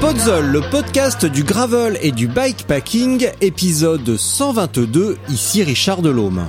Podzol, 0.00 0.46
le 0.46 0.60
podcast 0.60 1.26
du 1.26 1.42
gravel 1.42 1.98
et 2.00 2.12
du 2.12 2.28
bikepacking, 2.28 3.30
épisode 3.40 4.16
122, 4.16 5.18
ici 5.28 5.64
Richard 5.64 6.02
Delhomme. 6.02 6.46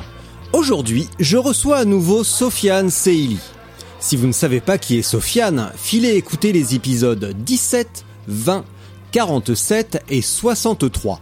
Aujourd'hui, 0.54 1.10
je 1.20 1.36
reçois 1.36 1.78
à 1.78 1.86
nouveau 1.86 2.24
Sofiane 2.24 2.92
Seili. 2.92 3.40
Si 4.00 4.16
vous 4.18 4.28
ne 4.28 4.34
savez 4.34 4.60
pas 4.60 4.78
qui 4.78 5.00
est 5.00 5.02
Sofiane, 5.02 5.72
filez 5.76 6.16
écouter 6.16 6.52
les 6.52 6.76
épisodes 6.76 7.34
17, 7.40 8.06
20, 8.28 8.66
47 9.12 10.04
et 10.10 10.22
63. 10.22 11.20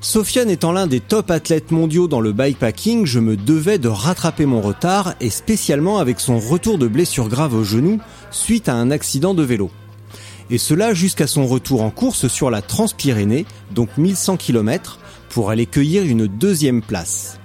Sofiane 0.00 0.50
étant 0.50 0.70
l'un 0.70 0.86
des 0.86 1.00
top 1.00 1.32
athlètes 1.32 1.72
mondiaux 1.72 2.06
dans 2.06 2.20
le 2.20 2.32
bikepacking, 2.32 3.04
je 3.04 3.18
me 3.18 3.36
devais 3.36 3.78
de 3.78 3.88
rattraper 3.88 4.46
mon 4.46 4.60
retard 4.60 5.14
et 5.20 5.30
spécialement 5.30 5.98
avec 5.98 6.20
son 6.20 6.38
retour 6.38 6.78
de 6.78 6.86
blessure 6.86 7.28
grave 7.28 7.54
au 7.54 7.64
genou 7.64 7.98
suite 8.30 8.68
à 8.68 8.74
un 8.74 8.92
accident 8.92 9.34
de 9.34 9.42
vélo 9.42 9.72
et 10.50 10.58
cela 10.58 10.94
jusqu'à 10.94 11.26
son 11.26 11.46
retour 11.46 11.82
en 11.82 11.90
course 11.90 12.28
sur 12.28 12.50
la 12.50 12.62
Transpyrénée, 12.62 13.46
donc 13.72 13.96
1100 13.96 14.36
km, 14.36 14.98
pour 15.30 15.50
aller 15.50 15.66
cueillir 15.66 16.04
une 16.04 16.26
deuxième 16.26 16.82
place. 16.82 17.38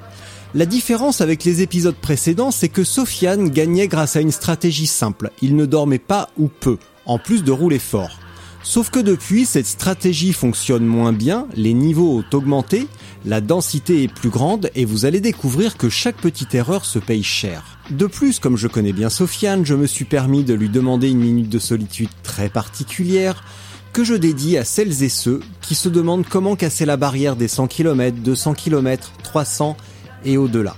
La 0.56 0.66
différence 0.66 1.22
avec 1.22 1.44
les 1.44 1.61
épisodes 1.61 1.95
précédents, 1.95 2.52
c'est 2.52 2.69
que 2.69 2.83
Sofiane 2.83 3.50
gagnait 3.50 3.88
grâce 3.88 4.16
à 4.16 4.22
une 4.22 4.31
stratégie 4.31 4.88
simple, 4.88 5.31
il 5.41 5.56
ne 5.56 5.66
dormait 5.66 6.00
pas 6.00 6.30
ou 6.38 6.47
peu, 6.47 6.78
en 7.06 7.19
plus 7.19 7.44
de 7.44 7.52
rouler 7.52 7.80
fort. 7.80 8.17
Sauf 8.62 8.90
que 8.90 9.00
depuis, 9.00 9.46
cette 9.46 9.66
stratégie 9.66 10.34
fonctionne 10.34 10.86
moins 10.86 11.14
bien, 11.14 11.48
les 11.56 11.74
niveaux 11.74 12.20
ont 12.20 12.36
augmenté, 12.36 12.88
la 13.26 13.42
densité 13.42 14.04
est 14.04 14.14
plus 14.14 14.30
grande 14.30 14.70
et 14.76 14.86
vous 14.86 15.06
allez 15.06 15.22
découvrir 15.22 15.78
que 15.78 15.90
chaque 15.90 16.18
petite 16.18 16.54
erreur 16.54 16.86
se 16.86 17.00
paye 17.00 17.24
cher. 17.24 17.80
De 17.90 18.06
plus, 18.06 18.40
comme 18.40 18.58
je 18.58 18.68
connais 18.68 18.94
bien 18.94 19.10
Sofiane, 19.10 19.66
je 19.66 19.76
me 19.76 19.88
suis 19.88 20.06
permis 20.06 20.44
de 20.44 20.54
lui 20.54 20.70
demander 20.70 21.10
une 21.10 21.20
minute 21.20 21.50
de 21.50 21.60
solitude 21.60 22.10
très 22.22 22.50
particulière 22.50 23.44
que 23.94 24.04
je 24.04 24.14
dédie 24.14 24.58
à 24.58 24.66
celles 24.66 25.04
et 25.04 25.10
ceux 25.10 25.40
qui 25.62 25.74
se 25.74 25.90
demandent 25.90 26.28
comment 26.28 26.56
casser 26.56 26.86
la 26.86 26.98
barrière 26.98 27.36
des 27.36 27.48
100 27.48 27.68
km, 27.68 28.18
200 28.18 28.54
km, 28.54 29.12
300 29.24 29.78
et 30.26 30.38
au-delà. 30.38 30.76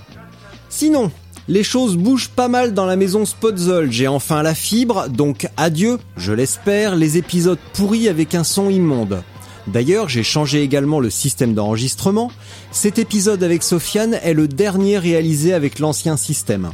Sinon, 0.68 1.10
les 1.48 1.64
choses 1.64 1.96
bougent 1.96 2.28
pas 2.28 2.48
mal 2.48 2.74
dans 2.74 2.86
la 2.86 2.96
maison 2.96 3.24
Spotzol. 3.24 3.90
J'ai 3.90 4.08
enfin 4.08 4.42
la 4.42 4.54
fibre, 4.54 5.08
donc 5.08 5.48
adieu, 5.56 5.98
je 6.16 6.32
l'espère, 6.32 6.96
les 6.96 7.18
épisodes 7.18 7.58
pourris 7.74 8.08
avec 8.08 8.34
un 8.34 8.44
son 8.44 8.70
immonde. 8.70 9.22
D'ailleurs, 9.66 10.08
j'ai 10.08 10.22
changé 10.22 10.62
également 10.62 11.00
le 11.00 11.10
système 11.10 11.54
d'enregistrement. 11.54 12.30
Cet 12.72 12.98
épisode 12.98 13.42
avec 13.42 13.62
Sofiane 13.62 14.18
est 14.22 14.34
le 14.34 14.48
dernier 14.48 14.98
réalisé 14.98 15.52
avec 15.52 15.78
l'ancien 15.78 16.16
système. 16.16 16.70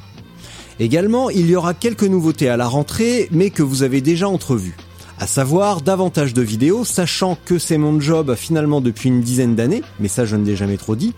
Également, 0.81 1.29
il 1.29 1.51
y 1.51 1.57
aura 1.57 1.75
quelques 1.75 2.05
nouveautés 2.05 2.49
à 2.49 2.57
la 2.57 2.67
rentrée, 2.67 3.29
mais 3.31 3.51
que 3.51 3.63
vous 3.63 3.83
avez 3.83 4.01
déjà 4.01 4.29
entrevues. 4.29 4.77
À 5.19 5.27
savoir 5.27 5.81
davantage 5.81 6.33
de 6.33 6.43
vidéos, 6.43 6.85
sachant 6.85 7.37
que 7.45 7.59
c'est 7.59 7.79
mon 7.79 8.01
job 8.01 8.37
finalement 8.37 8.81
depuis 8.81 9.09
une 9.09 9.21
dizaine 9.21 9.57
d'années, 9.57 9.83
mais 9.99 10.07
ça 10.07 10.25
je 10.25 10.37
ne 10.37 10.47
l'ai 10.47 10.55
jamais 10.55 10.77
trop 10.77 10.95
dit. 10.95 11.13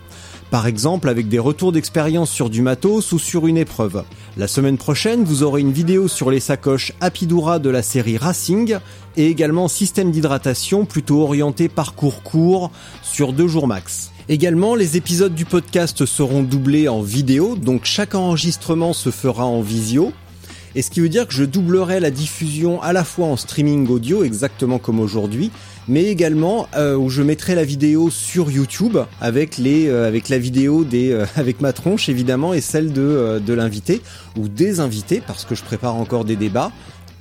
Par 0.51 0.67
exemple 0.67 1.07
avec 1.07 1.29
des 1.29 1.39
retours 1.39 1.71
d'expérience 1.71 2.29
sur 2.29 2.49
du 2.49 2.61
matos 2.61 3.13
ou 3.13 3.19
sur 3.19 3.47
une 3.47 3.55
épreuve. 3.55 4.03
La 4.35 4.49
semaine 4.49 4.77
prochaine, 4.77 5.23
vous 5.23 5.43
aurez 5.43 5.61
une 5.61 5.71
vidéo 5.71 6.09
sur 6.09 6.29
les 6.29 6.41
sacoches 6.41 6.91
Apidura 6.99 7.57
de 7.57 7.69
la 7.69 7.81
série 7.81 8.17
Racing 8.17 8.75
et 9.15 9.27
également 9.27 9.69
système 9.69 10.11
d'hydratation 10.11 10.83
plutôt 10.83 11.21
orienté 11.21 11.69
parcours 11.69 12.21
court 12.21 12.69
sur 13.01 13.31
deux 13.31 13.47
jours 13.47 13.65
max. 13.65 14.11
Également, 14.27 14.75
les 14.75 14.97
épisodes 14.97 15.33
du 15.33 15.45
podcast 15.45 16.05
seront 16.05 16.43
doublés 16.43 16.89
en 16.89 17.01
vidéo, 17.01 17.55
donc 17.55 17.85
chaque 17.85 18.13
enregistrement 18.13 18.91
se 18.91 19.09
fera 19.09 19.45
en 19.45 19.61
visio. 19.61 20.11
Et 20.75 20.81
ce 20.81 20.89
qui 20.89 20.99
veut 20.99 21.09
dire 21.09 21.27
que 21.27 21.33
je 21.33 21.45
doublerai 21.45 22.01
la 22.01 22.11
diffusion 22.11 22.81
à 22.81 22.91
la 22.91 23.05
fois 23.05 23.27
en 23.27 23.37
streaming 23.37 23.87
audio, 23.87 24.23
exactement 24.23 24.79
comme 24.79 24.99
aujourd'hui, 24.99 25.49
mais 25.87 26.05
également 26.05 26.67
euh, 26.75 26.95
où 26.95 27.09
je 27.09 27.21
mettrai 27.21 27.55
la 27.55 27.63
vidéo 27.63 28.09
sur 28.09 28.51
YouTube 28.51 28.97
avec 29.19 29.57
les 29.57 29.87
euh, 29.87 30.07
avec 30.07 30.29
la 30.29 30.37
vidéo 30.37 30.83
des 30.83 31.11
euh, 31.11 31.25
avec 31.35 31.61
ma 31.61 31.73
tronche 31.73 32.09
évidemment 32.09 32.53
et 32.53 32.61
celle 32.61 32.93
de 32.93 33.41
de 33.45 33.53
l'invité 33.53 34.01
ou 34.37 34.47
des 34.47 34.79
invités 34.79 35.21
parce 35.25 35.45
que 35.45 35.55
je 35.55 35.63
prépare 35.63 35.95
encore 35.95 36.25
des 36.25 36.35
débats. 36.35 36.71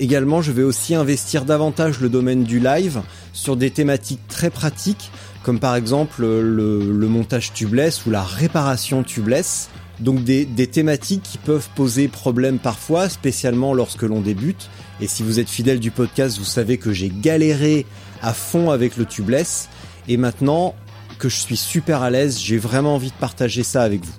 Également, 0.03 0.41
je 0.41 0.51
vais 0.51 0.63
aussi 0.63 0.95
investir 0.95 1.45
davantage 1.45 2.01
le 2.01 2.09
domaine 2.09 2.43
du 2.45 2.59
live 2.59 3.03
sur 3.35 3.55
des 3.55 3.71
thématiques 3.71 4.27
très 4.29 4.49
pratiques 4.49 5.11
comme 5.43 5.59
par 5.59 5.77
exemple 5.77 6.23
le, 6.23 6.93
le 6.93 7.09
montage 7.09 7.53
tubeless 7.53 8.07
ou 8.07 8.11
la 8.11 8.23
réparation 8.23 9.03
tubeless. 9.03 9.69
Donc 9.99 10.25
des, 10.25 10.47
des, 10.47 10.67
thématiques 10.67 11.23
qui 11.23 11.37
peuvent 11.37 11.69
poser 11.75 12.09
problème 12.09 12.59
parfois, 12.59 13.11
spécialement 13.11 13.75
lorsque 13.75 14.03
l'on 14.03 14.23
débute. 14.23 14.71
Et 15.03 15.07
si 15.07 15.23
vous 15.23 15.39
êtes 15.39 15.49
fidèle 15.51 15.79
du 15.79 15.91
podcast, 15.91 16.39
vous 16.39 16.45
savez 16.45 16.79
que 16.79 16.91
j'ai 16.91 17.11
galéré 17.11 17.85
à 18.23 18.33
fond 18.33 18.71
avec 18.71 18.97
le 18.97 19.05
tubeless. 19.05 19.69
Et 20.09 20.17
maintenant 20.17 20.75
que 21.19 21.29
je 21.29 21.37
suis 21.37 21.57
super 21.57 22.03
à 22.03 22.11
l'aise, 22.11 22.39
j'ai 22.39 22.59
vraiment 22.59 22.95
envie 22.95 23.11
de 23.11 23.17
partager 23.21 23.63
ça 23.63 23.83
avec 23.83 24.05
vous. 24.05 24.15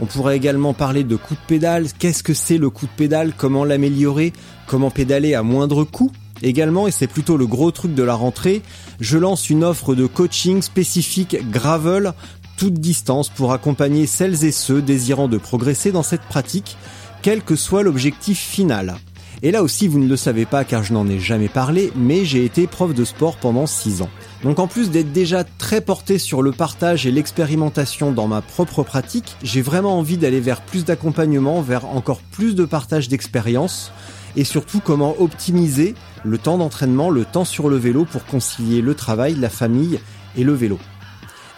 On 0.00 0.06
pourrait 0.06 0.36
également 0.36 0.74
parler 0.74 1.02
de 1.02 1.16
coup 1.16 1.34
de 1.34 1.46
pédale. 1.46 1.86
Qu'est-ce 1.98 2.22
que 2.22 2.34
c'est 2.34 2.58
le 2.58 2.70
coup 2.70 2.86
de 2.86 2.92
pédale? 2.92 3.32
Comment 3.36 3.64
l'améliorer? 3.64 4.32
Comment 4.66 4.90
pédaler 4.90 5.34
à 5.34 5.42
moindre 5.42 5.84
coût? 5.84 6.12
Également, 6.40 6.86
et 6.86 6.92
c'est 6.92 7.08
plutôt 7.08 7.36
le 7.36 7.48
gros 7.48 7.72
truc 7.72 7.94
de 7.94 8.02
la 8.04 8.14
rentrée, 8.14 8.62
je 9.00 9.18
lance 9.18 9.50
une 9.50 9.64
offre 9.64 9.96
de 9.96 10.06
coaching 10.06 10.62
spécifique 10.62 11.36
gravel 11.50 12.12
toute 12.56 12.74
distance 12.74 13.28
pour 13.28 13.52
accompagner 13.52 14.06
celles 14.06 14.44
et 14.44 14.52
ceux 14.52 14.80
désirant 14.80 15.26
de 15.26 15.38
progresser 15.38 15.90
dans 15.90 16.04
cette 16.04 16.22
pratique, 16.22 16.76
quel 17.22 17.42
que 17.42 17.56
soit 17.56 17.82
l'objectif 17.82 18.38
final. 18.38 18.98
Et 19.42 19.52
là 19.52 19.62
aussi, 19.62 19.86
vous 19.86 20.00
ne 20.00 20.08
le 20.08 20.16
savez 20.16 20.46
pas 20.46 20.64
car 20.64 20.82
je 20.82 20.92
n'en 20.92 21.08
ai 21.08 21.20
jamais 21.20 21.48
parlé, 21.48 21.92
mais 21.94 22.24
j'ai 22.24 22.44
été 22.44 22.66
prof 22.66 22.92
de 22.92 23.04
sport 23.04 23.36
pendant 23.36 23.66
6 23.66 24.02
ans. 24.02 24.10
Donc 24.42 24.58
en 24.58 24.66
plus 24.66 24.90
d'être 24.90 25.12
déjà 25.12 25.44
très 25.44 25.80
porté 25.80 26.18
sur 26.18 26.42
le 26.42 26.50
partage 26.50 27.06
et 27.06 27.12
l'expérimentation 27.12 28.10
dans 28.10 28.26
ma 28.26 28.42
propre 28.42 28.82
pratique, 28.82 29.36
j'ai 29.42 29.62
vraiment 29.62 29.98
envie 29.98 30.16
d'aller 30.16 30.40
vers 30.40 30.60
plus 30.60 30.84
d'accompagnement, 30.84 31.62
vers 31.62 31.86
encore 31.86 32.20
plus 32.20 32.56
de 32.56 32.64
partage 32.64 33.08
d'expérience, 33.08 33.92
et 34.36 34.44
surtout 34.44 34.80
comment 34.80 35.14
optimiser 35.20 35.94
le 36.24 36.38
temps 36.38 36.58
d'entraînement, 36.58 37.10
le 37.10 37.24
temps 37.24 37.44
sur 37.44 37.68
le 37.68 37.76
vélo 37.76 38.04
pour 38.04 38.24
concilier 38.24 38.82
le 38.82 38.94
travail, 38.94 39.34
la 39.34 39.50
famille 39.50 40.00
et 40.36 40.44
le 40.44 40.52
vélo. 40.52 40.78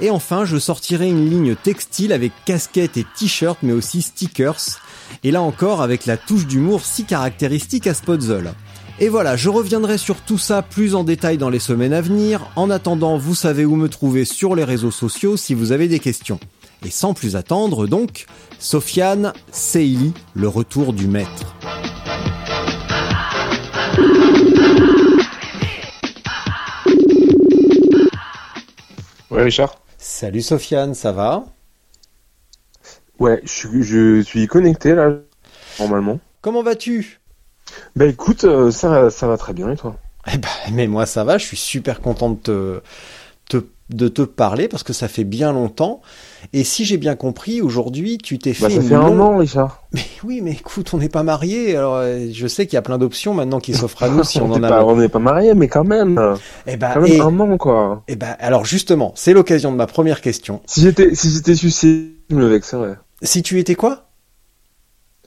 Et 0.00 0.10
enfin, 0.10 0.46
je 0.46 0.56
sortirai 0.56 1.08
une 1.08 1.28
ligne 1.28 1.54
textile 1.54 2.12
avec 2.12 2.32
casquettes 2.46 2.96
et 2.96 3.04
t-shirts, 3.16 3.58
mais 3.62 3.72
aussi 3.72 4.00
stickers. 4.00 4.80
Et 5.24 5.30
là 5.30 5.42
encore, 5.42 5.82
avec 5.82 6.06
la 6.06 6.16
touche 6.16 6.46
d'humour 6.46 6.84
si 6.84 7.04
caractéristique 7.04 7.86
à 7.86 7.94
Spotzol. 7.94 8.52
Et 8.98 9.08
voilà, 9.08 9.34
je 9.34 9.48
reviendrai 9.48 9.96
sur 9.96 10.16
tout 10.20 10.36
ça 10.36 10.60
plus 10.60 10.94
en 10.94 11.04
détail 11.04 11.38
dans 11.38 11.48
les 11.48 11.58
semaines 11.58 11.94
à 11.94 12.02
venir. 12.02 12.50
En 12.54 12.68
attendant, 12.68 13.16
vous 13.16 13.34
savez 13.34 13.64
où 13.64 13.74
me 13.76 13.88
trouver 13.88 14.26
sur 14.26 14.54
les 14.54 14.64
réseaux 14.64 14.90
sociaux 14.90 15.38
si 15.38 15.54
vous 15.54 15.72
avez 15.72 15.88
des 15.88 16.00
questions. 16.00 16.38
Et 16.84 16.90
sans 16.90 17.14
plus 17.14 17.36
attendre, 17.36 17.86
donc, 17.86 18.26
Sofiane 18.58 19.32
Seili, 19.52 20.12
le 20.34 20.48
retour 20.48 20.92
du 20.92 21.06
maître. 21.06 21.56
Ouais, 29.30 29.44
Richard? 29.44 29.76
Salut 29.96 30.42
Sofiane, 30.42 30.94
ça 30.94 31.12
va? 31.12 31.44
Ouais, 33.20 33.40
je 33.44 33.50
suis, 33.50 33.82
je 33.82 34.20
suis 34.22 34.46
connecté 34.46 34.94
là, 34.94 35.12
normalement. 35.78 36.18
Comment 36.40 36.62
vas-tu? 36.62 37.20
Bah 37.94 38.06
écoute, 38.06 38.44
euh, 38.44 38.70
ça, 38.70 39.10
ça 39.10 39.26
va 39.28 39.36
très 39.36 39.52
bien 39.52 39.70
et 39.70 39.76
toi? 39.76 39.96
Eh 40.32 40.38
ben, 40.38 40.48
mais 40.72 40.86
moi 40.86 41.06
ça 41.06 41.22
va, 41.24 41.38
je 41.38 41.44
suis 41.44 41.56
super 41.56 42.00
content 42.00 42.30
de 42.30 42.36
te, 42.42 42.82
te 43.58 43.64
de 43.90 44.06
te 44.08 44.22
parler 44.22 44.68
parce 44.68 44.82
que 44.84 44.92
ça 44.92 45.08
fait 45.08 45.24
bien 45.24 45.52
longtemps. 45.52 46.00
Et 46.52 46.62
si 46.64 46.84
j'ai 46.84 46.96
bien 46.96 47.16
compris, 47.16 47.60
aujourd'hui, 47.60 48.18
tu 48.18 48.38
t'es 48.38 48.52
fait 48.54 48.62
Bah, 48.64 48.70
ça 48.70 48.76
une 48.76 48.88
fait 48.88 48.94
un 48.94 49.18
an, 49.18 49.36
Richard. 49.38 49.82
Mais 49.92 50.04
oui, 50.24 50.40
mais 50.42 50.52
écoute, 50.52 50.94
on 50.94 50.98
n'est 50.98 51.08
pas 51.08 51.24
mariés. 51.24 51.74
Alors, 51.76 51.96
euh, 51.96 52.26
je 52.32 52.46
sais 52.46 52.66
qu'il 52.66 52.74
y 52.74 52.78
a 52.78 52.82
plein 52.82 52.98
d'options 52.98 53.34
maintenant 53.34 53.58
qui 53.58 53.74
s'offrent 53.74 54.04
à 54.04 54.08
nous 54.08 54.22
si 54.22 54.38
on 54.42 54.50
en 54.52 54.62
a. 54.62 54.68
pas, 54.68 54.84
on 54.84 54.96
n'est 54.96 55.08
pas 55.08 55.18
mariés, 55.18 55.54
mais 55.54 55.66
quand 55.68 55.82
même. 55.84 56.20
Eh 56.68 56.76
ben, 56.76 56.90
Quand 56.94 57.00
même 57.00 57.10
et- 57.12 57.20
un 57.20 57.40
an, 57.40 57.58
quoi. 57.58 58.02
eh 58.08 58.14
ben, 58.16 58.36
alors 58.38 58.64
justement, 58.64 59.12
c'est 59.16 59.32
l'occasion 59.32 59.72
de 59.72 59.76
ma 59.76 59.86
première 59.88 60.20
question. 60.20 60.60
Si 60.66 60.82
j'étais, 60.82 61.14
si 61.16 61.30
j'étais 61.30 61.56
susceptible, 61.56 62.14
je 62.30 62.36
me 62.36 62.46
vexerais. 62.46 62.96
Si 63.22 63.42
tu 63.42 63.58
étais 63.58 63.74
quoi? 63.76 64.10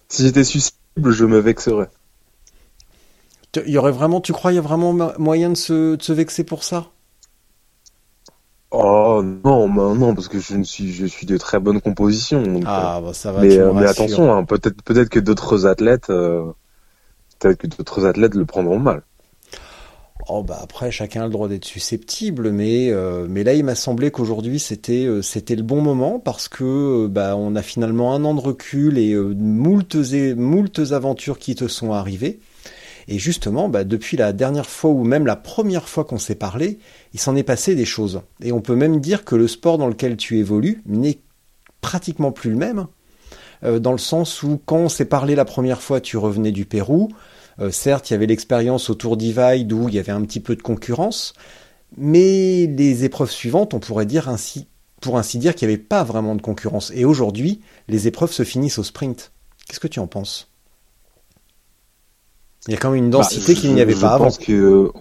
Si 0.08 0.24
j'étais 0.24 0.46
susceptible, 0.46 1.12
je 1.12 1.26
me 1.26 1.40
vexerais. 1.40 1.90
Il 3.66 3.72
y 3.72 3.78
aurait 3.78 3.92
vraiment, 3.94 4.20
tu 4.20 4.34
crois, 4.34 4.52
il 4.52 4.56
y 4.56 4.58
a 4.58 4.62
vraiment 4.62 4.92
mo- 4.94 5.18
moyen 5.18 5.50
de 5.50 5.56
se, 5.56 5.96
de 5.96 6.04
se 6.04 6.12
vexer 6.14 6.44
pour 6.44 6.64
ça? 6.64 6.92
Oh 8.72 9.22
non, 9.24 9.70
bah 9.70 9.94
non, 9.96 10.16
parce 10.16 10.28
que 10.28 10.40
je 10.40 10.56
ne 10.56 10.64
suis, 10.64 10.92
je 10.92 11.06
suis 11.06 11.26
de 11.28 11.38
très 11.38 11.60
bonne 11.60 11.80
composition. 11.80 12.42
donc, 12.42 12.66
Ah, 12.66 13.02
bah 13.02 13.14
ça 13.14 13.32
va. 13.32 13.46
mais, 13.46 13.48
tu 13.48 13.60
euh, 13.60 13.74
mais 13.74 13.86
attention, 13.86 14.34
hein, 14.34 14.44
peut-être, 14.46 14.82
peut-être 14.84 15.10
que 15.10 15.20
d'autres 15.20 15.66
athlètes, 15.68 16.10
euh, 16.10 16.52
peut-être 17.40 17.60
que 17.60 17.68
d'autres 17.68 18.06
athlètes 18.06 18.36
le 18.36 18.46
prendront 18.46 18.80
mal. 18.80 19.04
Oh 20.30 20.42
bah 20.42 20.58
après 20.62 20.90
chacun 20.90 21.24
a 21.24 21.26
le 21.26 21.32
droit 21.32 21.50
d'être 21.50 21.66
susceptible 21.66 22.52
mais 22.52 22.90
euh, 22.92 23.28
mais 23.30 23.44
là 23.44 23.54
il 23.56 23.66
m'a 23.66 23.76
semblé 23.76 24.10
qu'aujourd'hui 24.10 24.58
c'était 24.58 25.06
euh, 25.06 25.22
c'était 25.22 25.56
le 25.56 25.64
bon 25.64 25.82
moment 25.82 26.18
parce 26.20 26.48
que 26.48 26.64
euh, 26.64 27.08
bah 27.10 27.36
on 27.36 27.56
a 27.58 27.62
finalement 27.62 28.14
un 28.14 28.24
an 28.24 28.34
de 28.34 28.40
recul 28.40 28.98
et 28.98 29.16
moultes 29.16 29.98
aventures 30.92 31.40
qui 31.40 31.56
te 31.56 31.68
sont 31.68 31.92
arrivées. 31.92 32.40
Et 33.10 33.20
justement 33.20 33.68
bah 33.68 33.84
depuis 33.84 34.16
la 34.16 34.32
dernière 34.32 34.70
fois 34.70 34.92
ou 34.92 35.04
même 35.04 35.26
la 35.26 35.36
première 35.36 35.90
fois 35.90 36.06
qu'on 36.06 36.20
s'est 36.20 36.36
parlé 36.36 36.80
il 37.14 37.20
s'en 37.20 37.36
est 37.36 37.44
passé 37.44 37.76
des 37.76 37.86
choses. 37.86 38.22
Et 38.42 38.54
on 38.54 38.62
peut 38.62 38.76
même 38.76 39.02
dire 39.02 39.26
que 39.26 39.36
le 39.36 39.50
sport 39.50 39.78
dans 39.78 39.88
lequel 39.88 40.16
tu 40.16 40.38
évolues 40.38 40.84
n'est 40.86 41.20
pratiquement 41.82 42.32
plus 42.32 42.52
le 42.52 42.58
même 42.58 42.88
dans 43.62 43.94
le 43.94 43.98
sens 43.98 44.44
où 44.44 44.60
quand 44.66 44.78
on 44.78 44.90
s'est 44.90 45.06
parlé 45.06 45.36
la 45.36 45.46
première 45.46 45.82
fois 45.82 46.02
tu 46.02 46.18
revenais 46.18 46.52
du 46.52 46.66
Pérou 46.66 47.10
euh, 47.60 47.72
certes, 47.72 48.10
il 48.10 48.14
y 48.14 48.16
avait 48.16 48.26
l'expérience 48.28 48.90
autour 48.90 49.18
d'Ivide 49.18 49.72
où 49.74 49.88
il 49.90 49.96
y 49.96 50.00
avait 50.00 50.12
un 50.12 50.22
petit 50.24 50.40
peu 50.40 50.56
de 50.56 50.62
concurrence, 50.62 51.34
mais 51.98 52.68
les 52.68 53.04
épreuves 53.06 53.32
suivantes, 53.32 53.74
on 53.74 53.80
pourrait 53.80 54.06
dire 54.06 54.30
ainsi, 54.30 54.68
pour 55.02 55.18
ainsi 55.18 55.38
dire 55.38 55.56
qu'il 55.56 55.68
n'y 55.68 55.74
avait 55.76 55.84
pas 55.84 56.04
vraiment 56.04 56.36
de 56.36 56.42
concurrence. 56.42 56.92
Et 56.96 57.06
aujourd'hui, 57.06 57.62
les 57.88 58.08
épreuves 58.08 58.32
se 58.32 58.44
finissent 58.44 58.80
au 58.80 58.84
sprint. 58.84 59.32
Qu'est-ce 59.68 59.80
que 59.80 59.88
tu 59.88 60.00
en 60.00 60.08
penses? 60.08 60.50
Il 62.68 62.72
y 62.72 62.76
a 62.76 62.78
quand 62.80 62.92
même 62.92 63.04
une 63.04 63.10
densité 63.10 63.54
Bah, 63.54 63.60
qu'il 63.62 63.74
n'y 63.74 63.82
avait 63.82 63.96
je 63.96 64.00
pas 64.02 64.14
avant. 64.14 64.26
pense 64.26 64.38
que 64.38 64.92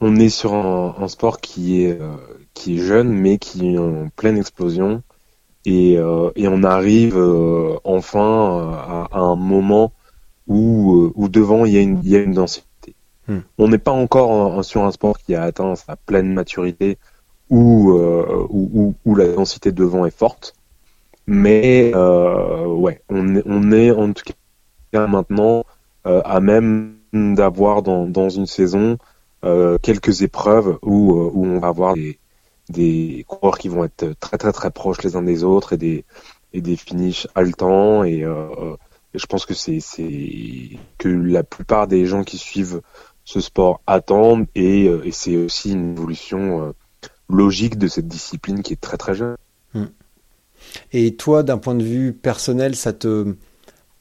on 0.00 0.16
est 0.16 0.28
sur 0.28 0.54
un, 0.54 0.96
un 0.98 1.08
sport 1.08 1.40
qui 1.40 1.82
est 1.84 2.00
euh, 2.00 2.16
qui 2.54 2.74
est 2.76 2.78
jeune 2.82 3.10
mais 3.12 3.38
qui 3.38 3.74
est 3.74 3.78
en 3.78 4.08
pleine 4.10 4.36
explosion 4.36 5.02
et, 5.64 5.96
euh, 5.98 6.30
et 6.36 6.48
on 6.48 6.62
arrive 6.64 7.16
euh, 7.16 7.76
enfin 7.84 8.20
euh, 8.20 8.72
à, 8.72 9.08
à 9.12 9.18
un 9.20 9.36
moment 9.36 9.92
où 10.46 11.04
euh, 11.06 11.12
où 11.14 11.28
devant 11.28 11.64
il 11.64 11.72
y 11.74 11.78
a 11.78 11.80
une 11.80 12.00
il 12.04 12.10
y 12.10 12.16
a 12.16 12.20
une 12.20 12.32
densité. 12.34 12.94
Hmm. 13.28 13.38
On 13.58 13.68
n'est 13.68 13.78
pas 13.78 13.92
encore 13.92 14.30
en- 14.30 14.56
en- 14.58 14.62
sur 14.62 14.84
un 14.84 14.90
sport 14.92 15.18
qui 15.18 15.34
a 15.34 15.42
atteint 15.44 15.74
sa 15.76 15.96
pleine 15.96 16.32
maturité 16.32 16.98
où 17.50 17.92
euh, 17.92 18.46
où, 18.50 18.70
où, 18.74 18.94
où 19.04 19.14
la 19.16 19.28
densité 19.28 19.72
devant 19.72 20.06
est 20.06 20.16
forte, 20.16 20.54
mais 21.26 21.92
euh, 21.94 22.66
ouais 22.66 23.02
on 23.08 23.36
est 23.36 23.42
on 23.46 23.72
est 23.72 23.90
en 23.90 24.12
tout 24.12 24.24
cas 24.92 25.06
maintenant 25.06 25.64
euh, 26.06 26.20
à 26.24 26.40
même 26.40 26.96
d'avoir 27.12 27.82
dans, 27.82 28.06
dans 28.06 28.28
une 28.28 28.46
saison 28.46 28.98
euh, 29.44 29.78
quelques 29.82 30.22
épreuves 30.22 30.78
où, 30.82 31.12
euh, 31.12 31.30
où 31.32 31.46
on 31.46 31.58
va 31.60 31.68
avoir 31.68 31.94
des, 31.94 32.18
des 32.70 33.24
coureurs 33.28 33.58
qui 33.58 33.68
vont 33.68 33.84
être 33.84 34.14
très 34.20 34.38
très 34.38 34.52
très 34.52 34.70
proches 34.70 35.02
les 35.02 35.16
uns 35.16 35.22
des 35.22 35.44
autres 35.44 35.74
et 35.74 35.76
des, 35.76 36.04
et 36.52 36.60
des 36.60 36.76
finishes 36.76 37.28
haletants 37.34 38.04
et, 38.04 38.24
euh, 38.24 38.76
je 39.14 39.26
pense 39.26 39.46
que 39.46 39.54
c'est 39.54 39.78
que 40.98 41.08
la 41.08 41.42
plupart 41.44 41.86
des 41.86 42.06
gens 42.06 42.24
qui 42.24 42.38
suivent 42.38 42.80
ce 43.24 43.40
sport 43.40 43.80
attendent 43.86 44.46
et, 44.54 44.86
euh, 44.86 45.02
c'est 45.12 45.36
aussi 45.36 45.72
une 45.72 45.92
évolution 45.92 46.62
euh, 46.62 46.72
logique 47.28 47.78
de 47.78 47.88
cette 47.88 48.06
discipline 48.08 48.62
qui 48.62 48.74
est 48.74 48.80
très 48.80 48.96
très 48.96 49.14
jeune. 49.14 49.36
Et 50.92 51.14
toi, 51.14 51.42
d'un 51.42 51.58
point 51.58 51.74
de 51.74 51.84
vue 51.84 52.12
personnel, 52.12 52.74
ça 52.74 52.92
te 52.92 53.34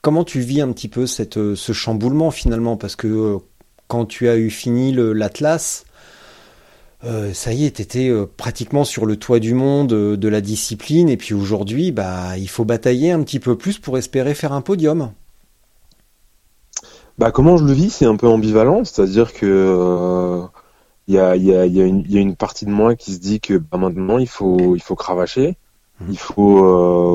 comment 0.02 0.24
tu 0.24 0.40
vis 0.40 0.62
un 0.62 0.72
petit 0.72 0.88
peu 0.88 1.06
euh, 1.06 1.56
ce 1.56 1.74
chamboulement 1.74 2.32
finalement? 2.32 2.78
Parce 2.78 2.96
que 2.96 3.38
quand 3.88 4.06
tu 4.06 4.30
as 4.30 4.38
eu 4.38 4.50
fini 4.50 4.94
l'Atlas, 4.94 5.86
euh, 7.06 7.34
ça 7.34 7.54
y 7.54 7.66
est, 7.66 7.72
t'étais 7.78 8.10
euh, 8.10 8.26
pratiquement 8.26 8.84
sur 8.84 9.06
le 9.06 9.18
toit 9.18 9.40
du 9.40 9.54
monde 9.54 9.94
euh, 9.94 10.18
de 10.18 10.28
la 10.28 10.42
discipline, 10.42 11.10
et 11.10 11.18
puis 11.18 11.34
aujourd'hui, 11.34 11.92
bah, 11.92 12.38
il 12.38 12.50
faut 12.50 12.66
batailler 12.66 13.12
un 13.12 13.24
petit 13.24 13.40
peu 13.40 13.58
plus 13.58 13.78
pour 13.80 13.98
espérer 13.98 14.34
faire 14.34 14.54
un 14.54 14.62
podium. 14.62 15.12
Bah 17.18 17.32
comment 17.32 17.58
je 17.58 17.66
le 17.66 17.74
vis, 17.74 17.92
c'est 17.92 18.06
un 18.06 18.16
peu 18.16 18.28
ambivalent, 18.28 18.84
c'est-à-dire 18.84 19.34
que 19.34 20.42
il 21.08 21.16
y 21.16 21.20
a, 21.20 21.36
il 21.36 21.44
y, 21.44 21.54
a, 21.54 21.66
il 21.66 21.74
y, 21.76 21.82
a 21.82 21.86
une, 21.86 22.00
il 22.02 22.12
y 22.12 22.18
a 22.18 22.22
une 22.22 22.36
partie 22.36 22.66
de 22.66 22.72
moi 22.72 22.96
qui 22.96 23.14
se 23.14 23.20
dit 23.20 23.40
que 23.40 23.56
bah, 23.56 23.78
maintenant 23.78 24.18
il 24.18 24.28
faut 24.28 24.76
il 24.76 24.82
faut 24.82 24.96
cravacher, 24.96 25.58
Mhm. 26.00 26.12
il 26.12 26.18
faut 26.18 26.66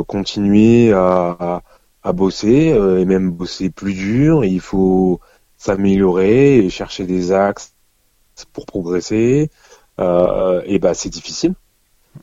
euh, 0.01 0.05
continuer 0.05 0.93
à, 0.93 1.37
à, 1.41 1.63
à 2.03 2.13
bosser 2.13 2.69
et 3.01 3.05
même 3.05 3.31
bosser 3.31 3.71
plus 3.71 3.95
dur, 3.95 4.45
et 4.45 4.49
il 4.49 4.61
faut 4.61 5.21
s'améliorer 5.57 6.59
et 6.59 6.71
chercher 6.71 7.07
des 7.07 7.33
axes 7.33 7.75
pour 8.53 8.67
progresser. 8.67 9.51
Euh, 10.01 10.63
et 10.67 10.79
bah 10.79 10.95
c'est 10.95 11.09
difficile. 11.09 11.55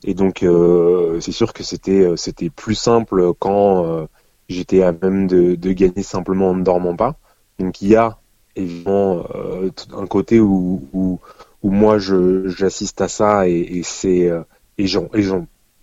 Et 0.03 0.13
donc 0.13 0.43
euh, 0.43 1.19
c'est 1.21 1.31
sûr 1.31 1.53
que 1.53 1.63
c'était 1.63 2.15
c'était 2.17 2.49
plus 2.49 2.75
simple 2.75 3.33
quand 3.39 3.85
euh, 3.85 4.05
j'étais 4.49 4.81
à 4.83 4.91
même 4.91 5.27
de, 5.27 5.55
gagner 5.71 6.03
simplement 6.03 6.49
en 6.49 6.55
ne 6.55 6.63
dormant 6.63 6.95
pas. 6.95 7.15
Donc 7.59 7.81
il 7.81 7.89
y 7.89 7.95
a 7.95 8.17
évidemment 8.55 9.25
euh, 9.35 9.69
un 9.93 10.07
côté 10.07 10.39
où, 10.39 10.87
où, 10.93 11.19
où 11.63 11.71
moi 11.71 11.97
j'assiste 11.99 13.01
à 13.01 13.07
ça 13.07 13.47
et, 13.47 13.59
et 13.59 13.83
c'est 13.83 14.29
euh, 14.29 14.43
et 14.77 14.87
j'en 14.87 15.07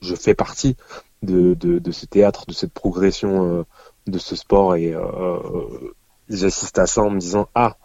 je 0.02 0.14
fais 0.14 0.34
partie 0.34 0.76
de, 1.22 1.54
de, 1.54 1.92
ce 1.92 2.06
théâtre, 2.06 2.46
de 2.46 2.52
cette 2.52 2.72
progression 2.72 3.58
euh, 3.58 3.62
de 4.08 4.18
ce 4.18 4.34
sport 4.34 4.74
et 4.74 4.92
euh, 4.92 5.38
j'assiste 6.28 6.78
à 6.78 6.86
ça 6.86 7.02
en 7.02 7.10
me 7.10 7.20
disant 7.20 7.48
ah 7.54 7.76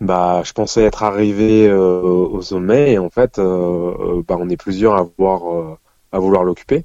bah 0.00 0.42
je 0.44 0.52
pensais 0.52 0.84
être 0.84 1.02
arrivé 1.02 1.66
euh, 1.68 2.00
au 2.00 2.40
sommet 2.42 2.92
et 2.92 2.98
en 2.98 3.10
fait 3.10 3.38
euh, 3.38 4.18
euh, 4.18 4.22
bah 4.26 4.36
on 4.38 4.48
est 4.48 4.56
plusieurs 4.56 4.94
à 4.94 5.02
vouloir 5.02 5.52
euh, 5.52 5.76
à 6.12 6.18
vouloir 6.18 6.44
l'occuper. 6.44 6.84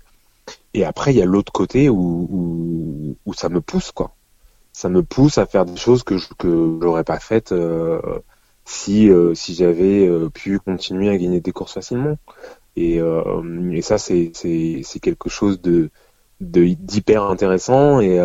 Et 0.74 0.86
après 0.86 1.13
il 1.13 1.18
y 1.18 1.21
a 1.21 1.25
l'autre 1.25 1.51
côté 1.51 1.89
où, 1.89 2.27
où 2.31 3.18
où 3.25 3.33
ça 3.33 3.50
me 3.50 3.62
pousse 3.62 3.92
quoi. 3.92 4.13
Ça 4.74 4.89
me 4.89 5.04
pousse 5.04 5.38
à 5.38 5.45
faire 5.45 5.65
des 5.65 5.77
choses 5.77 6.04
que 6.04 6.18
je 6.18 6.27
que 6.38 6.80
j'aurais 6.81 7.04
pas 7.04 7.19
faites 7.19 7.51
euh, 7.51 8.01
si 8.65 9.10
euh, 9.10 9.36
si 9.36 9.54
j'avais 9.56 10.10
pu 10.33 10.60
continuer 10.60 11.10
à 11.10 11.17
gagner 11.17 11.41
des 11.41 11.51
courses 11.51 11.74
facilement. 11.75 12.17
Et 12.75 12.96
et 12.98 13.82
ça 13.84 13.98
c'est 14.00 14.32
quelque 15.01 15.29
chose 15.29 15.62
de 15.62 15.89
d'hyper 16.41 17.24
intéressant 17.24 18.00
et 18.01 18.20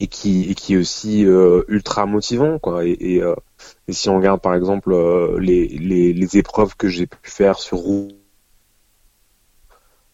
et 0.00 0.06
qui 0.06 0.50
et 0.50 0.54
qui 0.54 0.74
est 0.74 0.76
aussi 0.76 1.24
euh, 1.24 1.62
ultra 1.68 2.06
motivant 2.06 2.58
quoi. 2.58 2.84
Et, 2.84 2.96
et, 3.00 3.22
euh, 3.22 3.34
et 3.88 3.92
si 3.92 4.08
on 4.08 4.16
regarde 4.16 4.40
par 4.40 4.54
exemple 4.54 4.92
euh, 4.92 5.38
les, 5.40 5.66
les 5.68 6.12
les 6.12 6.36
épreuves 6.38 6.76
que 6.76 6.88
j'ai 6.88 7.06
pu 7.06 7.18
faire 7.30 7.58
sur 7.58 7.78
route 7.78 8.14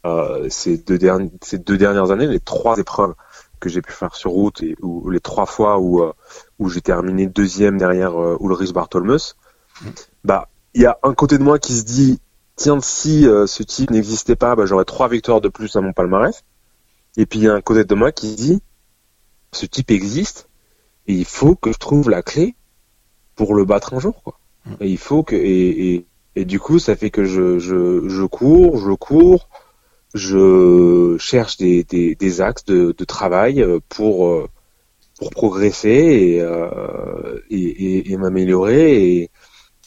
euh, 0.07 0.49
ces 0.51 0.79
deux 0.79 0.99
dernières 0.99 1.31
ces 1.43 1.59
deux 1.59 1.77
dernières 1.77 2.11
années 2.11 2.27
les 2.27 2.41
trois 2.41 2.79
épreuves 2.79 3.15
que 3.61 3.69
j'ai 3.69 3.83
pu 3.83 3.93
faire 3.93 4.15
sur 4.15 4.31
route 4.31 4.63
et 4.63 4.77
ou 4.83 5.11
les 5.11 5.21
trois 5.21 5.47
fois 5.47 5.79
où 5.79 6.03
euh, 6.03 6.13
où 6.59 6.69
j'ai 6.69 6.81
terminé 6.81 7.27
deuxième 7.27 7.79
derrière 7.79 8.19
euh, 8.21 8.37
Ulrich 8.41 8.73
Bartolmeus 8.73 9.37
bah 10.25 10.49
il 10.75 10.83
y 10.83 10.87
a 10.87 10.99
un 11.03 11.15
côté 11.15 11.39
de 11.39 11.43
moi 11.43 11.59
qui 11.59 11.75
se 11.75 11.85
dit 11.85 12.21
tiens 12.57 12.81
si 12.81 13.27
euh, 13.27 13.47
ce 13.47 13.63
type 13.63 13.91
n'existait 13.91 14.37
pas 14.37 14.57
bah, 14.57 14.67
j'aurais 14.67 14.85
trois 14.85 15.09
victoires 15.09 15.41
de 15.41 15.49
plus 15.49 15.75
à 15.77 15.81
mon 15.81 15.93
palmarès. 15.93 16.45
Et 17.17 17.27
puis 17.27 17.41
il 17.41 17.45
y 17.45 17.49
a 17.49 17.55
un 17.55 17.61
côté 17.61 17.85
de 17.85 17.95
moi 17.95 18.13
qui 18.13 18.33
se 18.33 18.37
dit 18.37 18.63
ce 19.57 19.67
type 19.67 19.91
existe 19.91 20.49
et 21.07 21.13
il 21.15 21.25
faut 21.25 21.55
que 21.55 21.73
je 21.73 21.79
trouve 21.79 22.11
la 22.11 22.23
clé 22.23 22.55
pour 23.37 23.55
le 23.55 23.65
battre 23.65 23.95
un 23.95 24.01
jour 24.01 24.23
quoi. 24.23 24.39
Et 24.81 24.89
il 24.89 24.99
faut 24.99 25.23
que 25.23 25.37
et, 25.37 25.95
et, 25.95 26.07
et 26.37 26.45
du 26.45 26.59
coup 26.59 26.79
ça 26.79 26.97
fait 26.97 27.11
que 27.11 27.25
je 27.25 27.59
je, 27.59 28.09
je 28.09 28.25
cours 28.25 28.79
je 28.79 28.93
cours 28.93 29.49
je 30.15 31.17
cherche 31.19 31.57
des, 31.59 31.85
des, 31.85 32.15
des 32.15 32.41
axes 32.41 32.65
de, 32.65 32.95
de 32.97 33.05
travail 33.05 33.61
euh, 33.63 33.81
pour 33.89 34.27
euh, 34.29 34.49
pour 35.19 35.31
progresser 35.31 35.89
et 35.91 36.41
euh, 36.41 37.41
et, 37.51 37.59
et, 37.59 38.13
et 38.13 38.17
m'améliorer. 38.17 39.31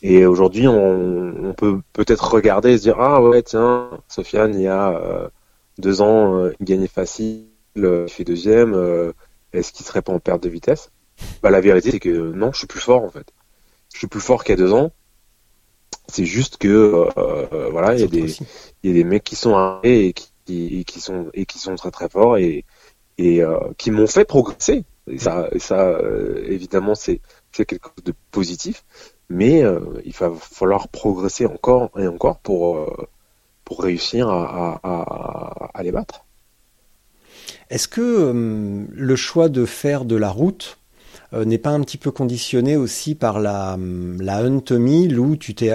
Et 0.03 0.25
aujourd'hui 0.27 0.67
on, 0.67 1.50
on 1.50 1.53
peut 1.53 1.79
peut-être 1.93 2.31
regarder 2.31 2.74
et 2.74 2.77
se 2.77 2.83
dire 2.83 3.00
ah 3.00 3.21
ouais 3.21 3.41
tiens 3.41 3.89
Sofiane 4.07 4.53
il 4.53 4.62
y 4.62 4.67
a 4.67 5.31
deux 5.79 6.01
ans 6.01 6.50
il 6.59 6.65
gagnait 6.65 6.88
facile 6.88 7.47
il 7.75 8.05
fait 8.07 8.24
deuxième 8.24 8.75
est-ce 9.58 9.72
qu'il 9.74 9.86
serait 9.86 10.02
pas 10.02 10.14
en 10.14 10.20
perte 10.20 10.44
de 10.44 10.50
vitesse? 10.50 10.92
Bah 11.42 11.50
la 11.50 11.62
vérité 11.62 11.92
c'est 11.92 12.00
que 12.00 12.32
non 12.32 12.52
je 12.52 12.60
suis 12.60 12.68
plus 12.68 12.80
fort 12.80 13.04
en 13.04 13.10
fait. 13.10 13.28
Je 13.94 14.00
suis 14.00 14.08
plus 14.08 14.22
fort 14.22 14.44
qu'il 14.44 14.54
y 14.54 14.58
a 14.60 14.64
deux 14.64 14.74
ans. 14.74 14.92
C'est 16.08 16.26
juste 16.26 16.58
que 16.58 17.08
voilà, 17.72 17.96
il 17.96 18.02
y 18.02 18.04
a 18.04 18.08
des 18.08 18.38
il 18.84 18.90
y 18.90 18.92
a 18.92 18.94
des 18.94 19.04
mecs 19.04 19.24
qui 19.24 19.36
sont 19.36 19.56
arrivés 19.56 20.08
et 20.08 20.14
qui, 20.14 20.86
qui 20.86 21.02
sont 21.02 21.30
et 21.34 21.46
qui 21.46 21.60
sont 21.60 21.76
très 21.76 21.92
très 21.92 22.08
forts 22.08 22.38
et 22.38 22.66
et 23.18 23.42
qui 23.78 23.92
m'ont 23.92 24.08
fait 24.08 24.26
progresser. 24.26 24.86
Et 25.08 25.18
ça, 25.18 25.50
ça 25.58 26.00
évidemment, 26.46 26.94
c'est 26.96 27.22
quelque 27.52 27.90
chose 27.90 28.04
de 28.06 28.14
positif, 28.32 28.86
mais 29.30 29.64
il 30.06 30.14
va 30.14 30.32
falloir 30.36 30.88
progresser 30.90 31.46
encore 31.48 31.90
et 31.98 32.08
encore 32.08 32.40
pour 32.40 32.88
pour 33.66 33.82
réussir 33.82 34.30
à, 34.30 34.80
à, 34.84 35.70
à 35.74 35.84
les 35.84 35.92
battre. 35.92 36.26
Est-ce 37.69 37.88
que 37.88 38.01
euh, 38.01 38.86
le 38.89 39.15
choix 39.15 39.50
de 39.50 39.65
faire 39.65 40.05
de 40.05 40.15
la 40.15 40.29
route 40.29 40.77
euh, 41.33 41.43
n'est 41.43 41.57
pas 41.57 41.71
un 41.71 41.81
petit 41.81 41.97
peu 41.97 42.12
conditionné 42.12 42.77
aussi 42.77 43.13
par 43.13 43.41
la, 43.41 43.74
euh, 43.74 44.15
la 44.21 44.38
Hunt 44.38 44.63
Mill 44.71 45.19
où 45.19 45.36
tu 45.36 45.53
t'es, 45.53 45.74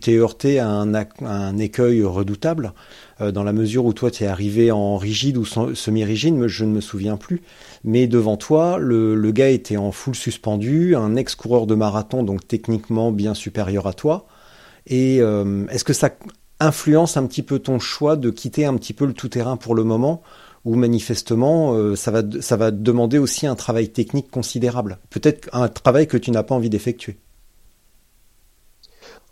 t'es 0.00 0.16
heurté 0.16 0.60
à 0.60 0.68
un, 0.68 1.58
écueil 1.58 2.04
redoutable 2.04 2.72
dans 3.20 3.44
la 3.44 3.52
mesure 3.52 3.84
où 3.84 3.92
toi 3.92 4.10
tu 4.10 4.24
es 4.24 4.26
arrivé 4.26 4.72
en 4.72 4.96
rigide 4.96 5.36
ou 5.36 5.44
semi-rigide, 5.44 6.46
je 6.48 6.64
ne 6.64 6.72
me 6.72 6.80
souviens 6.80 7.16
plus, 7.16 7.40
mais 7.84 8.08
devant 8.08 8.36
toi 8.36 8.78
le, 8.78 9.14
le 9.14 9.30
gars 9.30 9.48
était 9.48 9.76
en 9.76 9.92
full 9.92 10.16
suspendu, 10.16 10.96
un 10.96 11.14
ex-coureur 11.14 11.68
de 11.68 11.76
marathon 11.76 12.24
donc 12.24 12.48
techniquement 12.48 13.12
bien 13.12 13.34
supérieur 13.34 13.86
à 13.86 13.92
toi. 13.92 14.26
Et 14.88 15.18
est-ce 15.18 15.84
que 15.84 15.92
ça 15.92 16.10
influence 16.58 17.16
un 17.16 17.26
petit 17.26 17.44
peu 17.44 17.60
ton 17.60 17.78
choix 17.78 18.16
de 18.16 18.30
quitter 18.30 18.64
un 18.66 18.74
petit 18.74 18.92
peu 18.92 19.06
le 19.06 19.12
tout-terrain 19.12 19.56
pour 19.56 19.76
le 19.76 19.84
moment? 19.84 20.22
Où 20.64 20.76
manifestement 20.76 21.74
euh, 21.74 21.96
ça 21.96 22.10
va 22.10 22.22
ça 22.40 22.56
va 22.56 22.70
demander 22.70 23.18
aussi 23.18 23.46
un 23.46 23.56
travail 23.56 23.88
technique 23.88 24.30
considérable. 24.30 24.98
Peut-être 25.10 25.48
un 25.52 25.68
travail 25.68 26.06
que 26.06 26.16
tu 26.16 26.30
n'as 26.30 26.42
pas 26.42 26.54
envie 26.54 26.70
d'effectuer. 26.70 27.18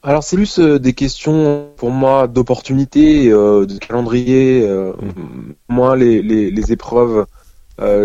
Alors 0.02 0.25
c'est 0.25 0.37
plus 0.37 0.58
euh, 0.58 0.78
des 0.78 0.94
questions 0.94 1.70
pour 1.76 1.90
moi 1.90 2.26
d'opportunité, 2.26 3.30
euh, 3.30 3.66
de 3.66 3.78
calendrier. 3.78 4.66
Mhm. 4.66 5.54
Moi 5.68 5.96
les, 5.96 6.22
les, 6.22 6.50
les 6.50 6.72
épreuves 6.72 7.26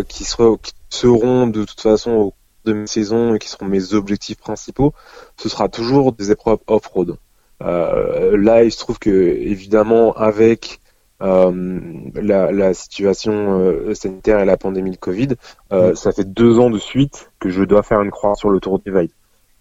qui, 0.07 0.23
seront, 0.23 0.55
qui 0.55 0.71
seront 0.89 1.47
de 1.47 1.65
toute 1.65 1.81
façon 1.81 2.11
au 2.11 2.23
cours 2.29 2.33
de 2.63 2.71
mes 2.71 2.87
saisons 2.87 3.35
et 3.35 3.39
qui 3.39 3.49
seront 3.49 3.65
mes 3.65 3.93
objectifs 3.93 4.37
principaux, 4.37 4.93
ce 5.35 5.49
sera 5.49 5.67
toujours 5.67 6.13
des 6.13 6.31
épreuves 6.31 6.59
off-road. 6.67 7.17
là 7.59 8.63
il 8.63 8.71
se 8.71 8.79
trouve 8.79 8.97
que 8.97 9.09
évidemment 9.09 10.13
avec 10.13 10.79
euh, 11.21 11.81
la, 12.13 12.51
la, 12.51 12.73
situation 12.73 13.59
euh, 13.59 13.93
sanitaire 13.93 14.39
et 14.41 14.45
la 14.45 14.57
pandémie 14.57 14.91
de 14.91 14.97
Covid, 14.97 15.29
euh, 15.71 15.91
mm. 15.91 15.95
ça 15.95 16.11
fait 16.11 16.25
deux 16.25 16.59
ans 16.59 16.69
de 16.69 16.77
suite 16.77 17.31
que 17.39 17.49
je 17.49 17.63
dois 17.63 17.83
faire 17.83 18.01
une 18.01 18.11
croix 18.11 18.35
sur 18.35 18.49
le 18.49 18.59
Tour 18.59 18.79
Divide. 18.79 19.11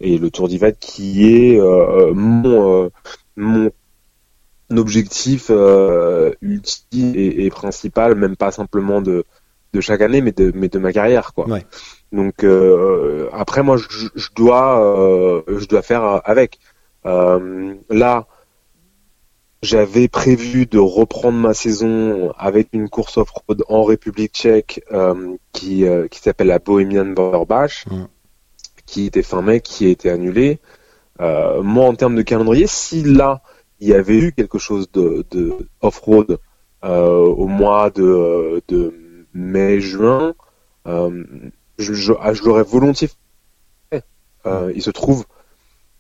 Et 0.00 0.18
le 0.18 0.30
Tour 0.30 0.49
Divide 0.49 0.76
qui 0.80 1.32
est 1.32 1.61
mon, 2.12 2.90
mon 3.37 3.70
objectif 4.73 5.52
ultime 6.42 7.12
et, 7.14 7.46
et, 7.46 7.50
principal, 7.50 8.16
même 8.16 8.34
pas 8.34 8.50
simplement 8.50 9.00
de, 9.00 9.25
de 9.73 9.80
chaque 9.80 10.00
année, 10.00 10.20
mais 10.20 10.32
de, 10.32 10.50
mais 10.54 10.68
de 10.68 10.80
ma 10.80 10.92
carrière, 10.92 11.32
quoi. 11.32 11.49
Ouais. 11.49 11.64
Donc 12.11 12.44
après, 13.32 13.62
moi, 13.62 13.76
je, 13.76 14.08
je 14.16 14.28
dois, 14.34 15.44
je 15.46 15.66
dois 15.66 15.82
faire 15.82 16.20
avec. 16.25 16.58
là, 17.04 18.26
j'avais 19.64 20.09
prévu 20.09 20.66
de 20.66 20.78
reprendre 20.78 21.38
ma 21.38 21.54
saison 21.54 22.33
avec 22.37 22.68
une 22.73 22.90
course 22.90 23.16
off-road 23.16 23.64
en 23.68 23.83
République 23.83 24.33
tchèque 24.33 24.85
euh, 24.92 25.37
qui, 25.52 25.87
euh, 25.87 26.06
qui 26.06 26.21
s'appelle 26.21 26.49
la 26.49 26.59
Bohemian 26.59 27.06
Border 27.06 27.47
Bash, 27.49 27.87
mm. 27.87 28.04
qui 28.85 29.06
était 29.06 29.23
fin 29.23 29.40
mai, 29.40 29.61
qui 29.61 29.87
a 29.87 29.88
été 29.88 30.11
annulée. 30.11 30.61
Euh, 31.21 31.62
moi, 31.62 31.87
en 31.87 31.94
termes 31.94 32.14
de 32.14 32.23
calendrier, 32.23 32.66
si 32.66 33.02
là, 33.02 33.42
il 33.80 33.88
y 33.88 33.94
avait 33.94 34.18
eu 34.18 34.33
quelque 34.33 34.59
chose 34.59 34.90
de, 34.92 35.25
de 35.30 35.68
off-road 35.80 36.38
au 36.83 37.47
mois 37.47 37.88
de, 37.88 38.62
de 38.68 38.94
mai-juin, 39.33 40.35
je, 40.87 41.14
je, 41.78 42.12
ah, 42.21 42.35
je 42.35 42.42
l'aurais 42.42 42.62
volontiers 42.62 43.09
fait. 43.90 44.04
il 44.75 44.83
se 44.83 44.90
trouve 44.90 45.25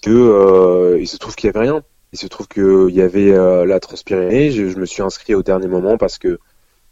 que 0.02 0.98
il 1.00 1.08
se 1.08 1.16
trouve 1.16 1.34
qu'il 1.34 1.46
y 1.46 1.50
avait 1.56 1.70
rien 1.70 1.82
il 2.14 2.16
se 2.16 2.28
trouve 2.28 2.46
qu'il 2.46 2.94
y 2.94 3.02
avait 3.02 3.32
euh, 3.32 3.66
la 3.66 3.80
Transpyrénée. 3.80 4.52
Je, 4.52 4.68
je, 4.68 4.78
me 4.78 4.86
suis 4.86 5.02
inscrit 5.02 5.34
au 5.34 5.42
dernier 5.42 5.66
moment 5.66 5.98
parce 5.98 6.18
que 6.18 6.38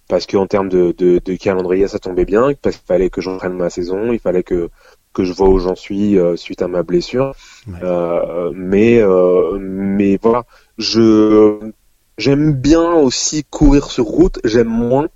parce 0.09 0.27
qu'en 0.27 0.49
termes 0.49 0.69
de, 0.69 0.93
de, 0.99 1.21
de, 1.25 1.37
calendrier, 1.37 1.87
ça 1.87 2.01
tombait 2.01 2.25
bien, 2.25 2.53
parce 2.61 2.77
qu'il 2.77 2.87
fallait 2.87 3.09
que 3.09 3.21
j'entraîne 3.21 3.55
ma 3.55 3.71
saison, 3.71 4.13
il 4.13 4.19
fallait 4.19 4.43
que 4.43 4.69
que 5.13 5.23
je 5.25 5.33
vois 5.33 5.49
où 5.49 5.61
j'en 5.61 5.77
suis 5.77 6.19
euh, 6.19 6.37
suite 6.37 6.61
à 6.61 6.69
ma 6.69 6.83
blessure. 6.83 7.35
Euh, 7.83 8.51
mais 8.53 9.01
euh, 9.01 9.59
mais 9.61 10.19
voilà, 10.21 10.43
je 10.77 11.71
j'aime 12.19 12.53
bien 12.53 12.93
aussi 12.93 13.45
courir 13.45 13.91
sur 13.93 14.05
route. 14.07 14.41
J'aime 14.43 14.69
moins. 14.69 15.09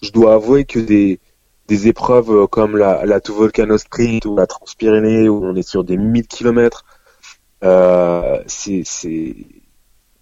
Je 0.00 0.12
dois 0.12 0.34
avouer 0.34 0.64
que 0.64 0.78
des 0.78 1.18
des 1.66 1.88
épreuves 1.88 2.46
comme 2.46 2.76
la, 2.76 3.04
la 3.04 3.20
Volcano 3.28 3.78
Sprint 3.78 4.26
ou 4.26 4.36
la 4.36 4.46
Transpyrénée 4.46 5.28
où 5.28 5.44
on 5.44 5.56
est 5.56 5.68
sur 5.68 5.82
des 5.82 5.96
1000 5.96 6.28
kilomètres 6.28 6.84
euh, 7.62 8.42
c'est 8.46 9.36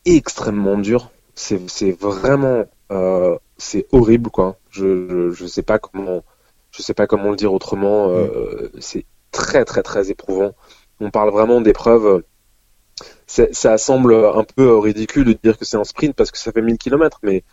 extrêmement 0.04 0.78
dur. 0.78 1.10
C'est 1.34 1.92
vraiment 1.92 2.64
euh, 2.90 3.36
c'est 3.56 3.86
horrible 3.92 4.30
quoi. 4.30 4.56
Je, 4.70 5.08
je, 5.08 5.30
je 5.30 5.46
sais 5.46 5.62
pas 5.62 5.78
comment 5.78 6.24
je 6.70 6.82
sais 6.82 6.94
pas 6.94 7.06
comment 7.06 7.30
le 7.30 7.36
dire 7.36 7.52
autrement. 7.52 8.10
Euh, 8.10 8.70
mm. 8.74 8.80
C'est 8.80 9.04
très 9.30 9.64
très 9.64 9.82
très 9.82 10.10
éprouvant. 10.10 10.52
On 11.00 11.10
parle 11.10 11.30
vraiment 11.30 11.60
d'épreuves. 11.60 12.24
Ça 13.26 13.78
semble 13.78 14.14
un 14.14 14.44
peu 14.56 14.76
ridicule 14.78 15.24
de 15.26 15.32
dire 15.32 15.58
que 15.58 15.64
c'est 15.64 15.76
un 15.76 15.84
sprint 15.84 16.16
parce 16.16 16.30
que 16.30 16.38
ça 16.38 16.50
fait 16.50 16.62
1000 16.62 16.78
km, 16.78 17.20
mais 17.22 17.44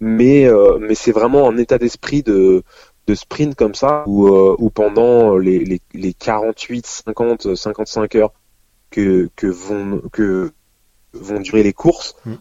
mais 0.00 0.46
euh, 0.46 0.78
mais 0.80 0.94
c'est 0.94 1.12
vraiment 1.12 1.48
un 1.48 1.56
état 1.58 1.78
d'esprit 1.78 2.22
de 2.22 2.62
de 3.06 3.14
sprint 3.14 3.54
comme 3.54 3.74
ça 3.74 4.04
où, 4.06 4.28
où 4.28 4.70
pendant 4.70 5.36
les, 5.36 5.64
les, 5.64 5.80
les 5.94 6.12
48, 6.12 6.86
50, 6.86 7.54
55 7.54 8.14
heures 8.16 8.32
que, 8.90 9.28
que 9.36 9.46
vont 9.46 10.02
que 10.12 10.52
vont 11.12 11.40
durer 11.40 11.62
les 11.62 11.72
courses, 11.72 12.14
mm. 12.24 12.34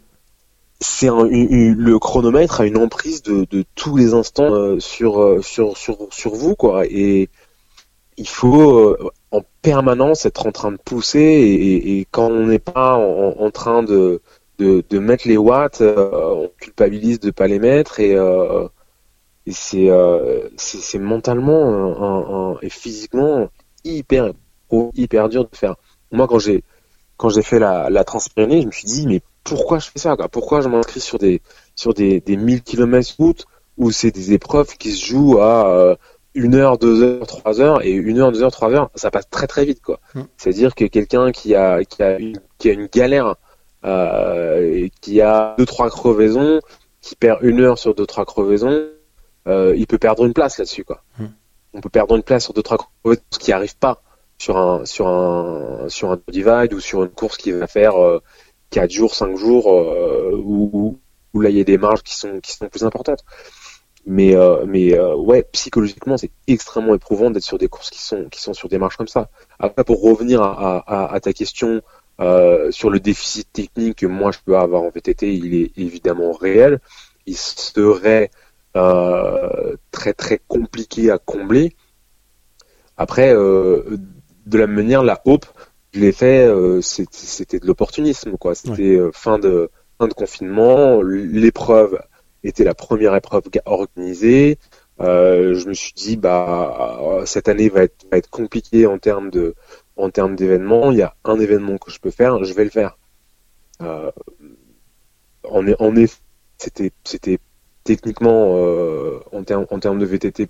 c'est 0.80 1.08
le 1.10 2.00
chronomètre 2.00 2.62
a 2.62 2.66
une 2.66 2.78
emprise 2.78 3.24
de, 3.24 3.46
de 3.50 3.66
tous 3.76 3.98
les 3.98 4.14
instants 4.14 4.54
euh, 4.54 4.80
sur, 4.80 5.22
euh, 5.22 5.42
sur 5.42 5.78
sur 5.78 6.08
sur 6.12 6.36
vous 6.36 6.56
quoi 6.56 6.86
et 6.86 7.30
il 8.18 8.28
faut 8.28 8.80
euh, 8.80 9.12
en 9.32 9.42
permanence 9.62 10.26
être 10.26 10.48
en 10.48 10.52
train 10.52 10.72
de 10.72 10.78
pousser 10.78 11.20
et, 11.20 12.00
et 12.00 12.08
quand 12.10 12.30
on 12.30 12.48
n'est 12.48 12.60
pas 12.60 12.96
en, 12.96 13.36
en, 13.40 13.52
train 13.52 13.84
de, 13.84 14.22
de, 14.58 14.84
de 14.90 15.00
mettre 15.00 15.28
les 15.28 15.38
watts, 15.38 15.82
on 15.82 16.50
culpabilise 16.58 17.20
de 17.20 17.30
pas 17.30 17.48
les 17.48 17.60
mettre 17.60 18.00
et, 18.00 18.14
et 19.46 19.52
c'est 19.52 19.90
c'est 20.58 21.00
mentalement 21.00 21.64
un, 21.70 22.54
un, 22.54 22.58
et 22.62 22.70
physiquement 22.70 23.50
hyper 23.84 24.34
hyper 24.96 25.30
dur 25.30 25.48
de 25.48 25.56
faire 25.56 25.76
moi 26.12 26.28
quand 26.28 26.40
j'ai 26.40 26.64
quand 27.18 27.30
j'ai 27.30 27.42
fait 27.42 27.60
la, 27.60 27.90
la 27.90 28.04
Transpyrénée, 28.04 28.62
je 28.62 28.68
me 28.68 28.72
suis 28.72 28.86
dit 28.86 29.08
mais 29.08 29.22
pourquoi 29.44 29.80
je 29.80 29.90
fais 29.90 30.00
ça 30.00 30.16
quoi? 30.16 30.28
Pourquoi 30.30 30.62
je 30.62 30.70
m'inscris 30.70 31.00
sur 31.00 31.18
des 31.18 31.42
sur 31.76 31.94
des, 31.94 32.20
des 32.22 32.38
1000 32.38 32.64
km 32.64 33.16
route 33.18 33.46
où 33.78 33.92
c'est 33.92 34.12
des 34.12 34.34
épreuves 34.34 34.76
qui 34.78 34.92
se 34.92 35.06
jouent 35.06 35.40
à 35.40 35.70
euh, 35.70 35.96
une 36.34 36.56
heure, 36.56 36.78
deux 36.78 37.02
heures, 37.04 37.28
trois 37.28 37.62
heures 37.62 37.84
et 37.84 37.92
une 37.92 38.20
heure, 38.20 38.32
deux 38.32 38.44
heures, 38.44 38.52
trois 38.52 38.72
heures, 38.72 38.90
ça 38.96 39.12
passe 39.12 39.30
très 39.30 39.48
très 39.48 39.66
vite 39.66 39.82
quoi. 39.82 40.00
Mm. 40.14 40.22
C'est-à-dire 40.38 40.76
que 40.76 40.86
quelqu'un 40.86 41.32
qui 41.32 41.56
a 41.56 41.84
qui 41.84 42.04
a 42.04 42.20
une, 42.20 42.40
qui 42.58 42.70
a 42.70 42.74
une 42.74 42.88
galère 42.88 43.36
euh, 43.86 44.62
et 44.62 44.92
qui 45.02 45.22
a 45.22 45.56
deux 45.58 45.66
trois 45.66 45.90
crevaisons, 45.90 46.60
qui 47.02 47.16
perd 47.16 47.40
une 47.42 47.62
heure 47.62 47.78
sur 47.78 47.96
deux 47.96 48.06
trois 48.06 48.26
crevaisons, 48.26 48.88
euh, 49.48 49.74
il 49.76 49.88
peut 49.88 49.98
perdre 49.98 50.26
une 50.26 50.34
place 50.34 50.58
là-dessus 50.58 50.84
quoi. 50.84 51.02
Mm. 51.20 51.26
On 51.74 51.82
peut 51.82 51.90
perdre 51.90 52.16
une 52.16 52.24
place 52.24 52.44
sur 52.44 52.54
deux 52.54 52.64
trois 52.64 52.78
crevaisons 52.78 53.22
qui 53.40 53.52
arrive 53.52 53.78
pas 53.78 54.02
sur 54.38 54.58
un 54.58 54.86
sur 54.86 55.08
un 55.08 55.90
sur 55.90 56.12
un 56.12 56.20
divide 56.28 56.74
ou 56.74 56.80
sur 56.80 57.04
une 57.04 57.10
course 57.10 57.38
qui 57.38 57.52
va 57.52 57.68
faire 57.68 57.96
euh, 58.02 58.22
4 58.72 58.92
jours, 58.92 59.16
5 59.16 59.36
jours 59.38 59.74
euh, 59.74 60.32
où, 60.36 61.00
où 61.34 61.42
là 61.42 61.50
il 61.50 61.58
y 61.58 61.62
a 61.62 61.64
des 61.64 61.78
marges 61.78 62.04
qui 62.04 62.16
sont 62.16 62.40
qui 62.42 62.54
sont 62.54 62.70
plus 62.70 62.84
importantes. 62.84 63.24
Mais 64.06 64.36
euh, 64.36 64.66
mais 64.66 64.94
euh, 64.98 65.16
ouais, 65.16 65.44
psychologiquement 65.52 66.18
c'est 66.18 66.32
extrêmement 66.48 66.96
éprouvant 66.96 67.30
d'être 67.30 67.44
sur 67.44 67.58
des 67.58 67.68
courses 67.68 67.90
qui 67.90 68.02
sont 68.02 68.26
qui 68.30 68.42
sont 68.42 68.54
sur 68.54 68.70
des 68.70 68.78
marges 68.78 68.96
comme 68.98 69.08
ça. 69.08 69.30
Après 69.60 69.84
pour 69.84 70.02
revenir 70.02 70.42
à, 70.42 70.78
à, 70.78 71.14
à 71.14 71.20
ta 71.20 71.34
question 71.34 71.82
euh, 72.20 72.72
sur 72.72 72.90
le 72.90 73.00
déficit 73.00 73.52
technique 73.52 73.98
que 74.00 74.06
moi 74.08 74.32
je 74.32 74.40
peux 74.46 74.58
avoir 74.58 74.84
en 74.84 74.90
VTT, 74.90 75.34
il 75.34 75.56
est 75.56 75.78
évidemment 75.78 76.32
réel. 76.32 76.80
Il 77.26 77.36
serait 77.36 78.32
très 79.92 80.14
très 80.14 80.40
compliqué 80.48 81.12
à 81.12 81.18
combler. 81.18 81.76
Après, 82.98 83.34
euh, 83.34 83.98
de 84.48 84.58
la 84.58 84.68
même 84.68 84.78
manière, 84.78 85.04
la 85.04 85.22
Hope, 85.26 85.46
je 85.94 86.00
l'ai 86.00 86.12
fait, 86.12 86.48
euh, 86.48 86.82
c'était 86.82 87.60
de 87.60 87.68
l'opportunisme, 87.68 88.38
quoi. 88.38 88.56
C'était 88.56 88.96
euh, 88.96 89.12
fin 89.14 89.40
de 89.40 89.70
fin 90.00 90.08
de 90.08 90.14
confinement, 90.14 91.02
l'épreuve 91.02 92.00
était 92.44 92.64
la 92.64 92.76
première 92.76 93.16
épreuve 93.16 93.44
organisée. 93.66 94.60
Euh, 95.00 95.56
je 95.56 95.68
me 95.68 95.74
suis 95.74 95.94
dit, 95.94 96.18
bah, 96.18 97.22
cette 97.26 97.50
année 97.50 97.70
va 97.70 97.84
être, 97.84 98.06
va 98.12 98.18
être 98.18 98.30
compliquée 98.30 98.86
en 98.86 99.00
termes 99.00 99.32
de, 99.32 99.56
en 99.96 100.12
termes 100.12 100.36
d'événements. 100.36 100.92
Il 100.92 101.00
y 101.00 101.02
a 101.02 101.16
un 101.24 101.40
événement 101.40 101.78
que 101.78 101.92
je 101.92 102.00
peux 102.00 102.12
faire, 102.12 102.44
je 102.44 102.54
vais 102.54 102.64
le 102.64 102.70
faire. 102.70 102.98
Euh, 103.82 104.12
en, 105.44 105.66
en 105.80 105.96
effet, 105.96 106.22
c'était, 106.58 106.92
c'était 107.04 107.40
techniquement 107.84 108.58
euh, 108.58 109.20
en 109.32 109.44
termes 109.44 109.66
en 109.72 109.80
termes 109.80 110.00
de 110.00 110.06
VTT 110.06 110.50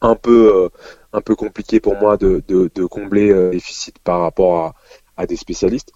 un 0.00 0.14
peu 0.16 0.64
euh, 0.64 0.68
un 1.12 1.20
peu 1.20 1.34
compliqué 1.36 1.80
pour 1.80 1.96
moi 1.96 2.16
de, 2.16 2.42
de, 2.48 2.70
de 2.74 2.84
combler 2.86 3.30
euh, 3.30 3.50
déficit 3.50 3.98
par 4.00 4.20
rapport 4.20 4.58
à, 4.58 4.74
à 5.16 5.26
des 5.26 5.36
spécialistes. 5.36 5.92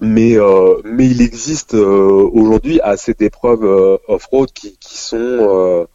Mais 0.00 0.36
euh, 0.36 0.80
mais 0.84 1.06
il 1.06 1.20
existe 1.22 1.74
euh, 1.74 2.28
aujourd'hui 2.32 2.80
assez 2.80 3.14
d'épreuves 3.14 3.64
euh, 3.64 3.98
off-road 4.08 4.50
qui, 4.52 4.76
qui 4.78 4.96
sont 4.98 5.86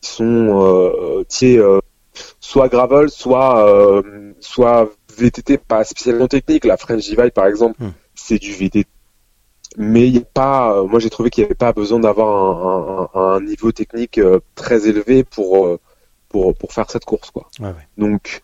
qui 0.00 0.10
sont 0.10 1.24
soit 2.40 2.68
gravel, 2.68 3.10
soit 3.10 4.02
soit 4.40 4.90
VTT 5.16 5.58
pas 5.58 5.84
spécialement 5.84 6.28
technique. 6.28 6.64
La 6.64 6.76
French 6.76 7.02
Divide 7.04 7.32
par 7.32 7.46
exemple, 7.46 7.76
Hmm. 7.78 7.90
c'est 8.14 8.38
du 8.38 8.52
VTT 8.52 8.86
mais 9.76 10.06
il 10.08 10.14
y 10.16 10.18
a 10.18 10.22
pas, 10.22 10.78
euh, 10.78 10.84
moi 10.86 11.00
j'ai 11.00 11.10
trouvé 11.10 11.30
qu'il 11.30 11.42
n'y 11.42 11.46
avait 11.46 11.54
pas 11.54 11.72
besoin 11.72 12.00
d'avoir 12.00 12.30
un, 12.68 13.10
un- 13.14 13.20
un 13.36 13.40
niveau 13.40 13.72
technique 13.72 14.18
euh, 14.18 14.40
très 14.54 14.86
élevé 14.88 15.24
pour, 15.24 15.66
euh, 15.66 15.80
pour, 16.28 16.54
pour 16.54 16.72
faire 16.72 16.90
cette 16.90 17.04
course. 17.04 17.30
Quoi. 17.30 17.48
Ouais, 17.60 17.66
ouais. 17.68 17.88
Donc 17.98 18.42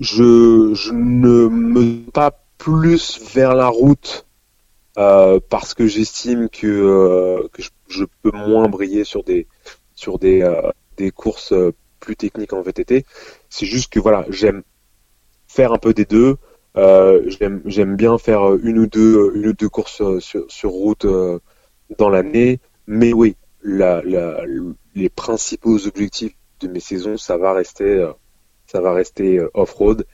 je, 0.00 0.72
je 0.74 0.92
ne 0.92 1.48
me 1.48 2.10
pas 2.10 2.32
plus 2.58 3.20
vers 3.34 3.54
la 3.54 3.68
route 3.68 4.26
euh, 4.98 5.38
parce 5.48 5.74
que 5.74 5.86
j'estime 5.86 6.48
que, 6.48 6.66
euh, 6.66 7.48
que 7.52 7.62
je, 7.62 7.70
je 7.88 8.04
peux 8.22 8.32
moins 8.36 8.68
briller 8.68 9.04
sur 9.04 9.22
des, 9.24 9.46
sur 9.94 10.18
des, 10.18 10.42
euh, 10.42 10.70
des 10.96 11.10
courses 11.12 11.54
plus 12.00 12.16
techniques 12.16 12.52
en 12.52 12.62
VTT. 12.62 13.04
C'est 13.48 13.66
juste 13.66 13.92
que 13.92 14.00
voilà, 14.00 14.24
j'aime 14.30 14.62
faire 15.46 15.72
un 15.72 15.78
peu 15.78 15.94
des 15.94 16.04
deux. 16.04 16.36
Euh, 16.78 17.28
j'aime 17.66 17.96
bien 17.96 18.18
faire 18.18 18.54
une 18.54 18.78
ou 18.78 18.86
deux 18.86 19.32
une 19.34 19.48
ou 19.48 19.52
deux 19.52 19.68
courses 19.68 20.00
euh, 20.00 20.20
sur, 20.20 20.44
sur 20.48 20.70
route 20.70 21.04
euh, 21.06 21.40
dans 21.98 22.08
l'année, 22.08 22.60
mais 22.86 23.12
oui, 23.12 23.36
les 23.64 25.08
principaux 25.08 25.86
objectifs 25.86 26.34
de 26.60 26.68
mes 26.68 26.80
saisons, 26.80 27.16
ça 27.16 27.36
va 27.36 27.52
rester 27.52 27.84
euh, 27.84 28.12
ça 28.66 28.80
va 28.80 28.92
rester 28.92 29.38
euh, 29.40 29.50
off-road 29.54 30.06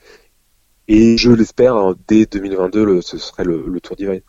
et 0.87 1.17
je 1.17 1.31
l'espère 1.31 1.75
hein, 1.75 1.95
dès 2.07 2.25
2022 2.25 2.85
le, 2.85 3.01
ce 3.01 3.17
serait 3.19 3.43
le, 3.43 3.79
Tour 3.79 3.95
Divide. 3.95 4.23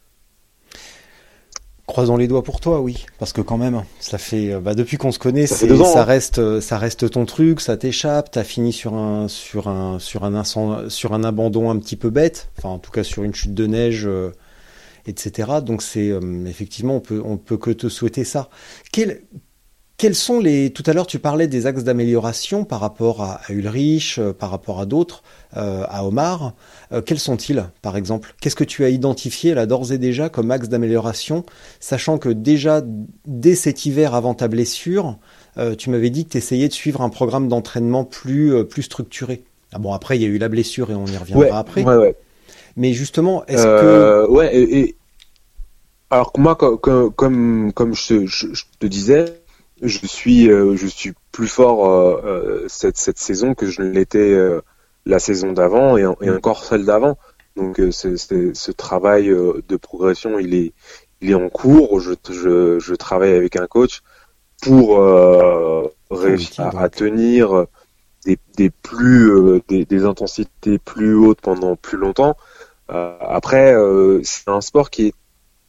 Croisons 1.87 2.17
les 2.17 2.27
doigts 2.27 2.43
pour 2.43 2.59
toi, 2.59 2.81
oui, 2.81 3.07
parce 3.21 3.33
que 3.33 3.41
quand 3.41 3.59
même, 3.59 3.85
ça 4.01 4.19
fait, 4.19 4.53
euh, 4.53 4.61
bah, 4.61 4.75
depuis 4.75 4.97
qu'on 4.97 5.13
se 5.13 5.21
connaît, 5.21 5.47
Ça 5.47 5.67
ans, 5.67 5.97
hein. 6.01 6.03
reste, 6.05 6.39
euh, 6.41 6.61
ça 6.61 6.79
reste 6.79 7.09
ton 7.11 7.27
truc, 7.27 7.61
ça 7.61 7.77
t'échappe, 7.77 8.33
t'as 8.33 8.43
fini 8.43 8.73
sur 8.73 8.95
un, 8.95 9.29
sur 9.29 9.69
un, 9.69 10.01
sur 10.01 10.25
un 10.25 10.35
incend- 10.35 10.89
sur 10.91 11.15
un 11.15 11.23
abandon 11.23 11.71
un 11.71 11.79
petit 11.79 11.95
peu 11.95 12.11
bête, 12.11 12.51
enfin, 12.59 12.71
en 12.71 12.79
tout 12.81 12.91
cas 12.91 13.05
sur 13.05 13.23
une 13.23 13.33
chute 13.35 13.55
de 13.55 13.67
neige, 13.69 14.03
euh, 14.07 14.33
etc. 15.07 15.61
Donc 15.65 15.81
c'est, 15.81 16.11
euh, 16.11 16.45
effectivement, 16.47 16.97
on 16.97 17.01
peut, 17.01 17.23
on 17.25 17.37
peut 17.37 17.57
que 17.57 17.71
te 17.71 17.89
souhaiter 17.89 18.25
ça. 18.25 18.49
Quel, 18.91 19.23
quels 19.97 20.17
sont 20.17 20.41
les, 20.41 20.73
tout 20.73 20.83
à 20.87 20.93
l'heure, 20.93 21.07
tu 21.07 21.21
parlais 21.21 21.47
des 21.47 21.67
axes 21.67 21.85
d'amélioration 21.85 22.65
par 22.65 22.81
rapport 22.81 23.23
à, 23.23 23.41
à 23.47 23.53
Ulrich, 23.53 24.19
par 24.41 24.51
rapport 24.51 24.81
à 24.81 24.87
d'autres, 24.87 25.23
à 25.57 26.05
Omar. 26.05 26.53
Euh, 26.93 27.03
quels 27.03 27.19
sont-ils, 27.19 27.65
par 27.83 27.97
exemple? 27.97 28.35
Qu'est-ce 28.41 28.57
que 28.57 28.65
tu 28.65 28.85
as 28.85 28.89
identifié 28.91 29.55
là 29.55 29.67
d'ores 29.67 29.93
et 29.93 29.99
déjà 29.99 30.29
comme 30.29 30.51
axe 30.51 30.69
d'amélioration, 30.69 31.45
sachant 31.81 32.19
que 32.19 32.29
déjà 32.29 32.83
dès 33.27 33.55
cet 33.55 33.87
hiver 33.87 34.15
avant 34.15 34.35
ta 34.35 34.49
blessure, 34.49 35.19
euh, 35.59 35.75
tu 35.75 35.91
m'avais 35.91 36.11
dit 36.11 36.25
que 36.27 36.31
tu 36.33 36.39
essayais 36.39 36.69
de 36.69 36.73
suivre 36.73 37.01
un 37.01 37.09
programme 37.09 37.49
d'entraînement 37.49 38.05
plus 38.05 38.55
euh, 38.55 38.65
plus 38.65 38.83
structuré? 38.83 39.43
Ah 39.73 39.79
bon, 39.79 39.93
après 39.93 40.17
il 40.17 40.23
y 40.23 40.25
a 40.25 40.29
eu 40.29 40.39
la 40.39 40.49
blessure 40.49 40.91
et 40.91 40.95
on 40.95 41.07
y 41.07 41.17
reviendra 41.17 41.47
Ouais, 41.47 41.51
après. 41.59 41.83
ouais, 41.85 41.97
ouais. 41.97 42.17
Mais 42.77 42.93
justement, 42.93 43.45
est-ce 43.47 43.65
que 43.65 43.87
Euh, 43.87 44.29
ouais, 44.29 44.55
et, 44.55 44.79
et- 44.81 44.97
alors 46.11 46.33
que 46.33 46.41
moi, 46.41 46.55
co- 46.57 46.77
co- 46.79 47.11
comme 47.11 47.73
comme 47.73 47.95
je, 47.95 48.07
te- 48.09 48.27
je- 48.27 48.55
je 48.55 48.65
te 48.79 48.87
disais, 48.87 49.25
je 49.83 50.07
suis 50.07 50.49
euh, 50.51 50.77
je 50.77 50.87
suis 50.87 51.13
plus 51.33 51.49
fort 51.49 51.89
euh, 51.91 52.21
euh, 52.25 52.65
cette 52.69 52.97
cette 52.97 53.19
saison 53.19 53.55
que 53.55 53.67
je 53.67 53.83
ne 53.83 53.91
l'étais 53.91 54.19
euh, 54.19 54.61
la 55.07 55.19
saison 55.19 55.53
d'avant 55.53 55.97
et, 55.97 56.05
et 56.21 56.31
encore 56.31 56.65
celle 56.65 56.85
d'avant. 56.85 57.17
Donc 57.57 57.81
euh, 57.81 57.91
ce 57.91 58.71
travail 58.73 59.31
euh, 59.31 59.63
de 59.69 59.77
progression, 59.77 60.39
il 60.39 60.53
est 60.55 60.73
il 61.23 61.31
est 61.31 61.35
en 61.35 61.49
cours. 61.49 62.01
Je 62.01 62.13
je, 62.31 62.79
je 62.79 62.95
travaille 62.95 63.33
avec 63.33 63.57
un 63.57 63.67
coach 63.67 64.03
pour 64.61 64.99
euh, 64.99 65.85
réussir 66.11 66.77
à, 66.77 66.89
tenir 66.91 67.67
des, 68.27 68.39
des 68.57 68.71
plus 68.71 69.31
euh, 69.31 69.63
des, 69.69 69.85
des 69.87 70.05
intensités 70.05 70.79
plus 70.79 71.15
hautes 71.15 71.41
pendant 71.41 71.77
plus 71.77 71.97
longtemps. 71.97 72.37
Euh, 72.91 73.17
après, 73.21 73.75
c'est 74.23 74.49
un 74.49 74.61
sport 74.61 74.91
qui 74.91 75.07
est 75.07 75.15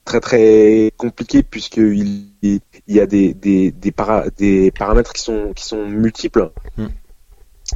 très 0.04 0.20
très 0.20 0.92
compliqué 0.98 1.44
puisqu'il 1.44 2.28
il 2.42 2.62
y 2.88 3.00
a 3.00 3.06
des, 3.06 3.34
des, 3.34 3.72
des, 3.72 3.92
para- 3.92 4.30
des 4.38 4.72
paramètres 4.72 5.14
qui 5.14 5.22
sont, 5.22 5.54
qui 5.54 5.66
sont 5.66 5.86
multiples. 5.86 6.52
Hmm. 6.78 6.88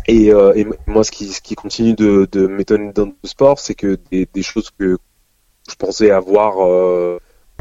Et, 0.07 0.33
euh, 0.33 0.63
moi, 0.87 1.03
ce 1.03 1.11
qui, 1.11 1.27
ce 1.27 1.41
qui 1.41 1.55
continue 1.55 1.93
de, 1.93 2.27
de 2.31 2.47
m'étonner 2.47 2.91
dans 2.93 3.05
le 3.05 3.13
sport, 3.27 3.59
c'est 3.59 3.75
que 3.75 3.99
des, 4.11 4.27
des 4.33 4.41
choses 4.41 4.69
que 4.77 4.97
je 5.69 5.75
pensais 5.75 6.11
avoir 6.11 6.65
euh, 6.65 7.19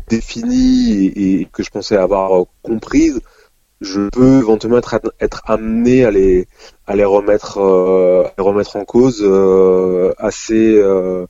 définies 0.09 1.07
et, 1.07 1.49
que 1.53 1.63
je 1.63 1.71
pensais 1.71 1.97
avoir 1.97 2.41
euh, 2.41 2.45
comprises, 2.63 3.21
je 3.81 4.09
peux 4.11 4.39
éventuellement 4.39 4.79
être, 4.79 5.01
être 5.21 5.43
amené 5.47 6.05
à 6.05 6.11
les, 6.11 6.47
à 6.87 6.97
les 6.97 7.05
remettre, 7.05 7.59
euh, 7.59 8.25
à 8.25 8.33
les 8.37 8.45
remettre 8.45 8.77
en 8.77 8.85
cause 8.85 9.23
euh, 9.23 10.13
assez, 10.19 10.77
euh, 10.77 11.27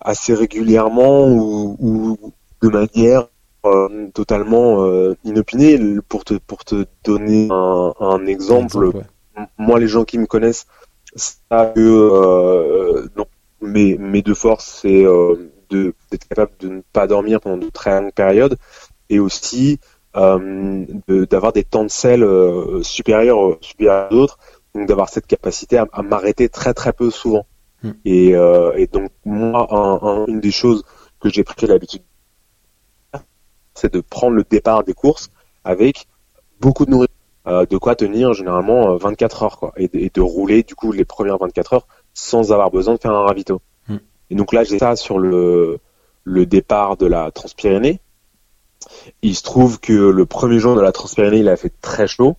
assez 0.00 0.34
régulièrement 0.34 1.28
ou, 1.28 1.76
ou 1.78 2.32
de 2.62 2.68
manière 2.68 3.28
totalement 4.14 4.86
inopinée. 5.24 5.76
Pour 6.08 6.24
te, 6.24 6.34
pour 6.34 6.64
te 6.64 6.86
donner 7.02 7.48
un, 7.50 7.92
un 7.98 8.26
exemple. 8.26 8.92
Moi, 9.58 9.78
les 9.80 9.88
gens 9.88 10.04
qui 10.04 10.18
me 10.18 10.26
connaissent 10.26 10.66
savent 11.14 11.74
que 11.74 11.80
euh, 11.80 13.08
non, 13.16 13.26
mes, 13.60 13.96
mes 13.98 14.22
deux 14.22 14.34
forces, 14.34 14.80
c'est 14.82 15.04
euh, 15.04 15.50
de- 15.70 15.94
d'être 16.10 16.28
capable 16.28 16.52
de 16.60 16.68
ne 16.68 16.80
pas 16.92 17.06
dormir 17.06 17.40
pendant 17.40 17.58
de 17.58 17.70
très 17.70 17.98
longues 18.00 18.12
périodes 18.12 18.56
et 19.08 19.18
aussi 19.18 19.78
euh, 20.16 20.84
de- 21.08 21.24
d'avoir 21.26 21.52
des 21.52 21.64
temps 21.64 21.84
de 21.84 21.88
sel 21.90 22.22
euh, 22.22 22.82
supérieurs, 22.82 23.44
euh, 23.46 23.58
supérieurs 23.60 24.06
à 24.06 24.08
d'autres, 24.08 24.38
donc 24.74 24.88
d'avoir 24.88 25.08
cette 25.08 25.26
capacité 25.26 25.76
à, 25.78 25.86
à 25.92 26.02
m'arrêter 26.02 26.48
très 26.48 26.72
très 26.74 26.92
peu 26.92 27.10
souvent. 27.10 27.46
Hmm. 27.82 27.92
Et, 28.04 28.34
euh, 28.34 28.72
et 28.76 28.86
donc 28.86 29.10
moi, 29.24 29.66
un- 29.70 29.98
un- 30.08 30.26
une 30.26 30.40
des 30.40 30.50
choses 30.50 30.82
que 31.20 31.28
j'ai 31.28 31.44
pris 31.44 31.66
l'habitude, 31.66 32.02
c'est 33.74 33.92
de 33.92 34.00
prendre 34.00 34.34
le 34.36 34.44
départ 34.44 34.84
des 34.84 34.94
courses 34.94 35.30
avec 35.64 36.06
beaucoup 36.60 36.86
de 36.86 36.90
nourriture, 36.90 37.15
de 37.46 37.76
quoi 37.78 37.94
tenir 37.94 38.32
généralement 38.34 38.92
euh, 38.92 38.96
24 38.96 39.42
heures, 39.44 39.58
quoi, 39.58 39.72
et, 39.76 39.88
de- 39.88 39.98
et 39.98 40.10
de 40.12 40.20
rouler 40.20 40.62
du 40.62 40.74
coup 40.74 40.92
les 40.92 41.04
premières 41.04 41.38
24 41.38 41.72
heures 41.74 41.86
sans 42.14 42.52
avoir 42.52 42.70
besoin 42.70 42.94
de 42.94 43.00
faire 43.00 43.12
un 43.12 43.24
ravito. 43.24 43.60
Hmm. 43.88 43.96
Et 44.30 44.34
donc 44.34 44.52
là, 44.52 44.64
j'ai 44.64 44.78
ça 44.78 44.96
sur 44.96 45.18
le 45.18 45.78
le 46.24 46.44
départ 46.44 46.96
de 46.96 47.06
la 47.06 47.30
Transpyrénée. 47.30 48.00
Il 49.22 49.34
se 49.36 49.42
trouve 49.42 49.78
que 49.80 49.92
le 49.92 50.26
premier 50.26 50.58
jour 50.58 50.74
de 50.76 50.80
la 50.80 50.92
Transpyrénée, 50.92 51.38
il 51.38 51.48
a 51.48 51.56
fait 51.56 51.72
très 51.80 52.06
chaud. 52.06 52.36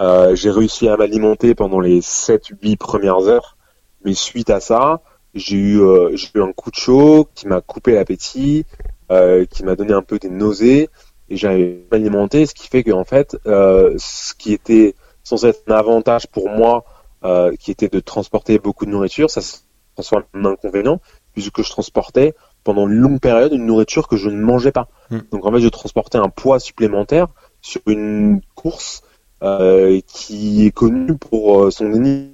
Euh, 0.00 0.34
j'ai 0.34 0.50
réussi 0.50 0.88
à 0.88 0.96
m'alimenter 0.96 1.54
pendant 1.54 1.80
les 1.80 2.00
7-8 2.00 2.76
premières 2.76 3.28
heures, 3.28 3.56
mais 4.04 4.14
suite 4.14 4.50
à 4.50 4.60
ça, 4.60 5.02
j'ai 5.34 5.56
eu, 5.56 5.80
euh, 5.80 6.16
j'ai 6.16 6.28
eu 6.34 6.42
un 6.42 6.52
coup 6.52 6.70
de 6.70 6.76
chaud 6.76 7.28
qui 7.34 7.46
m'a 7.46 7.60
coupé 7.60 7.92
l'appétit, 7.94 8.64
euh, 9.12 9.44
qui 9.46 9.62
m'a 9.64 9.76
donné 9.76 9.92
un 9.92 10.02
peu 10.02 10.18
des 10.18 10.30
nausées, 10.30 10.88
et 11.28 11.36
j'ai 11.36 11.86
m'alimenter, 11.90 12.46
ce 12.46 12.54
qui 12.54 12.68
fait 12.68 12.82
que 12.82 12.90
en 12.90 13.04
fait, 13.04 13.36
euh, 13.46 13.94
ce 13.98 14.34
qui 14.34 14.52
était 14.52 14.94
censé 15.22 15.48
être 15.48 15.62
un 15.68 15.74
avantage 15.74 16.26
pour 16.26 16.50
moi, 16.50 16.84
euh, 17.24 17.54
qui 17.56 17.70
était 17.70 17.88
de 17.88 18.00
transporter 18.00 18.58
beaucoup 18.58 18.84
de 18.84 18.90
nourriture, 18.90 19.30
ça 19.30 19.40
se 19.40 19.58
transforme 19.94 20.24
en 20.34 20.44
inconvénient, 20.44 21.00
puisque 21.32 21.62
je 21.62 21.70
transportais 21.70 22.34
pendant 22.62 22.86
une 22.88 22.94
longue 22.94 23.20
période 23.20 23.52
une 23.52 23.66
nourriture 23.66 24.08
que 24.08 24.16
je 24.16 24.28
ne 24.28 24.40
mangeais 24.42 24.72
pas. 24.72 24.88
Mm. 25.10 25.18
Donc 25.32 25.46
en 25.46 25.52
fait, 25.52 25.60
je 25.60 25.68
transportais 25.68 26.18
un 26.18 26.28
poids 26.28 26.58
supplémentaire 26.58 27.28
sur 27.62 27.80
une 27.86 28.40
course 28.54 29.02
euh, 29.42 30.00
qui 30.06 30.66
est 30.66 30.70
connue 30.70 31.16
pour 31.16 31.72
son 31.72 31.86
ennemi. 31.86 32.32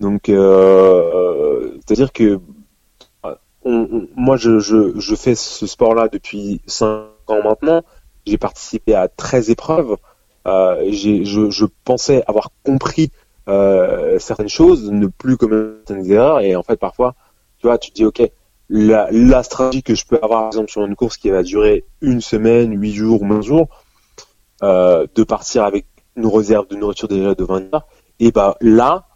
Donc, 0.00 0.26
c'est-à-dire 0.26 2.12
que 2.12 2.40
moi, 4.16 4.36
je, 4.36 5.14
fais 5.16 5.34
ce 5.34 5.66
sport-là 5.66 6.08
depuis 6.08 6.60
5 6.66 6.86
ans 7.28 7.42
maintenant. 7.42 7.82
J'ai 8.26 8.38
participé 8.38 8.94
à 8.94 9.08
13 9.08 9.50
épreuves. 9.50 9.96
Euh, 10.46 10.90
je, 10.90 11.50
je 11.50 11.64
pensais 11.84 12.22
avoir 12.26 12.50
compris 12.64 13.10
euh, 13.48 14.18
certaines 14.18 14.48
choses, 14.48 14.90
ne 14.90 15.06
plus 15.06 15.36
commettre 15.36 15.78
certaines 15.86 16.10
erreurs. 16.10 16.40
Et 16.40 16.56
en 16.56 16.62
fait, 16.62 16.76
parfois, 16.76 17.14
tu 17.58 17.66
vois, 17.66 17.78
tu 17.78 17.90
te 17.90 17.96
dis, 17.96 18.04
OK, 18.04 18.22
la, 18.68 19.08
la 19.10 19.42
stratégie 19.42 19.82
que 19.82 19.94
je 19.94 20.06
peux 20.06 20.18
avoir, 20.22 20.40
par 20.40 20.48
exemple, 20.48 20.70
sur 20.70 20.84
une 20.84 20.94
course 20.96 21.16
qui 21.16 21.30
va 21.30 21.42
durer 21.42 21.84
une 22.00 22.20
semaine, 22.20 22.78
8 22.78 22.92
jours 22.92 23.22
ou 23.22 23.28
15 23.28 23.44
jours, 23.44 23.68
euh, 24.62 25.06
de 25.14 25.22
partir 25.24 25.64
avec 25.64 25.86
une 26.16 26.26
réserve 26.26 26.68
de 26.68 26.76
nourriture 26.76 27.08
déjà 27.08 27.34
de 27.34 27.44
20 27.44 27.74
heures, 27.74 27.86
et 28.20 28.32
bah 28.32 28.56
là, 28.60 29.06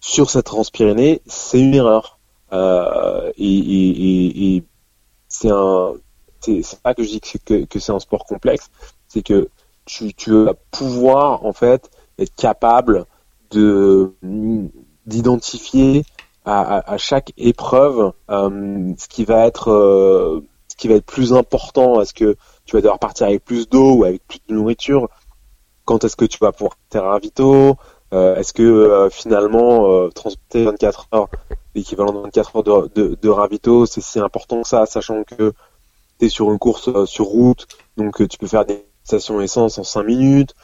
sur 0.00 0.30
cette 0.30 0.46
Transpyrénée, 0.46 1.20
c'est 1.26 1.60
une 1.60 1.74
erreur. 1.74 2.15
Euh, 2.52 3.32
et, 3.38 4.62
c'est 5.28 5.50
un, 5.50 5.94
c'est 6.40 6.80
pas 6.82 6.94
que 6.94 7.02
je 7.02 7.10
dis 7.10 7.20
que, 7.20 7.78
c'est 7.78 7.92
un 7.92 7.98
sport 7.98 8.24
complexe, 8.24 8.70
c'est 9.08 9.22
que 9.22 9.48
tu, 9.84 10.14
vas 10.28 10.54
pouvoir 10.70 11.44
en 11.44 11.52
fait 11.52 11.90
être 12.18 12.34
capable 12.34 13.06
de 13.50 14.12
d'identifier 15.06 16.04
à, 16.44 16.96
chaque 16.96 17.32
épreuve 17.36 18.12
euh, 18.30 18.92
ce 18.96 19.08
qui 19.08 19.24
va 19.24 19.46
être 19.46 19.70
euh, 19.70 20.40
ce 20.68 20.76
qui 20.76 20.86
va 20.88 20.94
être 20.94 21.04
plus 21.04 21.32
important. 21.32 22.00
Est-ce 22.00 22.14
que 22.14 22.36
tu 22.64 22.76
vas 22.76 22.80
devoir 22.80 23.00
partir 23.00 23.26
avec 23.26 23.44
plus 23.44 23.68
d'eau 23.68 23.96
ou 23.96 24.04
avec 24.04 24.26
plus 24.26 24.40
de 24.48 24.54
nourriture? 24.54 25.08
Quand 25.84 26.04
est-ce 26.04 26.16
que 26.16 26.24
tu 26.24 26.38
vas 26.38 26.52
pouvoir 26.52 26.76
faire 26.90 27.04
ravito 27.04 27.76
euh, 28.12 28.36
Est-ce 28.36 28.52
que 28.52 29.08
finalement 29.10 30.08
transporter 30.10 30.64
24 30.64 31.08
heures, 31.14 31.28
l'équivalent 31.76 32.12
de 32.12 32.20
24 32.20 32.56
heures 32.68 32.88
de, 32.90 33.28
ravito, 33.28 33.86
c'est 33.86 34.00
si 34.00 34.18
important 34.18 34.62
que 34.62 34.68
ça, 34.68 34.86
sachant 34.86 35.22
que 35.24 35.52
tu 36.18 36.26
es 36.26 36.28
sur 36.28 36.50
une 36.50 36.58
course 36.58 37.04
sur 37.04 37.26
route, 37.26 37.66
donc 37.96 38.26
tu 38.28 38.38
peux 38.38 38.46
faire 38.46 38.64
des 38.64 38.84
stations 39.04 39.40
essence 39.40 39.78
en 39.78 39.84
5 39.84 40.02
minutes. 40.02 40.54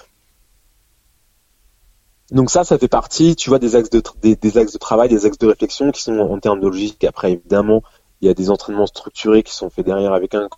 Donc 2.30 2.50
ça, 2.50 2.64
ça 2.64 2.78
fait 2.78 2.88
partie, 2.88 3.36
tu 3.36 3.50
vois, 3.50 3.58
des 3.58 3.76
axes 3.76 3.90
de 3.90 4.02
des, 4.22 4.58
axes 4.58 4.72
de 4.72 4.78
travail, 4.78 5.10
des 5.10 5.26
axes 5.26 5.38
de 5.38 5.46
réflexion 5.46 5.90
qui 5.90 6.02
sont 6.02 6.18
en 6.18 6.38
termes 6.38 6.60
de 6.60 6.66
logique. 6.66 7.04
Après, 7.04 7.32
évidemment, 7.32 7.82
il 8.20 8.28
y 8.28 8.30
a 8.30 8.34
des 8.34 8.48
entraînements 8.48 8.86
structurés 8.86 9.42
qui 9.42 9.54
sont 9.54 9.68
faits 9.68 9.84
derrière 9.84 10.14
avec 10.14 10.34
un 10.34 10.48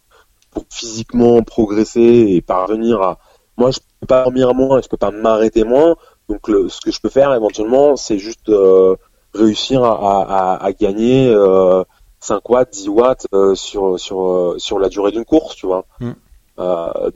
pour 0.52 0.64
physiquement 0.70 1.42
progresser 1.42 2.00
et 2.00 2.40
parvenir 2.40 3.02
à. 3.02 3.18
Moi, 3.56 3.72
je 3.72 3.80
peux 4.00 4.06
pas 4.06 4.22
dormir 4.22 4.54
moins, 4.54 4.80
je 4.80 4.88
peux 4.88 4.96
pas 4.96 5.10
m'arrêter 5.10 5.64
moins. 5.64 5.96
Donc, 6.28 6.46
ce 6.46 6.80
que 6.80 6.92
je 6.92 7.00
peux 7.00 7.08
faire 7.08 7.34
éventuellement, 7.34 7.96
c'est 7.96 8.18
juste 8.18 8.48
euh, 8.48 8.96
réussir 9.34 9.84
à, 9.84 10.68
gagner 10.78 11.32
5 12.20 12.36
euh, 12.36 12.40
watts, 12.48 12.70
10 12.72 12.88
watts 12.88 13.26
euh, 13.34 13.54
sur 13.54 13.98
sur 13.98 14.54
sur 14.58 14.78
la 14.78 14.88
durée 14.88 15.12
d'une 15.12 15.24
course, 15.24 15.56
tu 15.56 15.66
vois. 15.66 15.84
Mm. 16.00 16.12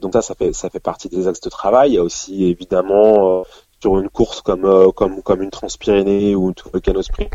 donc 0.01 0.13
ça, 0.13 0.21
ça 0.21 0.35
fait 0.35 0.53
ça 0.53 0.69
fait 0.69 0.79
partie 0.79 1.09
des 1.09 1.27
axes 1.27 1.41
de 1.41 1.49
travail. 1.49 1.91
Il 1.91 1.95
y 1.95 1.97
a 1.97 2.03
aussi 2.03 2.45
évidemment 2.45 3.43
sur 3.81 3.97
une 3.99 4.09
course 4.09 4.41
comme 4.41 4.65
euh, 4.65 4.91
comme 4.91 5.21
comme 5.21 5.41
une 5.41 5.49
Transpyrénée 5.49 6.35
ou 6.35 6.53
une 6.73 6.81
Cano 6.81 7.01
Sprint, 7.01 7.31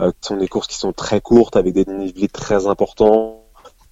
euh, 0.00 0.10
qui 0.12 0.28
sont 0.28 0.36
des 0.36 0.48
courses 0.48 0.68
qui 0.68 0.76
sont 0.76 0.92
très 0.92 1.20
courtes 1.20 1.56
avec 1.56 1.74
des 1.74 1.84
dénivelés 1.84 2.28
très 2.28 2.66
importants. 2.66 3.44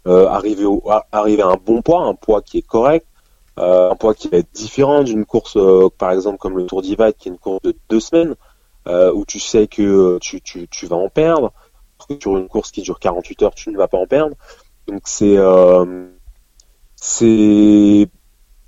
Euh, 0.07 0.29
arriver 0.29 0.65
au 0.65 0.85
arriver 1.11 1.43
à 1.43 1.49
un 1.49 1.57
bon 1.57 1.83
poids, 1.83 2.05
un 2.05 2.15
poids 2.15 2.41
qui 2.41 2.59
est 2.59 2.67
correct, 2.67 3.07
un 3.57 3.97
poids 3.97 4.15
qui 4.15 4.29
va 4.29 4.39
être 4.39 4.53
différent 4.53 5.03
d'une 5.03 5.25
course 5.25 5.59
par 5.99 6.13
exemple 6.13 6.39
comme 6.39 6.57
le 6.57 6.67
Tour 6.67 6.83
d'Ivade 6.83 7.17
qui 7.19 7.29
est 7.29 7.33
une 7.33 7.39
course 7.39 7.61
de 7.63 7.75
deux 7.89 7.99
semaines 7.99 8.37
où 8.87 9.25
tu 9.27 9.41
sais 9.41 9.67
que 9.67 10.19
tu, 10.19 10.41
tu, 10.41 10.69
tu 10.69 10.87
vas 10.87 10.97
en 10.97 11.09
perdre. 11.09 11.53
Sur 12.21 12.37
une 12.37 12.47
course 12.47 12.71
qui 12.71 12.83
dure 12.83 13.01
48 13.01 13.43
heures, 13.43 13.55
tu 13.55 13.71
ne 13.71 13.77
vas 13.77 13.89
pas 13.89 13.99
en 13.99 14.07
perdre. 14.07 14.37
Donc 14.87 15.03
c'est 15.05 15.37
c'est 16.97 18.09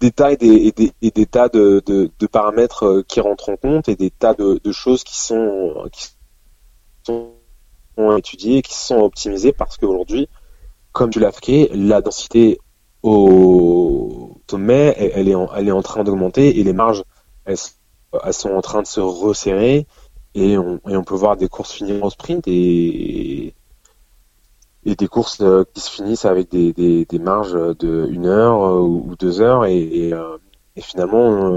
des 0.00 0.10
tas 0.12 0.32
et 0.32 0.36
des, 0.36 0.92
et 1.02 1.10
des, 1.10 1.26
tas 1.26 1.48
de, 1.48 1.82
de, 1.84 2.26
paramètres 2.26 2.84
euh, 2.84 3.02
qui 3.02 3.20
rentrent 3.20 3.48
en 3.48 3.56
compte 3.56 3.88
et 3.88 3.96
des 3.96 4.10
tas 4.10 4.34
de, 4.34 4.60
de 4.62 4.72
choses 4.72 5.02
qui 5.02 5.18
sont, 5.18 5.88
qui 5.90 6.08
sont 7.02 8.16
étudiées, 8.16 8.62
qui 8.62 8.74
sont 8.74 8.98
optimisées 8.98 9.52
parce 9.52 9.76
qu'aujourd'hui, 9.76 10.28
comme 10.92 11.10
tu 11.10 11.18
l'as 11.18 11.32
fait, 11.32 11.70
la 11.72 12.00
densité 12.00 12.60
au 13.02 14.40
sommet, 14.48 14.94
elle, 15.14 15.28
est, 15.28 15.34
en, 15.34 15.52
elle 15.54 15.68
est 15.68 15.72
en 15.72 15.82
train 15.82 16.04
d'augmenter 16.04 16.60
et 16.60 16.62
les 16.62 16.72
marges, 16.72 17.02
elles, 17.44 17.56
elles, 18.24 18.34
sont 18.34 18.50
en 18.50 18.60
train 18.60 18.82
de 18.82 18.86
se 18.86 19.00
resserrer 19.00 19.86
et 20.34 20.58
on, 20.58 21.04
peut 21.04 21.14
voir 21.14 21.36
des 21.36 21.48
courses 21.48 21.72
finir 21.72 22.04
en 22.04 22.10
sprint 22.10 22.44
et, 22.46 23.54
des 24.84 25.08
courses 25.08 25.40
euh, 25.42 25.64
qui 25.74 25.80
se 25.80 25.90
finissent 25.90 26.24
avec 26.24 26.50
des, 26.50 27.06
marges 27.20 27.52
de 27.52 28.08
une 28.10 28.26
heure 28.26 28.64
euh, 28.64 28.80
ou 28.80 29.16
deux 29.18 29.40
heures 29.40 29.66
et, 29.66 30.12
euh, 30.12 30.38
finalement 30.80 31.50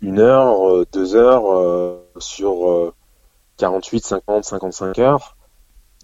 une 0.00 0.18
heure, 0.18 0.84
deux 0.92 1.14
heures 1.14 2.00
sur 2.18 2.92
48, 3.56 4.04
50, 4.04 4.44
55 4.44 4.98
heures, 4.98 5.36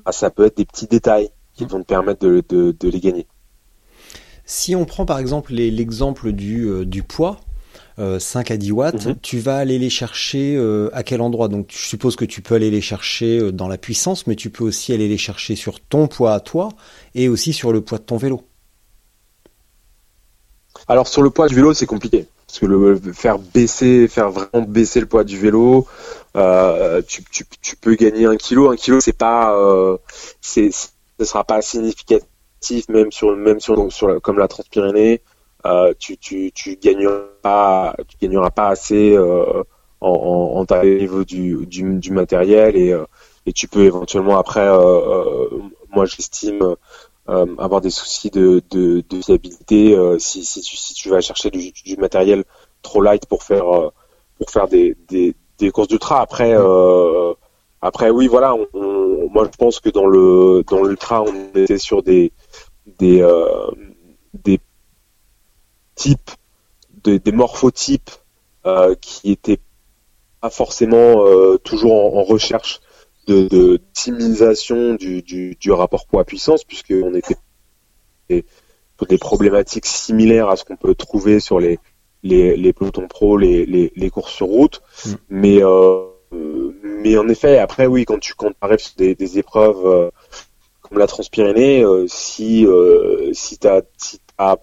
ah, 0.04 0.12
ça 0.12 0.30
peut 0.30 0.44
être 0.44 0.56
des 0.56 0.64
petits 0.64 0.86
détails 0.86 1.30
qui 1.52 1.64
vont 1.64 1.80
te 1.80 1.86
permettre 1.86 2.20
de, 2.20 2.44
de, 2.48 2.70
de 2.78 2.88
les 2.88 3.00
gagner. 3.00 3.26
Si 4.44 4.76
on 4.76 4.84
prend 4.84 5.04
par 5.04 5.18
exemple 5.18 5.52
l'exemple 5.52 6.30
du, 6.30 6.86
du 6.86 7.02
poids, 7.02 7.38
5 7.98 8.50
euh, 8.50 8.54
à 8.54 8.56
10 8.56 8.72
watts, 8.72 9.06
mhm. 9.06 9.16
tu 9.20 9.38
vas 9.38 9.56
aller 9.56 9.78
les 9.78 9.90
chercher 9.90 10.54
euh, 10.56 10.90
à 10.92 11.02
quel 11.02 11.20
endroit? 11.20 11.48
Donc 11.48 11.68
je 11.70 11.86
suppose 11.86 12.16
que 12.16 12.24
tu 12.24 12.40
peux 12.40 12.54
aller 12.54 12.70
les 12.70 12.80
chercher 12.80 13.38
euh, 13.38 13.52
dans 13.52 13.68
la 13.68 13.78
puissance, 13.78 14.26
mais 14.26 14.36
tu 14.36 14.50
peux 14.50 14.64
aussi 14.64 14.92
aller 14.92 15.08
les 15.08 15.18
chercher 15.18 15.56
sur 15.56 15.80
ton 15.80 16.08
poids 16.08 16.34
à 16.34 16.40
toi 16.40 16.70
et 17.14 17.28
aussi 17.28 17.52
sur 17.52 17.72
le 17.72 17.80
poids 17.80 17.98
de 17.98 18.04
ton 18.04 18.16
vélo. 18.16 18.42
Alors 20.88 21.06
sur 21.06 21.22
le 21.22 21.30
poids 21.30 21.48
du 21.48 21.54
vélo, 21.54 21.74
c'est 21.74 21.86
compliqué. 21.86 22.26
Parce 22.46 22.58
que 22.58 22.66
le 22.66 23.00
faire 23.14 23.38
baisser, 23.38 24.08
faire 24.08 24.30
vraiment 24.30 24.66
baisser 24.66 25.00
le 25.00 25.06
poids 25.06 25.24
du 25.24 25.38
vélo, 25.38 25.86
tu, 26.34 27.76
peux 27.80 27.94
gagner 27.94 28.26
un 28.26 28.36
kilo. 28.36 28.70
Un 28.70 28.76
kilo, 28.76 29.00
c'est 29.00 29.16
pas, 29.16 29.56
c'est, 30.42 30.70
ce 30.70 31.24
sera 31.24 31.44
pas 31.44 31.62
significatif 31.62 32.28
même 32.88 33.10
sur 33.10 33.34
même 33.36 33.60
sur, 33.60 33.90
sur 33.92 34.20
comme 34.20 34.38
la 34.38 34.48
Transpyrénée. 34.48 35.22
Euh, 35.64 35.94
tu, 35.98 36.16
tu, 36.18 36.50
tu 36.52 36.76
gagneras 36.76 37.22
pas, 37.42 37.94
tu 38.08 38.16
gagneras 38.20 38.50
pas 38.50 38.68
assez 38.68 39.16
euh, 39.16 39.62
en, 40.00 40.10
en, 40.10 40.66
en 40.68 40.84
niveau 40.84 41.24
du, 41.24 41.66
du, 41.66 41.98
du 42.00 42.10
matériel 42.10 42.76
et, 42.76 42.92
euh, 42.92 43.04
et 43.46 43.52
tu 43.52 43.68
peux 43.68 43.84
éventuellement 43.84 44.38
après, 44.38 44.68
moi 45.94 46.04
j'estime 46.04 46.76
avoir 47.26 47.80
des 47.80 47.90
soucis 47.90 48.30
de, 48.30 48.62
de, 48.70 49.04
de 49.08 49.22
fiabilité 49.22 49.96
si, 50.18 50.44
si, 50.44 50.60
tu, 50.60 50.76
si 50.76 50.94
tu 50.94 51.08
vas 51.08 51.20
chercher 51.20 51.50
du, 51.50 51.72
du 51.72 51.96
matériel 51.96 52.44
trop 52.82 53.00
light 53.00 53.26
pour 53.26 53.42
faire 53.42 53.92
pour 54.38 54.50
faire 54.50 54.68
des, 54.68 54.96
des, 55.08 55.34
des 55.58 55.70
courses 55.70 55.88
d'ultra. 55.88 56.20
Après, 56.20 56.54
euh, 56.54 57.32
après 57.80 58.10
oui, 58.10 58.26
voilà. 58.26 58.54
On, 58.54 59.28
moi, 59.30 59.48
je 59.50 59.56
pense 59.56 59.80
que 59.80 59.88
dans 59.88 60.06
le 60.06 60.64
dans 60.68 60.82
l'ultra, 60.82 61.22
on 61.22 61.32
était 61.54 61.78
sur 61.78 62.02
des 62.02 62.32
des 62.98 63.22
euh, 63.22 63.70
des 64.34 64.58
types, 66.02 66.30
des 67.04 67.32
morphotypes 67.32 68.10
euh, 68.66 68.94
qui 69.00 69.32
étaient 69.32 69.60
pas 70.40 70.50
forcément 70.50 71.24
euh, 71.26 71.58
toujours 71.58 72.16
en, 72.16 72.22
recherche 72.22 72.80
de, 73.26 73.48
de 73.48 73.80
du, 74.96 75.22
du, 75.22 75.56
du, 75.60 75.72
rapport 75.72 76.06
poids-puissance, 76.06 76.64
puisqu'on 76.64 77.14
était 77.14 77.36
sur 78.28 79.06
des 79.08 79.18
problématiques 79.18 79.86
similaires 79.86 80.48
à 80.48 80.56
ce 80.56 80.64
qu'on 80.64 80.76
peut 80.76 80.94
trouver 80.94 81.40
sur 81.40 81.60
les, 81.60 81.78
les, 82.22 82.56
les 82.56 82.72
pelotons 82.72 83.08
pro, 83.08 83.36
les, 83.36 83.66
les, 83.66 83.92
les, 83.94 84.10
courses 84.10 84.32
sur 84.32 84.46
route. 84.46 84.82
Mm. 85.04 85.10
Mais, 85.30 85.62
euh, 85.62 86.04
mais 87.02 87.16
en 87.16 87.28
effet, 87.28 87.58
après, 87.58 87.86
oui, 87.86 88.04
quand 88.04 88.18
tu, 88.18 88.34
quand 88.34 88.52
arrives 88.60 88.78
sur 88.78 88.96
des, 88.96 89.14
des 89.14 89.38
épreuves 89.38 89.86
euh, 89.86 90.10
comme 90.82 90.98
la 90.98 91.06
Transpyrénée, 91.06 91.84
euh, 91.84 92.06
si, 92.08 92.66
si 93.32 93.58
tu 93.58 93.66
as, 93.68 93.82
si 93.96 94.20
as 94.38 94.58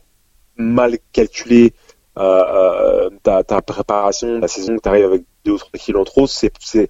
mal 0.60 0.98
calculé 1.12 1.74
euh, 2.18 2.22
euh, 2.22 3.10
ta, 3.24 3.44
ta, 3.44 3.62
préparation, 3.62 4.40
la 4.40 4.48
saison, 4.48 4.76
que 4.76 4.82
tu 4.82 4.90
arrives 4.90 5.06
avec 5.06 5.24
2 5.46 5.54
ou 5.54 5.58
3 5.58 5.72
kilos 5.80 6.02
en 6.02 6.06
trop, 6.06 6.28
c'est, 6.28 6.52
c'est, 6.60 6.90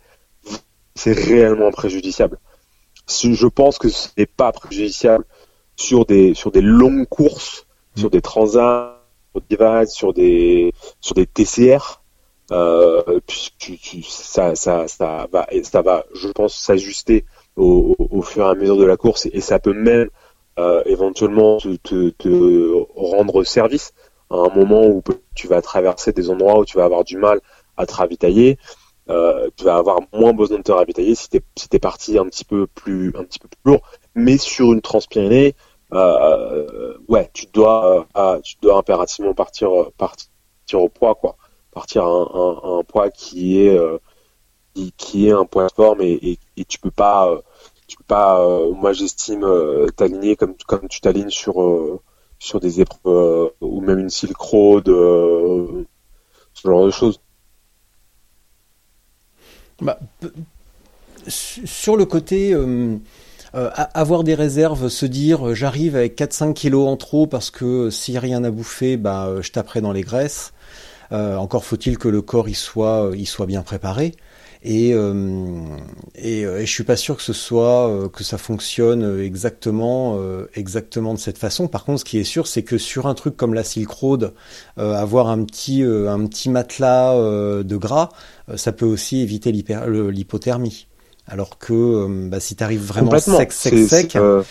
c'est 0.95 1.13
réellement 1.13 1.71
préjudiciable. 1.71 2.39
Je 3.08 3.47
pense 3.47 3.77
que 3.77 3.89
ce 3.89 4.10
n'est 4.17 4.25
pas 4.25 4.51
préjudiciable 4.51 5.25
sur 5.75 6.05
des, 6.05 6.34
sur 6.34 6.51
des 6.51 6.62
longues 6.62 7.08
courses, 7.08 7.67
mm. 7.95 7.99
sur 7.99 8.10
des 8.10 8.21
transats, 8.21 8.95
sur 9.88 10.13
des, 10.13 10.73
sur 10.99 11.13
des 11.13 11.27
TCR, 11.27 12.01
euh, 12.51 13.19
puis 13.27 14.05
ça, 14.10 14.55
ça, 14.55 14.88
ça 14.88 15.27
va, 15.32 15.47
ça 15.63 15.82
va, 15.82 16.05
je 16.15 16.29
pense, 16.29 16.55
s'ajuster 16.55 17.25
au, 17.55 17.95
au, 17.99 18.21
fur 18.21 18.45
et 18.45 18.49
à 18.49 18.55
mesure 18.55 18.77
de 18.77 18.86
la 18.86 18.97
course 18.97 19.27
et 19.32 19.41
ça 19.41 19.60
peut 19.60 19.73
même 19.73 20.10
euh, 20.60 20.84
éventuellement 20.86 21.58
te, 21.58 22.74
rendre 22.98 23.43
service 23.45 23.93
à 24.30 24.36
un 24.36 24.50
moment 24.54 24.86
où 24.88 25.02
tu 25.34 25.48
vas 25.48 25.62
traverser 25.62 26.12
des 26.12 26.30
endroits 26.30 26.60
où 26.60 26.65
tu 26.65 26.78
vas 26.78 26.84
avoir 26.84 27.06
du 27.06 27.15
mal 27.17 27.39
à 27.78 27.86
te 27.86 27.93
ravitailler. 27.93 28.58
Euh, 29.10 29.50
tu 29.56 29.63
vas 29.63 29.78
avoir 29.78 30.00
moins 30.12 30.34
besoin 30.34 30.58
de 30.58 30.63
te 30.63 30.74
ravitailler 30.74 31.15
si 31.15 31.30
t'es 31.30 31.41
si 31.56 31.69
es 31.72 31.80
parti 31.80 32.17
un 32.17 32.26
petit 32.26 32.43
peu 32.43 32.67
plus 32.67 33.13
un 33.17 33.24
petit 33.24 33.39
peu 33.39 33.48
plus 33.48 33.72
lourd. 33.72 33.82
Mais 34.15 34.38
sur 34.38 34.74
une 34.74 34.82
transpyrénée, 34.82 35.56
euh, 35.93 36.98
ouais, 37.08 37.30
tu 37.34 37.45
dois 37.54 38.08
tu 38.43 38.56
dois 38.62 38.78
impérativement 38.78 39.34
partir 39.34 39.69
partir 39.98 40.82
au 40.82 40.89
poids 40.89 41.15
quoi, 41.15 41.38
partir 41.72 42.04
à 42.04 42.80
un, 42.80 42.84
poids 42.84 43.10
qui 43.12 43.62
est 43.62 43.80
qui, 44.98 45.28
est 45.30 45.32
un 45.32 45.45
point 45.45 45.67
de 45.67 45.72
forme 45.72 46.02
et, 46.02 46.19
et, 46.22 46.39
et 46.58 46.65
tu 46.65 46.80
peux 46.80 46.91
pas 46.91 47.41
tu 47.89 47.97
peux 47.97 48.04
pas, 48.04 48.39
euh, 48.39 48.71
moi 48.73 48.93
j'estime 48.93 49.43
euh, 49.43 49.88
t'aligner 49.89 50.36
comme 50.36 50.54
tu 50.88 51.02
t'alignes 51.02 51.32
sur 51.32 51.62
euh, 51.62 51.99
sur 52.38 52.60
des 52.60 52.80
épreuves 52.80 53.52
ou 53.60 53.82
même 53.82 53.99
une 53.99 54.10
Silk 54.10 54.38
Road, 54.38 54.86
ce 54.86 55.86
genre 56.63 56.86
de 56.86 56.91
choses. 56.91 57.19
Bah, 59.82 59.99
sur 61.28 61.97
le 61.97 62.06
côté 62.06 62.56
avoir 63.54 64.23
des 64.23 64.36
réserves, 64.36 64.88
se 64.88 65.06
dire 65.06 65.54
j'arrive 65.54 65.97
avec 65.97 66.17
4-5 66.17 66.54
kilos 66.54 66.88
en 66.88 66.95
trop 66.95 67.28
parce 67.28 67.49
que 67.49 67.89
a 68.15 68.19
rien 68.19 68.43
à 68.45 68.52
bouffer, 68.52 68.95
bah, 68.95 69.41
je 69.41 69.52
taperai 69.52 69.82
dans 69.82 69.91
les 69.91 70.04
graisses. 70.04 70.54
encore 71.12 71.65
faut-il 71.65 71.97
que 71.97 72.08
le 72.08 72.21
corps 72.21 72.47
y 72.47 72.56
soit, 72.56 73.12
il 73.17 73.28
soit 73.28 73.47
bien 73.47 73.63
préparé. 73.63 74.13
Et, 74.62 74.93
euh, 74.93 75.63
et, 76.15 76.41
et, 76.41 76.65
je 76.65 76.72
suis 76.72 76.84
pas 76.84 76.98
sûr 76.98 77.15
que 77.15 77.24
ce 77.24 77.32
soit 77.32 78.10
que 78.12 78.26
ça 78.26 78.38
fonctionne 78.38 79.22
exactement 79.22 80.19
exactement 80.54 81.13
de 81.13 81.19
cette 81.19 81.38
façon. 81.38 81.67
Par 81.67 81.86
contre, 81.86 82.00
ce 82.02 82.06
qui 82.06 82.17
est 82.17 82.26
sûr, 82.26 82.45
c'est 82.45 82.63
que 82.63 82.78
sur 82.78 83.08
un 83.08 83.13
truc 83.13 83.38
comme 83.38 83.54
la 83.54 83.63
Silk 83.63 83.89
Road, 83.89 84.34
avoir 84.76 85.30
un 85.30 85.43
petit 85.45 85.84
un 85.84 86.26
petit 86.26 86.50
matelas 86.50 87.15
de 87.15 87.78
gras, 87.78 88.10
ça 88.56 88.74
peut 88.74 88.86
aussi 88.86 89.22
éviter 89.22 89.52
l'hypothermie. 89.52 90.88
Alors 91.30 91.60
que 91.60 91.74
euh, 91.74 92.28
bah, 92.28 92.39
si 92.39 92.56
tu 92.56 92.63
arrives 92.63 92.84
vraiment 92.84 93.17
sec, 93.19 93.52
sec, 93.52 93.88
sec, 93.88 94.15
euh, 94.15 94.41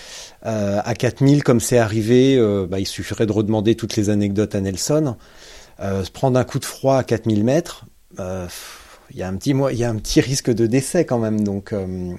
euh, 0.47 0.81
à 0.85 0.95
4000 0.95 1.43
comme 1.43 1.61
c'est 1.61 1.79
arrivé, 1.79 2.39
bah, 2.69 2.79
il 2.79 2.87
suffirait 2.87 3.27
de 3.27 3.33
redemander 3.33 3.75
toutes 3.75 3.97
les 3.97 4.11
anecdotes 4.11 4.55
à 4.55 4.61
Nelson. 4.61 5.17
prendre 6.13 6.39
un 6.39 6.45
coup 6.45 6.61
de 6.61 6.65
froid 6.65 6.97
à 6.97 7.05
4000 7.05 7.45
mètres, 7.45 7.85
il 9.11 9.17
y 9.17 9.23
a 9.23 9.29
un 9.29 9.37
petit 9.37 9.51
il 9.51 9.79
y 9.79 9.85
a 9.85 9.91
un 9.91 9.97
petit 9.97 10.21
risque 10.21 10.51
de 10.51 10.67
décès 10.67 11.05
quand 11.05 11.19
même. 11.19 11.43
Donc 11.43 11.75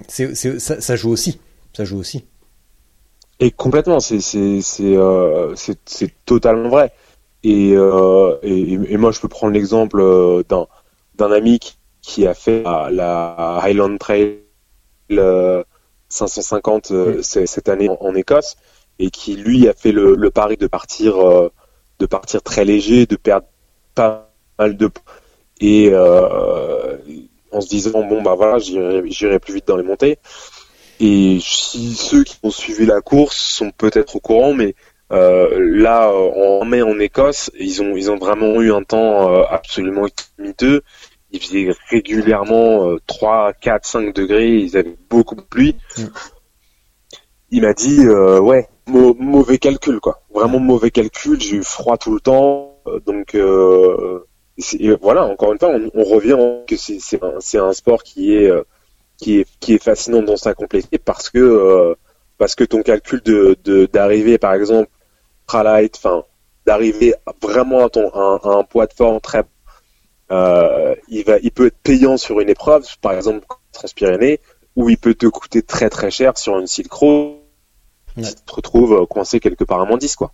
c'est, 0.08 0.34
ça, 0.34 0.80
ça, 0.80 0.96
joue 0.96 1.10
aussi, 1.10 1.40
ça 1.72 1.84
joue 1.84 1.98
aussi. 1.98 2.24
Et 3.38 3.50
complètement, 3.50 4.00
c'est 4.00 4.20
c'est 4.20 4.60
c'est 4.62 6.24
totalement 6.24 6.68
vrai. 6.68 6.92
Et, 7.42 7.70
et, 7.72 8.72
et 8.72 8.96
moi 8.96 9.12
je 9.12 9.20
peux 9.20 9.28
prendre 9.28 9.52
l'exemple 9.52 10.02
d'un 10.48 10.66
d'un 11.16 11.32
ami 11.32 11.58
qui, 11.58 11.76
qui 12.02 12.26
a 12.26 12.34
fait 12.34 12.62
la 12.62 13.60
Highland 13.62 13.98
Trail 13.98 14.40
550 16.08 16.90
euh, 16.90 17.22
cette 17.22 17.68
année 17.68 17.88
en, 17.88 18.14
Écosse 18.14 18.56
et 18.98 19.10
qui 19.10 19.36
lui 19.36 19.68
a 19.68 19.72
fait 19.72 19.92
le, 19.92 20.30
pari 20.30 20.56
de 20.56 20.66
partir 20.66 21.16
euh, 21.16 21.50
de 21.98 22.06
partir 22.06 22.42
très 22.42 22.64
léger, 22.64 23.06
de 23.06 23.16
perdre 23.16 23.46
pas 23.94 24.30
mal 24.58 24.76
de 24.76 24.90
et 25.60 25.90
euh, 25.92 26.96
en 27.52 27.60
se 27.60 27.68
disant 27.68 28.02
bon 28.02 28.22
bah 28.22 28.34
voilà 28.34 28.58
j'irai 28.58 29.38
plus 29.38 29.54
vite 29.54 29.68
dans 29.68 29.76
les 29.76 29.82
montées 29.82 30.18
et 31.00 31.38
si 31.40 31.94
ceux 31.94 32.24
qui 32.24 32.36
ont 32.42 32.50
suivi 32.50 32.86
la 32.86 33.00
course 33.00 33.36
sont 33.36 33.70
peut-être 33.70 34.16
au 34.16 34.20
courant 34.20 34.54
mais 34.54 34.74
là 35.10 36.12
en 36.12 36.64
mai 36.64 36.82
en 36.82 36.98
Écosse 36.98 37.50
ils 37.58 37.82
ont 37.82 37.96
ils 37.96 38.10
ont 38.10 38.16
vraiment 38.16 38.60
eu 38.60 38.72
un 38.72 38.82
temps 38.82 39.42
absolument 39.44 40.06
miteux 40.38 40.82
il 41.32 41.40
faisait 41.40 41.72
régulièrement 41.90 42.96
3, 43.06 43.52
4, 43.52 43.86
5 43.86 44.14
degrés, 44.14 44.56
ils 44.56 44.76
avaient 44.76 44.96
beaucoup 45.08 45.36
de 45.36 45.42
pluie. 45.42 45.76
Mm. 45.96 46.02
Il 47.52 47.62
m'a 47.62 47.72
dit, 47.72 48.06
euh, 48.06 48.38
ouais, 48.40 48.68
mauvais 48.86 49.58
calcul, 49.58 49.98
quoi. 49.98 50.22
Vraiment 50.32 50.60
mauvais 50.60 50.90
calcul, 50.90 51.40
j'ai 51.40 51.56
eu 51.56 51.64
froid 51.64 51.96
tout 51.96 52.14
le 52.14 52.20
temps. 52.20 52.76
Euh, 52.86 53.00
donc, 53.00 53.34
euh, 53.34 54.20
voilà, 55.00 55.24
encore 55.24 55.52
une 55.52 55.58
fois, 55.58 55.74
on, 55.94 56.04
revient 56.04 56.36
que 56.66 56.76
c'est 56.76 57.22
un, 57.22 57.64
un, 57.64 57.72
sport 57.72 58.02
qui 58.02 58.34
est, 58.36 58.50
euh, 58.50 58.62
qui 59.16 59.40
est, 59.40 59.48
qui 59.60 59.74
est 59.74 59.82
fascinant 59.82 60.22
dans 60.22 60.36
sa 60.36 60.54
complexité 60.54 60.98
parce 60.98 61.30
que, 61.30 61.96
parce 62.38 62.54
que 62.54 62.64
ton 62.64 62.82
calcul 62.82 63.20
de 63.22 63.86
d'arriver, 63.92 64.38
par 64.38 64.54
exemple, 64.54 64.90
light, 65.52 65.96
enfin, 65.96 66.24
d'arriver 66.66 67.14
vraiment 67.42 67.84
à, 67.84 67.90
ton, 67.90 68.08
à 68.10 68.40
un 68.44 68.64
poids 68.64 68.86
de 68.86 68.92
forme 68.92 69.20
très 69.20 69.44
euh, 70.30 70.94
il 71.08 71.24
va, 71.24 71.38
il 71.42 71.50
peut 71.50 71.66
être 71.66 71.78
payant 71.82 72.16
sur 72.16 72.40
une 72.40 72.48
épreuve, 72.48 72.86
par 73.00 73.12
exemple 73.12 73.44
Transpyrénées, 73.72 74.40
ou 74.76 74.88
il 74.88 74.96
peut 74.96 75.14
te 75.14 75.26
coûter 75.26 75.62
très 75.62 75.90
très 75.90 76.10
cher 76.10 76.38
sur 76.38 76.58
une 76.58 76.66
Silk 76.66 76.92
Road. 76.92 77.36
Tu 78.16 78.22
te 78.22 78.52
retrouves 78.52 79.06
coincé 79.06 79.40
quelque 79.40 79.64
part 79.64 79.80
à 79.80 79.84
moins 79.86 79.96
10 79.96 80.16
quoi. 80.16 80.32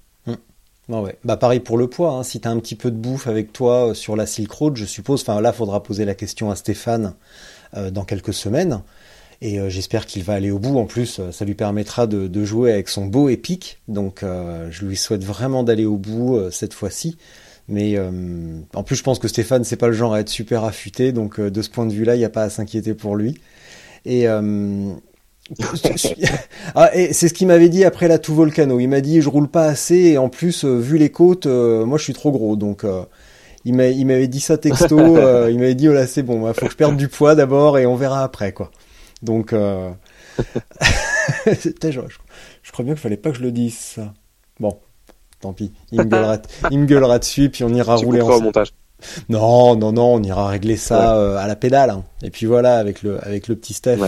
Mmh. 0.88 1.00
ouais. 1.00 1.18
Bah 1.24 1.36
pareil 1.36 1.60
pour 1.60 1.78
le 1.78 1.88
poids. 1.88 2.12
Hein. 2.12 2.22
Si 2.22 2.40
tu 2.40 2.48
as 2.48 2.50
un 2.50 2.58
petit 2.58 2.76
peu 2.76 2.90
de 2.90 2.96
bouffe 2.96 3.26
avec 3.26 3.52
toi 3.52 3.88
euh, 3.88 3.94
sur 3.94 4.16
la 4.16 4.26
Silk 4.26 4.50
Road, 4.50 4.76
je 4.76 4.84
suppose. 4.84 5.22
Enfin 5.22 5.40
là, 5.40 5.52
faudra 5.52 5.82
poser 5.82 6.04
la 6.04 6.14
question 6.14 6.50
à 6.50 6.56
Stéphane 6.56 7.14
euh, 7.76 7.90
dans 7.90 8.04
quelques 8.04 8.34
semaines. 8.34 8.82
Et 9.42 9.60
euh, 9.60 9.68
j'espère 9.68 10.06
qu'il 10.06 10.22
va 10.22 10.34
aller 10.34 10.50
au 10.50 10.58
bout. 10.58 10.78
En 10.78 10.86
plus, 10.86 11.20
ça 11.30 11.44
lui 11.44 11.54
permettra 11.54 12.06
de, 12.06 12.44
jouer 12.44 12.72
avec 12.72 12.88
son 12.88 13.06
beau 13.06 13.28
épique. 13.28 13.78
Donc, 13.88 14.22
je 14.22 14.84
lui 14.84 14.96
souhaite 14.96 15.24
vraiment 15.24 15.62
d'aller 15.62 15.84
au 15.84 15.96
bout 15.96 16.40
cette 16.50 16.72
fois-ci. 16.72 17.18
Mais 17.68 17.98
en 17.98 18.82
plus, 18.82 18.96
je 18.96 19.02
pense 19.02 19.18
que 19.18 19.28
Stéphane, 19.28 19.64
c'est 19.64 19.76
pas 19.76 19.88
le 19.88 19.92
genre 19.92 20.14
à 20.14 20.20
être 20.20 20.30
super 20.30 20.64
affûté, 20.64 21.12
donc 21.12 21.38
de 21.38 21.62
ce 21.62 21.68
point 21.68 21.84
de 21.84 21.92
vue-là, 21.92 22.14
il 22.14 22.18
n'y 22.18 22.24
a 22.24 22.30
pas 22.30 22.44
à 22.44 22.50
s'inquiéter 22.50 22.94
pour 22.94 23.14
lui. 23.14 23.38
Et, 24.06 24.26
ah, 26.74 26.90
et 26.94 27.12
c'est 27.12 27.28
ce 27.28 27.34
qu'il 27.34 27.46
m'avait 27.46 27.68
dit 27.68 27.84
après 27.84 28.08
la 28.08 28.18
tout 28.18 28.34
volcano. 28.34 28.80
Il 28.80 28.88
m'a 28.88 29.00
dit, 29.00 29.20
je 29.20 29.28
roule 29.28 29.48
pas 29.48 29.66
assez, 29.66 29.96
et 29.96 30.18
en 30.18 30.28
plus, 30.28 30.64
vu 30.64 30.98
les 30.98 31.10
côtes, 31.10 31.46
moi, 31.46 31.98
je 31.98 32.04
suis 32.04 32.14
trop 32.14 32.32
gros, 32.32 32.56
donc. 32.56 32.84
il 33.64 33.74
m'avait 33.74 34.28
dit 34.28 34.40
ça 34.40 34.58
texto, 34.58 34.98
il 35.48 35.58
m'avait 35.58 35.74
dit 35.74 35.88
oh 35.88 35.92
là 35.92 36.06
c'est 36.06 36.22
bon, 36.22 36.36
il 36.36 36.42
bah, 36.42 36.54
faut 36.54 36.66
que 36.66 36.72
je 36.72 36.76
perde 36.76 36.96
du 36.96 37.08
poids 37.08 37.34
d'abord 37.34 37.78
et 37.78 37.86
on 37.86 37.96
verra 37.96 38.22
après 38.22 38.52
quoi. 38.52 38.70
Donc 39.22 39.52
euh... 39.52 39.90
je, 41.46 41.70
je, 41.82 42.72
crois 42.72 42.84
bien 42.84 42.94
qu'il 42.94 43.02
fallait 43.02 43.16
pas 43.16 43.30
que 43.30 43.38
je 43.38 43.42
le 43.42 43.52
dise 43.52 43.76
ça. 43.76 44.12
Bon, 44.60 44.78
tant 45.40 45.52
pis. 45.52 45.72
Il 45.92 45.98
me 46.00 46.04
gueulera, 46.86 47.18
dessus, 47.18 47.50
puis 47.50 47.64
on 47.64 47.74
ira 47.74 47.96
rouler 47.96 48.20
en 48.20 48.40
montage. 48.40 48.72
Non, 49.28 49.76
non, 49.76 49.92
non, 49.92 50.14
on 50.14 50.22
ira 50.22 50.48
régler 50.48 50.76
ça 50.76 51.16
euh, 51.16 51.36
à 51.36 51.46
la 51.46 51.56
pédale. 51.56 51.90
Hein. 51.90 52.04
Et 52.22 52.30
puis 52.30 52.46
voilà, 52.46 52.78
avec 52.78 53.02
le, 53.02 53.22
avec 53.24 53.48
le 53.48 53.56
petit 53.56 53.74
Steph. 53.74 53.98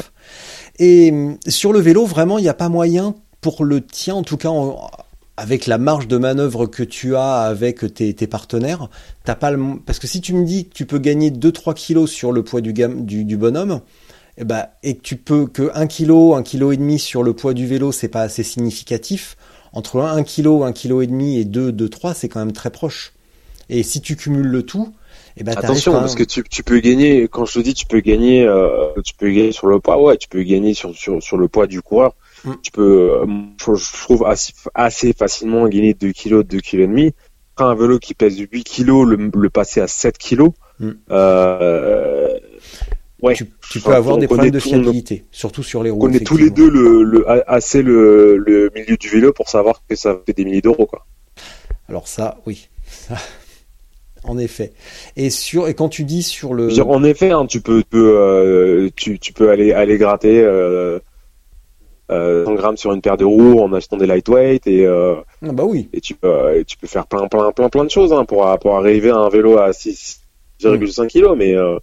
Et 0.78 1.10
mm, 1.10 1.38
sur 1.46 1.72
le 1.72 1.80
vélo, 1.80 2.04
vraiment, 2.04 2.38
il 2.38 2.42
n'y 2.42 2.48
a 2.48 2.54
pas 2.54 2.68
moyen 2.68 3.14
pour 3.40 3.64
le 3.64 3.80
tien, 3.80 4.14
en 4.14 4.22
tout 4.22 4.36
cas, 4.36 4.50
avec 5.36 5.66
la 5.66 5.78
marge 5.78 6.08
de 6.08 6.16
manœuvre 6.18 6.66
que 6.66 6.82
tu 6.82 7.14
as 7.14 7.42
avec 7.42 7.94
tes, 7.94 8.12
tes 8.14 8.26
partenaires, 8.26 8.88
t'as 9.24 9.36
pas 9.36 9.52
le, 9.52 9.78
parce 9.86 9.98
que 9.98 10.08
si 10.08 10.20
tu 10.20 10.34
me 10.34 10.44
dis 10.44 10.66
que 10.66 10.74
tu 10.74 10.86
peux 10.86 10.98
gagner 10.98 11.30
2-3 11.30 11.74
kilos 11.74 12.10
sur 12.10 12.32
le 12.32 12.42
poids 12.42 12.60
du, 12.60 12.72
du, 12.72 13.24
du 13.24 13.36
bonhomme, 13.36 13.80
et, 14.36 14.42
eh 14.42 14.44
ben, 14.44 14.66
et 14.82 14.96
que 14.96 15.02
tu 15.02 15.16
peux 15.16 15.46
que 15.46 15.70
1 15.74 15.86
kilo, 15.86 16.34
1 16.34 16.42
kilo 16.42 16.72
et 16.72 16.76
demi 16.76 16.98
sur 16.98 17.22
le 17.22 17.32
poids 17.32 17.54
du 17.54 17.66
vélo, 17.66 17.92
c'est 17.92 18.08
pas 18.08 18.22
assez 18.22 18.42
significatif 18.42 19.36
entre 19.72 20.00
1 20.00 20.22
kg, 20.24 20.64
1 20.64 20.72
kg 20.72 21.02
et 21.02 21.06
demi 21.06 21.38
et 21.38 21.44
2, 21.44 21.72
2, 21.72 21.88
3, 21.88 22.14
c'est 22.14 22.28
quand 22.28 22.40
même 22.40 22.52
très 22.52 22.70
proche. 22.70 23.12
Et 23.68 23.82
si 23.82 24.00
tu 24.00 24.16
cumules 24.16 24.46
le 24.46 24.62
tout, 24.62 24.92
eh 25.40 25.44
ben, 25.44 25.56
attention 25.56 25.92
parce 25.92 26.14
que 26.14 26.24
tu, 26.24 26.42
tu, 26.42 26.62
peux 26.62 26.80
gagner 26.80 27.28
quand 27.28 27.44
je 27.44 27.54
te 27.54 27.58
dis 27.60 27.74
tu 27.74 27.86
peux 27.86 28.00
gagner 28.00 28.44
euh, 28.44 28.92
tu 29.04 29.14
peux 29.14 29.28
gagner 29.28 29.52
sur 29.52 29.68
le 29.68 29.78
poids 29.78 30.00
ouais 30.02 30.16
tu 30.16 30.28
peux 30.28 30.42
gagner 30.42 30.74
sur 30.74 30.94
sur, 30.96 31.22
sur 31.22 31.36
le 31.36 31.48
poids 31.48 31.66
du 31.66 31.80
coureur 31.80 32.16
mm. 32.44 32.52
tu 32.62 32.72
peux 32.72 33.22
euh, 33.22 33.26
je, 33.58 34.02
trouve 34.04 34.26
assez, 34.26 34.52
assez, 34.74 35.12
facilement 35.12 35.68
gagner 35.68 35.94
2 35.94 36.12
kg 36.12 36.42
2 36.42 36.60
kg 36.60 36.74
et 36.74 36.86
demi 36.86 37.14
un 37.56 37.74
vélo 37.74 37.98
qui 37.98 38.14
pèse 38.14 38.38
8 38.38 38.64
kg 38.64 39.04
le, 39.04 39.30
le 39.32 39.50
passer 39.50 39.80
à 39.80 39.86
7 39.86 40.18
kg 40.18 40.50
mm. 40.80 40.90
euh, 41.10 42.38
Ouais. 43.20 43.34
Tu, 43.34 43.80
peux 43.80 43.94
avoir 43.94 44.16
des 44.16 44.28
problèmes 44.28 44.52
de 44.52 44.60
fiabilité, 44.60 45.24
surtout 45.32 45.64
sur 45.64 45.82
les 45.82 45.90
roues. 45.90 46.06
On 46.06 46.12
est 46.12 46.24
tous 46.24 46.36
les 46.36 46.50
deux 46.50 46.70
le, 46.70 47.02
le 47.02 47.28
assez 47.50 47.82
le, 47.82 48.36
le, 48.36 48.70
milieu 48.72 48.96
du 48.96 49.08
vélo 49.08 49.32
pour 49.32 49.48
savoir 49.48 49.82
que 49.88 49.96
ça 49.96 50.16
fait 50.24 50.34
des 50.34 50.44
milliers 50.44 50.60
d'euros, 50.60 50.86
quoi. 50.86 51.04
Alors 51.88 52.06
ça, 52.06 52.38
oui. 52.46 52.68
En 54.24 54.38
effet. 54.38 54.72
Et 55.16 55.30
sur 55.30 55.68
et 55.68 55.74
quand 55.74 55.88
tu 55.88 56.04
dis 56.04 56.22
sur 56.22 56.54
le. 56.54 56.80
en 56.80 57.04
effet, 57.04 57.30
hein, 57.30 57.46
tu 57.46 57.60
peux, 57.60 57.82
tu 57.82 57.88
peux, 57.88 58.16
euh, 58.16 58.88
tu, 58.96 59.18
tu, 59.18 59.32
peux 59.32 59.50
aller 59.50 59.72
aller 59.72 59.98
gratter. 59.98 60.40
Euh, 60.40 60.98
euh, 62.10 62.46
100 62.46 62.54
grammes 62.54 62.76
sur 62.78 62.92
une 62.92 63.02
paire 63.02 63.18
de 63.18 63.26
roues 63.26 63.60
en 63.60 63.70
achetant 63.74 63.98
des 63.98 64.06
lightweight 64.06 64.66
et 64.66 64.86
euh, 64.86 65.16
ah 65.46 65.52
bah 65.52 65.64
oui 65.66 65.90
et 65.92 66.00
tu 66.00 66.14
peux 66.14 66.56
et 66.56 66.64
tu 66.64 66.78
peux 66.78 66.86
faire 66.86 67.06
plein 67.06 67.28
plein 67.28 67.52
plein 67.52 67.68
plein 67.68 67.84
de 67.84 67.90
choses 67.90 68.14
hein, 68.14 68.24
pour 68.24 68.58
pour 68.60 68.76
arriver 68.78 69.10
à 69.10 69.16
un 69.16 69.28
vélo 69.28 69.58
à 69.58 69.72
6,5 69.72 70.22
mm. 70.64 71.08
kg 71.08 71.36
mais 71.36 71.54
euh, 71.54 71.78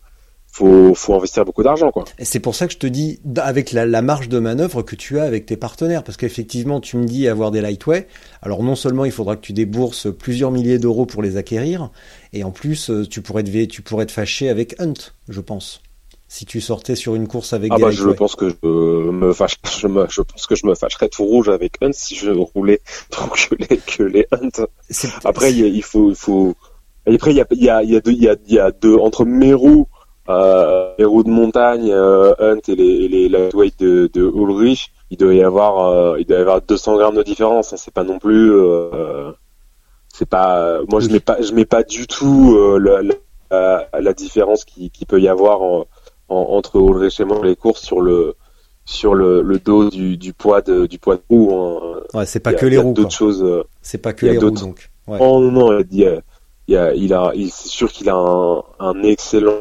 faut, 0.56 0.96
faut 0.96 1.14
investir 1.14 1.44
beaucoup 1.44 1.64
d'argent, 1.64 1.92
quoi. 1.92 2.06
Et 2.18 2.24
c'est 2.24 2.40
pour 2.40 2.56
ça 2.56 2.66
que 2.66 2.72
je 2.72 2.78
te 2.78 2.88
dis, 2.88 3.20
avec 3.36 3.74
la, 3.74 3.86
la, 3.86 4.02
marge 4.02 4.30
de 4.30 4.40
manœuvre 4.40 4.84
que 4.84 4.96
tu 4.96 5.20
as 5.20 5.24
avec 5.24 5.46
tes 5.46 5.58
partenaires, 5.58 6.02
parce 6.02 6.16
qu'effectivement, 6.16 6.80
tu 6.80 6.96
me 6.96 7.06
dis 7.06 7.28
avoir 7.28 7.52
des 7.52 7.60
lightweight. 7.60 8.08
Alors 8.42 8.64
non 8.64 8.76
seulement 8.76 9.04
il 9.04 9.12
faudra 9.12 9.36
que 9.36 9.42
tu 9.42 9.52
débourses 9.52 10.08
plusieurs 10.18 10.52
milliers 10.52 10.80
d'euros 10.80 11.06
pour 11.06 11.22
les 11.22 11.36
acquérir, 11.36 11.90
et 12.32 12.46
en 12.46 12.52
plus 12.52 12.90
euh, 12.90 13.06
tu 13.06 13.22
pourrais 13.22 13.44
te, 13.44 13.66
tu 13.66 13.82
pourrais 13.82 14.06
te 14.06 14.14
fâcher 14.14 14.48
avec 14.48 14.80
Hunt, 14.80 14.94
je 15.28 15.42
pense. 15.42 15.82
Si 16.30 16.46
tu 16.46 16.62
sortais 16.62 16.96
sur 16.96 17.16
une 17.16 17.28
course 17.28 17.52
avec 17.52 17.74
ah 17.74 17.76
des 17.76 17.84
bah, 17.84 17.92
je 17.92 18.10
pense 18.12 18.36
que 18.38 18.50
je 18.50 18.68
me 19.12 19.34
fâche, 19.34 19.58
je, 19.82 19.88
me, 19.88 20.08
je 20.10 20.22
pense 20.22 20.48
que 20.48 20.56
je 20.56 20.66
me 20.66 20.74
fâcherais 20.74 21.10
tout 21.10 21.26
rouge 21.26 21.50
avec 21.50 21.74
Hunt 21.82 21.92
si 21.92 22.16
je 22.16 22.32
roulais 22.32 22.80
que 23.12 23.56
les, 23.56 23.78
que 23.78 24.04
les 24.04 24.26
Hunt. 24.32 24.66
Après 25.26 25.54
il, 25.54 25.84
faut, 25.84 26.12
il 26.12 26.16
faut. 26.16 26.56
après 27.06 27.32
il 27.32 27.38
y 27.38 27.42
a, 27.42 27.46
il 27.52 27.62
y 27.62 27.70
a, 27.70 27.84
il 27.84 27.92
y 27.92 27.98
a 27.98 28.00
deux, 28.00 28.12
il 28.12 28.24
y 28.24 28.30
a, 28.30 28.36
il 28.48 28.54
y 28.54 28.60
a 28.60 28.72
deux 28.72 28.96
entre 28.96 29.26
mes 29.26 29.54
roues 29.54 29.88
euh, 30.30 30.94
les 30.98 31.06
roues 31.06 31.24
de 31.24 31.30
montagne, 31.30 31.92
euh, 31.92 32.34
Hunt 32.40 32.60
et 32.68 32.76
les, 32.76 33.08
les 33.08 33.30
lightweight 33.30 33.80
de, 33.80 34.10
de 34.14 34.22
Ulrich, 34.24 34.92
il 35.12 35.18
doit 35.18 35.34
y 35.34 35.44
avoir, 35.44 35.86
euh, 35.86 36.20
il 36.20 36.26
doit 36.26 36.38
y 36.38 36.42
avoir 36.42 36.62
200 36.62 36.98
grammes 36.98 37.16
de 37.16 37.24
différence. 37.24 37.74
Hein, 37.74 37.78
c'est 37.78 37.94
pas 37.94 38.04
non 38.04 38.18
plus, 38.20 38.52
euh, 38.54 39.32
c'est 40.14 40.28
pas, 40.30 40.80
moi 40.90 41.00
je 41.00 41.10
mets 41.10 41.20
pas, 41.20 41.42
je 41.42 41.54
mets 41.54 41.66
pas 41.66 41.84
du 41.84 42.08
tout 42.08 42.58
la, 42.80 43.02
la, 43.52 43.88
la, 44.02 44.14
différence 44.14 44.66
qui, 44.66 44.90
qui 44.90 45.06
peut 45.06 45.22
y 45.22 45.28
avoir 45.28 45.62
en, 45.62 45.86
en, 46.30 46.36
entre 46.58 46.78
Ulrich 46.78 47.20
et 47.20 47.26
moi 47.26 47.40
les 47.44 47.56
courses 47.56 47.82
sur 47.82 48.02
le 48.02 48.36
sur 48.88 49.16
le, 49.16 49.42
le 49.42 49.58
dos 49.60 49.90
du, 49.90 50.16
du 50.18 50.34
poids 50.34 50.62
de 50.62 50.86
du 50.86 51.00
poids 51.00 51.16
de 51.16 51.22
roue. 51.30 51.52
hein. 51.54 52.02
Ouais, 52.14 52.26
c'est 52.26 52.40
pas 52.40 52.54
que 52.54 52.66
les 52.66 52.78
roues. 52.78 52.94
D'autres 52.94 53.12
choses. 53.12 53.44
euh, 53.44 53.64
C'est 53.82 53.98
pas 53.98 54.14
que 54.14 54.26
les 54.26 54.38
roues 54.38 54.52
donc. 54.52 54.90
Ouais. 55.08 55.18
Oh 55.20 55.40
non, 55.40 55.52
non, 55.72 55.80
il 55.92 55.98
y 56.00 56.06
a, 56.06 56.22
il 56.68 56.74
y 56.74 56.78
a, 56.78 56.94
il 56.94 57.14
a, 57.14 57.32
il- 57.36 57.52
c'est 57.52 57.68
sûr 57.68 57.92
qu'il 57.92 58.10
a 58.10 58.16
un, 58.16 58.64
un 58.80 59.04
excellent, 59.04 59.54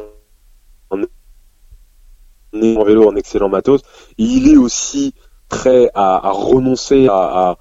un 2.63 2.83
vélo, 2.83 3.09
un 3.11 3.15
excellent 3.15 3.49
matos. 3.49 3.81
Il 4.17 4.51
est 4.51 4.57
aussi 4.57 5.13
prêt 5.49 5.89
à, 5.93 6.31
renoncer 6.31 7.07
à 7.09 7.57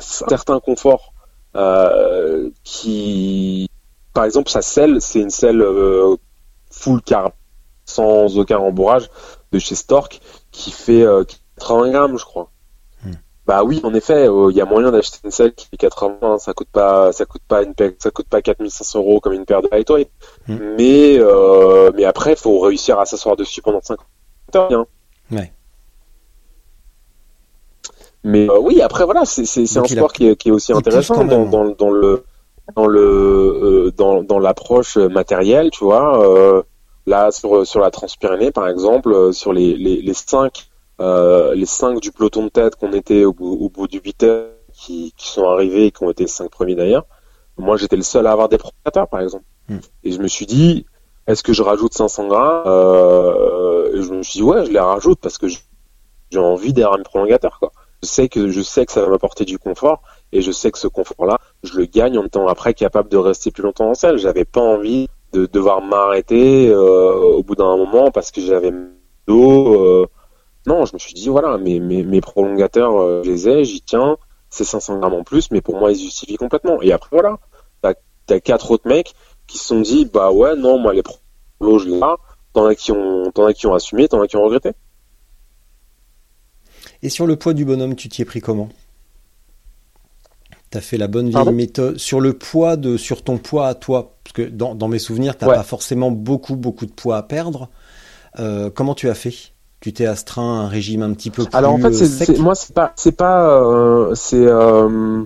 certains 0.00 0.60
conforts 0.60 1.12
euh, 1.56 2.50
qui, 2.62 3.68
par 4.12 4.24
exemple, 4.24 4.50
sa 4.50 4.62
selle, 4.62 5.00
c'est 5.00 5.20
une 5.20 5.30
selle 5.30 5.62
euh, 5.62 6.16
full 6.70 7.02
car 7.02 7.32
sans 7.84 8.38
aucun 8.38 8.58
rembourrage 8.58 9.10
de 9.50 9.58
chez 9.58 9.74
Stork 9.74 10.20
qui 10.50 10.70
fait 10.70 11.02
euh, 11.02 11.24
80 11.58 11.90
grammes, 11.90 12.18
je 12.18 12.24
crois. 12.24 12.50
Bah 13.48 13.64
oui, 13.64 13.80
en 13.82 13.94
effet, 13.94 14.26
il 14.50 14.56
y 14.56 14.60
a 14.60 14.66
moyen 14.66 14.90
d'acheter 14.92 15.18
une 15.24 15.30
selle 15.30 15.54
qui 15.54 15.66
fait 15.68 15.78
80, 15.78 16.18
hein, 16.20 16.38
ça 16.38 16.52
coûte 16.52 16.68
pas, 16.70 17.12
ça 17.12 17.24
coûte 17.24 17.40
pas 17.48 17.62
une 17.62 17.74
paire, 17.74 17.92
ça 17.98 18.10
coûte 18.10 18.28
pas 18.28 18.42
4500 18.42 18.98
euros 18.98 19.20
comme 19.20 19.32
une 19.32 19.46
paire 19.46 19.62
de 19.62 19.68
lightweight. 19.72 20.10
Hmm. 20.46 20.58
Mais, 20.76 21.16
euh, 21.18 21.90
mais 21.96 22.04
après, 22.04 22.36
faut 22.36 22.60
réussir 22.60 22.98
à 23.00 23.06
s'asseoir 23.06 23.36
dessus 23.36 23.62
pendant 23.62 23.80
50 23.80 24.06
heures. 24.54 24.72
hein. 24.72 24.86
Ouais. 25.32 25.50
Mais 28.24 28.48
euh, 28.50 28.58
oui, 28.60 28.82
après 28.82 29.04
voilà, 29.04 29.24
c'est 29.24 29.42
un 29.78 29.82
a- 29.82 29.88
sport 29.88 30.12
qui 30.12 30.28
est, 30.28 30.36
qui 30.36 30.48
est 30.48 30.52
aussi 30.52 30.72
il 30.72 30.76
intéressant 30.76 31.24
dans, 31.24 31.46
dans, 31.46 31.70
dans 31.70 31.90
le 31.90 32.24
dans 32.76 32.86
le 32.86 33.00
euh, 33.00 33.90
dans, 33.96 34.22
dans 34.22 34.38
l'approche 34.38 34.96
matérielle, 34.96 35.70
tu 35.70 35.84
vois. 35.84 36.22
Euh, 36.28 36.62
là 37.06 37.30
sur 37.30 37.66
sur 37.66 37.80
la 37.80 37.90
Transpyrénée 37.90 38.50
par 38.50 38.68
exemple, 38.68 39.12
euh, 39.12 39.32
sur 39.32 39.52
les 39.52 39.74
les, 39.74 40.02
les 40.02 40.14
cinq 40.14 40.67
euh, 41.00 41.54
les 41.54 41.66
cinq 41.66 42.00
du 42.00 42.10
peloton 42.10 42.44
de 42.44 42.48
tête 42.48 42.76
qu'on 42.76 42.92
était 42.92 43.24
au 43.24 43.32
bout, 43.32 43.52
au 43.52 43.68
bout 43.68 43.86
du 43.86 44.00
8 44.00 44.22
heures 44.24 44.50
qui, 44.72 45.12
qui 45.16 45.28
sont 45.28 45.48
arrivés 45.48 45.86
et 45.86 45.90
qui 45.90 46.02
ont 46.02 46.10
été 46.10 46.24
les 46.24 46.28
cinq 46.28 46.50
premiers 46.50 46.74
d'ailleurs. 46.74 47.06
Moi, 47.56 47.76
j'étais 47.76 47.96
le 47.96 48.02
seul 48.02 48.26
à 48.26 48.32
avoir 48.32 48.48
des 48.48 48.58
prolongateurs, 48.58 49.08
par 49.08 49.20
exemple. 49.20 49.44
Hmm. 49.68 49.78
Et 50.04 50.12
je 50.12 50.20
me 50.20 50.28
suis 50.28 50.46
dit, 50.46 50.86
est-ce 51.26 51.42
que 51.42 51.52
je 51.52 51.62
rajoute 51.62 51.92
500 51.92 52.28
grammes? 52.28 52.62
Euh, 52.66 53.94
et 53.94 54.02
Je 54.02 54.12
me 54.12 54.22
suis 54.22 54.38
dit, 54.38 54.42
ouais, 54.42 54.64
je 54.64 54.70
les 54.70 54.78
rajoute 54.78 55.18
parce 55.20 55.38
que 55.38 55.48
j'ai 55.48 56.38
envie 56.38 56.72
d'avoir 56.72 56.98
un 56.98 57.02
prolongateur, 57.02 57.58
quoi. 57.58 57.72
Je 58.02 58.08
sais 58.08 58.28
que 58.28 58.48
je 58.48 58.60
sais 58.62 58.86
que 58.86 58.92
ça 58.92 59.02
va 59.02 59.08
m'apporter 59.08 59.44
du 59.44 59.58
confort 59.58 60.02
et 60.30 60.40
je 60.40 60.52
sais 60.52 60.70
que 60.70 60.78
ce 60.78 60.86
confort-là, 60.86 61.38
je 61.64 61.76
le 61.76 61.86
gagne 61.86 62.16
en 62.16 62.24
étant 62.24 62.46
après 62.46 62.72
capable 62.72 63.08
de 63.08 63.16
rester 63.16 63.50
plus 63.50 63.64
longtemps 63.64 63.90
en 63.90 63.94
selle. 63.94 64.18
J'avais 64.18 64.44
pas 64.44 64.60
envie 64.60 65.08
de 65.32 65.46
devoir 65.46 65.82
m'arrêter 65.82 66.68
euh, 66.68 67.12
au 67.14 67.42
bout 67.42 67.56
d'un 67.56 67.76
moment 67.76 68.12
parce 68.12 68.30
que 68.30 68.40
j'avais 68.40 68.72
dos. 69.26 70.06
Non, 70.68 70.84
je 70.84 70.92
me 70.94 70.98
suis 70.98 71.14
dit 71.14 71.28
voilà, 71.28 71.56
mes 71.58 71.80
mes, 71.80 72.02
mes 72.02 72.20
prolongateurs, 72.20 72.94
euh, 73.00 73.22
je 73.24 73.30
les 73.30 73.48
ai, 73.48 73.64
j'y 73.64 73.80
tiens. 73.80 74.16
C'est 74.50 74.64
500 74.64 74.98
grammes 75.00 75.14
en 75.14 75.24
plus, 75.24 75.50
mais 75.50 75.60
pour 75.60 75.78
moi, 75.78 75.90
ils 75.92 75.96
se 75.96 76.02
justifient 76.04 76.36
complètement. 76.36 76.80
Et 76.82 76.92
après 76.92 77.08
voilà, 77.12 77.38
t'as 77.82 77.92
as 78.30 78.40
quatre 78.40 78.70
autres 78.70 78.86
mecs 78.88 79.14
qui 79.46 79.56
se 79.58 79.64
sont 79.64 79.80
dit 79.80 80.04
bah 80.04 80.30
ouais 80.30 80.54
non 80.56 80.78
moi 80.78 80.92
les 80.92 81.02
prolos 81.02 81.78
je 81.80 81.88
les 81.88 81.96
ai. 81.96 82.00
T'en 82.52 82.66
as 82.66 82.74
qui 82.74 82.92
ont 82.92 83.30
t'en 83.34 83.46
as 83.46 83.52
qui 83.54 83.66
ont 83.66 83.74
assumé, 83.74 84.08
t'en 84.08 84.20
as 84.22 84.26
qui 84.26 84.36
ont 84.36 84.42
regretté. 84.44 84.72
Et 87.02 87.08
sur 87.10 87.26
le 87.26 87.36
poids 87.36 87.54
du 87.54 87.64
bonhomme, 87.64 87.94
tu 87.94 88.08
t'y 88.08 88.22
es 88.22 88.24
pris 88.24 88.40
comment? 88.40 88.68
T'as 90.70 90.80
fait 90.82 90.98
la 90.98 91.08
bonne 91.08 91.30
vieille 91.30 91.54
méthode 91.54 91.96
sur 91.98 92.20
le 92.20 92.34
poids 92.34 92.76
de 92.76 92.96
sur 92.98 93.22
ton 93.24 93.38
poids 93.38 93.68
à 93.68 93.74
toi 93.74 94.16
parce 94.22 94.34
que 94.34 94.42
dans, 94.42 94.74
dans 94.74 94.88
mes 94.88 94.98
souvenirs 94.98 95.36
t'as 95.38 95.46
Ouais. 95.46 95.54
pas 95.54 95.62
forcément 95.62 96.10
beaucoup 96.10 96.56
beaucoup 96.56 96.84
de 96.86 96.92
poids 96.92 97.16
à 97.16 97.22
perdre. 97.22 97.68
Euh, 98.38 98.68
comment 98.70 98.94
tu 98.94 99.08
as 99.08 99.14
fait? 99.14 99.32
Tu 99.80 99.92
t'es 99.92 100.06
astreint 100.06 100.60
à 100.60 100.64
un 100.64 100.68
régime 100.68 101.02
un 101.02 101.12
petit 101.12 101.30
peu 101.30 101.44
plus 101.44 101.56
Alors 101.56 101.72
en 101.72 101.78
fait, 101.78 101.92
c'est, 101.92 102.38
moi 102.38 102.54
c'est 102.56 102.74
pas 102.74 102.92
c'est 102.96 103.12
pas 103.12 103.48
euh, 103.48 104.14
c'est 104.16 104.44
euh, 104.44 105.22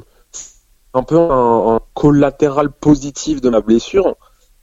un 0.92 1.02
peu 1.02 1.16
un, 1.18 1.76
un 1.76 1.80
collatéral 1.94 2.70
positif 2.70 3.40
de 3.40 3.48
ma 3.48 3.62
blessure, 3.62 4.14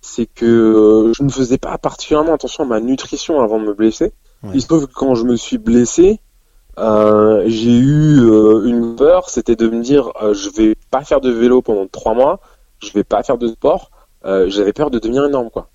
c'est 0.02 0.28
que 0.28 0.46
euh, 0.46 1.14
je 1.14 1.24
ne 1.24 1.30
faisais 1.30 1.58
pas 1.58 1.76
particulièrement 1.80 2.36
attention 2.36 2.66
à 2.66 2.68
ma 2.68 2.80
nutrition 2.80 3.42
avant 3.42 3.60
de 3.60 3.66
me 3.66 3.74
blesser. 3.74 4.14
Ouais. 4.44 4.52
Il 4.54 4.62
se 4.62 4.68
trouve 4.68 4.86
que 4.86 4.94
quand 4.94 5.16
je 5.16 5.24
me 5.24 5.36
suis 5.36 5.58
blessé, 5.58 6.20
euh, 6.78 7.44
j'ai 7.48 7.78
eu 7.78 8.20
une 8.68 8.96
peur, 8.96 9.32
c'était 9.32 9.56
de 9.56 9.68
me 9.70 9.82
dire 9.82 10.12
je 10.34 10.50
vais 10.52 10.76
pas 10.92 11.02
faire 11.04 11.20
de 11.20 11.32
vélo 11.32 11.64
pendant 11.64 11.88
trois 11.88 12.14
mois, 12.14 12.40
je 12.78 12.92
vais 12.94 13.04
pas 13.04 13.24
faire 13.24 13.40
de 13.40 13.48
sport. 13.48 13.90
J'avais 14.24 14.74
peur 14.74 14.92
de 14.92 15.00
devenir 15.00 15.26
énorme 15.26 15.50
quoi. 15.50 15.70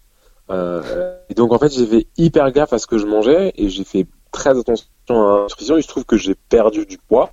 Euh, 0.50 1.16
et 1.30 1.35
donc 1.35 1.52
en 1.52 1.59
fait 1.59 1.72
j'ai 1.72 1.87
fait 1.87 2.07
hyper 2.18 2.50
gaffe 2.52 2.74
à 2.74 2.78
ce 2.78 2.87
que 2.87 2.98
je 2.98 3.07
mangeais 3.07 3.52
et 3.57 3.70
j'ai 3.70 3.85
fait 3.85 4.07
très 4.30 4.50
attention 4.59 4.87
à 5.09 5.37
la 5.37 5.42
nutrition. 5.42 5.76
Il 5.76 5.83
se 5.83 5.88
trouve 5.88 6.04
que 6.04 6.16
j'ai 6.16 6.35
perdu 6.35 6.87
du 6.87 6.98
poids 6.98 7.30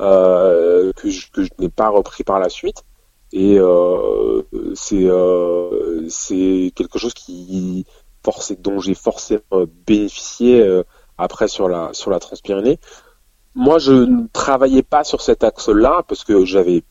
euh, 0.00 0.92
que 0.92 1.10
je, 1.10 1.30
que 1.30 1.42
je 1.42 1.50
n'ai 1.58 1.68
pas 1.68 1.88
repris 1.88 2.24
par 2.24 2.38
la 2.38 2.48
suite 2.48 2.84
et 3.32 3.58
euh, 3.58 4.42
c'est 4.74 5.04
euh, 5.04 6.08
c'est 6.08 6.72
quelque 6.76 6.98
chose 6.98 7.14
qui 7.14 7.86
forcé 8.24 8.56
dont 8.56 8.78
j'ai 8.80 8.94
forcément 8.94 9.66
bénéficié 9.86 10.60
euh, 10.60 10.82
après 11.18 11.48
sur 11.48 11.68
la 11.68 11.92
sur 11.92 12.10
la 12.10 12.18
Transpyrénée. 12.18 12.78
Moi, 13.54 13.78
je 13.78 13.92
ne 13.92 14.26
travaillais 14.32 14.82
pas 14.82 15.04
sur 15.04 15.20
cet 15.20 15.44
axe-là 15.44 16.02
parce 16.08 16.24
que 16.24 16.44
j'avais 16.44 16.82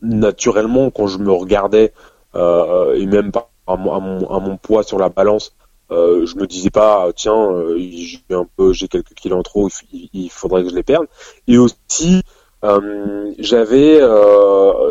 naturellement 0.00 0.90
quand 0.90 1.08
je 1.08 1.18
me 1.18 1.32
regardais 1.32 1.92
euh, 2.34 2.94
et 2.94 3.06
même 3.06 3.32
par 3.32 3.48
à 3.66 3.76
mon, 3.76 3.92
à 3.92 4.00
mon, 4.00 4.28
à 4.28 4.40
mon 4.40 4.56
poids 4.56 4.82
sur 4.82 4.98
la 4.98 5.08
balance, 5.08 5.54
euh, 5.92 6.26
je 6.26 6.36
me 6.36 6.48
disais 6.48 6.70
pas 6.70 7.12
tiens 7.14 7.52
euh, 7.52 7.78
j'ai 7.78 8.20
un 8.30 8.46
peu 8.56 8.72
j'ai 8.72 8.88
quelques 8.88 9.14
kilos 9.14 9.38
en 9.38 9.42
trop, 9.42 9.68
il, 9.92 10.28
faudrait 10.30 10.64
que 10.64 10.70
je 10.70 10.74
les 10.74 10.82
perde. 10.82 11.06
Et 11.46 11.58
aussi 11.58 12.22
euh, 12.64 13.32
j'avais 13.38 14.00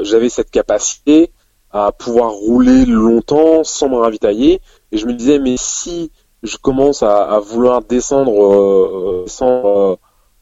j'avais 0.03 0.29
cette 0.29 0.51
capacité 0.51 1.31
à 1.71 1.91
pouvoir 1.91 2.31
rouler 2.31 2.85
longtemps 2.85 3.65
sans 3.65 3.89
me 3.89 3.97
ravitailler 3.97 4.61
et 4.91 4.97
je 4.97 5.05
me 5.05 5.13
disais 5.13 5.39
mais 5.39 5.55
si 5.57 6.11
je 6.43 6.55
commence 6.57 7.03
à, 7.03 7.23
à 7.23 7.39
vouloir 7.39 7.81
descendre 7.81 9.25
sans 9.27 9.97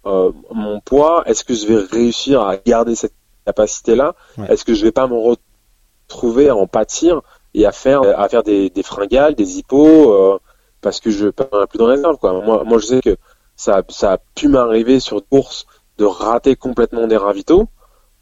mon 0.05 0.81
poids, 0.81 1.23
est-ce 1.25 1.43
que 1.43 1.55
je 1.55 1.65
vais 1.65 1.77
réussir 1.77 2.41
à 2.41 2.57
garder 2.57 2.93
cette 2.93 3.13
capacité-là? 3.45 4.15
Ouais. 4.37 4.45
Est-ce 4.49 4.65
que 4.65 4.75
je 4.75 4.83
vais 4.83 4.91
pas 4.91 5.07
me 5.07 5.17
retrouver 5.17 6.49
à 6.49 6.55
en 6.55 6.67
pâtir? 6.67 7.21
Et 7.53 7.65
à 7.65 7.71
faire 7.71 8.01
à 8.19 8.27
faire 8.29 8.43
des, 8.43 8.69
des 8.69 8.83
fringales, 8.83 9.35
des 9.35 9.57
hippos 9.57 10.13
euh, 10.13 10.39
parce 10.81 10.99
que 10.99 11.09
je 11.11 11.29
pas 11.29 11.67
plus 11.67 11.79
de 11.79 11.83
réserve 11.83 12.17
quoi. 12.17 12.33
Moi, 12.41 12.63
moi 12.63 12.77
je 12.79 12.85
sais 12.85 13.01
que 13.01 13.17
ça, 13.55 13.83
ça 13.89 14.13
a 14.13 14.17
pu 14.35 14.47
m'arriver 14.47 14.99
sur 14.99 15.21
des 15.21 15.27
courses 15.29 15.65
de 15.97 16.05
rater 16.05 16.55
complètement 16.55 17.07
des 17.07 17.17
ravitaux 17.17 17.67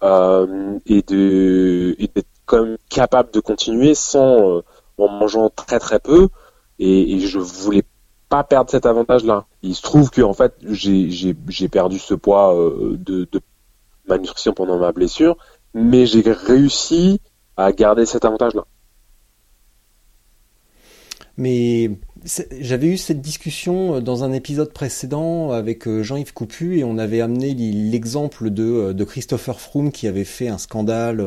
euh, 0.03 0.77
et 0.85 1.01
de 1.03 1.95
et 1.99 2.07
d'être 2.07 2.27
quand 2.45 2.63
même 2.63 2.77
capable 2.89 3.31
de 3.31 3.39
continuer 3.39 3.95
sans 3.95 4.57
euh, 4.57 4.63
en 4.97 5.07
mangeant 5.07 5.49
très 5.49 5.79
très 5.79 5.99
peu 5.99 6.29
et, 6.79 7.15
et 7.15 7.19
je 7.19 7.39
voulais 7.39 7.83
pas 8.29 8.43
perdre 8.43 8.69
cet 8.69 8.85
avantage 8.85 9.23
là. 9.23 9.45
Il 9.61 9.75
se 9.75 9.81
trouve 9.81 10.09
que 10.09 10.21
en 10.21 10.33
fait 10.33 10.53
j'ai 10.61 11.69
perdu 11.69 11.99
ce 11.99 12.13
poids 12.13 12.55
euh, 12.55 12.97
de, 12.97 13.27
de 13.31 13.41
ma 14.07 14.17
nutrition 14.17 14.53
pendant 14.53 14.77
ma 14.77 14.91
blessure, 14.91 15.37
mais 15.73 16.05
j'ai 16.05 16.23
réussi 16.31 17.21
à 17.57 17.71
garder 17.71 18.05
cet 18.05 18.25
avantage 18.25 18.53
là. 18.55 18.65
Mais 21.41 21.89
j'avais 22.59 22.85
eu 22.85 22.97
cette 22.97 23.19
discussion 23.19 23.95
euh, 23.95 23.99
dans 23.99 24.23
un 24.23 24.31
épisode 24.31 24.71
précédent 24.73 25.49
avec 25.49 25.87
euh, 25.87 26.03
Jean-Yves 26.03 26.33
Coupu 26.33 26.77
et 26.77 26.83
on 26.83 26.99
avait 26.99 27.19
amené 27.19 27.55
l'exemple 27.55 28.51
de, 28.51 28.63
euh, 28.63 28.93
de 28.93 29.03
Christopher 29.03 29.59
Froome 29.59 29.91
qui 29.91 30.05
avait 30.05 30.23
fait 30.23 30.49
un 30.49 30.59
scandale 30.59 31.25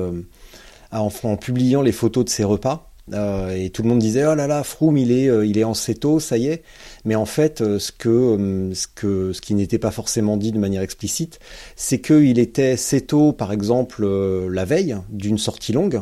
en, 0.93 1.11
publiant 1.37 1.83
les 1.83 1.91
photos 1.91 2.27
de 2.27 2.31
ses 2.31 2.45
repas. 2.45 2.93
Et 3.13 3.71
tout 3.71 3.83
le 3.83 3.89
monde 3.89 3.99
disait 3.99 4.25
oh 4.25 4.37
là 4.37 4.47
là 4.47 4.63
Froome 4.63 4.97
il 4.97 5.13
est 5.13 5.29
il 5.47 5.59
est 5.59 5.65
en 5.65 5.75
céto 5.75 6.21
ça 6.21 6.39
y 6.39 6.47
est 6.47 6.63
mais 7.05 7.17
en 7.17 7.27
fait 7.27 7.59
ce 7.59 7.93
ce 7.93 9.41
qui 9.43 9.55
n'était 9.55 9.79
pas 9.79 9.91
forcément 9.91 10.39
dit 10.39 10.53
de 10.53 10.59
manière 10.59 10.81
explicite 10.81 11.39
c'est 11.77 12.01
qu'il 12.01 12.39
était 12.39 12.79
céto 12.79 13.35
par 13.35 13.53
exemple 13.53 14.07
la 14.07 14.65
veille 14.65 14.97
d'une 15.11 15.37
sortie 15.37 15.75
longue 15.75 16.01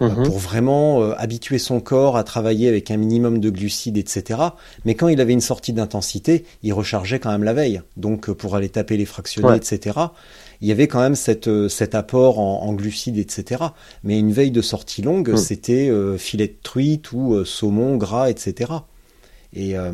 euh, 0.00 0.08
pour 0.24 0.38
vraiment 0.38 1.02
euh, 1.02 1.12
habituer 1.18 1.58
son 1.58 1.80
corps 1.80 2.16
à 2.16 2.24
travailler 2.24 2.68
avec 2.68 2.90
un 2.90 2.96
minimum 2.96 3.38
de 3.40 3.50
glucides, 3.50 3.96
etc. 3.96 4.40
Mais 4.84 4.94
quand 4.94 5.08
il 5.08 5.20
avait 5.20 5.32
une 5.32 5.40
sortie 5.40 5.72
d'intensité, 5.72 6.44
il 6.62 6.72
rechargeait 6.72 7.18
quand 7.20 7.30
même 7.30 7.44
la 7.44 7.52
veille. 7.52 7.82
Donc 7.96 8.28
euh, 8.28 8.34
pour 8.34 8.56
aller 8.56 8.68
taper 8.68 8.96
les 8.96 9.04
fractionnés, 9.06 9.48
Ouais. 9.48 9.56
etc. 9.56 9.98
Il 10.60 10.68
y 10.68 10.72
avait 10.72 10.88
quand 10.88 11.00
même 11.00 11.14
cette, 11.16 11.50
cet 11.68 11.94
apport 11.94 12.38
en, 12.38 12.62
en 12.62 12.72
glucides, 12.72 13.18
etc. 13.18 13.62
Mais 14.02 14.18
une 14.18 14.32
veille 14.32 14.50
de 14.50 14.62
sortie 14.62 15.02
longue, 15.02 15.30
Mm. 15.32 15.36
c'était 15.36 15.88
euh, 15.90 16.16
filet 16.16 16.48
de 16.48 16.56
truite 16.62 17.12
ou 17.12 17.34
euh, 17.34 17.44
saumon 17.44 17.96
gras, 17.96 18.30
etc. 18.30 18.72
Et, 19.56 19.76
euh, 19.78 19.92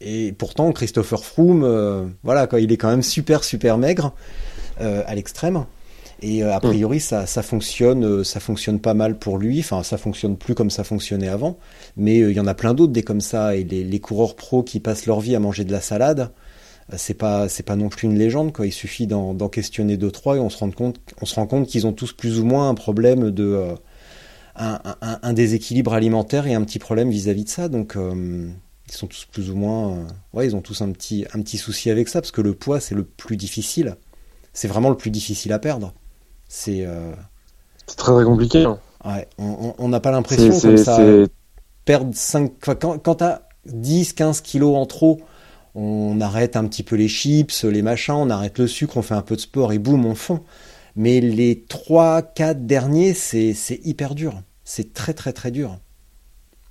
et 0.00 0.32
pourtant, 0.32 0.70
Christopher 0.72 1.24
Froome, 1.24 1.64
euh, 1.64 2.04
voilà, 2.22 2.46
quoi, 2.46 2.60
il 2.60 2.70
est 2.70 2.76
quand 2.76 2.90
même 2.90 3.02
super, 3.02 3.42
super 3.44 3.76
maigre 3.78 4.12
euh, 4.80 5.02
à 5.06 5.14
l'extrême. 5.14 5.64
Et 6.22 6.44
euh, 6.44 6.54
a 6.54 6.60
priori, 6.60 7.00
ça, 7.00 7.26
ça 7.26 7.42
fonctionne, 7.42 8.04
euh, 8.04 8.24
ça 8.24 8.38
fonctionne 8.38 8.78
pas 8.78 8.94
mal 8.94 9.18
pour 9.18 9.38
lui. 9.38 9.58
Enfin, 9.58 9.82
ça 9.82 9.98
fonctionne 9.98 10.36
plus 10.36 10.54
comme 10.54 10.70
ça 10.70 10.84
fonctionnait 10.84 11.28
avant. 11.28 11.58
Mais 11.96 12.20
euh, 12.20 12.30
il 12.30 12.36
y 12.36 12.40
en 12.40 12.46
a 12.46 12.54
plein 12.54 12.74
d'autres 12.74 12.92
des 12.92 13.02
comme 13.02 13.20
ça. 13.20 13.56
Et 13.56 13.64
les, 13.64 13.82
les 13.82 14.00
coureurs 14.00 14.36
pros 14.36 14.62
qui 14.62 14.78
passent 14.78 15.06
leur 15.06 15.20
vie 15.20 15.34
à 15.34 15.40
manger 15.40 15.64
de 15.64 15.72
la 15.72 15.80
salade, 15.80 16.30
c'est 16.96 17.14
pas 17.14 17.48
c'est 17.48 17.64
pas 17.64 17.74
non 17.74 17.88
plus 17.88 18.06
une 18.06 18.16
légende 18.16 18.52
quoi. 18.52 18.66
Il 18.66 18.72
suffit 18.72 19.06
d'en 19.06 19.48
questionner 19.48 19.96
deux 19.96 20.10
trois 20.10 20.36
et 20.36 20.40
on 20.40 20.50
se 20.50 20.58
rend 20.58 20.70
compte 20.70 21.00
on 21.20 21.26
se 21.26 21.34
rend 21.36 21.46
compte 21.46 21.66
qu'ils 21.66 21.86
ont 21.86 21.92
tous 21.92 22.12
plus 22.12 22.38
ou 22.38 22.44
moins 22.44 22.68
un 22.68 22.74
problème 22.74 23.30
de 23.30 23.74
un, 24.56 24.78
un, 25.00 25.32
déséquilibre 25.32 25.94
alimentaire 25.94 26.46
et 26.46 26.54
un 26.54 26.62
petit 26.62 26.78
problème 26.78 27.08
vis-à-vis 27.08 27.44
de 27.44 27.48
ça. 27.48 27.68
Donc 27.68 27.96
ils 27.96 28.92
sont 28.92 29.06
tous 29.06 29.24
plus 29.24 29.50
ou 29.50 29.56
moins 29.56 30.06
ouais 30.34 30.46
ils 30.46 30.56
ont 30.56 30.60
tous 30.60 30.82
un 30.82 30.90
petit 30.90 31.24
un 31.32 31.40
petit 31.40 31.56
souci 31.56 31.88
avec 31.88 32.08
ça 32.08 32.20
parce 32.20 32.32
que 32.32 32.42
le 32.42 32.52
poids 32.52 32.80
c'est 32.80 32.96
le 32.96 33.04
plus 33.04 33.36
difficile. 33.36 33.96
C'est 34.52 34.68
vraiment 34.68 34.90
le 34.90 34.96
plus 34.96 35.10
difficile 35.10 35.52
à 35.52 35.58
perdre. 35.58 35.94
C'est 36.54 36.86
c'est 37.86 37.96
très 37.96 38.12
très 38.12 38.24
compliqué. 38.24 38.64
Hein. 38.64 38.78
Ouais, 39.06 39.26
on 39.38 39.88
n'a 39.88 40.00
pas 40.00 40.10
l'impression 40.10 40.60
comme 40.60 40.76
ça. 40.76 41.00
Perdre 41.86 42.10
5. 42.14 42.52
Quand, 42.60 42.98
quand 43.02 43.14
t'as 43.16 43.40
10, 43.66 44.12
15 44.12 44.42
kilos 44.42 44.76
en 44.76 44.84
trop, 44.84 45.20
on 45.74 46.20
arrête 46.20 46.56
un 46.56 46.66
petit 46.66 46.82
peu 46.82 46.94
les 46.94 47.08
chips, 47.08 47.64
les 47.64 47.80
machins, 47.80 48.14
on 48.14 48.28
arrête 48.28 48.58
le 48.58 48.66
sucre, 48.66 48.98
on 48.98 49.02
fait 49.02 49.14
un 49.14 49.22
peu 49.22 49.34
de 49.34 49.40
sport 49.40 49.72
et 49.72 49.78
boum, 49.78 50.04
on 50.04 50.14
fond. 50.14 50.40
Mais 50.94 51.20
les 51.20 51.64
3, 51.64 52.20
4 52.20 52.66
derniers, 52.66 53.14
c'est 53.14 53.54
hyper 53.82 54.14
dur. 54.14 54.34
C'est 54.62 54.92
très 54.92 55.14
très 55.14 55.32
très 55.32 55.50
dur. 55.50 55.78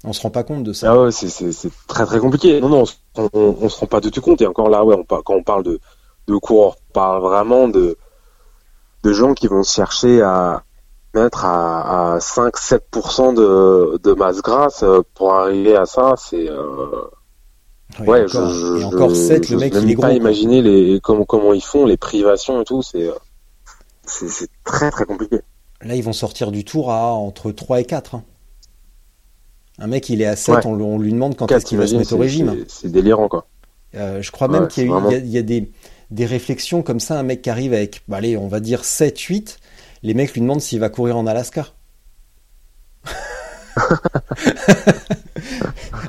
On 0.03 0.13
se 0.13 0.21
rend 0.21 0.29
pas 0.29 0.43
compte 0.43 0.63
de 0.63 0.73
ça. 0.73 0.91
Ah 0.91 1.01
ouais, 1.01 1.11
c'est 1.11 1.53
très 1.87 2.05
très 2.05 2.19
compliqué. 2.19 2.61
Non, 2.61 2.69
non, 2.69 2.83
on, 3.15 3.29
on, 3.33 3.69
se 3.69 3.79
rend 3.79 3.87
pas 3.87 3.99
du 3.99 4.11
tout 4.11 4.21
compte. 4.21 4.41
Et 4.41 4.47
encore 4.47 4.69
là, 4.69 4.85
ouais, 4.85 4.95
on, 4.95 5.03
quand 5.03 5.35
on 5.35 5.43
parle 5.43 5.63
de, 5.63 5.79
de 6.27 6.35
coureurs, 6.37 6.75
on 6.89 6.93
parle 6.93 7.21
vraiment 7.21 7.67
de, 7.67 7.97
de 9.03 9.13
gens 9.13 9.33
qui 9.33 9.47
vont 9.47 9.63
chercher 9.63 10.21
à, 10.21 10.63
mettre 11.13 11.45
à, 11.45 12.13
à 12.13 12.17
5-7% 12.19 13.33
de, 13.33 13.97
de 13.97 14.13
masse 14.13 14.41
grasse 14.41 14.83
euh, 14.83 15.01
pour 15.13 15.33
arriver 15.33 15.75
à 15.75 15.85
ça, 15.85 16.13
c'est 16.17 16.49
euh... 16.49 17.09
ouais, 17.99 18.23
encore, 18.23 18.49
je, 18.49 18.79
et 18.79 18.83
encore 18.83 19.15
7, 19.15 19.49
le 19.49 19.57
mec 19.57 19.73
il 19.75 19.91
est 19.91 19.93
gros. 19.93 20.03
pas 20.03 20.13
imaginer 20.13 20.61
les 20.61 20.99
comment 21.01 21.25
comment 21.25 21.53
ils 21.53 21.63
font 21.63 21.85
les 21.85 21.97
privations 21.97 22.61
et 22.61 22.65
tout, 22.65 22.81
c'est 22.81 23.07
euh, 23.07 23.13
c'est 24.05 24.49
très 24.63 24.91
très 24.91 25.05
compliqué. 25.05 25.39
Là, 25.83 25.95
ils 25.95 26.03
vont 26.03 26.13
sortir 26.13 26.51
du 26.51 26.63
tour 26.63 26.91
à 26.91 27.13
entre 27.13 27.51
3 27.51 27.79
et 27.81 27.85
4. 27.85 28.15
Hein. 28.15 28.23
Un 29.79 29.87
mec, 29.87 30.09
il 30.09 30.21
est 30.21 30.27
à 30.27 30.35
7, 30.35 30.65
on, 30.65 30.79
on, 30.79 30.99
lui 30.99 31.11
demande 31.11 31.35
quand 31.35 31.51
est-ce 31.51 31.65
qu'il 31.65 31.77
va 31.77 31.87
se 31.87 31.95
mettre 31.95 32.13
au 32.13 32.17
régime. 32.17 32.65
C'est 32.67 32.91
délirant, 32.91 33.27
quoi. 33.27 33.47
Euh, 33.95 34.21
je 34.21 34.31
crois 34.31 34.47
même 34.47 34.67
qu'il 34.67 34.83
y 34.83 34.87
il 34.87 35.29
y 35.29 35.37
a, 35.37 35.41
des, 35.41 35.71
des 36.11 36.25
réflexions 36.25 36.83
comme 36.83 36.99
ça, 36.99 37.17
un 37.17 37.23
mec 37.23 37.41
qui 37.41 37.49
arrive 37.49 37.73
avec, 37.73 38.03
bah, 38.07 38.17
allez, 38.17 38.37
on 38.37 38.47
va 38.47 38.59
dire 38.59 38.85
7, 38.85 39.17
8, 39.17 39.57
les 40.03 40.13
mecs 40.13 40.33
lui 40.33 40.41
demandent 40.41 40.61
s'il 40.61 40.79
va 40.79 40.89
courir 40.89 41.17
en 41.17 41.25
Alaska. 41.25 41.67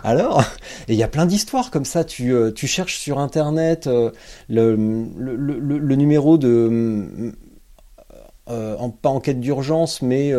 Alors, 0.05 0.43
et 0.89 0.95
il 0.95 0.99
y 0.99 1.03
a 1.03 1.09
plein 1.09 1.27
d'histoires 1.27 1.71
comme 1.71 1.85
ça. 1.85 2.05
Tu, 2.05 2.33
euh, 2.33 2.51
tu 2.51 2.67
cherches 2.67 2.99
sur 2.99 3.19
internet 3.19 3.87
euh, 3.87 4.11
le, 4.49 4.75
le, 4.75 5.97
numéro 5.97 6.39
de. 6.39 7.33
Euh, 8.51 8.77
en, 8.79 8.91
pas 8.91 9.11
enquête 9.11 9.39
d'urgence, 9.41 10.03
mais 10.03 10.33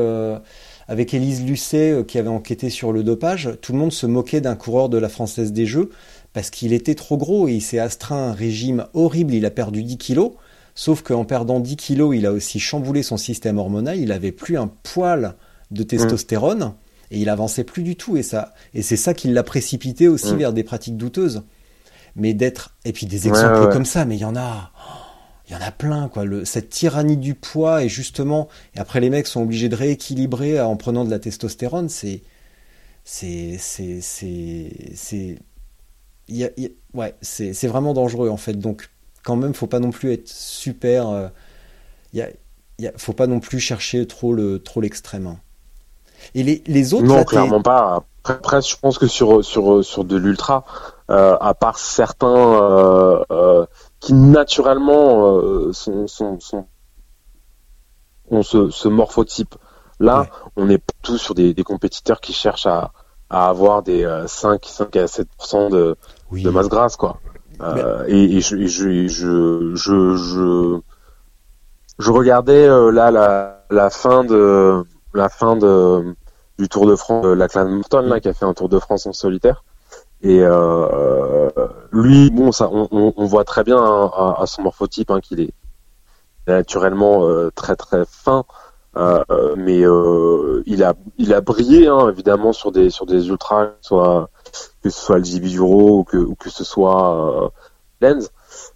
avec 0.87 1.13
Élise 1.13 1.45
Lucet 1.45 2.03
qui 2.07 2.19
avait 2.19 2.27
enquêté 2.27 2.69
sur 2.69 2.91
le 2.91 3.03
dopage. 3.03 3.51
Tout 3.61 3.71
le 3.71 3.79
monde 3.79 3.93
se 3.93 4.05
moquait 4.05 4.41
d'un 4.41 4.55
coureur 4.55 4.89
de 4.89 4.97
la 4.97 5.07
Française 5.07 5.53
des 5.53 5.65
Jeux 5.65 5.89
parce 6.33 6.49
qu'il 6.49 6.73
était 6.73 6.95
trop 6.95 7.17
gros 7.17 7.47
et 7.47 7.53
il 7.53 7.61
s'est 7.61 7.79
astreint 7.79 8.29
un 8.29 8.33
régime 8.33 8.87
horrible. 8.93 9.33
Il 9.33 9.45
a 9.45 9.51
perdu 9.51 9.83
10 9.83 9.97
kilos. 9.97 10.31
Sauf 10.75 11.03
qu'en 11.03 11.23
perdant 11.23 11.59
10 11.59 11.75
kilos, 11.75 12.15
il 12.15 12.25
a 12.25 12.31
aussi 12.31 12.59
chamboulé 12.59 13.03
son 13.03 13.17
système 13.17 13.59
hormonal. 13.59 13.99
Il 13.99 14.11
avait 14.11 14.31
plus 14.31 14.57
un 14.57 14.67
poil 14.67 15.35
de 15.69 15.83
testostérone 15.83 16.73
et 17.11 17.19
il 17.19 17.29
avançait 17.29 17.63
plus 17.63 17.83
du 17.83 17.95
tout. 17.95 18.17
Et 18.17 18.23
ça, 18.23 18.53
et 18.73 18.81
c'est 18.81 18.97
ça 18.97 19.13
qui 19.13 19.27
l'a 19.29 19.43
précipité 19.43 20.07
aussi 20.07 20.35
vers 20.35 20.51
des 20.51 20.63
pratiques 20.63 20.97
douteuses. 20.97 21.43
Mais 22.15 22.33
d'être 22.33 22.75
et 22.85 22.93
puis 22.93 23.05
des 23.05 23.27
exemples 23.27 23.71
comme 23.71 23.85
ça, 23.85 24.05
mais 24.05 24.15
il 24.15 24.21
y 24.21 24.25
en 24.25 24.35
a, 24.35 24.71
il 25.47 25.53
y 25.53 25.55
en 25.55 25.61
a 25.61 25.71
plein 25.71 26.09
quoi. 26.09 26.25
Le, 26.25 26.45
cette 26.45 26.69
tyrannie 26.69 27.17
du 27.17 27.33
poids 27.33 27.83
et 27.83 27.89
justement, 27.89 28.49
et 28.75 28.79
après 28.79 28.99
les 28.99 29.09
mecs 29.09 29.27
sont 29.27 29.41
obligés 29.41 29.69
de 29.69 29.75
rééquilibrer 29.75 30.61
en 30.61 30.75
prenant 30.75 31.05
de 31.05 31.11
la 31.11 31.17
testostérone. 31.19 31.89
C'est, 31.89 32.21
c'est, 33.03 33.57
c'est, 33.59 33.99
c'est, 34.01 35.39
c'est, 36.33 36.75
ouais, 36.93 37.15
c'est, 37.21 37.53
c'est 37.53 37.67
vraiment 37.67 37.93
dangereux 37.93 38.29
en 38.29 38.37
fait. 38.37 38.53
Donc 38.53 38.89
quand 39.23 39.35
même, 39.35 39.53
faut 39.53 39.67
pas 39.67 39.79
non 39.79 39.91
plus 39.91 40.13
être 40.13 40.27
super. 40.27 41.31
Il 42.13 42.21
euh, 42.21 42.29
y 42.79 42.91
faut 42.97 43.13
pas 43.13 43.27
non 43.27 43.39
plus 43.39 43.59
chercher 43.59 44.05
trop 44.05 44.33
le 44.33 44.61
trop 44.61 44.81
l'extrême. 44.81 45.27
Hein. 45.27 45.39
Et 46.35 46.43
les, 46.43 46.63
les 46.67 46.93
autres. 46.93 47.05
Non, 47.05 47.23
clairement 47.23 47.61
pas. 47.61 48.03
Après, 48.25 48.61
je 48.61 48.77
pense 48.77 48.97
que 48.97 49.07
sur 49.07 49.43
sur 49.43 49.83
sur 49.83 50.03
de 50.05 50.15
l'ultra, 50.15 50.65
euh, 51.09 51.37
à 51.39 51.53
part 51.53 51.79
certains 51.79 52.27
euh, 52.27 53.65
qui 53.99 54.13
naturellement 54.13 55.41
sont, 55.73 56.07
sont, 56.07 56.39
sont 56.39 56.67
ont 58.29 58.43
ce, 58.43 58.69
ce 58.69 58.87
morphotype. 58.87 59.55
Là, 59.99 60.27
on 60.55 60.69
est 60.69 60.81
tous 61.01 61.17
sur 61.17 61.35
des, 61.35 61.53
des, 61.53 61.63
compétiteurs 61.63 62.19
qui 62.19 62.33
cherchent 62.33 62.65
à, 62.65 62.91
à 63.29 63.47
avoir 63.47 63.83
des 63.83 64.23
5, 64.27 64.65
5 64.65 64.95
à 64.95 65.05
7% 65.05 65.69
de, 65.69 65.95
de 66.41 66.49
masse 66.49 66.69
grasse, 66.69 66.95
quoi. 66.95 67.19
Euh, 67.61 68.03
et, 68.07 68.41
je, 68.41 68.65
je, 68.65 69.07
je, 69.07 69.75
je, 69.75 70.79
je, 71.99 72.11
regardais 72.11 72.67
euh, 72.67 72.91
là 72.91 73.11
la, 73.11 73.63
la 73.69 73.89
fin 73.89 74.23
de 74.23 74.83
la 75.13 75.29
fin 75.29 75.55
de 75.55 76.15
du 76.57 76.67
Tour 76.67 76.87
de 76.87 76.95
France, 76.95 77.25
la 77.25 77.47
Clan 77.47 77.69
Morton 77.69 78.01
là 78.01 78.19
qui 78.19 78.27
a 78.27 78.33
fait 78.33 78.45
un 78.45 78.53
Tour 78.53 78.69
de 78.69 78.79
France 78.79 79.05
en 79.05 79.13
solitaire. 79.13 79.63
Et 80.23 80.39
euh, 80.41 81.49
lui, 81.91 82.29
bon, 82.31 82.53
ça, 82.53 82.69
on, 82.71 82.87
on, 83.15 83.25
voit 83.25 83.43
très 83.43 83.65
bien 83.65 83.77
hein, 83.77 84.09
à, 84.37 84.45
son 84.45 84.61
morphotype 84.61 85.11
hein, 85.11 85.19
qu'il 85.19 85.41
est 85.41 85.53
naturellement 86.47 87.27
euh, 87.27 87.51
très 87.53 87.75
très 87.75 88.05
fin, 88.05 88.45
euh, 88.95 89.23
mais 89.57 89.83
il 90.65 90.83
a 90.83 90.93
il 91.17 91.33
a 91.33 91.41
brillé 91.41 91.87
hein, 91.87 92.09
évidemment 92.09 92.53
sur 92.53 92.71
des 92.71 92.89
sur 92.89 93.05
des 93.05 93.27
ultras, 93.27 93.71
soit 93.81 94.29
que 94.83 94.89
ce 94.89 94.99
soit 94.99 95.17
le 95.17 95.23
JB 95.23 95.59
ou 95.59 96.03
que, 96.03 96.17
ou 96.17 96.35
que 96.35 96.49
ce 96.49 96.63
soit 96.63 97.45
euh, 97.45 97.49
Lens. 98.01 98.29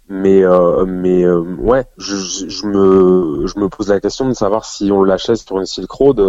Mais, 0.08 0.42
euh, 0.42 0.84
mais 0.86 1.22
euh, 1.22 1.40
ouais, 1.40 1.84
je, 1.98 2.16
je, 2.16 2.66
me, 2.66 3.46
je 3.46 3.58
me 3.58 3.68
pose 3.68 3.88
la 3.88 4.00
question 4.00 4.28
de 4.28 4.34
savoir 4.34 4.64
si 4.64 4.90
on 4.90 5.02
l'achète 5.04 5.36
sur 5.36 5.58
une 5.58 5.66
Silk 5.66 5.90
Road 5.90 6.20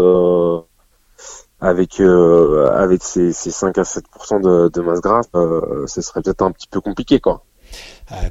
avec, 1.62 2.00
avec 2.00 3.04
ces, 3.04 3.34
ces 3.34 3.52
5 3.52 3.78
à 3.78 3.82
7% 3.82 4.42
de, 4.42 4.70
de 4.70 4.82
masse 4.82 5.02
grasse, 5.02 5.30
ce 5.34 6.02
serait 6.02 6.22
peut-être 6.22 6.42
un 6.44 6.52
petit 6.52 6.68
peu 6.68 6.80
compliqué. 6.80 7.20
quoi. 7.20 7.44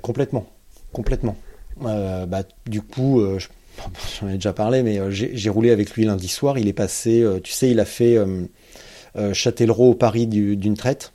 complètement, 0.03 0.47
complètement. 0.93 1.37
bah, 1.81 2.43
du 2.67 2.81
coup, 2.81 3.21
j'en 4.21 4.29
ai 4.29 4.35
déjà 4.35 4.53
parlé, 4.53 4.83
mais 4.83 5.11
j'ai 5.11 5.51
roulé 5.51 5.73
avec 5.73 5.93
lui 5.95 6.05
lundi 6.05 6.29
soir. 6.29 6.59
Il 6.59 6.69
est 6.69 6.73
passé, 6.73 7.27
tu 7.43 7.53
sais, 7.53 7.71
il 7.71 7.81
a 7.81 7.85
fait 7.85 8.19
Châtellerault 9.33 9.95
Paris 9.95 10.27
d'une 10.27 10.77
traite. 10.77 11.13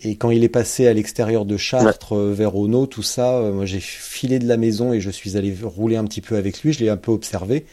Et 0.00 0.16
quand 0.16 0.30
il 0.30 0.42
est 0.42 0.48
passé 0.48 0.88
à 0.88 0.92
l'extérieur 0.92 1.44
de 1.44 1.56
Chartres 1.56 2.16
euh, 2.16 2.32
vers 2.32 2.56
Ono, 2.56 2.86
tout 2.86 3.02
ça, 3.02 3.36
euh, 3.36 3.52
moi 3.52 3.64
j'ai 3.64 3.78
filé 3.80 4.38
de 4.38 4.48
la 4.48 4.56
maison 4.56 4.92
et 4.92 5.00
je 5.00 5.10
suis 5.10 5.36
allé 5.36 5.54
rouler 5.62 5.96
un 5.96 6.04
petit 6.04 6.20
peu 6.20 6.36
avec 6.36 6.62
lui. 6.62 6.72
Je 6.72 6.80
l'ai 6.80 6.90
un 6.90 6.96
peu 6.96 7.12
observé. 7.12 7.64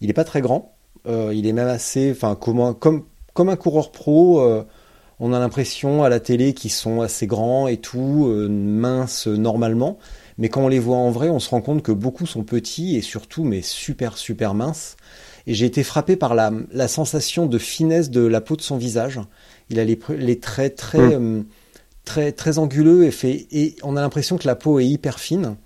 Il 0.00 0.08
n'est 0.08 0.12
pas 0.12 0.24
très 0.24 0.42
grand. 0.42 0.76
Euh, 1.06 1.32
il 1.34 1.46
est 1.46 1.52
même 1.52 1.68
assez, 1.68 2.10
enfin 2.10 2.34
comme 2.34 2.74
comme, 2.74 3.04
comme 3.32 3.48
un 3.48 3.56
coureur 3.56 3.92
pro. 3.92 4.42
on 5.20 5.32
a 5.32 5.38
l'impression 5.38 6.02
à 6.02 6.10
la 6.10 6.20
télé 6.20 6.52
qu'ils 6.52 6.70
sont 6.70 7.00
assez 7.00 7.26
grands 7.26 7.66
et 7.66 7.78
tout, 7.78 8.26
minces 8.50 9.26
normalement. 9.26 9.98
Mais 10.36 10.48
quand 10.50 10.64
on 10.64 10.68
les 10.68 10.78
voit 10.78 10.96
en 10.96 11.10
vrai, 11.10 11.30
on 11.30 11.38
se 11.38 11.50
rend 11.50 11.62
compte 11.62 11.82
que 11.82 11.92
beaucoup 11.92 12.26
sont 12.26 12.44
petits 12.44 12.96
et 12.96 13.02
surtout, 13.02 13.44
mais 13.44 13.62
super 13.62 14.18
super 14.18 14.52
minces. 14.54 14.96
Et 15.46 15.54
j'ai 15.54 15.66
été 15.66 15.82
frappé 15.82 16.16
par 16.16 16.34
la, 16.34 16.52
la, 16.72 16.88
sensation 16.88 17.46
de 17.46 17.58
finesse 17.58 18.10
de 18.10 18.20
la 18.20 18.40
peau 18.40 18.56
de 18.56 18.62
son 18.62 18.76
visage. 18.76 19.20
Il 19.70 19.78
a 19.80 19.84
les, 19.84 19.98
les 20.18 20.38
traits 20.38 20.76
très 20.76 21.18
mmh 21.18 21.44
très 22.04 22.32
très 22.32 22.58
anguleux 22.58 23.04
et 23.04 23.10
fait 23.10 23.46
et 23.52 23.76
on 23.82 23.96
a 23.96 24.00
l'impression 24.00 24.36
que 24.36 24.46
la 24.46 24.56
peau 24.56 24.80
est 24.80 24.86
hyper 24.86 25.20
fine. 25.20 25.56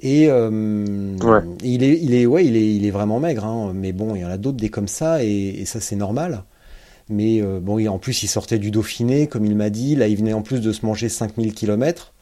Et 0.00 0.28
euh, 0.28 1.16
il 1.62 1.82
est, 1.82 1.98
il 2.02 2.14
est, 2.14 2.26
ouais, 2.26 2.44
il 2.44 2.56
est, 2.56 2.76
il 2.76 2.86
est 2.86 2.90
vraiment 2.90 3.18
maigre. 3.18 3.44
Hein. 3.44 3.72
mais 3.74 3.92
bon, 3.92 4.14
il 4.14 4.20
y 4.20 4.24
en 4.24 4.30
a 4.30 4.36
d'autres 4.36 4.58
des 4.58 4.68
comme 4.68 4.88
ça, 4.88 5.24
et, 5.24 5.64
ça 5.64 5.80
c'est 5.80 5.96
normal. 5.96 6.44
Mais 7.08 7.40
euh, 7.40 7.60
bon, 7.60 7.86
en 7.88 7.98
plus, 7.98 8.22
il 8.22 8.28
sortait 8.28 8.58
du 8.58 8.70
Dauphiné, 8.70 9.26
comme 9.26 9.46
il 9.46 9.56
m'a 9.56 9.70
dit. 9.70 9.96
Là, 9.96 10.08
il 10.08 10.16
venait 10.18 10.34
en 10.34 10.42
plus 10.42 10.60
de 10.60 10.72
se 10.72 10.84
manger 10.84 11.08
5000 11.08 11.54
km. 11.54 12.12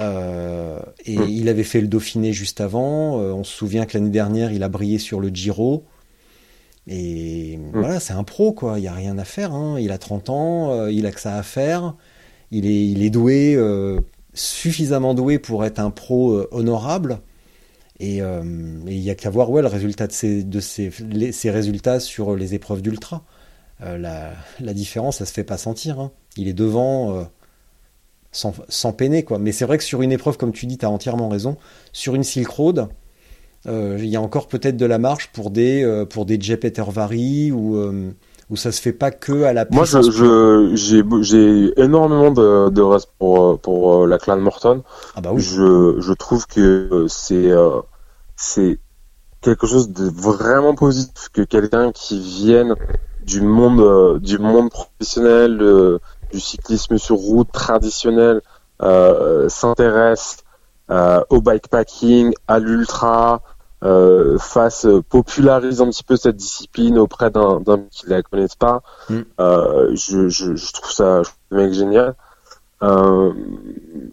Euh, 0.00 0.80
et 1.04 1.16
hmm. 1.16 1.28
il 1.28 1.48
avait 1.48 1.62
fait 1.62 1.80
le 1.80 1.86
Dauphiné 1.86 2.32
juste 2.32 2.60
avant. 2.60 3.14
on 3.16 3.44
se 3.44 3.52
souvient 3.52 3.86
que 3.86 3.96
l'année 3.96 4.10
dernière, 4.10 4.50
il 4.50 4.64
a 4.64 4.68
brillé 4.68 4.98
sur 4.98 5.20
le 5.20 5.28
Giro. 5.28 5.84
Et 6.86 7.56
hmm. 7.56 7.70
voilà, 7.72 8.00
c'est 8.00 8.12
un 8.12 8.24
pro, 8.24 8.52
quoi. 8.52 8.78
Il 8.78 8.82
n'y 8.82 8.88
a 8.88 8.94
rien 8.94 9.18
à 9.18 9.24
faire. 9.24 9.52
Hein. 9.52 9.78
Il 9.80 9.92
a 9.92 9.98
30 9.98 10.30
ans, 10.30 10.86
il 10.86 11.06
a 11.06 11.12
que 11.12 11.20
ça 11.20 11.36
à 11.36 11.42
faire 11.42 11.94
il 12.54 12.66
est, 12.66 12.86
il 12.88 13.02
est 13.02 13.10
doué, 13.10 13.54
euh, 13.56 14.00
suffisamment 14.32 15.14
doué 15.14 15.38
pour 15.38 15.64
être 15.64 15.80
un 15.80 15.90
pro 15.90 16.32
euh, 16.32 16.48
honorable. 16.52 17.18
Et 17.98 18.22
euh, 18.22 18.42
il 18.86 19.00
n'y 19.00 19.10
a 19.10 19.14
qu'à 19.14 19.30
voir 19.30 19.50
ouais, 19.50 19.62
le 19.62 19.68
résultat 19.68 20.06
de, 20.06 20.12
ses, 20.12 20.42
de 20.42 20.60
ses, 20.60 21.50
résultats 21.50 22.00
sur 22.00 22.36
les 22.36 22.54
épreuves 22.54 22.82
d'ultra. 22.82 23.24
la, 23.80 24.32
la, 24.60 24.74
différence, 24.74 25.18
ça 25.18 25.26
se 25.26 25.32
fait 25.32 25.44
pas 25.44 25.58
sentir. 25.58 26.00
Hein. 26.00 26.10
Il 26.36 26.48
est 26.48 26.54
devant 26.54 27.28
sans, 28.32 28.52
sans 28.68 28.92
peiner 28.92 29.22
quoi. 29.22 29.38
Mais 29.38 29.52
c'est 29.52 29.64
vrai 29.64 29.78
que 29.78 29.84
sur 29.84 30.02
une 30.02 30.10
épreuve 30.10 30.36
comme 30.36 30.52
tu 30.52 30.66
dis, 30.66 30.76
tu 30.76 30.84
as 30.84 30.90
entièrement 30.90 31.28
raison. 31.28 31.56
Sur 31.92 32.16
une 32.16 32.24
Silk 32.24 32.48
Road, 32.48 32.78
euh, 32.80 32.86
il 33.66 34.06
y 34.06 34.16
a 34.16 34.20
encore 34.20 34.46
peut-être 34.46 34.76
de 34.76 34.86
la 34.86 34.98
marge 34.98 35.30
pour 35.32 35.50
des 35.50 35.82
euh, 35.82 36.04
pour 36.04 36.26
des 36.26 36.38
Vary 36.88 37.50
ou 37.50 37.76
euh, 37.76 38.10
où 38.50 38.56
ça 38.56 38.72
se 38.72 38.80
fait 38.82 38.92
pas 38.92 39.10
que 39.10 39.44
à 39.44 39.54
la 39.54 39.66
Moi, 39.70 39.84
je, 39.84 40.02
je 40.02 40.72
j'ai 40.74 41.02
j'ai 41.22 41.80
énormément 41.80 42.30
de, 42.30 42.68
de 42.68 42.82
reste 42.82 43.08
pour 43.18 43.58
pour 43.58 44.06
la 44.06 44.18
clan 44.18 44.36
Morton. 44.36 44.82
Ah 45.16 45.22
bah 45.22 45.30
oui. 45.32 45.40
Je 45.40 45.96
je 45.98 46.12
trouve 46.12 46.46
que 46.46 47.06
c'est 47.08 47.50
c'est 48.36 48.78
quelque 49.40 49.66
chose 49.66 49.90
de 49.90 50.10
vraiment 50.10 50.74
positif 50.74 51.30
que 51.32 51.42
quelqu'un 51.42 51.90
qui 51.92 52.20
vienne 52.20 52.74
du 53.24 53.40
monde 53.40 54.20
du 54.20 54.38
monde 54.38 54.70
professionnel 54.70 55.98
du 56.30 56.40
cyclisme 56.40 56.98
sur 56.98 57.16
route 57.16 57.50
traditionnel 57.50 58.42
s'intéresse 59.48 60.44
au 60.90 61.40
bikepacking, 61.40 62.34
à 62.46 62.58
l'ultra, 62.58 63.40
euh, 63.84 64.38
fasse 64.38 64.86
euh, 64.86 65.02
popularise 65.02 65.82
un 65.82 65.88
petit 65.88 66.04
peu 66.04 66.16
cette 66.16 66.36
discipline 66.36 66.98
auprès 66.98 67.30
d'un 67.30 67.60
qui 67.90 68.06
la 68.08 68.22
connaisse 68.22 68.54
pas. 68.54 68.82
Mm. 69.10 69.20
Euh, 69.40 69.90
je, 69.94 70.28
je, 70.28 70.56
je, 70.56 70.72
trouve 70.72 70.90
ça 70.90 71.22
je 71.22 71.28
trouve 71.28 71.58
mec 71.58 71.72
génial. 71.74 72.14
Euh, 72.82 73.32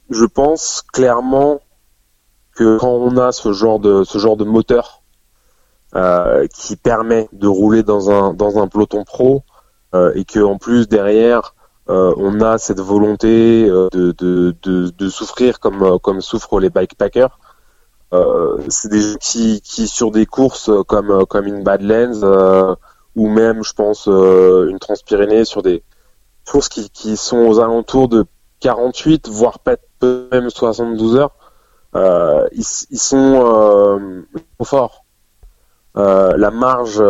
je 0.10 0.26
pense 0.26 0.84
clairement 0.94 1.62
que 2.56 2.78
quand 2.80 2.92
on 2.92 3.18
a 3.18 3.32
ce 3.32 3.54
genre 3.54 3.80
de 3.80 4.04
ce 4.04 4.18
genre 4.18 4.36
de 4.36 4.44
moteur 4.44 5.02
euh, 5.96 6.48
qui 6.48 6.76
permet 6.76 7.30
de 7.32 7.48
rouler 7.48 7.84
dans 7.84 8.12
un 8.12 8.34
dans 8.34 8.62
un 8.62 8.68
peloton 8.68 9.06
pro 9.06 9.44
euh, 9.94 10.12
et 10.16 10.26
que 10.26 10.40
en 10.40 10.58
plus 10.58 10.88
derrière 10.88 11.56
on 11.88 12.40
a 12.40 12.58
cette 12.58 12.80
volonté 12.80 13.66
de, 13.68 13.90
de, 14.18 14.56
de, 14.62 14.90
de 14.98 15.10
souffrir 15.10 15.60
comme 15.60 16.00
comme 16.00 16.22
souffrent 16.22 16.62
les 16.62 16.70
bikepackers 16.70 17.38
euh, 18.14 18.58
c'est 18.68 18.90
des 18.90 19.00
gens 19.00 19.16
qui, 19.20 19.62
sur 19.88 20.12
des 20.12 20.26
courses 20.26 20.70
comme 20.88 21.12
euh, 21.12 21.26
comme 21.26 21.48
une 21.48 21.64
Badlands 21.64 22.24
euh, 22.24 22.76
ou 23.16 23.30
même 23.30 23.64
je 23.64 23.74
pense 23.74 24.08
une 24.08 24.80
Transpyrénée 24.80 25.46
sur 25.46 25.62
des 25.62 25.84
courses 26.46 26.68
qui, 26.68 26.90
qui 26.90 27.16
sont 27.16 27.38
aux 27.38 27.60
alentours 27.60 28.10
de 28.10 28.26
48 28.60 29.30
voire 29.30 29.60
peut-être 29.60 30.30
même 30.32 30.50
72 30.50 31.16
heures. 31.16 31.36
Euh, 31.96 32.48
ils, 32.54 32.64
sont 32.64 33.46
euh, 33.46 34.22
forts. 34.64 35.06
Euh, 35.98 36.38
la 36.38 36.52
marge 36.52 37.02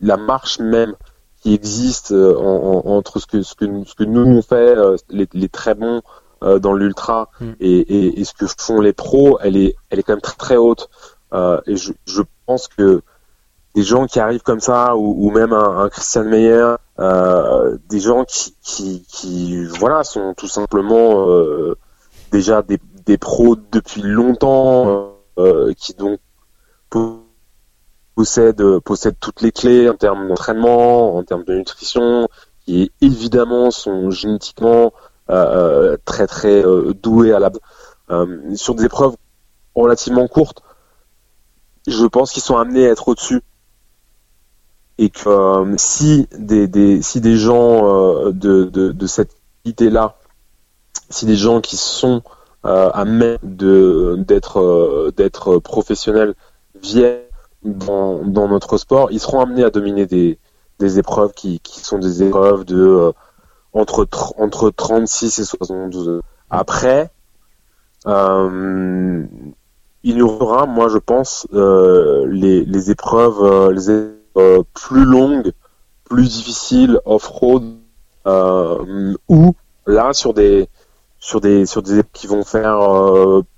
la 0.00 0.16
marche 0.16 0.60
même 0.60 0.94
qui 1.40 1.54
existe 1.54 2.12
entre 2.12 3.18
ce 3.18 3.26
que 3.26 3.42
ce 3.42 3.54
que, 3.54 4.04
nous 4.04 4.26
on 4.26 4.42
fait 4.42 4.76
les 5.10 5.48
très 5.48 5.74
bons 5.74 6.02
euh, 6.42 6.60
dans 6.60 6.72
l'ultra 6.72 7.30
hmm. 7.40 7.52
et, 7.58 7.78
et, 7.78 8.20
et, 8.20 8.24
ce 8.24 8.32
que 8.32 8.46
font 8.46 8.80
les 8.80 8.92
pros, 8.92 9.38
elle 9.42 9.56
est, 9.56 9.74
elle 9.90 9.98
est 9.98 10.02
quand 10.04 10.12
même 10.12 10.20
très 10.20 10.36
très 10.36 10.56
haute. 10.56 10.88
Euh, 11.32 11.60
et 11.66 11.76
je, 11.76 11.92
je, 12.06 12.22
pense 12.46 12.68
que 12.68 13.02
des 13.74 13.82
gens 13.82 14.06
qui 14.06 14.20
arrivent 14.20 14.42
comme 14.42 14.60
ça, 14.60 14.96
ou, 14.96 15.26
ou 15.26 15.30
même 15.32 15.52
un, 15.52 15.80
un, 15.80 15.88
Christian 15.88 16.24
Meyer, 16.24 16.76
euh, 17.00 17.76
des 17.88 17.98
gens 17.98 18.24
qui, 18.24 18.54
qui, 18.62 19.04
qui, 19.08 19.64
voilà, 19.64 20.04
sont 20.04 20.32
tout 20.34 20.46
simplement 20.46 21.26
déjà 22.30 22.62
des, 22.62 22.78
des, 23.04 23.18
pros 23.18 23.56
depuis 23.72 24.02
longtemps, 24.02 25.16
qui 25.76 25.94
donc 25.94 26.20
possèdent, 28.14 28.78
possèdent 28.78 29.18
toutes 29.20 29.42
les 29.42 29.52
clés 29.52 29.88
en 29.88 29.94
termes 29.94 30.28
d'entraînement, 30.28 31.16
en 31.16 31.24
termes 31.24 31.44
de 31.44 31.54
nutrition, 31.54 32.28
qui 32.64 32.92
évidemment 33.00 33.70
sont 33.70 34.10
génétiquement 34.10 34.92
très 35.28 36.26
très 36.26 36.64
euh, 36.64 36.94
doué 36.94 37.32
à 37.32 37.38
la 37.38 37.50
euh, 38.10 38.54
sur 38.54 38.74
des 38.74 38.84
épreuves 38.84 39.16
relativement 39.74 40.26
courtes. 40.26 40.62
Je 41.86 42.06
pense 42.06 42.32
qu'ils 42.32 42.42
sont 42.42 42.56
amenés 42.56 42.86
à 42.86 42.90
être 42.90 43.08
au-dessus 43.08 43.42
et 44.98 45.10
que 45.10 45.74
si 45.76 46.26
des, 46.36 47.02
si 47.02 47.20
des 47.20 47.36
gens 47.36 48.32
de, 48.32 49.06
cette 49.06 49.36
idée 49.64 49.90
là 49.90 50.16
si 51.08 51.24
des 51.24 51.36
gens 51.36 51.60
qui 51.60 51.76
sont 51.76 52.22
euh, 52.64 52.90
à 52.92 53.04
même 53.04 53.38
d'être 53.42 55.58
professionnels 55.58 56.34
viennent 56.82 57.20
dans, 57.62 58.24
notre 58.24 58.76
sport, 58.76 59.10
ils 59.12 59.20
seront 59.20 59.40
amenés 59.40 59.64
à 59.64 59.70
dominer 59.70 60.06
des, 60.06 60.38
épreuves 60.98 61.32
qui 61.32 61.60
sont 61.64 61.98
des 61.98 62.24
épreuves 62.24 62.64
de 62.64 63.12
entre, 63.72 64.08
entre 64.38 64.70
36 64.70 65.38
et 65.38 65.44
72 65.44 66.20
Après, 66.50 67.10
euh, 68.06 69.24
il 70.02 70.16
y 70.16 70.22
aura, 70.22 70.66
moi 70.66 70.88
je 70.88 70.98
pense, 70.98 71.46
euh, 71.52 72.26
les, 72.28 72.64
les, 72.64 72.90
épreuves, 72.90 73.42
euh, 73.42 73.72
les 73.72 73.90
épreuves 73.90 74.64
plus 74.74 75.04
longues, 75.04 75.52
plus 76.04 76.28
difficiles, 76.28 77.00
off-road, 77.04 77.64
ou 79.28 79.54
là 79.86 80.12
sur 80.12 80.34
des 80.34 80.68
sur 81.18 81.40
des 81.40 81.64
sur 81.64 81.82
des 81.82 82.02
qui 82.12 82.26
vont 82.26 82.44
faire 82.44 82.78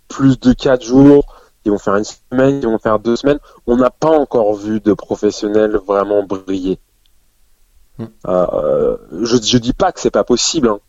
plus 0.09 0.39
de 0.39 0.53
4 0.53 0.83
jours, 0.83 1.25
qui 1.63 1.71
vont 1.71 1.79
faire 1.79 1.97
une 1.97 2.05
semaine, 2.05 2.61
qui 2.61 2.67
vont 2.67 2.79
faire 2.79 2.99
deux 2.99 3.17
semaines. 3.17 3.41
On 3.67 3.77
n'a 3.77 3.91
pas 3.91 4.11
encore 4.11 4.55
vu 4.55 4.81
de 4.81 4.93
professionnels 4.93 5.77
vraiment 5.77 6.23
briller. 6.23 6.79
Euh, 8.27 8.97
je, 9.23 9.37
je 9.37 9.59
dis 9.59 9.73
pas 9.73 9.93
que 9.93 10.01
c'est 10.01 10.11
pas 10.11 10.25
possible. 10.25 10.69
Hein. 10.69 10.81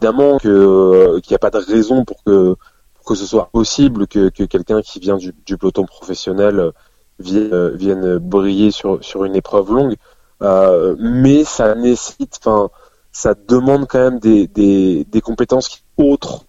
Évidemment 0.00 0.38
que 0.38 0.48
euh, 0.48 1.20
qu'il 1.20 1.32
n'y 1.32 1.36
a 1.36 1.38
pas 1.38 1.50
de 1.50 1.58
raison 1.58 2.04
pour 2.04 2.22
que 2.24 2.56
pour 2.94 3.04
que 3.04 3.14
ce 3.14 3.26
soit 3.26 3.48
possible 3.52 4.06
que, 4.06 4.28
que 4.28 4.44
quelqu'un 4.44 4.82
qui 4.82 4.98
vient 4.98 5.16
du, 5.16 5.34
du, 5.46 5.56
peloton 5.56 5.84
professionnel 5.84 6.72
vienne, 7.18 7.68
vienne 7.70 8.18
briller 8.18 8.70
sur 8.70 9.02
sur 9.04 9.24
une 9.24 9.36
épreuve 9.36 9.72
longue. 9.72 9.96
Euh, 10.42 10.96
mais 10.98 11.44
ça 11.44 11.74
nécessite, 11.74 12.38
enfin, 12.44 12.70
ça 13.12 13.34
demande 13.34 13.86
quand 13.88 13.98
même 13.98 14.18
des, 14.18 14.46
des, 14.48 15.04
des 15.04 15.20
compétences 15.20 15.82
autres 15.96 16.44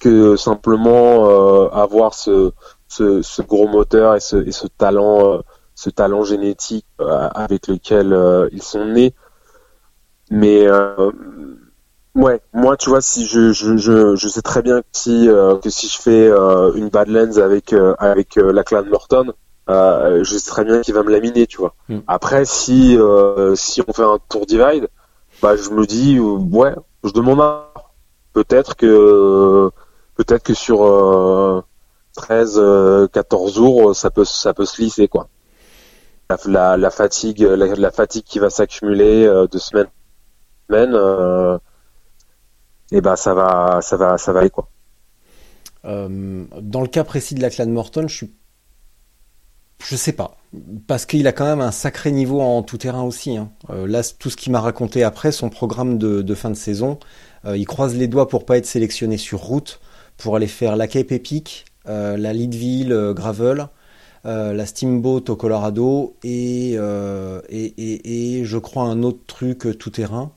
que 0.00 0.36
simplement 0.36 1.28
euh, 1.28 1.68
avoir 1.70 2.14
ce, 2.14 2.52
ce, 2.88 3.22
ce, 3.22 3.42
gros 3.42 3.68
moteur 3.68 4.14
et 4.16 4.20
ce, 4.20 4.36
et 4.36 4.52
ce 4.52 4.66
talent, 4.66 5.34
euh, 5.34 5.38
ce 5.74 5.90
talent 5.90 6.22
génétique 6.24 6.86
euh, 7.00 7.28
avec 7.34 7.66
lequel 7.68 8.16
ils 8.52 8.62
sont 8.62 8.84
nés. 8.86 9.14
Mais 10.30 10.66
euh, 10.66 11.10
ouais, 12.14 12.40
moi 12.52 12.76
tu 12.76 12.90
vois 12.90 13.00
si 13.00 13.26
je 13.26 13.52
je, 13.52 13.76
je, 13.76 14.16
je 14.16 14.28
sais 14.28 14.42
très 14.42 14.62
bien 14.62 14.80
que 14.80 14.86
si 14.92 15.28
euh, 15.28 15.56
que 15.56 15.70
si 15.70 15.88
je 15.88 16.00
fais 16.00 16.28
euh, 16.28 16.72
une 16.74 16.88
Badlands 16.88 17.38
avec 17.38 17.72
euh, 17.72 17.94
avec 17.98 18.36
euh, 18.38 18.52
la 18.52 18.62
clan 18.62 18.84
Norton, 18.84 19.32
je 19.68 20.24
sais 20.24 20.50
très 20.50 20.64
bien 20.64 20.80
qu'il 20.82 20.94
va 20.94 21.02
me 21.02 21.10
laminer, 21.10 21.46
tu 21.46 21.58
vois. 21.58 21.74
Mm. 21.88 21.98
Après 22.06 22.44
si 22.44 22.98
si 23.54 23.82
on 23.86 23.92
fait 23.92 24.04
un 24.04 24.18
tour 24.28 24.46
divide, 24.46 24.88
bah 25.42 25.56
je 25.56 25.70
me 25.70 25.84
dis 25.86 26.18
ouais, 26.20 26.74
je 27.04 27.10
demande 27.12 27.40
un 27.40 27.64
peut-être 28.32 28.76
que 28.76 29.70
peut-être 30.16 30.44
que 30.44 30.54
sur 30.54 31.64
13 32.14 32.62
14 33.12 33.54
jours 33.54 33.96
ça 33.96 34.10
peut 34.10 34.24
ça 34.24 34.54
peut 34.54 34.64
se 34.66 34.80
lisser 34.80 35.08
quoi. 35.08 35.28
La, 36.46 36.76
la, 36.76 36.90
fatigue 36.90 37.40
la, 37.40 37.66
la, 37.66 37.90
fatigue 37.90 38.22
qui 38.22 38.38
va 38.38 38.50
s'accumuler 38.50 39.26
de 39.50 39.58
semaine 39.58 39.88
euh, 40.72 41.58
et 42.92 43.00
ben 43.00 43.16
ça 43.16 43.34
va, 43.34 43.80
ça 43.82 43.96
va, 43.96 44.18
ça 44.18 44.32
va 44.32 44.40
aller 44.40 44.50
quoi. 44.50 44.68
Euh, 45.84 46.44
dans 46.60 46.82
le 46.82 46.88
cas 46.88 47.04
précis 47.04 47.34
de 47.34 47.40
la 47.40 47.50
clan 47.50 47.66
Morton, 47.66 48.06
je 48.06 48.14
suis, 48.14 48.30
je 49.82 49.96
sais 49.96 50.12
pas, 50.12 50.36
parce 50.86 51.06
qu'il 51.06 51.26
a 51.26 51.32
quand 51.32 51.46
même 51.46 51.62
un 51.62 51.70
sacré 51.70 52.12
niveau 52.12 52.40
en 52.40 52.62
tout 52.62 52.76
terrain 52.76 53.02
aussi. 53.02 53.36
Hein. 53.36 53.50
Euh, 53.70 53.86
là, 53.86 54.02
tout 54.18 54.28
ce 54.28 54.36
qu'il 54.36 54.52
m'a 54.52 54.60
raconté 54.60 55.02
après 55.02 55.32
son 55.32 55.48
programme 55.48 55.96
de, 55.96 56.34
fin 56.34 56.50
de 56.50 56.54
saison, 56.54 56.98
il 57.46 57.64
croise 57.66 57.96
les 57.96 58.06
doigts 58.06 58.28
pour 58.28 58.44
pas 58.44 58.58
être 58.58 58.66
sélectionné 58.66 59.16
sur 59.16 59.40
route, 59.40 59.80
pour 60.18 60.36
aller 60.36 60.46
faire 60.46 60.76
la 60.76 60.86
Cape 60.86 61.12
Epic, 61.12 61.64
la 61.86 62.34
Leadville 62.34 63.14
Gravel. 63.14 63.68
la 64.24 64.66
Steamboat 64.66 65.24
au 65.30 65.36
Colorado 65.36 66.16
et, 66.22 66.74
je 66.74 68.58
crois 68.58 68.82
un 68.82 69.02
autre 69.02 69.24
truc 69.26 69.78
tout 69.78 69.88
terrain. 69.88 70.32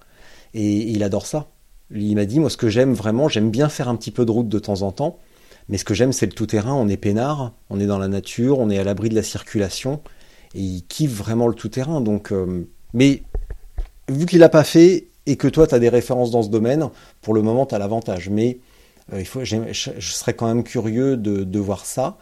Et 0.54 0.89
il 0.89 1.04
adore 1.04 1.26
ça. 1.26 1.47
Il 1.91 2.16
m'a 2.16 2.26
dit, 2.26 2.39
moi 2.39 2.49
ce 2.49 2.58
que 2.58 2.70
j'aime 2.70 2.93
vraiment, 2.93 3.30
j'aime 3.30 3.51
bien 3.51 3.70
faire 3.70 3.88
un 3.88 3.95
petit 3.95 4.12
peu 4.12 4.26
de 4.26 4.32
route 4.32 4.49
de 4.49 4.60
temps 4.60 4.82
en 4.82 4.91
temps, 4.91 5.20
mais 5.70 5.78
ce 5.78 5.86
que 5.86 5.93
j'aime 5.93 6.12
c'est 6.12 6.26
le 6.26 6.32
tout-terrain, 6.32 6.74
on 6.74 6.88
est 6.88 6.97
peinard, 6.97 7.54
on 7.70 7.80
est 7.80 7.86
dans 7.86 7.99
la 7.99 8.08
nature, 8.08 8.60
on 8.60 8.70
est 8.70 8.78
à 8.80 8.84
l'abri 8.84 9.10
de 9.10 9.16
la 9.16 9.24
circulation, 9.24 10.01
et 10.56 10.62
il 10.62 10.84
kiffe 10.88 11.14
vraiment 11.14 11.47
le 11.47 11.54
tout-terrain. 11.54 12.01
Donc, 12.01 12.32
euh, 12.32 12.68
mais 12.93 13.24
vu 14.10 14.26
qu'il 14.26 14.39
l'a 14.39 14.49
pas 14.49 14.64
fait 14.64 15.08
et 15.26 15.36
que 15.36 15.47
toi 15.47 15.68
tu 15.68 15.76
as 15.76 15.80
des 15.80 15.89
références 15.89 16.32
dans 16.32 16.43
ce 16.43 16.49
domaine, 16.49 16.89
pour 17.22 17.34
le 17.34 17.41
moment 17.41 17.66
tu 17.66 17.76
as 17.76 17.80
l'avantage. 17.80 18.30
Mais 18.30 18.60
euh, 19.14 19.20
il 19.20 19.26
faut, 19.26 19.43
je, 19.43 19.56
serais 19.99 20.34
quand 20.34 20.47
même 20.47 20.64
curieux 20.64 21.18
de, 21.18 21.60
voir 21.60 21.86
ça. 21.86 22.18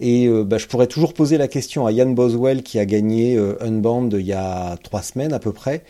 Et 0.00 0.26
euh, 0.26 0.44
bah, 0.44 0.58
je 0.58 0.66
pourrais 0.66 0.86
toujours 0.86 1.14
poser 1.14 1.38
la 1.38 1.48
question 1.48 1.86
à 1.86 1.92
Yann 1.92 2.14
Boswell 2.14 2.62
qui 2.62 2.78
a 2.78 2.84
gagné 2.84 3.38
Unbound 3.60 4.14
il 4.18 4.26
y 4.26 4.32
a 4.32 4.76
trois 4.82 5.02
semaines 5.02 5.32
à 5.32 5.38
peu 5.38 5.52
près 5.52 5.84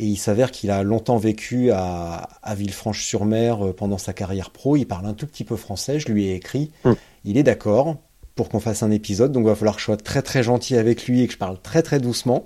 Et 0.00 0.06
il 0.06 0.16
s'avère 0.16 0.50
qu'il 0.50 0.70
a 0.70 0.82
longtemps 0.82 1.18
vécu 1.18 1.70
à, 1.72 2.28
à 2.42 2.54
Villefranche-sur-Mer 2.54 3.66
euh, 3.66 3.72
pendant 3.74 3.98
sa 3.98 4.12
carrière 4.12 4.50
pro. 4.50 4.76
Il 4.76 4.86
parle 4.86 5.04
un 5.04 5.12
tout 5.12 5.26
petit 5.26 5.44
peu 5.44 5.56
français. 5.56 6.00
Je 6.00 6.10
lui 6.10 6.26
ai 6.26 6.34
écrit. 6.34 6.70
Mm. 6.84 6.92
Il 7.24 7.36
est 7.36 7.42
d'accord 7.42 7.96
pour 8.34 8.48
qu'on 8.48 8.60
fasse 8.60 8.82
un 8.82 8.90
épisode. 8.90 9.32
Donc 9.32 9.42
il 9.44 9.48
va 9.48 9.54
falloir 9.54 9.74
que 9.74 9.80
je 9.80 9.84
sois 9.84 9.98
très 9.98 10.22
très 10.22 10.42
gentil 10.42 10.76
avec 10.76 11.06
lui 11.06 11.22
et 11.22 11.26
que 11.26 11.34
je 11.34 11.38
parle 11.38 11.60
très 11.60 11.82
très 11.82 12.00
doucement. 12.00 12.44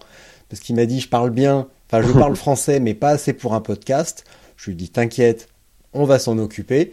Parce 0.48 0.60
qu'il 0.60 0.74
m'a 0.74 0.86
dit 0.86 0.98
je 0.98 1.08
parle 1.08 1.30
bien, 1.30 1.68
enfin 1.86 2.02
je 2.02 2.12
parle 2.18 2.34
français 2.34 2.80
mais 2.80 2.94
pas 2.94 3.10
assez 3.10 3.32
pour 3.32 3.54
un 3.54 3.60
podcast. 3.60 4.24
Je 4.56 4.66
lui 4.66 4.72
ai 4.72 4.76
dit 4.76 4.88
t'inquiète, 4.88 5.48
on 5.92 6.04
va 6.04 6.18
s'en 6.18 6.38
occuper. 6.38 6.92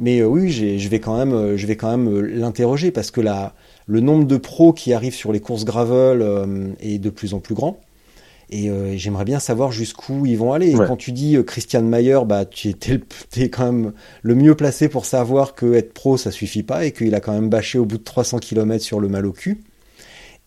Mais 0.00 0.20
euh, 0.20 0.26
oui, 0.26 0.50
je 0.50 0.88
vais 0.88 1.00
quand 1.00 1.16
même, 1.16 1.32
euh, 1.32 1.56
je 1.56 1.66
vais 1.66 1.76
quand 1.76 1.96
même 1.96 2.12
euh, 2.12 2.20
l'interroger 2.22 2.90
parce 2.90 3.10
que 3.10 3.20
la, 3.20 3.54
le 3.86 4.00
nombre 4.00 4.26
de 4.26 4.36
pros 4.36 4.72
qui 4.72 4.92
arrivent 4.92 5.14
sur 5.14 5.32
les 5.32 5.40
courses 5.40 5.64
gravel 5.64 6.74
est 6.80 6.98
de 6.98 7.10
plus 7.10 7.34
en 7.34 7.40
plus 7.40 7.54
grand. 7.54 7.78
Et 8.54 8.68
euh, 8.68 8.98
j'aimerais 8.98 9.24
bien 9.24 9.40
savoir 9.40 9.72
jusqu'où 9.72 10.26
ils 10.26 10.36
vont 10.36 10.52
aller. 10.52 10.68
Et 10.72 10.74
quand 10.86 10.96
tu 10.98 11.10
dis 11.12 11.36
euh, 11.36 11.42
Christian 11.42 11.80
Mayer, 11.82 12.20
bah 12.26 12.44
tu 12.44 12.74
t'es 13.30 13.48
quand 13.48 13.64
même 13.72 13.92
le 14.20 14.34
mieux 14.34 14.54
placé 14.54 14.90
pour 14.90 15.06
savoir 15.06 15.54
que 15.54 15.72
être 15.72 15.94
pro 15.94 16.18
ça 16.18 16.30
suffit 16.30 16.62
pas 16.62 16.84
et 16.84 16.92
qu'il 16.92 17.14
a 17.14 17.20
quand 17.20 17.32
même 17.32 17.48
bâché 17.48 17.78
au 17.78 17.86
bout 17.86 17.96
de 17.96 18.04
300 18.04 18.38
km 18.40 18.84
sur 18.84 19.00
le 19.00 19.08
mal 19.08 19.24
au 19.24 19.32
cul. 19.32 19.62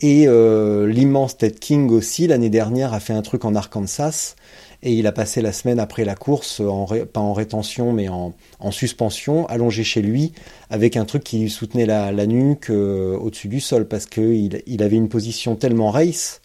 Et 0.02 0.26
euh, 0.28 0.88
l'immense 0.88 1.38
Ted 1.38 1.56
King 1.60 1.90
aussi 1.90 2.28
l'année 2.28 2.50
dernière 2.52 2.94
a 2.94 3.00
fait 3.00 3.14
un 3.14 3.22
truc 3.24 3.44
en 3.44 3.56
Arkansas 3.56 4.36
et 4.84 4.94
il 4.94 5.08
a 5.08 5.12
passé 5.14 5.42
la 5.42 5.54
semaine 5.54 5.80
après 5.80 6.04
la 6.06 6.16
course 6.16 6.60
en 6.60 6.86
ré- 6.86 7.06
pas 7.06 7.22
en 7.22 7.32
rétention 7.34 7.94
mais 7.94 8.10
en, 8.10 8.34
en 8.60 8.72
suspension 8.72 9.48
allongé 9.48 9.84
chez 9.86 10.02
lui 10.02 10.34
avec 10.70 10.98
un 10.98 11.06
truc 11.06 11.24
qui 11.24 11.40
lui 11.40 11.50
soutenait 11.50 11.86
la, 11.86 12.12
la 12.12 12.28
nuque 12.28 12.70
au-dessus 12.70 13.48
du 13.48 13.62
sol 13.62 13.88
parce 13.88 14.06
que 14.06 14.20
il, 14.22 14.62
il 14.68 14.84
avait 14.84 14.98
une 14.98 15.08
position 15.10 15.56
tellement 15.56 15.92
race 15.92 16.42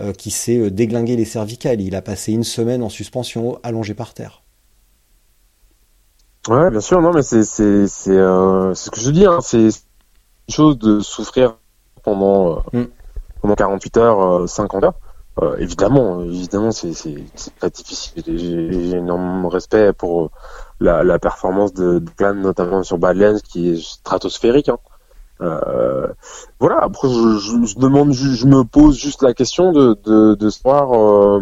euh, 0.00 0.12
qui 0.12 0.30
s'est 0.30 0.58
euh, 0.58 0.70
déglingué 0.70 1.16
les 1.16 1.24
cervicales. 1.24 1.80
Il 1.80 1.94
a 1.94 2.02
passé 2.02 2.32
une 2.32 2.44
semaine 2.44 2.82
en 2.82 2.88
suspension 2.88 3.58
allongé 3.62 3.94
par 3.94 4.14
terre. 4.14 4.42
Ouais, 6.48 6.70
bien 6.70 6.80
sûr, 6.80 7.00
non, 7.00 7.12
mais 7.12 7.22
c'est 7.22 7.44
c'est 7.44 7.86
c'est 7.86 8.10
euh, 8.16 8.74
ce 8.74 8.90
que 8.90 8.98
je 9.00 9.10
dis, 9.10 9.26
hein, 9.26 9.38
c'est 9.40 9.66
une 9.68 9.72
chose 10.54 10.78
de 10.78 11.00
souffrir 11.00 11.56
pendant 12.02 12.64
Mm. 12.72 12.84
pendant 13.42 13.54
48 13.56 13.96
heures, 13.98 14.20
euh, 14.42 14.46
50 14.46 14.84
heures. 14.84 14.94
Euh, 15.42 15.56
évidemment, 15.58 16.22
évidemment, 16.22 16.72
c'est 16.72 16.92
très 17.58 17.70
difficile. 17.70 18.22
J'ai 18.26 18.96
énormément 18.98 19.48
de 19.48 19.54
respect 19.54 19.92
pour 19.94 20.30
la 20.80 21.04
la 21.04 21.18
performance 21.18 21.72
de, 21.74 22.00
de 22.00 22.32
notamment 22.34 22.82
sur 22.84 22.98
Badlands, 22.98 23.38
qui 23.44 23.70
est 23.70 23.82
stratosphérique. 23.82 24.68
Hein. 24.68 24.78
Euh, 25.42 26.08
voilà. 26.60 26.78
Après, 26.82 27.08
je, 27.08 27.38
je, 27.38 27.66
je 27.66 27.78
demande, 27.78 28.12
ju- 28.12 28.34
je 28.36 28.46
me 28.46 28.64
pose 28.64 28.96
juste 28.98 29.22
la 29.22 29.34
question 29.34 29.72
de 29.72 29.96
de, 30.04 30.34
de 30.34 30.50
savoir. 30.50 30.92
Euh, 30.94 31.40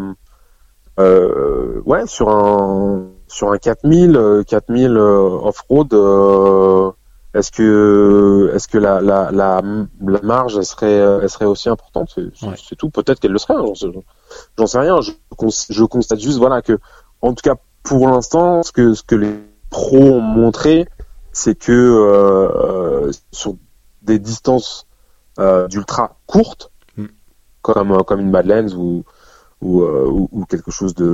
euh, 0.98 1.80
ouais, 1.86 2.06
sur 2.06 2.28
un 2.28 3.06
sur 3.28 3.52
un 3.52 3.58
4000, 3.58 4.16
euh, 4.16 4.42
4000 4.42 4.96
euh, 4.96 5.28
off-road, 5.44 5.94
euh, 5.94 6.90
est-ce 7.32 7.52
que 7.52 8.50
est-ce 8.54 8.66
que 8.68 8.76
la, 8.76 9.00
la, 9.00 9.30
la, 9.30 9.62
la 10.00 10.20
marge 10.22 10.56
elle 10.58 10.64
serait 10.64 10.92
elle 11.22 11.30
serait 11.30 11.44
aussi 11.46 11.68
importante? 11.68 12.10
C'est 12.14 12.46
Ouais. 12.46 12.54
tout. 12.76 12.90
Peut-être 12.90 13.20
qu'elle 13.20 13.32
le 13.32 13.38
serait. 13.38 13.54
hein, 13.54 13.64
J'en 14.58 14.66
sais, 14.66 14.78
rien. 14.78 15.00
Je, 15.00 15.12
cons- 15.36 15.66
je 15.70 15.84
constate 15.84 16.18
juste 16.20 16.38
voilà 16.38 16.60
que 16.60 16.78
en 17.22 17.32
tout 17.34 17.42
cas 17.42 17.54
pour 17.82 18.08
l'instant, 18.08 18.62
ce 18.62 18.72
que 18.72 18.92
ce 18.94 19.02
que 19.02 19.14
les 19.14 19.32
pros 19.70 19.96
ont 19.96 20.20
montré, 20.20 20.86
c'est 21.32 21.54
que 21.54 21.72
euh, 21.72 23.06
euh, 23.06 23.12
sur 23.32 23.54
des 24.02 24.18
distances 24.18 24.86
euh, 25.38 25.68
d'ultra 25.68 26.16
courtes, 26.26 26.70
Mm. 26.96 27.06
comme 27.62 27.92
euh, 27.92 28.02
comme 28.02 28.20
une 28.20 28.30
Badlands 28.32 28.74
ou 28.76 29.04
ou, 29.60 29.82
euh, 29.82 30.06
ou, 30.08 30.28
ou 30.32 30.44
quelque 30.46 30.70
chose 30.70 30.94
de 30.94 31.06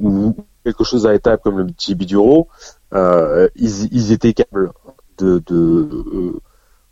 ou 0.00 0.36
quelque 0.64 0.84
chose 0.84 1.06
à 1.06 1.14
étape 1.14 1.42
comme 1.42 1.58
le 1.58 1.66
petit 1.66 1.94
Biduro, 1.94 2.48
euh, 2.94 3.48
ils, 3.56 3.92
ils 3.92 4.12
étaient 4.12 4.34
capables 4.34 4.72
de 5.18 5.42
de, 5.46 6.40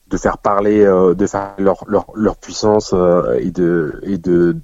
de 0.09 0.17
faire 0.17 0.39
parler 0.39 0.81
euh, 0.85 1.15
de 1.15 1.27
faire 1.27 1.55
leur 1.59 1.85
leur, 1.89 2.07
leur 2.15 2.37
puissance 2.37 2.93
euh, 2.95 3.37
et 3.39 3.51
de 3.51 4.01
et 4.05 4.19
de 4.19 4.57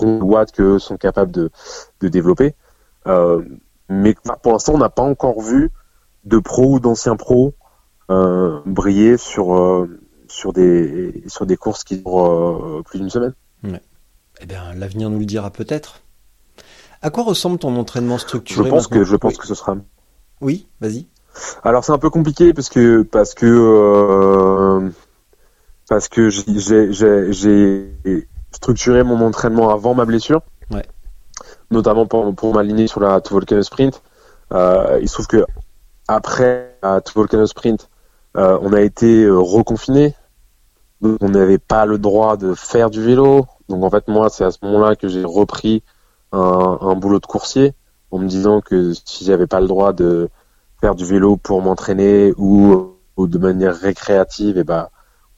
watts 0.00 0.52
que 0.52 0.78
sont 0.78 0.96
capables 0.96 1.30
de 1.30 1.50
de 2.00 2.08
développer. 2.08 2.54
Euh, 3.06 3.42
mais 3.88 4.14
pour 4.42 4.52
l'instant, 4.52 4.74
on 4.74 4.78
n'a 4.78 4.88
pas 4.88 5.02
encore 5.02 5.40
vu 5.40 5.70
de 6.24 6.38
pros 6.38 6.74
ou 6.74 6.80
d'anciens 6.80 7.16
pros 7.16 7.48
euh, 7.48 7.63
briller 8.08 9.16
sur 9.16 9.54
euh, 9.54 9.88
sur 10.28 10.52
des 10.52 11.22
sur 11.26 11.46
des 11.46 11.56
courses 11.56 11.84
qui 11.84 11.98
durent 11.98 12.26
euh, 12.26 12.82
plus 12.84 12.98
d'une 12.98 13.10
semaine. 13.10 13.34
Eh 14.40 14.46
bien, 14.46 14.74
l'avenir 14.74 15.10
nous 15.10 15.20
le 15.20 15.24
dira 15.26 15.50
peut-être. 15.50 16.00
À 17.02 17.10
quoi 17.10 17.22
ressemble 17.22 17.58
ton 17.58 17.76
entraînement 17.76 18.16
Je 18.16 18.22
structuré 18.22 18.68
pense 18.68 18.88
que 18.88 19.04
je 19.04 19.14
pense 19.16 19.32
Oui. 19.34 19.38
que 19.38 19.46
ce 19.46 19.54
sera 19.54 19.76
Oui, 20.40 20.66
vas-y. 20.80 21.06
Alors 21.62 21.84
c'est 21.84 21.92
un 21.92 21.98
peu 21.98 22.10
compliqué 22.10 22.52
parce 22.52 22.68
que 22.68 23.02
parce 23.02 23.34
que 23.34 23.46
euh, 23.46 24.90
parce 25.88 26.08
que 26.08 26.30
j'ai- 26.30 27.94
structuré 28.52 29.02
mon 29.02 29.20
entraînement 29.20 29.70
avant 29.70 29.94
ma 29.94 30.04
blessure, 30.04 30.40
Ouais. 30.70 30.84
notamment 31.70 32.06
pour, 32.06 32.34
pour 32.34 32.54
m'aligner 32.54 32.86
sur 32.86 33.00
la 33.00 33.20
Volcano 33.28 33.62
Sprint. 33.62 34.00
Euh, 34.52 34.98
il 35.02 35.08
se 35.08 35.14
trouve 35.14 35.26
que 35.26 35.44
après 36.08 36.76
la 36.82 37.02
Volcano 37.14 37.46
Sprint, 37.46 37.88
euh, 38.36 38.58
on 38.62 38.72
a 38.72 38.80
été 38.80 39.24
euh, 39.24 39.38
reconfiné, 39.38 40.14
donc 41.00 41.18
on 41.20 41.28
n'avait 41.28 41.58
pas 41.58 41.86
le 41.86 41.98
droit 41.98 42.36
de 42.36 42.54
faire 42.54 42.90
du 42.90 43.02
vélo. 43.02 43.46
Donc 43.68 43.82
en 43.82 43.90
fait 43.90 44.08
moi 44.08 44.28
c'est 44.28 44.44
à 44.44 44.50
ce 44.50 44.58
moment-là 44.62 44.96
que 44.96 45.08
j'ai 45.08 45.24
repris 45.24 45.82
un, 46.32 46.78
un 46.80 46.94
boulot 46.94 47.20
de 47.20 47.26
coursier 47.26 47.74
en 48.10 48.18
me 48.18 48.28
disant 48.28 48.60
que 48.60 48.92
si 49.04 49.24
j'avais 49.24 49.46
pas 49.46 49.60
le 49.60 49.66
droit 49.66 49.92
de 49.92 50.28
faire 50.80 50.94
du 50.94 51.04
vélo 51.04 51.36
pour 51.36 51.62
m'entraîner 51.62 52.34
ou, 52.36 52.94
ou 53.16 53.26
de 53.26 53.38
manière 53.38 53.74
récréative, 53.74 54.58
et 54.58 54.64
ben 54.64 54.88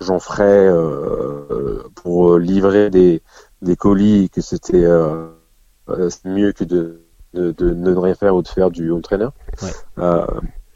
j'en 0.01 0.19
ferais 0.19 0.67
euh, 0.67 1.85
pour 1.95 2.37
livrer 2.39 2.91
des, 2.91 3.23
des 3.63 3.77
colis, 3.77 4.29
que 4.29 4.41
c'était 4.41 4.85
euh, 4.85 5.29
euh, 5.89 6.11
mieux 6.25 6.53
que 6.53 6.65
de, 6.65 7.01
de, 7.33 7.53
de 7.53 7.71
ne 7.71 7.95
rien 7.95 8.15
faire 8.15 8.35
ou 8.35 8.43
de 8.43 8.49
faire 8.49 8.71
du 8.71 8.91
home 8.91 9.03
trainer. 9.03 9.29
Ouais. 9.63 9.71
Euh, 9.99 10.27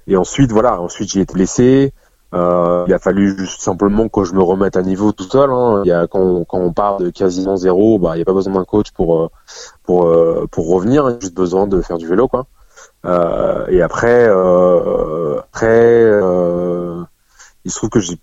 et 0.07 0.17
ensuite, 0.17 0.53
voilà, 0.53 0.81
ensuite 0.81 1.11
j'ai 1.11 1.21
été 1.21 1.35
blessé. 1.35 1.93
Euh, 2.33 2.85
il 2.87 2.95
a 2.95 2.99
fallu 3.01 3.37
juste 3.37 3.61
simplement 3.61 4.09
que 4.09 4.23
je 4.23 4.35
me 4.35 4.43
remette 4.43 4.77
à 4.77 4.83
niveau 4.83 5.13
tout 5.13 5.25
seul. 5.25 5.51
Hein. 5.51 5.83
Il 5.85 5.89
y 5.89 5.93
a, 5.93 6.07
quand, 6.07 6.45
quand 6.45 6.59
on 6.59 6.73
part 6.73 6.99
de 6.99 7.11
quasiment 7.11 7.57
zéro, 7.57 7.99
bah, 7.99 8.13
il 8.15 8.19
n'y 8.19 8.23
a 8.23 8.25
pas 8.25 8.33
besoin 8.33 8.55
d'un 8.55 8.65
coach 8.65 8.93
pour, 8.93 9.21
euh, 9.21 9.29
pour, 9.83 10.07
euh, 10.07 10.47
pour 10.51 10.69
revenir. 10.69 11.09
Il 11.09 11.13
y 11.13 11.17
a 11.17 11.21
juste 11.21 11.35
besoin 11.35 11.67
de 11.67 11.81
faire 11.81 11.99
du 11.99 12.07
vélo, 12.07 12.29
quoi. 12.29 12.47
Euh, 13.05 13.67
et 13.69 13.83
après, 13.83 14.27
euh, 14.29 15.39
après, 15.41 15.67
euh, 15.67 17.03
il 17.65 17.71
se 17.71 17.77
trouve 17.79 17.91
que 17.91 18.01
j'ai 18.01 18.19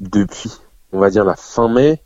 depuis, 0.00 0.52
on 0.92 0.98
va 0.98 1.10
dire 1.10 1.24
la 1.24 1.36
fin 1.36 1.68
mai, 1.68 2.02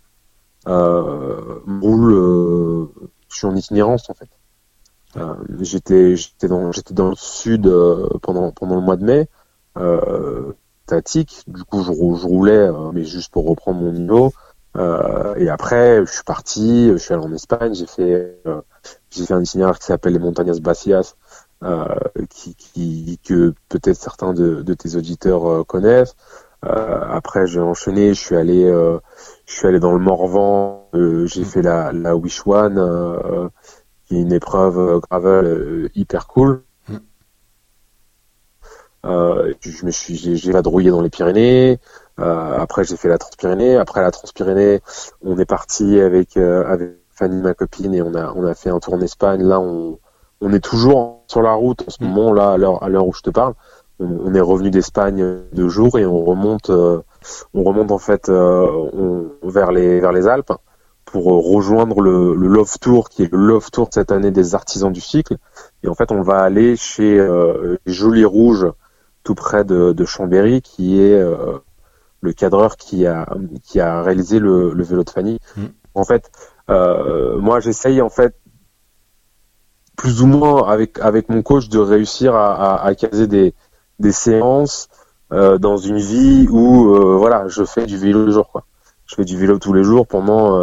me 0.66 1.80
roule, 1.80 2.90
je 3.28 3.36
suis 3.36 3.46
en 3.46 3.56
itinérance 3.56 4.08
en 4.10 4.14
fait. 4.14 4.28
J'étais, 5.60 6.16
j'étais 6.16 6.48
dans, 6.48 6.70
j'étais 6.72 6.94
dans 6.94 7.08
le 7.08 7.16
sud 7.16 7.70
pendant 8.22 8.50
pendant 8.52 8.76
le 8.76 8.82
mois 8.82 8.96
de 8.96 9.04
mai, 9.04 9.28
euh, 9.78 10.52
statique. 10.88 11.42
Du 11.46 11.64
coup, 11.64 11.82
je, 11.82 11.90
rou- 11.90 12.16
je 12.16 12.26
roulais, 12.26 12.52
euh, 12.68 12.90
mais 12.94 13.04
juste 13.04 13.30
pour 13.32 13.46
reprendre 13.46 13.80
mon 13.80 13.92
niveau. 13.92 14.32
Euh, 14.76 15.34
et 15.36 15.48
après, 15.48 16.04
je 16.06 16.12
suis 16.12 16.24
parti, 16.24 16.88
je 16.92 16.96
suis 16.98 17.14
allé 17.14 17.24
en 17.24 17.32
Espagne, 17.32 17.74
j'ai 17.74 17.86
fait, 17.86 18.12
euh, 18.46 18.60
j'ai 19.10 19.24
fait 19.26 19.34
un 19.34 19.42
itinéraire 19.42 19.78
qui 19.78 19.86
s'appelle 19.86 20.12
les 20.14 20.18
Montañas 20.18 20.60
Bacias, 20.60 21.14
euh, 21.64 21.84
qui, 22.30 22.54
qui, 22.54 23.18
que 23.24 23.54
peut-être 23.68 23.96
certains 23.96 24.32
de, 24.34 24.62
de 24.62 24.74
tes 24.74 24.96
auditeurs 24.96 25.44
euh, 25.50 25.64
connaissent. 25.64 26.14
Euh, 26.64 27.00
après, 27.20 27.46
j'ai 27.46 27.60
enchaîné, 27.60 28.14
je 28.14 28.20
suis 28.20 28.36
allé, 28.36 28.64
euh, 28.64 28.98
je 29.46 29.54
suis 29.54 29.66
allé 29.68 29.80
dans 29.80 29.92
le 29.92 29.98
Morvan, 29.98 30.88
euh, 30.94 31.26
j'ai 31.26 31.44
fait 31.44 31.62
la, 31.62 31.92
la 31.92 32.16
Wish 32.16 32.46
One, 32.46 32.78
euh, 32.78 33.48
qui 34.06 34.16
est 34.16 34.22
une 34.22 34.32
épreuve 34.32 34.78
euh, 34.78 35.00
gravel 35.00 35.44
euh, 35.46 35.88
hyper 35.94 36.26
cool. 36.28 36.62
Euh, 39.08 39.54
je 39.60 39.86
me 39.86 39.90
suis, 39.90 40.16
j'ai, 40.16 40.52
vadrouillé 40.52 40.90
dans 40.90 41.00
les 41.00 41.10
Pyrénées. 41.10 41.78
Euh, 42.20 42.58
après, 42.58 42.84
j'ai 42.84 42.96
fait 42.96 43.08
la 43.08 43.18
Transpyrénée. 43.18 43.76
Après 43.76 44.02
la 44.02 44.10
Transpyrénée, 44.10 44.80
on 45.22 45.38
est 45.38 45.44
parti 45.46 46.00
avec 46.00 46.36
euh, 46.36 46.64
avec 46.66 46.90
Fanny, 47.10 47.40
ma 47.42 47.54
copine, 47.54 47.94
et 47.94 48.02
on 48.02 48.14
a 48.14 48.32
on 48.34 48.44
a 48.46 48.54
fait 48.54 48.70
un 48.70 48.78
tour 48.80 48.94
en 48.94 49.00
Espagne. 49.00 49.42
Là, 49.42 49.60
on 49.60 49.98
on 50.40 50.52
est 50.52 50.60
toujours 50.60 51.24
sur 51.28 51.42
la 51.42 51.52
route 51.52 51.82
en 51.86 51.90
ce 51.90 52.02
Mm. 52.02 52.06
moment 52.08 52.32
là 52.32 52.52
à 52.52 52.56
l'heure 52.58 52.82
à 52.82 52.88
l'heure 52.88 53.06
où 53.06 53.12
je 53.14 53.22
te 53.22 53.30
parle. 53.30 53.54
On, 54.00 54.06
on 54.26 54.34
est 54.34 54.40
revenu 54.40 54.70
d'Espagne 54.70 55.38
deux 55.52 55.68
jours 55.68 55.98
et 55.98 56.06
on 56.06 56.24
remonte 56.24 56.70
euh, 56.70 57.00
on 57.54 57.62
remonte 57.64 57.90
en 57.92 57.98
fait 57.98 58.28
euh, 58.28 58.66
on- 58.92 59.30
vers 59.48 59.72
les 59.72 60.00
vers 60.00 60.12
les 60.12 60.28
Alpes 60.28 60.52
pour 61.04 61.32
euh, 61.32 61.38
rejoindre 61.56 62.00
le, 62.00 62.34
le 62.34 62.46
Love 62.48 62.78
Tour 62.80 63.08
qui 63.08 63.22
est 63.24 63.32
le 63.32 63.38
Love 63.38 63.70
Tour 63.70 63.88
de 63.88 63.94
cette 63.94 64.12
année 64.12 64.30
des 64.30 64.54
artisans 64.54 64.92
du 64.92 65.00
cycle. 65.00 65.36
Et 65.82 65.88
en 65.88 65.94
fait, 65.94 66.12
on 66.12 66.22
va 66.22 66.40
aller 66.40 66.76
chez 66.76 67.18
euh, 67.18 67.76
les 67.86 67.92
Jolis 67.92 68.24
Rouges 68.26 68.66
tout 69.28 69.34
près 69.34 69.62
de, 69.62 69.92
de 69.92 70.04
Chambéry 70.06 70.62
qui 70.62 71.02
est 71.02 71.12
euh, 71.12 71.58
le 72.22 72.32
cadreur 72.32 72.78
qui 72.78 73.06
a 73.06 73.28
qui 73.62 73.78
a 73.78 74.02
réalisé 74.02 74.38
le, 74.38 74.72
le 74.72 74.82
vélo 74.82 75.04
de 75.04 75.10
Fanny. 75.10 75.38
Mm. 75.54 75.64
En 75.94 76.04
fait, 76.04 76.30
euh, 76.70 77.38
moi 77.38 77.60
j'essaye 77.60 78.00
en 78.00 78.08
fait 78.08 78.34
plus 79.98 80.22
ou 80.22 80.26
moins 80.26 80.66
avec 80.66 80.98
avec 81.00 81.28
mon 81.28 81.42
coach 81.42 81.68
de 81.68 81.78
réussir 81.78 82.34
à, 82.34 82.54
à, 82.54 82.86
à 82.86 82.94
caser 82.94 83.26
des 83.26 83.54
des 83.98 84.12
séances 84.12 84.88
euh, 85.30 85.58
dans 85.58 85.76
une 85.76 85.98
vie 85.98 86.46
où 86.48 86.94
euh, 86.94 87.14
voilà 87.18 87.48
je 87.48 87.64
fais 87.64 87.84
du 87.84 87.98
vélo 87.98 88.20
tous 88.20 88.26
les 88.28 88.32
jours 88.32 88.48
quoi 88.48 88.64
je 89.04 89.14
fais 89.14 89.26
du 89.26 89.36
vélo 89.36 89.58
tous 89.58 89.74
les 89.74 89.84
jours 89.84 90.06
pendant 90.06 90.58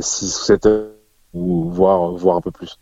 6 0.00 0.26
ou 0.26 0.44
7 0.44 0.66
heures 0.66 0.90
ou 1.34 1.70
voire 1.70 2.12
voire 2.12 2.36
un 2.36 2.40
peu 2.40 2.52
plus 2.52 2.78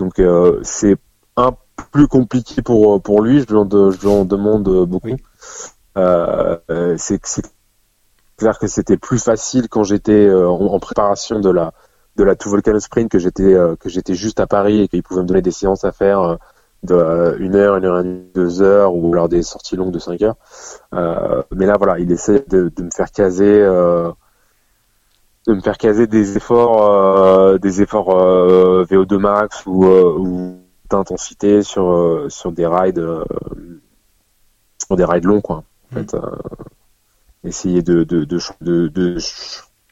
donc 0.00 0.20
c'est 0.62 0.96
un 1.36 1.52
peu 1.52 1.63
plus 1.92 2.08
compliqué 2.08 2.62
pour 2.62 3.02
pour 3.02 3.22
lui 3.22 3.40
je 3.40 3.46
lui 3.46 3.56
en, 3.56 3.68
je 3.68 4.00
lui 4.00 4.08
en 4.08 4.24
demande 4.24 4.64
beaucoup 4.86 5.08
Oui. 5.08 5.16
Euh, 5.96 6.56
euh, 6.70 6.96
c'est 6.98 7.20
clair 8.36 8.58
que 8.58 8.66
c'était 8.66 8.96
plus 8.96 9.22
facile 9.22 9.68
quand 9.68 9.84
j'étais 9.84 10.26
euh, 10.26 10.48
en, 10.48 10.78
préparation 10.80 11.40
de 11.40 11.50
la 11.50 11.72
de 12.16 12.24
la 12.24 12.34
Two 12.34 12.50
Volcano 12.50 12.80
Sprint 12.80 13.10
que 13.10 13.18
j'étais 13.18 13.54
euh, 13.54 13.76
que 13.76 13.88
j'étais 13.88 14.14
juste 14.14 14.40
à 14.40 14.46
Paris 14.46 14.82
et 14.82 14.88
qu'il 14.88 15.02
pouvait 15.02 15.22
me 15.22 15.26
donner 15.26 15.42
des 15.42 15.52
séances 15.52 15.84
à 15.84 15.92
faire 15.92 16.20
euh, 16.20 16.36
de 16.82 16.94
euh, 16.94 17.36
une 17.38 17.54
heure, 17.54 17.76
une 17.76 17.84
heure 17.84 18.00
et 18.00 18.04
demie, 18.04 18.24
deux 18.34 18.60
heures 18.60 18.94
ou 18.94 19.12
alors 19.12 19.28
des 19.28 19.42
sorties 19.42 19.76
longues 19.76 19.92
de 19.92 19.98
cinq 19.98 20.20
heures. 20.22 20.36
Euh, 20.94 21.42
mais 21.54 21.66
là 21.66 21.76
voilà, 21.78 21.98
il 21.98 22.10
essaie 22.10 22.44
de, 22.48 22.72
de 22.74 22.82
me 22.82 22.90
faire 22.90 23.10
caser 23.10 23.62
euh, 23.62 24.10
de 25.46 25.54
me 25.54 25.60
faire 25.60 25.78
caser 25.78 26.06
des 26.06 26.36
efforts 26.36 26.90
euh, 26.90 27.58
des 27.58 27.82
efforts 27.82 28.20
euh, 28.20 28.84
VO2 28.84 29.16
max 29.18 29.64
ou, 29.66 29.84
euh, 29.84 30.16
ou 30.18 30.63
d'intensité 30.94 31.62
sur 31.62 31.90
euh, 31.92 32.28
sur 32.30 32.52
des 32.52 32.66
rides 32.66 32.98
euh, 32.98 33.24
sur 34.86 34.96
des 34.96 35.04
rides 35.04 35.24
longs 35.24 35.40
quoi. 35.40 35.64
En 35.90 35.94
fait, 35.94 36.14
euh, 36.14 36.20
essayer 37.44 37.82
de 37.82 38.04
de, 38.04 38.24
de 38.24 38.38
de 38.60 38.88
de 38.88 39.16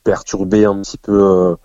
perturber 0.04 0.64
un 0.64 0.80
petit 0.82 0.98
peu 0.98 1.56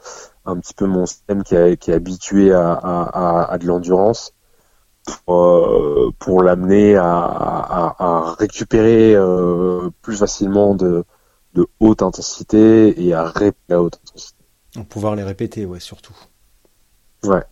un 0.45 0.57
petit 0.59 0.73
peu 0.73 0.85
mon 0.85 1.05
système 1.05 1.43
qui, 1.43 1.55
a- 1.57 1.75
qui 1.75 1.91
est 1.91 1.95
habitué 1.95 2.53
à, 2.53 2.71
à, 2.73 3.03
à, 3.03 3.51
à 3.53 3.57
de 3.57 3.65
l'endurance 3.65 4.33
pour, 5.25 6.13
pour 6.19 6.43
l'amener 6.43 6.95
à, 6.95 8.35
récupérer 8.39 9.15
euh, 9.15 9.89
plus 10.01 10.17
facilement 10.17 10.75
de, 10.75 11.03
de 11.53 11.67
haute 11.79 12.01
intensité 12.01 13.05
et 13.05 13.13
à 13.13 13.23
répéter 13.25 13.73
à 13.73 13.81
haute 13.81 13.99
intensité. 14.07 14.37
Pour 14.73 14.85
pouvoir 14.85 15.15
les 15.15 15.23
répéter, 15.23 15.65
ouais, 15.65 15.79
surtout. 15.79 16.15
Ouais. 17.23 17.43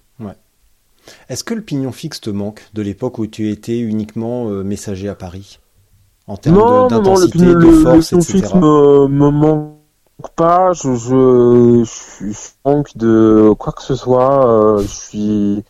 Est-ce 1.30 1.44
que 1.44 1.54
le 1.54 1.62
pignon 1.62 1.92
fixe 1.92 2.22
te 2.22 2.30
manque 2.30 2.64
de 2.74 2.82
l'époque 2.82 3.20
où 3.20 3.28
tu 3.28 3.50
étais 3.50 3.80
uniquement 3.80 4.50
euh, 4.50 4.64
messager 4.64 5.10
à 5.10 5.16
Paris? 5.16 5.60
En 6.28 6.38
termes 6.38 6.58
de- 6.58 6.88
d'intensité, 6.90 7.38
le, 7.40 7.54
de 7.54 7.60
le, 7.60 7.72
force, 7.84 8.12
le 8.12 8.18
etc. 8.20 8.40
fixe 8.40 8.54
me, 8.56 9.08
me 9.08 9.30
manque 9.30 9.76
pas. 10.36 10.74
Je, 10.74 10.96
je, 10.96 11.84
je, 11.84 11.86
suis- 11.86 12.34
je 12.34 12.50
manque 12.66 12.98
de 12.98 13.54
quoi 13.60 13.74
que 13.74 13.84
ce 13.84 13.96
soit. 13.96 14.48
euh, 14.78 14.82
je 14.82 14.88
suis 14.88 15.64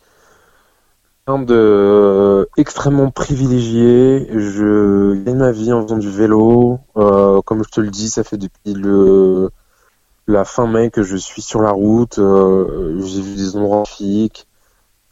quelqu'un 1.26 1.42
de 1.44 2.48
extrêmement 2.56 3.10
privilégié. 3.10 4.28
Je 4.32 5.14
gagne 5.24 5.36
ma 5.36 5.52
vie 5.52 5.72
en 5.72 5.82
faisant 5.82 5.98
du 5.98 6.10
vélo. 6.10 6.78
Euh, 6.96 7.40
comme 7.42 7.62
je 7.64 7.70
te 7.70 7.80
le 7.80 7.90
dis, 7.90 8.08
ça 8.08 8.24
fait 8.24 8.38
depuis 8.38 8.74
le 8.74 9.50
la 10.26 10.44
fin 10.44 10.66
mai 10.66 10.90
que 10.90 11.02
je 11.02 11.16
suis 11.16 11.42
sur 11.42 11.60
la 11.60 11.70
route. 11.72 12.18
Euh, 12.18 13.00
J'ai 13.04 13.20
vu 13.22 13.34
des 13.36 13.56
endroits 13.56 13.78
magnifiques. 13.78 14.45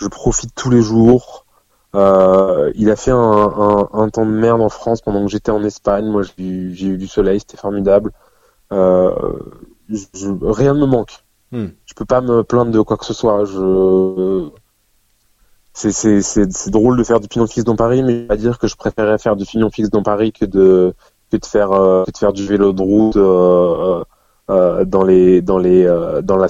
Je 0.05 0.09
profite 0.11 0.55
tous 0.55 0.69
les 0.69 0.83
jours. 0.83 1.47
Euh, 1.95 2.71
il 2.75 2.91
a 2.91 2.97
fait 2.97 3.11
un, 3.11 3.17
un, 3.17 3.89
un 3.95 4.09
temps 4.11 4.27
de 4.27 4.31
merde 4.33 4.61
en 4.61 4.69
France 4.69 5.01
pendant 5.01 5.25
que 5.25 5.31
j'étais 5.31 5.51
en 5.51 5.65
Espagne. 5.65 6.05
Moi, 6.11 6.23
j'ai 6.25 6.45
eu, 6.45 6.99
du 6.99 7.07
soleil, 7.07 7.41
c'était 7.41 7.57
formidable. 7.57 8.13
Euh, 8.71 9.15
je- 9.89 10.29
rien 10.43 10.75
ne 10.75 10.81
me 10.81 10.87
manque. 10.87 11.25
Hmm. 11.53 11.69
Je 11.87 11.95
peux 11.95 12.05
pas 12.05 12.21
me 12.21 12.45
plaindre 12.45 12.71
de 12.71 12.83
quoi 12.83 12.99
que 12.99 13.07
ce 13.07 13.15
soit. 13.15 13.47
Je 13.47 14.51
c'est 15.73 16.71
drôle 16.71 16.99
de 16.99 17.05
faire 17.05 17.19
du 17.19 17.29
pignon 17.29 17.47
fixe 17.47 17.65
dans 17.65 17.77
Paris, 17.77 18.03
mais 18.03 18.13
je 18.13 18.19
vais 18.21 18.27
pas 18.27 18.37
dire 18.37 18.59
que 18.59 18.67
je 18.69 18.77
préférais 18.77 19.17
faire 19.19 19.37
du 19.37 19.47
pignon 19.47 19.71
fixe 19.71 19.89
dans 19.89 20.03
Paris 20.03 20.33
que 20.33 20.45
de 20.45 20.95
que 21.33 21.39
de 21.39 21.47
faire 21.47 21.73
euh, 21.73 22.05
que 22.05 22.11
de 22.13 22.19
faire 22.19 22.33
du 22.35 22.47
vélo 22.47 22.75
de 22.75 22.83
route 22.83 23.17
dans 24.47 25.03
les 25.05 25.41
dans 25.41 25.59
les 25.59 25.85
dans 26.23 26.37
la 26.37 26.49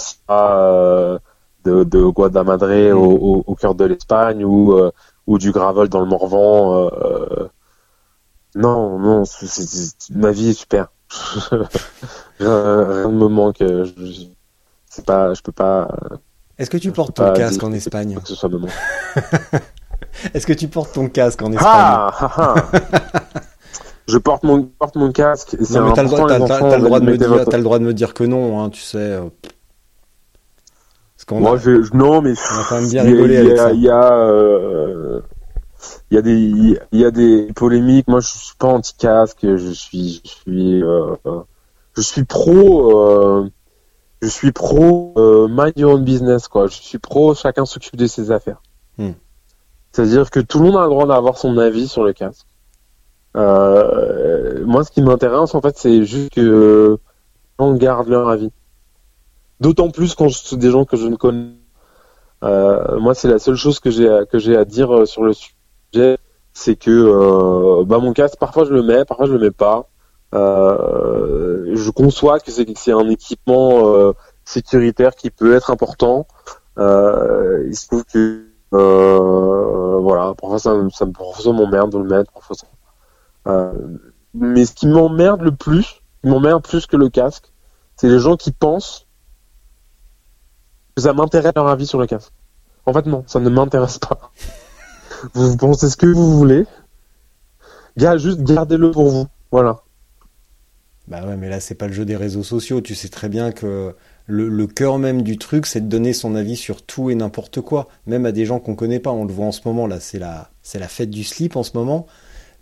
De 1.64 1.82
de 1.84 2.02
Guadamadre 2.04 2.92
au, 2.92 3.04
au, 3.04 3.44
au 3.46 3.54
cœur 3.54 3.74
de 3.74 3.84
l'Espagne 3.86 4.44
ou 4.44 4.72
euh, 4.74 4.90
ou 5.26 5.38
du 5.38 5.50
gravel 5.52 5.88
dans 5.88 6.00
le 6.00 6.06
Morvan. 6.06 6.74
euh, 6.76 6.88
euh, 7.02 7.48
non, 8.54 8.98
non, 8.98 9.24
ma 10.14 10.30
vie 10.30 10.50
est 10.50 10.52
super. 10.52 10.88
rien, 12.40 13.08
ne 13.08 13.16
me 13.18 13.28
manque. 13.28 13.56
je- 13.60 14.26
C'est 14.86 15.04
pas, 15.04 15.34
je 15.34 15.42
peux 15.42 15.52
pas. 15.52 15.88
Est-ce 16.58 16.70
que 16.70 16.76
tu 16.76 16.92
portes 16.92 17.14
ton 17.16 17.24
casque 17.32 17.62
en 17.64 17.70
que 17.70 17.74
Espagne 17.76 18.16
Que 18.22 18.28
ce 18.28 18.34
soit. 18.36 18.50
Est-ce 20.34 20.46
que 20.46 20.52
tu 20.52 20.68
portes 20.68 20.92
ton 20.92 21.08
casque 21.08 21.42
en 21.42 21.50
Espagne 21.52 21.68
Ah, 21.68 22.12
ah, 22.20 22.32
ah. 22.36 22.54
Je 24.06 24.18
porte 24.18 24.42
mon, 24.44 24.62
porte 24.64 24.96
mon 24.96 25.10
casque. 25.12 25.56
t'as 26.68 26.76
le, 26.76 26.82
le 26.82 26.84
droit 26.84 27.00
de 27.00 27.04
me 27.06 27.10
mettez 27.12 27.24
dire, 27.24 27.28
votre- 27.38 27.50
t'as 27.50 27.56
le 27.56 27.62
droit 27.64 27.78
de 27.78 27.84
me 27.84 27.94
dire 27.94 28.12
que 28.14 28.22
non, 28.22 28.60
hein, 28.62 28.68
tu 28.70 28.82
sais. 28.82 29.18
Parce 31.26 31.40
Moi, 31.40 31.52
a- 31.54 31.56
je, 31.58 31.96
non, 31.96 32.20
mais 32.22 32.32
on 32.32 32.60
a 32.60 32.64
quand 32.68 32.80
même 32.80 32.90
bien 32.90 33.04
il 33.04 33.10
y 33.10 33.12
a- 33.12 33.16
rigolé 33.16 33.34
il 33.34 33.36
y 33.36 33.46
avec 33.46 33.52
a, 33.58 33.62
ça. 33.62 33.72
il 33.72 33.80
y 33.82 33.88
a, 33.90 34.12
euh, 34.18 35.20
il 36.10 36.14
y 36.14 36.18
a 36.18 36.22
des, 36.22 36.34
il 36.92 37.00
y 37.00 37.04
a 37.04 37.10
des 37.10 37.52
polémiques. 37.54 38.08
Moi, 38.08 38.20
je 38.20 38.28
suis 38.28 38.56
pas 38.58 38.68
anti-casque. 38.68 39.40
Je 39.42 39.70
suis, 39.72 40.20
je 40.24 40.30
suis, 40.30 40.82
euh, 40.82 41.14
je 41.96 42.00
suis 42.02 42.24
pro. 42.24 42.98
euh, 43.00 43.48
je 44.22 44.28
suis 44.28 44.52
pro 44.52 45.12
euh, 45.18 45.48
mind 45.50 45.74
your 45.76 45.92
own 45.92 46.04
business 46.04 46.48
quoi. 46.48 46.66
Je 46.66 46.74
suis 46.80 46.98
pro 46.98 47.34
chacun 47.34 47.66
s'occupe 47.66 47.96
de 47.96 48.06
ses 48.06 48.30
affaires. 48.30 48.62
Hmm. 48.96 49.10
C'est-à-dire 49.92 50.30
que 50.30 50.40
tout 50.40 50.58
le 50.60 50.66
monde 50.66 50.76
a 50.76 50.84
le 50.84 50.88
droit 50.88 51.06
d'avoir 51.06 51.36
son 51.36 51.58
avis 51.58 51.88
sur 51.88 52.04
le 52.04 52.12
casque. 52.14 52.46
Euh, 53.36 54.64
moi, 54.64 54.84
ce 54.84 54.90
qui 54.90 55.02
m'intéresse 55.02 55.54
en 55.54 55.60
fait, 55.60 55.76
c'est 55.76 56.04
juste 56.04 56.32
que 56.32 56.98
les 57.58 57.64
gens 57.64 57.74
gardent 57.74 58.08
leur 58.08 58.28
avis. 58.28 58.50
D'autant 59.60 59.90
plus 59.90 60.14
quand 60.14 60.30
c'est 60.30 60.56
des 60.56 60.70
gens 60.70 60.84
que 60.84 60.96
je 60.96 61.06
ne 61.06 61.16
connais. 61.16 61.52
Euh, 62.42 62.98
moi, 62.98 63.14
c'est 63.14 63.28
la 63.28 63.38
seule 63.38 63.56
chose 63.56 63.80
que 63.80 63.90
j'ai 63.90 64.08
à, 64.08 64.26
que 64.26 64.38
j'ai 64.38 64.56
à 64.56 64.64
dire 64.64 64.94
euh, 64.94 65.06
sur 65.06 65.22
le 65.22 65.32
sujet, 65.32 66.18
c'est 66.52 66.76
que 66.76 66.90
euh, 66.90 67.84
bah 67.84 67.98
mon 67.98 68.12
casque, 68.12 68.38
parfois 68.38 68.64
je 68.64 68.72
le 68.72 68.82
mets, 68.82 69.04
parfois 69.04 69.26
je 69.26 69.32
le 69.32 69.38
mets 69.38 69.50
pas. 69.50 69.88
Euh, 70.34 71.70
je 71.74 71.90
conçois 71.90 72.40
que 72.40 72.50
c'est 72.50 72.92
un 72.92 73.08
équipement 73.08 74.12
sécuritaire 74.44 75.14
qui 75.14 75.30
peut 75.30 75.54
être 75.54 75.70
important. 75.70 76.26
Il 76.76 77.74
se 77.74 77.86
trouve 77.86 78.04
que 78.04 78.44
voilà, 78.72 80.34
parfois 80.34 80.58
ça, 80.58 80.74
ça, 80.92 81.06
ça 81.38 81.52
m'emmerde 81.52 81.92
de 81.92 81.98
le 81.98 82.04
mettre, 82.04 82.32
parfois 82.32 82.56
ça. 82.56 83.72
Mais 84.34 84.64
ce 84.66 84.74
qui 84.74 84.88
m'emmerde 84.88 85.42
le 85.42 85.52
plus, 85.52 86.02
qui 86.22 86.28
m'emmerde 86.28 86.62
plus 86.64 86.86
que 86.86 86.96
le 86.96 87.08
casque, 87.08 87.52
c'est 87.96 88.08
les 88.08 88.18
gens 88.18 88.36
qui 88.36 88.50
pensent 88.50 89.03
ça 90.98 91.12
m'intéresse 91.12 91.52
leur 91.56 91.68
avis 91.68 91.86
sur 91.86 91.98
le 92.00 92.06
casque. 92.06 92.32
En 92.86 92.92
fait, 92.92 93.06
non, 93.06 93.24
ça 93.26 93.40
ne 93.40 93.50
m'intéresse 93.50 93.98
pas. 93.98 94.32
vous 95.34 95.56
pensez 95.56 95.90
ce 95.90 95.96
que 95.96 96.06
vous 96.06 96.36
voulez. 96.38 96.66
Ga- 97.96 98.18
juste 98.18 98.42
gardez-le 98.42 98.90
pour 98.92 99.10
vous. 99.10 99.26
Voilà. 99.50 99.82
Bah 101.06 101.26
ouais, 101.26 101.36
mais 101.36 101.48
là, 101.50 101.60
c'est 101.60 101.74
pas 101.74 101.86
le 101.86 101.92
jeu 101.92 102.04
des 102.06 102.16
réseaux 102.16 102.42
sociaux. 102.42 102.80
Tu 102.80 102.94
sais 102.94 103.08
très 103.08 103.28
bien 103.28 103.52
que 103.52 103.94
le, 104.26 104.48
le 104.48 104.66
cœur 104.66 104.98
même 104.98 105.22
du 105.22 105.36
truc, 105.36 105.66
c'est 105.66 105.82
de 105.82 105.88
donner 105.88 106.14
son 106.14 106.34
avis 106.34 106.56
sur 106.56 106.82
tout 106.82 107.10
et 107.10 107.14
n'importe 107.14 107.60
quoi, 107.60 107.88
même 108.06 108.24
à 108.24 108.32
des 108.32 108.46
gens 108.46 108.58
qu'on 108.58 108.74
connaît 108.74 109.00
pas. 109.00 109.10
On 109.12 109.24
le 109.26 109.32
voit 109.32 109.46
en 109.46 109.52
ce 109.52 109.60
moment, 109.66 109.86
là, 109.86 110.00
c'est 110.00 110.18
la, 110.18 110.50
c'est 110.62 110.78
la 110.78 110.88
fête 110.88 111.10
du 111.10 111.22
slip 111.24 111.56
en 111.56 111.62
ce 111.62 111.72
moment. 111.76 112.06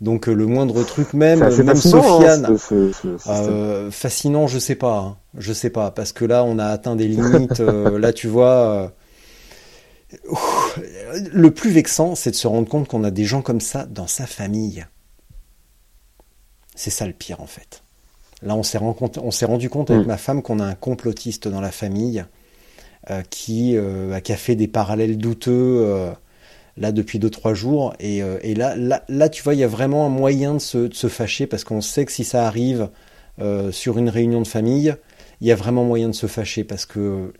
Donc 0.03 0.27
euh, 0.27 0.33
le 0.33 0.45
moindre 0.45 0.83
truc, 0.83 1.13
même, 1.13 1.41
même 1.63 1.69
hein, 1.69 1.75
Sofiane, 2.21 2.45
Euh, 3.27 3.89
fascinant, 3.89 4.47
je 4.47 4.59
sais 4.59 4.75
pas, 4.75 4.97
hein. 4.99 5.17
je 5.37 5.53
sais 5.53 5.69
pas, 5.69 5.91
parce 5.91 6.11
que 6.11 6.25
là 6.25 6.43
on 6.43 6.59
a 6.59 6.65
atteint 6.65 6.95
des 6.97 7.07
limites. 7.07 7.61
euh, 7.61 7.97
là, 8.03 8.11
tu 8.11 8.27
vois, 8.27 8.91
euh, 10.11 10.35
le 11.31 11.51
plus 11.51 11.71
vexant, 11.71 12.15
c'est 12.15 12.31
de 12.31 12.35
se 12.35 12.47
rendre 12.47 12.67
compte 12.67 12.87
qu'on 12.87 13.03
a 13.05 13.11
des 13.11 13.23
gens 13.23 13.41
comme 13.41 13.61
ça 13.61 13.85
dans 13.85 14.07
sa 14.07 14.25
famille. 14.27 14.85
C'est 16.75 16.89
ça 16.89 17.07
le 17.07 17.13
pire 17.13 17.39
en 17.41 17.47
fait. 17.47 17.81
Là, 18.41 18.55
on 18.55 18.63
s'est 18.63 18.77
rendu 19.45 19.69
compte 19.69 19.89
avec 19.89 20.03
Mm. 20.03 20.07
ma 20.07 20.17
femme 20.17 20.41
qu'on 20.41 20.59
a 20.59 20.65
un 20.65 20.75
complotiste 20.75 21.47
dans 21.47 21.61
la 21.61 21.71
famille 21.71 22.25
euh, 23.09 23.21
qui, 23.29 23.77
qui 24.23 24.33
a 24.33 24.37
fait 24.37 24.55
des 24.55 24.67
parallèles 24.67 25.17
douteux 25.17 26.11
là 26.77 26.91
depuis 26.91 27.19
deux 27.19 27.29
trois 27.29 27.53
jours. 27.53 27.93
Et, 27.99 28.23
euh, 28.23 28.37
et 28.41 28.55
là, 28.55 28.75
là, 28.75 29.03
là, 29.07 29.29
tu 29.29 29.43
vois, 29.43 29.53
il 29.53 29.59
y 29.59 29.63
a 29.63 29.67
vraiment 29.67 30.05
un 30.05 30.09
moyen 30.09 30.53
de 30.53 30.59
se, 30.59 30.77
de 30.77 30.93
se 30.93 31.07
fâcher 31.07 31.47
parce 31.47 31.63
qu'on 31.63 31.81
sait 31.81 32.05
que 32.05 32.11
si 32.11 32.23
ça 32.23 32.47
arrive 32.47 32.89
euh, 33.41 33.71
sur 33.71 33.97
une 33.97 34.09
réunion 34.09 34.41
de 34.41 34.47
famille, 34.47 34.95
il 35.41 35.47
y 35.47 35.51
a 35.51 35.55
vraiment 35.55 35.83
moyen 35.83 36.09
de 36.09 36.15
se 36.15 36.27
fâcher 36.27 36.63
parce 36.63 36.85
que 36.85 37.33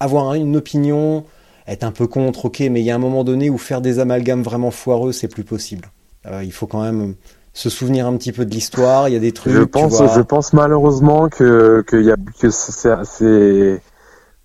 avoir 0.00 0.34
une 0.34 0.56
opinion, 0.56 1.24
être 1.66 1.84
un 1.84 1.92
peu 1.92 2.06
contre, 2.06 2.46
ok, 2.46 2.60
mais 2.70 2.80
il 2.80 2.84
y 2.84 2.90
a 2.90 2.94
un 2.94 2.98
moment 2.98 3.24
donné 3.24 3.50
où 3.50 3.58
faire 3.58 3.80
des 3.80 3.98
amalgames 3.98 4.42
vraiment 4.42 4.70
foireux, 4.70 5.12
c'est 5.12 5.28
plus 5.28 5.44
possible. 5.44 5.90
Euh, 6.26 6.42
il 6.42 6.52
faut 6.52 6.66
quand 6.66 6.82
même 6.82 7.14
se 7.52 7.70
souvenir 7.70 8.06
un 8.06 8.16
petit 8.16 8.32
peu 8.32 8.44
de 8.44 8.50
l'histoire. 8.50 9.08
Il 9.08 9.12
y 9.12 9.16
a 9.16 9.20
des 9.20 9.32
trucs. 9.32 9.52
je 9.52 9.60
tu 9.60 9.66
pense, 9.66 9.92
vois. 9.98 10.12
je 10.14 10.20
pense 10.20 10.52
malheureusement 10.52 11.28
que 11.28 11.82
que, 11.86 12.02
y 12.02 12.10
a, 12.10 12.16
que 12.40 12.50
c'est 12.50 12.90
c'est 13.04 13.80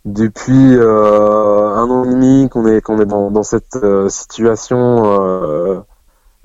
depuis 0.06 0.76
euh, 0.76 1.76
un 1.76 1.90
an 1.90 2.06
et 2.06 2.10
demi 2.10 2.50
qu'on 2.50 2.66
est 2.68 2.82
qu'on 2.82 3.00
est 3.00 3.06
dans, 3.06 3.32
dans 3.32 3.44
cette 3.44 3.76
euh, 3.76 4.10
situation 4.10 5.04
euh, 5.06 5.82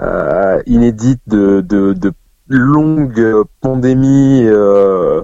euh, 0.01 0.63
inédite 0.67 1.23
de, 1.27 1.61
de, 1.61 1.93
de 1.93 2.13
longue 2.49 3.45
pandémie 3.61 4.43
euh, 4.45 5.23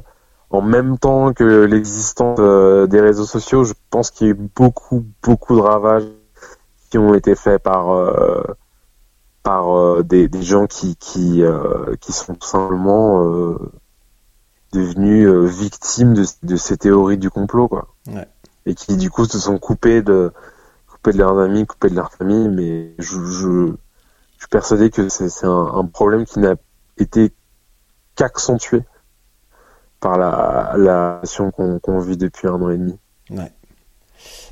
en 0.51 0.63
même 0.63 0.99
temps 0.99 1.33
que 1.33 1.65
l'existence 1.65 2.39
euh, 2.41 2.87
des 2.87 3.01
réseaux 3.01 3.25
sociaux, 3.25 3.65
je 3.65 3.75
pense 3.91 4.11
qu'il 4.11 4.27
y 4.29 4.31
a 4.31 4.33
eu 4.33 4.37
beaucoup 4.57 5.05
beaucoup 5.23 5.57
de 5.57 5.61
ravages 5.61 6.05
qui 6.91 6.99
ont 6.99 7.15
été 7.15 7.35
faits 7.35 7.63
par 7.63 7.87
par 9.43 10.05
des, 10.05 10.29
des 10.29 10.43
gens 10.43 10.67
qui 10.67 10.97
qui 10.97 11.43
qui 12.01 12.13
sont 12.13 12.35
tout 12.35 12.49
simplement 12.49 13.57
devenus 14.73 15.27
euh, 15.27 15.47
victimes 15.47 16.15
de, 16.15 16.25
de 16.43 16.57
ces 16.57 16.77
théories 16.77 17.19
du 17.19 17.31
complot 17.31 17.69
quoi 17.69 17.89
Ouais. 18.09 18.27
et 18.67 18.75
qui 18.75 18.97
du 18.97 19.11
coup 19.11 19.25
se 19.27 19.39
sont 19.39 19.59
coupés 19.59 20.03
de 20.03 20.33
coupés 20.89 21.13
de 21.13 21.19
leurs 21.19 21.39
amis 21.39 21.67
coupés 21.67 21.91
de 21.91 21.97
leur 21.97 22.13
famille 22.13 22.49
mais 22.49 22.93
je 22.99 23.15
je, 23.25 23.67
je 24.37 24.39
suis 24.39 24.49
persuadé 24.51 24.91
que 24.91 25.09
c'est 25.09 25.45
un, 25.45 25.73
un 25.75 25.85
problème 25.87 26.25
qui 26.25 26.39
n'a 26.39 26.55
été 26.99 27.33
qu'accentué 28.17 28.83
par 30.01 30.19
la 30.19 30.75
la 30.77 31.21
situation 31.23 31.51
qu'on 31.51 31.99
vit 32.01 32.17
depuis 32.17 32.49
un 32.49 32.55
an 32.63 32.71
et 32.71 32.79
demi 32.79 32.99
Ouais. 33.31 33.53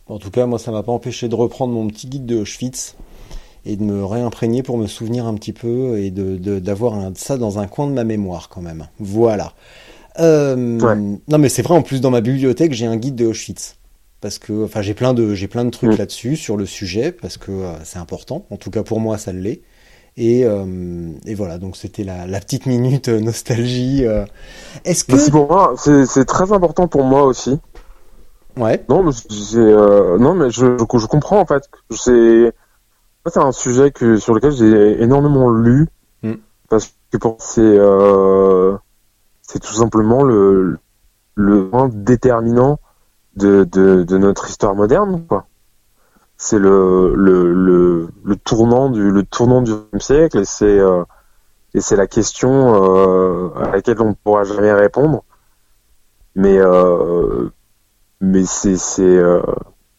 En 0.07 0.19
tout 0.19 0.31
cas, 0.31 0.47
moi, 0.47 0.59
ça 0.59 0.71
m'a 0.71 0.83
pas 0.83 0.93
empêché 0.93 1.29
de 1.29 1.35
reprendre 1.35 1.75
mon 1.75 1.89
petit 1.89 2.07
guide 2.09 2.25
de 2.27 2.37
Auschwitz 2.37 2.97
et 3.67 3.77
de 3.77 3.83
me 3.83 4.05
réimprégner 4.05 4.63
pour 4.63 4.79
me 4.79 4.87
souvenir 4.87 5.27
un 5.27 5.35
petit 5.35 5.53
peu 5.53 5.99
et 5.99 6.11
de 6.11 6.37
de- 6.37 6.59
d'avoir 6.61 6.95
un- 6.95 7.13
ça 7.15 7.37
dans 7.37 7.59
un 7.59 7.67
coin 7.67 7.87
de 7.89 7.93
ma 7.93 8.05
mémoire 8.05 8.49
quand 8.49 8.63
même. 8.63 8.89
Voilà. 9.01 9.53
Euh, 10.21 10.79
Ouais. 10.81 10.97
Non, 11.29 11.39
mais 11.39 11.49
c'est 11.49 11.63
vrai. 11.63 11.75
En 11.75 11.83
plus, 11.83 12.01
dans 12.01 12.11
ma 12.11 12.21
bibliothèque, 12.21 12.73
j'ai 12.73 12.87
un 12.87 12.97
guide 12.97 13.15
de 13.17 13.27
Auschwitz 13.27 13.77
parce 14.21 14.39
que, 14.39 14.65
enfin, 14.65 14.83
j'ai 14.83 14.95
plein 14.95 15.15
de 15.15 15.35
j'ai 15.35 15.47
plein 15.49 15.65
de 15.65 15.71
trucs 15.71 15.93
Mm. 15.93 15.97
là-dessus 15.97 16.37
sur 16.37 16.57
le 16.57 16.67
sujet 16.67 17.13
parce 17.13 17.37
que 17.39 17.53
euh, 17.53 17.73
c'est 17.85 17.99
important. 17.99 18.45
En 18.51 18.57
tout 18.57 18.71
cas, 18.71 18.83
pour 18.83 19.01
moi, 19.01 19.17
ça 19.19 19.33
l'est. 19.33 19.61
Et, 20.17 20.45
euh, 20.45 21.11
et 21.27 21.35
voilà, 21.37 21.59
donc 21.59 21.77
c'était 21.77 22.03
la, 22.03 22.27
la 22.27 22.41
petite 22.41 22.67
minute 22.67 23.09
nostalgie. 23.09 24.05
Est-ce 24.85 25.05
que... 25.05 25.31
Pour 25.31 25.47
moi 25.47 25.75
c'est 25.77 26.25
très 26.25 26.51
important 26.53 26.89
pour 26.89 27.05
moi 27.05 27.23
aussi 27.23 27.57
Ouais, 28.57 28.85
Non, 28.89 29.05
mais 29.05 29.13
non, 30.19 30.35
mais 30.35 30.51
je, 30.51 30.77
je, 30.77 30.99
je 30.99 31.07
comprends 31.07 31.39
en 31.39 31.47
fait. 31.47 31.63
C'est, 31.93 32.53
un 33.37 33.53
sujet 33.53 33.93
que 33.93 34.17
sur 34.17 34.35
lequel 34.35 34.51
j'ai 34.51 35.01
énormément 35.01 35.51
lu 35.51 35.87
Mm. 36.25 36.33
parce 36.69 36.93
que 37.13 37.19
pour 37.19 37.37
c'est, 37.39 37.61
euh, 37.63 38.77
c'est 39.49 39.61
tout 39.61 39.73
simplement 39.75 40.23
le 40.25 40.79
le 41.37 41.71
point 41.71 41.89
déterminant 41.93 42.81
de, 43.37 43.65
de, 43.65 44.19
notre 44.19 44.49
histoire 44.49 44.75
moderne, 44.75 45.25
quoi. 45.29 45.47
C'est 46.37 46.59
le, 46.59 47.15
le, 47.17 47.53
le, 47.55 48.09
le 48.25 48.37
tournant 48.37 48.91
du 48.91 49.11
le 49.11 49.25
tournant 49.25 49.63
du 49.63 49.73
siècle 50.01 50.39
et 50.41 50.45
c'est 50.45 50.79
euh, 50.81 51.05
et 51.75 51.81
c'est 51.81 51.97
la 51.97 52.07
question 52.09 52.51
euh, 52.85 53.51
à 53.57 53.71
laquelle 53.73 54.01
on 54.03 54.11
ne 54.11 54.15
pourra 54.15 54.45
jamais 54.45 54.73
répondre. 54.73 55.25
Mais 56.35 56.59
euh, 56.59 57.51
mais 58.21 58.45
c'est 58.47 58.77
c'est 58.77 59.19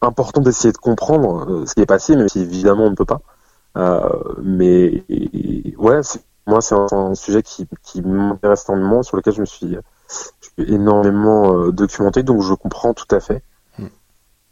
important 0.01 0.41
d'essayer 0.41 0.71
de 0.73 0.77
comprendre 0.77 1.65
ce 1.67 1.73
qui 1.75 1.81
est 1.81 1.85
passé, 1.85 2.15
même 2.15 2.29
si 2.29 2.41
évidemment 2.41 2.85
on 2.85 2.91
ne 2.91 2.95
peut 2.95 3.05
pas. 3.05 3.21
Mais 4.41 5.03
ouais, 5.77 6.03
c'est- 6.03 6.23
moi 6.49 6.61
c'est 6.61 6.75
un, 6.75 6.87
un 6.91 7.15
sujet 7.15 7.43
qui, 7.43 7.67
qui 7.83 8.01
m'intéresse 8.01 8.65
énormément, 8.67 9.03
sur 9.03 9.17
lequel 9.17 9.33
je 9.33 9.41
me 9.41 9.45
suis, 9.45 9.77
je 10.41 10.47
suis 10.63 10.73
énormément 10.73 11.53
euh, 11.55 11.71
documenté, 11.71 12.23
donc 12.23 12.41
je 12.41 12.53
comprends 12.53 12.93
tout 12.93 13.13
à 13.15 13.19
fait 13.19 13.43
Mm. 13.77 13.87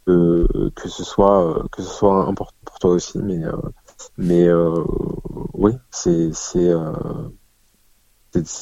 euh, 0.08 0.70
que 0.74 0.88
ce 0.88 1.04
soit 1.04 1.44
euh, 1.44 1.62
que 1.70 1.82
ce 1.82 1.88
soit 1.88 2.26
important 2.26 2.56
pour 2.64 2.78
toi 2.78 2.90
aussi, 2.92 3.18
mais 3.18 3.44
euh, 3.44 3.52
mais 4.16 4.48
oui, 5.52 5.72
c'est 5.90 6.30
c'est 6.32 6.72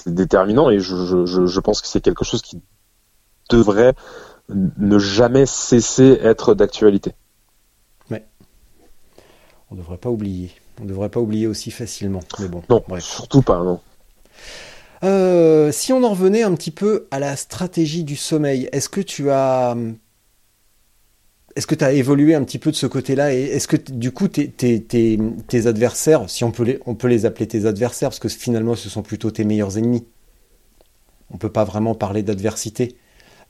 déterminant 0.06 0.70
et 0.70 0.78
je, 0.80 0.96
je, 0.96 1.26
je, 1.26 1.46
je 1.46 1.60
pense 1.60 1.80
que 1.82 1.88
c'est 1.88 2.00
quelque 2.00 2.24
chose 2.24 2.42
qui 2.42 2.62
devrait 3.50 3.94
ne 4.48 4.98
jamais 4.98 5.46
cesser 5.46 6.18
être 6.22 6.54
d'actualité. 6.54 7.14
on 9.70 9.74
devrait 9.74 9.98
pas 9.98 10.10
oublier. 10.10 10.52
On 10.80 10.84
devrait 10.84 11.08
pas 11.08 11.20
oublier 11.20 11.46
aussi 11.46 11.70
facilement. 11.70 12.20
Mais 12.38 12.48
bon, 12.48 12.62
Non, 12.68 12.82
bref. 12.86 13.04
surtout 13.04 13.42
pas, 13.42 13.62
non. 13.62 13.80
Euh, 15.04 15.72
si 15.72 15.92
on 15.92 16.02
en 16.04 16.10
revenait 16.10 16.42
un 16.42 16.54
petit 16.54 16.70
peu 16.70 17.06
à 17.10 17.18
la 17.18 17.36
stratégie 17.36 18.04
du 18.04 18.16
sommeil, 18.16 18.68
est-ce 18.72 18.88
que 18.88 19.00
tu 19.00 19.30
as, 19.30 19.76
est-ce 21.54 21.66
que 21.66 21.74
tu 21.74 21.84
as 21.84 21.92
évolué 21.92 22.34
un 22.34 22.44
petit 22.44 22.58
peu 22.58 22.70
de 22.70 22.76
ce 22.76 22.86
côté-là 22.86 23.32
et 23.34 23.42
est-ce 23.42 23.68
que 23.68 23.76
du 23.76 24.10
coup 24.12 24.28
tes, 24.28 24.48
tes, 24.50 24.82
tes, 24.82 25.18
tes 25.48 25.66
adversaires, 25.66 26.28
si 26.28 26.44
on 26.44 26.50
peut 26.50 26.64
les, 26.64 26.80
on 26.86 26.94
peut 26.94 27.08
les 27.08 27.24
appeler 27.26 27.46
tes 27.46 27.66
adversaires 27.66 28.08
parce 28.10 28.18
que 28.18 28.28
finalement 28.28 28.74
ce 28.74 28.88
sont 28.88 29.02
plutôt 29.02 29.30
tes 29.30 29.44
meilleurs 29.44 29.76
ennemis. 29.78 30.06
On 31.30 31.38
peut 31.38 31.50
pas 31.52 31.64
vraiment 31.64 31.94
parler 31.94 32.22
d'adversité. 32.22 32.96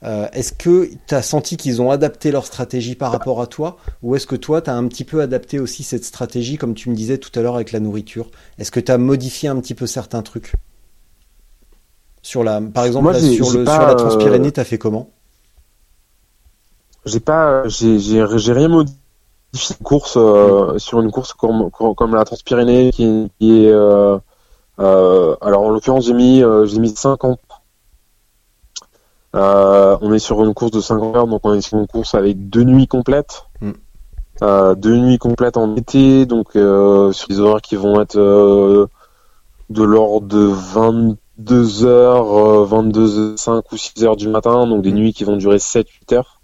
Euh, 0.03 0.27
est-ce 0.31 0.53
que 0.53 0.89
tu 1.07 1.15
as 1.15 1.21
senti 1.23 1.57
qu'ils 1.57 1.81
ont 1.81 1.89
adapté 1.91 2.31
leur 2.31 2.45
stratégie 2.45 2.95
par 2.95 3.11
rapport 3.11 3.41
à 3.41 3.47
toi? 3.47 3.77
Ou 4.03 4.15
est-ce 4.15 4.27
que 4.27 4.35
toi 4.35 4.61
tu 4.61 4.69
as 4.69 4.75
un 4.75 4.87
petit 4.87 5.03
peu 5.03 5.21
adapté 5.21 5.59
aussi 5.59 5.83
cette 5.83 6.05
stratégie 6.05 6.57
comme 6.57 6.75
tu 6.75 6.89
me 6.89 6.95
disais 6.95 7.17
tout 7.17 7.31
à 7.37 7.41
l'heure 7.41 7.55
avec 7.55 7.71
la 7.71 7.79
nourriture? 7.79 8.29
Est-ce 8.59 8.71
que 8.71 8.79
tu 8.79 8.91
as 8.91 8.97
modifié 8.97 9.49
un 9.49 9.59
petit 9.59 9.75
peu 9.75 9.87
certains 9.87 10.21
trucs? 10.21 10.53
Sur 12.21 12.43
la, 12.43 12.61
par 12.61 12.85
exemple, 12.85 13.05
Moi, 13.05 13.13
là, 13.13 13.19
j'ai- 13.19 13.33
sur, 13.35 13.49
j'ai 13.49 13.57
le, 13.57 13.65
pas, 13.65 13.73
sur 13.73 13.85
la 13.87 13.95
euh, 13.95 13.95
Transpyrénée, 13.95 14.51
t'as 14.51 14.63
fait 14.65 14.77
comment? 14.77 15.09
J'ai 17.05 17.19
pas, 17.19 17.67
j'ai, 17.67 17.99
j'ai, 17.99 18.25
j'ai 18.37 18.53
rien 18.53 18.67
modifié 18.67 18.95
une 19.79 19.85
course 19.85 20.17
euh, 20.17 20.77
sur 20.79 21.01
une 21.01 21.11
course 21.11 21.33
comme, 21.33 21.69
la 22.15 22.25
Transpyrénée 22.25 22.91
qui, 22.91 23.31
qui 23.39 23.65
est, 23.65 23.71
euh, 23.71 24.19
alors 24.79 25.61
en 25.63 25.69
l'occurrence 25.69 26.05
j'ai 26.05 26.13
mis, 26.13 26.43
j'ai 26.65 26.79
mis 26.79 26.89
50. 26.95 27.39
Euh, 29.37 29.97
on 30.01 30.11
est 30.13 30.19
sur 30.19 30.43
une 30.43 30.53
course 30.53 30.71
de 30.71 30.81
50 30.81 31.15
heures, 31.15 31.27
donc 31.27 31.41
on 31.43 31.53
est 31.53 31.61
sur 31.61 31.77
une 31.77 31.87
course 31.87 32.15
avec 32.15 32.49
deux 32.49 32.63
nuits 32.63 32.87
complètes. 32.87 33.45
Mm. 33.61 33.71
Euh, 34.41 34.75
deux 34.75 34.97
nuits 34.97 35.17
complètes 35.17 35.57
en 35.57 35.75
été, 35.75 36.25
donc 36.25 36.55
euh, 36.55 37.11
sur 37.11 37.27
des 37.29 37.39
horaires 37.39 37.61
qui 37.61 37.75
vont 37.75 38.01
être 38.01 38.17
de 39.69 39.83
l'ordre 39.83 40.27
de 40.27 40.45
22 40.45 41.85
heures, 41.85 42.37
euh, 42.37 42.65
22, 42.65 43.37
5 43.37 43.71
ou 43.71 43.77
6 43.77 44.03
heures 44.03 44.15
du 44.15 44.27
matin, 44.27 44.67
donc 44.67 44.81
des 44.81 44.91
nuits 44.91 45.13
qui 45.13 45.23
vont 45.23 45.37
durer 45.37 45.57
7-8 45.57 46.15
heures. 46.15 46.41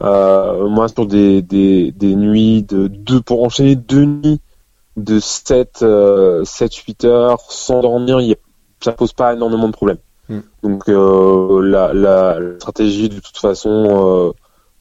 Moi, 0.00 0.88
sur 0.88 1.06
des, 1.06 1.42
des, 1.42 1.92
des 1.92 2.16
nuits 2.16 2.62
de 2.62 2.86
deux, 2.86 3.20
pour 3.20 3.42
enchaîner 3.44 3.76
deux 3.76 4.04
nuits 4.04 4.40
de 4.96 5.18
7, 5.18 5.80
euh, 5.82 6.44
7, 6.44 6.74
8 6.74 7.04
heures 7.04 7.40
sans 7.50 7.80
dormir, 7.80 8.20
y 8.20 8.32
a, 8.32 8.36
ça 8.80 8.92
pose 8.92 9.12
pas 9.12 9.34
énormément 9.34 9.66
de 9.66 9.72
problèmes. 9.72 9.98
Mm. 10.30 10.40
Donc, 10.62 10.88
euh, 10.88 11.60
la, 11.62 11.92
la, 11.92 12.40
la 12.40 12.54
stratégie, 12.56 13.08
de 13.08 13.20
toute 13.20 13.36
façon, 13.36 13.70
euh, 13.70 14.32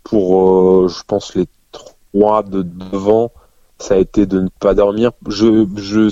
pour, 0.03 0.83
euh, 0.83 0.87
je 0.87 1.03
pense, 1.05 1.35
les 1.35 1.47
trois 1.71 2.43
de 2.43 2.61
devant, 2.61 3.31
ça 3.79 3.95
a 3.95 3.97
été 3.97 4.25
de 4.25 4.41
ne 4.41 4.49
pas 4.59 4.73
dormir. 4.73 5.11
Je, 5.27 5.65
je, 5.75 6.09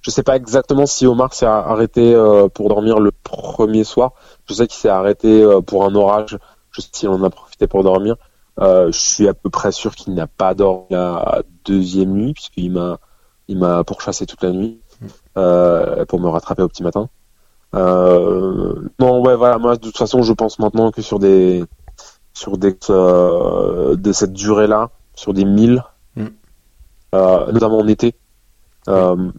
je 0.00 0.10
sais 0.10 0.22
pas 0.22 0.36
exactement 0.36 0.86
si 0.86 1.06
Omar 1.06 1.32
s'est 1.34 1.46
arrêté 1.46 2.14
euh, 2.14 2.48
pour 2.48 2.68
dormir 2.68 3.00
le 3.00 3.10
premier 3.10 3.84
soir. 3.84 4.12
Je 4.46 4.54
sais 4.54 4.66
qu'il 4.66 4.78
s'est 4.78 4.88
arrêté 4.88 5.42
euh, 5.42 5.60
pour 5.60 5.84
un 5.84 5.94
orage. 5.94 6.38
Je 6.70 6.80
sais 6.82 6.88
qu'il 6.92 7.08
en 7.08 7.22
a 7.22 7.30
profité 7.30 7.66
pour 7.66 7.82
dormir. 7.82 8.16
Euh, 8.60 8.90
je 8.92 8.98
suis 8.98 9.28
à 9.28 9.34
peu 9.34 9.50
près 9.50 9.72
sûr 9.72 9.94
qu'il 9.94 10.14
n'a 10.14 10.26
pas 10.26 10.54
dormi 10.54 10.86
la 10.90 11.42
deuxième 11.64 12.12
nuit 12.12 12.32
puisqu'il 12.34 12.72
m'a 12.72 12.98
il 13.46 13.56
m'a 13.56 13.84
pourchassé 13.84 14.26
toute 14.26 14.42
la 14.42 14.50
nuit 14.50 14.80
euh, 15.36 16.04
pour 16.06 16.20
me 16.20 16.28
rattraper 16.28 16.62
au 16.62 16.68
petit 16.68 16.82
matin. 16.82 17.08
Euh, 17.74 18.74
non 18.98 19.20
ouais 19.22 19.36
voilà 19.36 19.58
moi 19.58 19.76
de 19.76 19.80
toute 19.80 19.98
façon 19.98 20.22
je 20.22 20.32
pense 20.32 20.58
maintenant 20.58 20.90
que 20.90 21.02
sur 21.02 21.18
des 21.18 21.64
sur 22.32 22.56
des 22.56 22.74
euh, 22.88 23.94
de 23.94 24.12
cette 24.12 24.32
durée 24.32 24.66
là 24.66 24.90
sur 25.14 25.34
des 25.34 25.44
milles 25.44 25.82
Mm. 26.16 26.26
euh, 27.14 27.52
notamment 27.52 27.78
en 27.78 27.86
été 27.86 28.14
euh, 28.88 29.30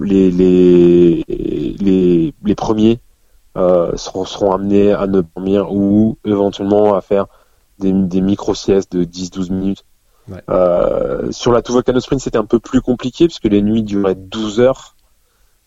les, 0.00 0.30
les 0.30 1.24
les 1.28 2.34
les 2.42 2.54
premiers 2.54 3.00
euh, 3.56 3.96
seront, 3.96 4.24
seront 4.24 4.52
amenés 4.52 4.92
à 4.92 5.06
ne 5.06 5.20
dormir 5.20 5.72
ou 5.72 6.18
éventuellement 6.24 6.94
à 6.94 7.00
faire 7.00 7.26
des, 7.78 7.92
des 7.92 8.20
micro-siestes 8.20 8.96
de 8.96 9.04
10-12 9.04 9.52
minutes. 9.52 9.84
Ouais. 10.28 10.42
Euh, 10.48 11.30
sur 11.32 11.52
la 11.52 11.62
Tuvolcano 11.62 12.00
Sprint, 12.00 12.20
c'était 12.20 12.38
un 12.38 12.46
peu 12.46 12.58
plus 12.58 12.80
compliqué 12.80 13.26
puisque 13.26 13.44
les 13.44 13.62
nuits 13.62 13.82
duraient 13.82 14.14
12 14.14 14.60
heures. 14.60 14.93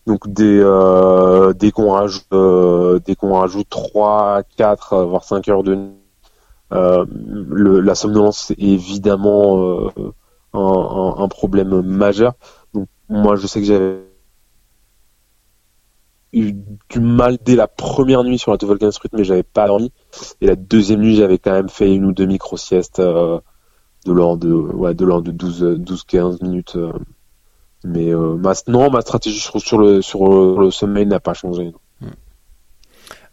Donc 0.08 0.26
dès, 0.26 0.58
euh, 0.58 1.52
dès 1.52 1.70
qu'on 1.70 1.90
rajoute, 1.90 2.24
euh, 2.32 2.98
dès 2.98 3.14
qu'on 3.14 3.34
rajoute 3.34 3.68
3, 3.68 4.42
4, 4.56 4.92
euh, 4.94 5.04
voire 5.04 5.22
5 5.22 5.46
heures 5.48 5.62
de 5.62 5.74
nuit, 5.74 5.92
euh, 6.72 7.04
la 7.82 7.94
somnolence 7.94 8.50
est 8.52 8.58
évidemment 8.58 9.90
un, 10.54 11.28
problème 11.28 11.82
majeur. 11.82 12.32
Donc 12.72 12.88
moi 13.10 13.36
je 13.36 13.46
sais 13.46 13.60
que 13.60 13.66
j'avais 13.66 13.98
eu 16.32 16.54
du 16.88 17.00
mal 17.00 17.36
dès 17.44 17.54
la 17.54 17.68
première 17.68 18.24
nuit 18.24 18.38
sur 18.38 18.50
la 18.50 18.56
Toboggan 18.56 18.90
Street, 18.90 19.10
mais 19.12 19.24
j'avais 19.24 19.42
pas 19.42 19.66
dormi. 19.66 19.92
Et 20.40 20.46
la 20.46 20.56
deuxième 20.56 21.00
nuit, 21.00 21.16
j'avais 21.16 21.36
quand 21.36 21.52
même 21.52 21.68
fait 21.68 21.94
une 21.94 22.06
ou 22.06 22.12
deux 22.12 22.26
micro-siestes 22.26 23.02
de 23.02 23.42
l'ordre 24.06 24.46
de, 24.46 24.54
ouais, 24.54 24.94
de 24.94 25.04
l'ordre 25.04 25.26
de 25.26 25.32
12, 25.32 25.76
12, 25.80 26.04
15 26.04 26.40
minutes. 26.40 26.78
Mais 27.84 28.08
euh, 28.12 28.36
ma, 28.36 28.52
non, 28.66 28.90
ma 28.90 29.00
stratégie 29.00 29.40
sur, 29.40 29.60
sur 29.60 29.78
le, 29.78 30.02
sur 30.02 30.58
le 30.60 30.70
sommeil 30.70 31.06
n'a 31.06 31.20
pas 31.20 31.34
changé. 31.34 31.72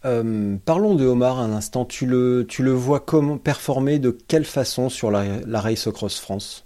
Euh, 0.04 0.56
parlons 0.64 0.94
de 0.94 1.04
Omar 1.06 1.38
un 1.40 1.52
instant. 1.52 1.84
Tu 1.84 2.06
le, 2.06 2.46
tu 2.48 2.62
le 2.62 2.72
vois 2.72 3.00
comment 3.00 3.38
performer 3.38 3.98
de 3.98 4.10
quelle 4.10 4.44
façon 4.44 4.88
sur 4.88 5.10
la, 5.10 5.24
la 5.46 5.60
Race 5.60 5.86
Across 5.86 6.20
France? 6.20 6.64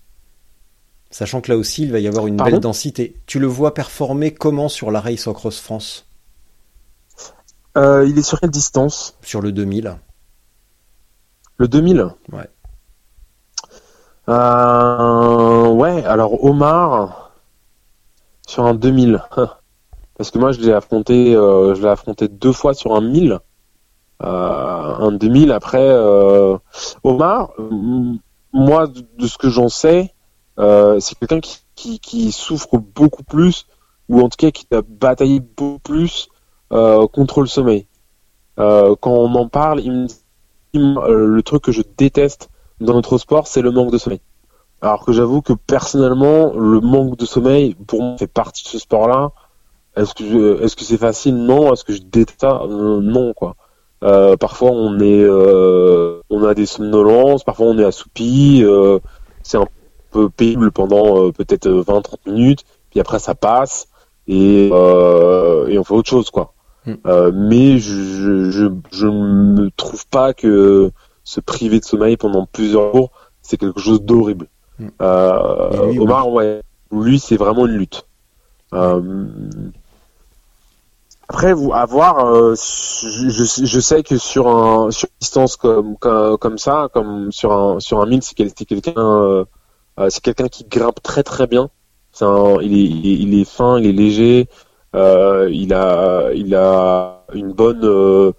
Sachant 1.10 1.40
que 1.40 1.50
là 1.50 1.56
aussi, 1.58 1.82
il 1.82 1.92
va 1.92 1.98
y 2.00 2.06
avoir 2.06 2.26
une 2.26 2.36
Pardon? 2.36 2.52
belle 2.52 2.60
densité. 2.60 3.16
Tu 3.26 3.38
le 3.38 3.46
vois 3.46 3.74
performer 3.74 4.32
comment 4.32 4.68
sur 4.68 4.90
la 4.90 5.00
Race 5.00 5.26
Across 5.26 5.60
France? 5.60 6.06
Euh, 7.76 8.06
il 8.08 8.18
est 8.18 8.22
sur 8.22 8.40
quelle 8.40 8.50
distance? 8.50 9.16
Sur 9.22 9.40
le 9.40 9.52
2000 9.52 9.96
Le 11.58 11.68
2000 11.68 12.06
Ouais. 12.32 12.48
Ouais, 14.28 16.04
alors 16.04 16.44
Omar 16.44 17.29
sur 18.51 18.66
un 18.66 18.74
2000. 18.74 19.22
Parce 20.16 20.30
que 20.30 20.38
moi 20.38 20.53
je 20.53 20.61
l'ai 20.61 20.72
affronté 20.72 21.34
euh, 21.34 21.74
je 21.74 21.82
l'ai 21.82 21.88
affronté 21.88 22.28
deux 22.28 22.53
fois 22.53 22.74
sur 22.74 22.94
un 22.94 23.01
1000. 23.01 23.38
Euh, 24.22 24.26
un 24.26 25.12
2000 25.12 25.51
après 25.53 25.80
euh, 25.80 26.59
Omar 27.05 27.53
moi 28.53 28.86
de 28.86 29.26
ce 29.26 29.38
que 29.38 29.48
j'en 29.48 29.70
sais 29.70 30.12
c'est 30.59 31.18
quelqu'un 31.18 31.40
qui, 31.40 31.61
qui, 31.74 32.01
qui 32.01 32.32
souffre 32.32 32.76
beaucoup 32.76 33.22
plus 33.22 33.66
ou 34.11 34.20
en 34.20 34.28
tout 34.28 34.36
cas 34.36 34.51
qui 34.51 34.66
a 34.72 34.82
bataillé 34.82 35.40
beaucoup 35.40 35.78
plus 35.78 36.28
contre 36.68 37.40
le 37.40 37.46
sommeil. 37.46 37.86
Quand 38.59 38.98
on 39.07 39.34
en 39.36 39.48
parle, 39.48 39.80
il 39.80 39.92
me 39.92 40.07
dit 40.07 40.20
le 40.74 41.40
truc 41.42 41.62
que 41.62 41.72
je 41.72 41.80
déteste 41.96 42.51
dans 42.78 42.92
notre 42.92 43.16
sport, 43.16 43.46
c'est 43.46 43.62
le 43.62 43.70
manque 43.70 43.90
de 43.90 43.96
sommeil. 43.96 44.20
Alors 44.82 45.04
que 45.04 45.12
j'avoue 45.12 45.42
que 45.42 45.52
personnellement, 45.52 46.52
le 46.54 46.80
manque 46.80 47.16
de 47.18 47.26
sommeil, 47.26 47.74
pour 47.86 48.02
moi, 48.02 48.16
fait 48.18 48.26
partie 48.26 48.64
de 48.64 48.68
ce 48.68 48.78
sport-là. 48.78 49.32
Est-ce 49.96 50.14
que 50.14 50.24
je- 50.24 50.62
est-ce 50.62 50.76
que 50.76 50.84
c'est 50.84 50.96
facile? 50.96 51.36
Non. 51.36 51.72
Est-ce 51.72 51.84
que 51.84 51.92
je 51.92 52.02
déteste 52.02 52.40
ça? 52.40 52.62
Euh, 52.64 53.00
Non, 53.00 53.34
quoi. 53.34 53.56
Euh, 54.02 54.36
parfois, 54.38 54.70
on 54.70 54.98
est, 55.00 55.22
euh, 55.22 56.20
on 56.30 56.44
a 56.44 56.54
des 56.54 56.64
somnolences. 56.66 57.44
Parfois, 57.44 57.66
on 57.66 57.78
est 57.78 57.84
assoupi. 57.84 58.64
c'est 59.42 59.58
un 59.58 59.66
peu 60.10 60.28
pénible 60.30 60.70
pendant 60.70 61.30
peut-être 61.32 61.68
20-30 61.68 62.20
minutes. 62.26 62.64
Puis 62.90 63.00
après, 63.00 63.18
ça 63.18 63.34
passe 63.34 63.88
et, 64.28 64.68
et 64.68 65.78
on 65.78 65.84
fait 65.84 65.94
autre 65.94 66.08
chose, 66.08 66.30
quoi. 66.30 66.54
Mm. 66.86 66.94
Mais 67.34 67.78
je, 67.78 68.50
je, 68.50 68.66
je 68.92 69.06
ne 69.06 69.68
trouve 69.76 70.06
pas 70.06 70.32
que 70.32 70.90
se 71.24 71.40
priver 71.40 71.78
de 71.80 71.84
sommeil 71.84 72.16
pendant 72.16 72.46
plusieurs 72.46 72.94
jours, 72.94 73.10
c'est 73.42 73.56
quelque 73.58 73.80
chose 73.80 74.02
d'horrible. 74.02 74.46
Euh, 75.02 75.86
lui. 75.90 75.98
Omar, 75.98 76.28
ouais, 76.30 76.60
lui, 76.92 77.18
c'est 77.18 77.36
vraiment 77.36 77.66
une 77.66 77.76
lutte. 77.76 78.06
Euh, 78.72 79.26
après, 81.28 81.52
vous, 81.52 81.72
à 81.72 81.86
voir, 81.86 82.26
euh, 82.26 82.54
je, 82.54 83.80
sais 83.80 84.02
que 84.02 84.16
sur 84.18 84.48
un 84.48 84.90
sur 84.90 85.08
une 85.08 85.16
distance 85.20 85.56
comme, 85.56 85.96
comme 85.96 86.36
comme 86.38 86.58
ça, 86.58 86.88
comme 86.92 87.30
sur 87.30 87.52
un 87.52 87.78
sur 87.80 88.00
un 88.00 88.06
1000, 88.06 88.22
c'est 88.22 88.34
quel- 88.34 88.50
c'est 88.56 88.64
quelqu'un 88.64 89.44
c'est 90.08 90.22
quelqu'un 90.22 90.48
qui 90.48 90.64
grimpe 90.64 91.02
très 91.02 91.22
très 91.22 91.46
bien. 91.46 91.70
Un, 92.20 92.58
il 92.62 92.74
est 92.74 92.84
il 92.84 93.06
est, 93.06 93.18
il 93.22 93.40
est 93.40 93.44
fin, 93.44 93.78
il 93.78 93.86
est 93.86 93.92
léger. 93.92 94.48
Il 94.94 95.72
a 95.74 96.30
il 96.34 96.54
a 96.54 97.24
une 97.32 97.52
bonne 97.52 98.32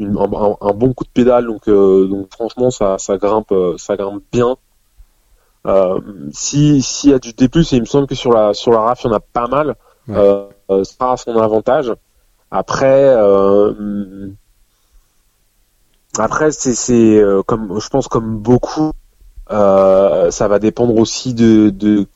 une- 0.00 0.16
un, 0.18 0.72
bon 0.72 0.92
coup 0.94 1.04
de 1.04 1.10
pédale 1.14 1.46
donc 1.46 1.68
donc 1.68 2.26
franchement 2.32 2.70
ça 2.72 2.98
ça 2.98 3.18
grimpe 3.18 3.54
ça 3.78 3.96
grimpe 3.96 4.22
bien. 4.32 4.56
Euh, 5.66 6.00
si 6.32 6.82
s'il 6.82 7.10
y 7.10 7.14
a 7.14 7.18
du 7.20 7.32
D+, 7.32 7.44
et 7.44 7.62
il 7.76 7.80
me 7.80 7.86
semble 7.86 8.06
que 8.08 8.14
sur 8.16 8.32
la 8.32 8.52
sur 8.54 8.72
la 8.72 8.80
RAF 8.80 9.04
il 9.04 9.08
y 9.08 9.10
en 9.10 9.14
a 9.16 9.20
pas 9.20 9.46
mal. 9.46 9.76
Ouais. 10.08 10.16
Euh, 10.16 10.48
ça 10.68 10.84
sera 10.84 11.12
à 11.12 11.16
son 11.16 11.36
avantage. 11.38 11.92
Après 12.50 13.04
euh, 13.16 14.28
après 16.18 16.50
c'est 16.52 16.74
c'est 16.74 17.18
euh, 17.18 17.42
comme 17.42 17.78
je 17.80 17.88
pense 17.88 18.08
comme 18.08 18.38
beaucoup 18.38 18.92
euh, 19.50 20.30
ça 20.30 20.48
va 20.48 20.58
dépendre 20.58 20.96
aussi 20.96 21.34
de 21.34 21.70
de 21.70 22.06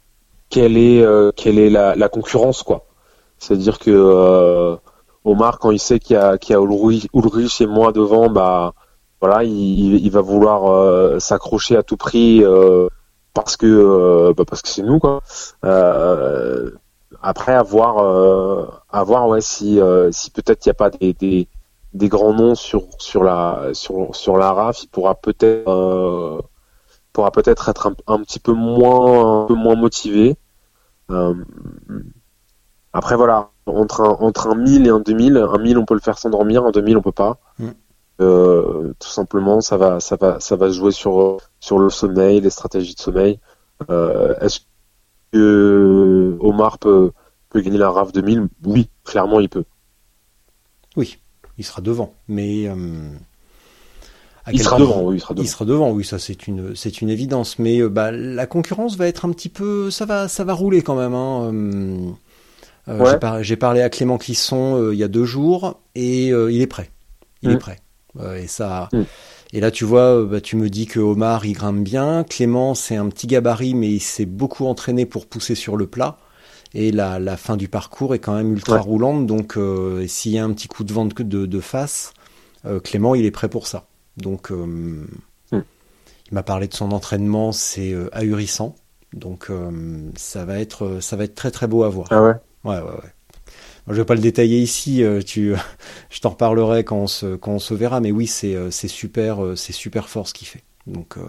quelle 0.51 0.77
est 0.77 1.03
euh, 1.03 1.33
quelle 1.35 1.59
est 1.59 1.71
la, 1.71 1.95
la 1.97 2.09
concurrence 2.09 2.63
quoi. 2.63 2.85
C'est-à-dire 3.39 3.79
que 3.79 3.91
euh, 3.91 4.77
Omar 5.25 5.59
quand 5.59 5.71
il 5.71 5.79
sait 5.81 5.99
qu'il 5.99 6.15
y 6.15 6.19
a 6.19 6.39
qu'il 6.39 6.55
y 6.55 6.57
a 6.57 6.61
Ulrich, 6.63 7.09
Ulrich 7.15 7.61
et 7.61 7.67
moi 7.67 7.93
devant 7.93 8.29
bah 8.31 8.75
voilà 9.21 9.45
il, 9.45 9.53
il- 9.53 10.05
il 10.07 10.11
va 10.11 10.21
vouloir 10.21 10.71
euh, 10.71 11.19
s'accrocher 11.19 11.77
à 11.77 11.83
tout 11.83 11.97
prix 11.97 12.45
euh, 12.45 12.89
parce 13.37 13.59
que 13.59 13.67
euh, 13.67 14.33
bah, 14.35 14.45
parce 14.49 14.63
que 14.63 14.69
c'est 14.69 14.83
nous 14.83 14.99
quoi. 14.99 15.21
Euh, 15.65 16.71
après 17.21 17.53
avoir 17.53 17.99
euh, 17.99 18.67
à 18.91 19.05
voir 19.05 19.29
ouais 19.29 19.43
si 19.43 19.79
euh, 19.79 20.11
si 20.11 20.31
peut-être 20.31 20.65
il 20.65 20.71
n'y 20.71 20.71
a 20.71 20.75
pas 20.75 20.91
des, 20.91 21.49
des 21.93 22.09
grands 22.09 22.33
noms 22.33 22.55
sur 22.55 22.85
sur 22.99 23.23
la 23.23 23.71
sur 23.75 24.17
sur 24.17 24.39
la 24.39 24.53
RAF, 24.53 24.83
il 24.83 24.89
pourra 24.89 25.15
peut-être 25.15 25.69
euh, 25.69 26.41
pourra 27.13 27.31
peut-être 27.31 27.69
être 27.69 27.87
un, 27.89 27.95
un 28.07 28.21
petit 28.21 28.39
peu 28.41 28.53
moins 28.53 29.43
un 29.43 29.47
peu 29.47 29.55
moins 29.55 29.77
motivé. 29.77 30.37
Euh, 31.11 31.35
après 32.95 33.17
voilà, 33.17 33.51
entre 33.67 34.01
un 34.01 34.17
entre 34.27 34.49
un 34.49 34.55
1000 34.55 34.87
et 34.87 34.91
un 34.91 35.01
2000, 35.01 35.37
un 35.37 35.59
1000 35.59 35.77
on 35.77 35.85
peut 35.85 35.95
le 35.95 36.01
faire 36.01 36.19
s'endormir, 36.19 36.65
un 36.65 36.71
2000 36.71 36.97
on 36.97 37.03
peut 37.03 37.13
pas. 37.13 37.37
Mm. 37.59 37.69
Euh, 38.21 38.93
tout 38.99 39.09
simplement, 39.09 39.61
ça 39.61 39.77
va 39.77 40.01
ça 40.01 40.17
va 40.17 40.41
ça 40.41 40.57
va 40.57 40.71
jouer 40.71 40.91
sur 40.93 41.39
sur 41.61 41.79
le 41.79 41.91
sommeil, 41.91 42.41
les 42.41 42.51
stratégies 42.51 42.95
de 42.95 43.01
sommeil. 43.01 43.39
Euh, 43.91 44.35
Est-ce 44.41 44.61
que 45.33 46.37
Omar 46.41 46.79
peut 46.79 47.13
peut 47.51 47.61
gagner 47.61 47.79
la 47.79 47.91
RAF 47.91 48.13
2000 48.13 48.49
Oui, 48.65 48.89
clairement 49.05 49.41
il 49.41 49.49
peut. 49.49 49.65
Oui, 50.97 51.19
il 51.59 51.65
sera 51.65 51.83
devant. 51.83 52.15
Mais. 52.29 52.67
euh, 52.69 52.75
à 54.47 54.53
Il 54.53 54.63
sera 54.63 54.79
devant, 54.79 55.03
oui, 55.03 55.17
il 55.17 55.21
sera 55.21 55.35
devant. 55.35 55.45
Il 55.45 55.49
sera 55.49 55.65
devant, 55.65 55.91
oui, 55.91 56.05
ça 56.05 56.19
c'est 56.19 56.47
une 56.47 56.75
c'est 56.75 57.03
une 57.03 57.11
évidence. 57.11 57.59
Mais 57.59 57.83
bah, 57.89 58.13
la 58.13 58.47
concurrence 58.47 58.97
va 58.97 59.09
être 59.09 59.25
un 59.27 59.33
petit 59.33 59.49
peu, 59.51 59.91
ça 59.91 60.07
va 60.07 60.29
ça 60.29 60.45
va 60.45 60.55
rouler 60.55 60.83
quand 60.83 60.95
même. 60.95 61.15
Hein. 61.15 62.15
Ouais. 62.89 63.11
j'ai, 63.11 63.19
par- 63.19 63.43
j'ai 63.43 63.57
parlé 63.57 63.83
à 63.83 63.91
Clément 63.91 64.17
Clisson 64.17 64.91
il 64.93 64.99
y 64.99 65.03
a 65.03 65.09
deux 65.09 65.25
jours 65.25 65.81
et 65.97 66.29
il 66.29 66.61
est 66.63 66.67
prêt. 66.69 66.91
Il 67.43 67.51
est 67.51 67.59
prêt. 67.59 67.79
Euh, 68.21 68.37
et 68.37 68.47
ça. 68.47 68.89
Mm. 68.93 69.03
Et 69.53 69.61
là, 69.61 69.71
tu 69.71 69.85
vois, 69.85 70.21
euh, 70.21 70.27
bah, 70.27 70.41
tu 70.41 70.57
me 70.57 70.69
dis 70.69 70.87
que 70.87 70.99
Omar 71.01 71.47
il 71.47 71.53
grimpe 71.53 71.83
bien. 71.83 72.25
Clément, 72.25 72.75
c'est 72.75 72.97
un 72.97 73.09
petit 73.09 73.27
gabarit, 73.27 73.75
mais 73.75 73.89
il 73.89 74.01
s'est 74.01 74.27
beaucoup 74.27 74.67
entraîné 74.67 75.07
pour 75.07 75.27
pousser 75.27 75.55
sur 75.55 75.77
le 75.77 75.87
plat. 75.87 76.19
Et 76.75 76.93
la, 76.93 77.19
la 77.19 77.37
fin 77.37 77.57
du 77.57 77.69
parcours 77.69 78.15
est 78.15 78.19
quand 78.19 78.35
même 78.35 78.53
ultra 78.53 78.75
Ouais. 78.77 78.81
roulante. 78.81 79.27
Donc, 79.27 79.57
euh, 79.57 80.07
s'il 80.09 80.33
y 80.33 80.39
a 80.39 80.45
un 80.45 80.53
petit 80.53 80.69
coup 80.69 80.85
de 80.85 80.93
vent 80.93 81.07
de, 81.07 81.61
face, 81.61 82.13
euh, 82.67 82.81
Clément, 82.81 83.15
il 83.15 83.25
est 83.25 83.31
prêt 83.31 83.49
pour 83.49 83.67
ça. 83.67 83.87
Donc, 84.17 84.51
euh, 84.51 85.07
il 85.53 86.35
m'a 86.35 86.43
parlé 86.43 86.67
de 86.67 86.75
son 86.75 86.91
entraînement, 86.91 87.53
c'est 87.53 87.95
ahurissant. 88.13 88.75
Donc, 89.13 89.49
ça 90.17 90.45
va 90.45 90.59
être, 90.59 90.99
ça 91.01 91.17
va 91.17 91.25
être 91.25 91.37
très 91.37 91.53
très 91.53 91.69
beau 91.69 91.85
à 91.85 91.89
voir. 91.89 92.09
Ah 92.11 92.21
ouais? 92.21 92.35
Ouais, 92.65 92.79
ouais, 92.79 92.83
ouais. 92.83 93.13
Je 93.89 93.95
vais 93.95 94.05
pas 94.05 94.15
le 94.15 94.21
détailler 94.21 94.59
ici. 94.61 95.03
euh, 95.03 95.23
tu, 95.23 95.55
je 96.11 96.21
t'en 96.21 96.31
reparlerai 96.31 96.85
quand 96.85 96.97
on 96.97 97.07
se, 97.07 97.37
quand 97.37 97.53
on 97.53 97.59
se 97.59 97.75
verra. 97.75 98.01
Mais 98.01 98.11
oui, 98.11 98.27
c'est, 98.27 98.55
euh, 98.55 98.71
c'est 98.71 98.89
super, 98.89 99.45
euh, 99.45 99.57
c'est 99.57 99.73
super 99.73 100.09
fort 100.09 100.29
ce 100.29 100.35
qu'il 100.35 100.49
fait. 100.49 100.63
Donc, 100.87 101.17
euh, 101.17 101.23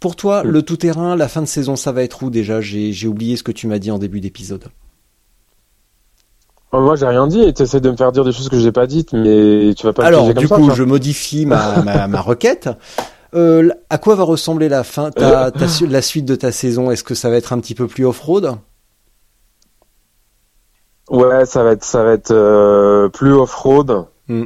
pour 0.00 0.16
toi, 0.16 0.42
le 0.42 0.62
tout 0.62 0.76
terrain, 0.76 1.14
la 1.14 1.28
fin 1.28 1.40
de 1.42 1.46
saison, 1.46 1.76
ça 1.76 1.92
va 1.92 2.02
être 2.02 2.22
où 2.24 2.30
déjà? 2.30 2.60
J'ai, 2.60 3.06
oublié 3.06 3.36
ce 3.36 3.44
que 3.44 3.52
tu 3.52 3.68
m'as 3.68 3.78
dit 3.78 3.90
en 3.90 3.98
début 3.98 4.20
d'épisode. 4.20 4.64
Oh, 6.72 6.80
Moi 6.80 6.96
j'ai 6.96 7.06
rien 7.06 7.26
dit 7.26 7.40
et 7.42 7.52
tu 7.52 7.62
essaies 7.62 7.80
de 7.80 7.90
me 7.90 7.96
faire 7.96 8.12
dire 8.12 8.24
des 8.24 8.32
choses 8.32 8.48
que 8.48 8.58
j'ai 8.58 8.72
pas 8.72 8.86
dites, 8.86 9.12
mais 9.12 9.74
tu 9.76 9.86
vas 9.86 9.92
pas 9.92 10.06
Alors, 10.06 10.32
du 10.34 10.48
coup, 10.48 10.70
je 10.70 10.82
modifie 10.82 11.46
ma, 11.46 11.82
ma, 11.84 12.08
ma 12.08 12.20
requête. 12.20 12.70
Euh, 13.34 13.70
à 13.90 13.98
quoi 13.98 14.14
va 14.14 14.24
ressembler 14.24 14.68
la 14.68 14.82
fin, 14.82 15.10
ta, 15.10 15.50
ta 15.50 15.68
su- 15.68 15.86
la 15.86 16.02
suite 16.02 16.24
de 16.24 16.34
ta 16.34 16.50
saison? 16.50 16.90
Est-ce 16.90 17.04
que 17.04 17.14
ça 17.14 17.30
va 17.30 17.36
être 17.36 17.52
un 17.52 17.60
petit 17.60 17.74
peu 17.74 17.86
plus 17.86 18.04
off-road? 18.04 18.56
Ouais, 21.12 21.44
ça 21.46 21.62
va 21.62 21.72
être 21.72 21.84
ça 21.84 22.02
va 22.02 22.12
être 22.12 22.30
euh, 22.32 23.08
plus 23.08 23.32
off-road. 23.32 24.06
Hmm. 24.28 24.44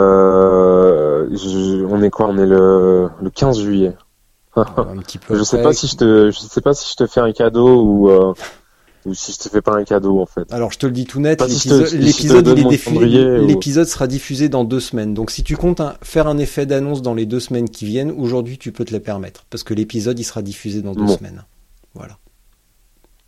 Euh, 0.00 1.28
je- 1.32 1.84
on 1.84 2.02
est 2.02 2.10
quoi? 2.10 2.28
On 2.28 2.38
est 2.38 2.46
le, 2.46 3.08
le 3.20 3.30
15 3.30 3.60
juillet. 3.60 3.94
Un 4.56 4.64
petit 4.98 5.18
peu. 5.18 5.36
Je 5.36 5.42
sais 5.42 5.62
pas 5.62 5.72
si 5.72 5.86
je 5.86 5.96
te 5.96 6.30
je 6.30 6.38
sais 6.38 6.60
pas 6.60 6.74
si 6.74 6.90
je 6.90 6.96
te 6.96 7.06
fais 7.06 7.20
un 7.20 7.32
cadeau 7.32 7.82
ou 7.82 8.10
euh, 8.10 8.32
ou 9.06 9.14
si 9.14 9.32
je 9.32 9.38
te 9.38 9.48
fais 9.48 9.60
pas 9.62 9.74
un 9.76 9.84
cadeau 9.84 10.20
en 10.20 10.26
fait. 10.26 10.52
Alors 10.52 10.72
je 10.72 10.78
te 10.78 10.86
le 10.86 10.92
dis 10.92 11.04
tout 11.06 11.20
net, 11.20 11.40
si 11.48 11.68
l'épisode 11.68 12.46
si 12.46 12.64
diffu- 12.64 13.84
ou- 13.84 13.84
sera 13.84 14.06
diffusé 14.06 14.48
dans 14.48 14.64
deux 14.64 14.80
semaines. 14.80 15.14
Donc 15.14 15.30
si 15.30 15.42
tu 15.44 15.56
comptes 15.56 15.80
un- 15.80 15.94
faire 16.02 16.26
un 16.26 16.38
effet 16.38 16.66
d'annonce 16.66 17.00
dans 17.00 17.14
les 17.14 17.26
deux 17.26 17.40
semaines 17.40 17.70
qui 17.70 17.86
viennent, 17.86 18.10
aujourd'hui 18.10 18.58
tu 18.58 18.72
peux 18.72 18.84
te 18.84 18.92
le 18.92 19.00
permettre 19.00 19.44
parce 19.50 19.62
que 19.62 19.72
l'épisode 19.74 20.18
il 20.18 20.24
sera 20.24 20.42
diffusé 20.42 20.82
dans 20.82 20.92
deux 20.94 21.04
Bon. 21.06 21.16
semaines. 21.16 21.44
Voilà. 21.94 22.18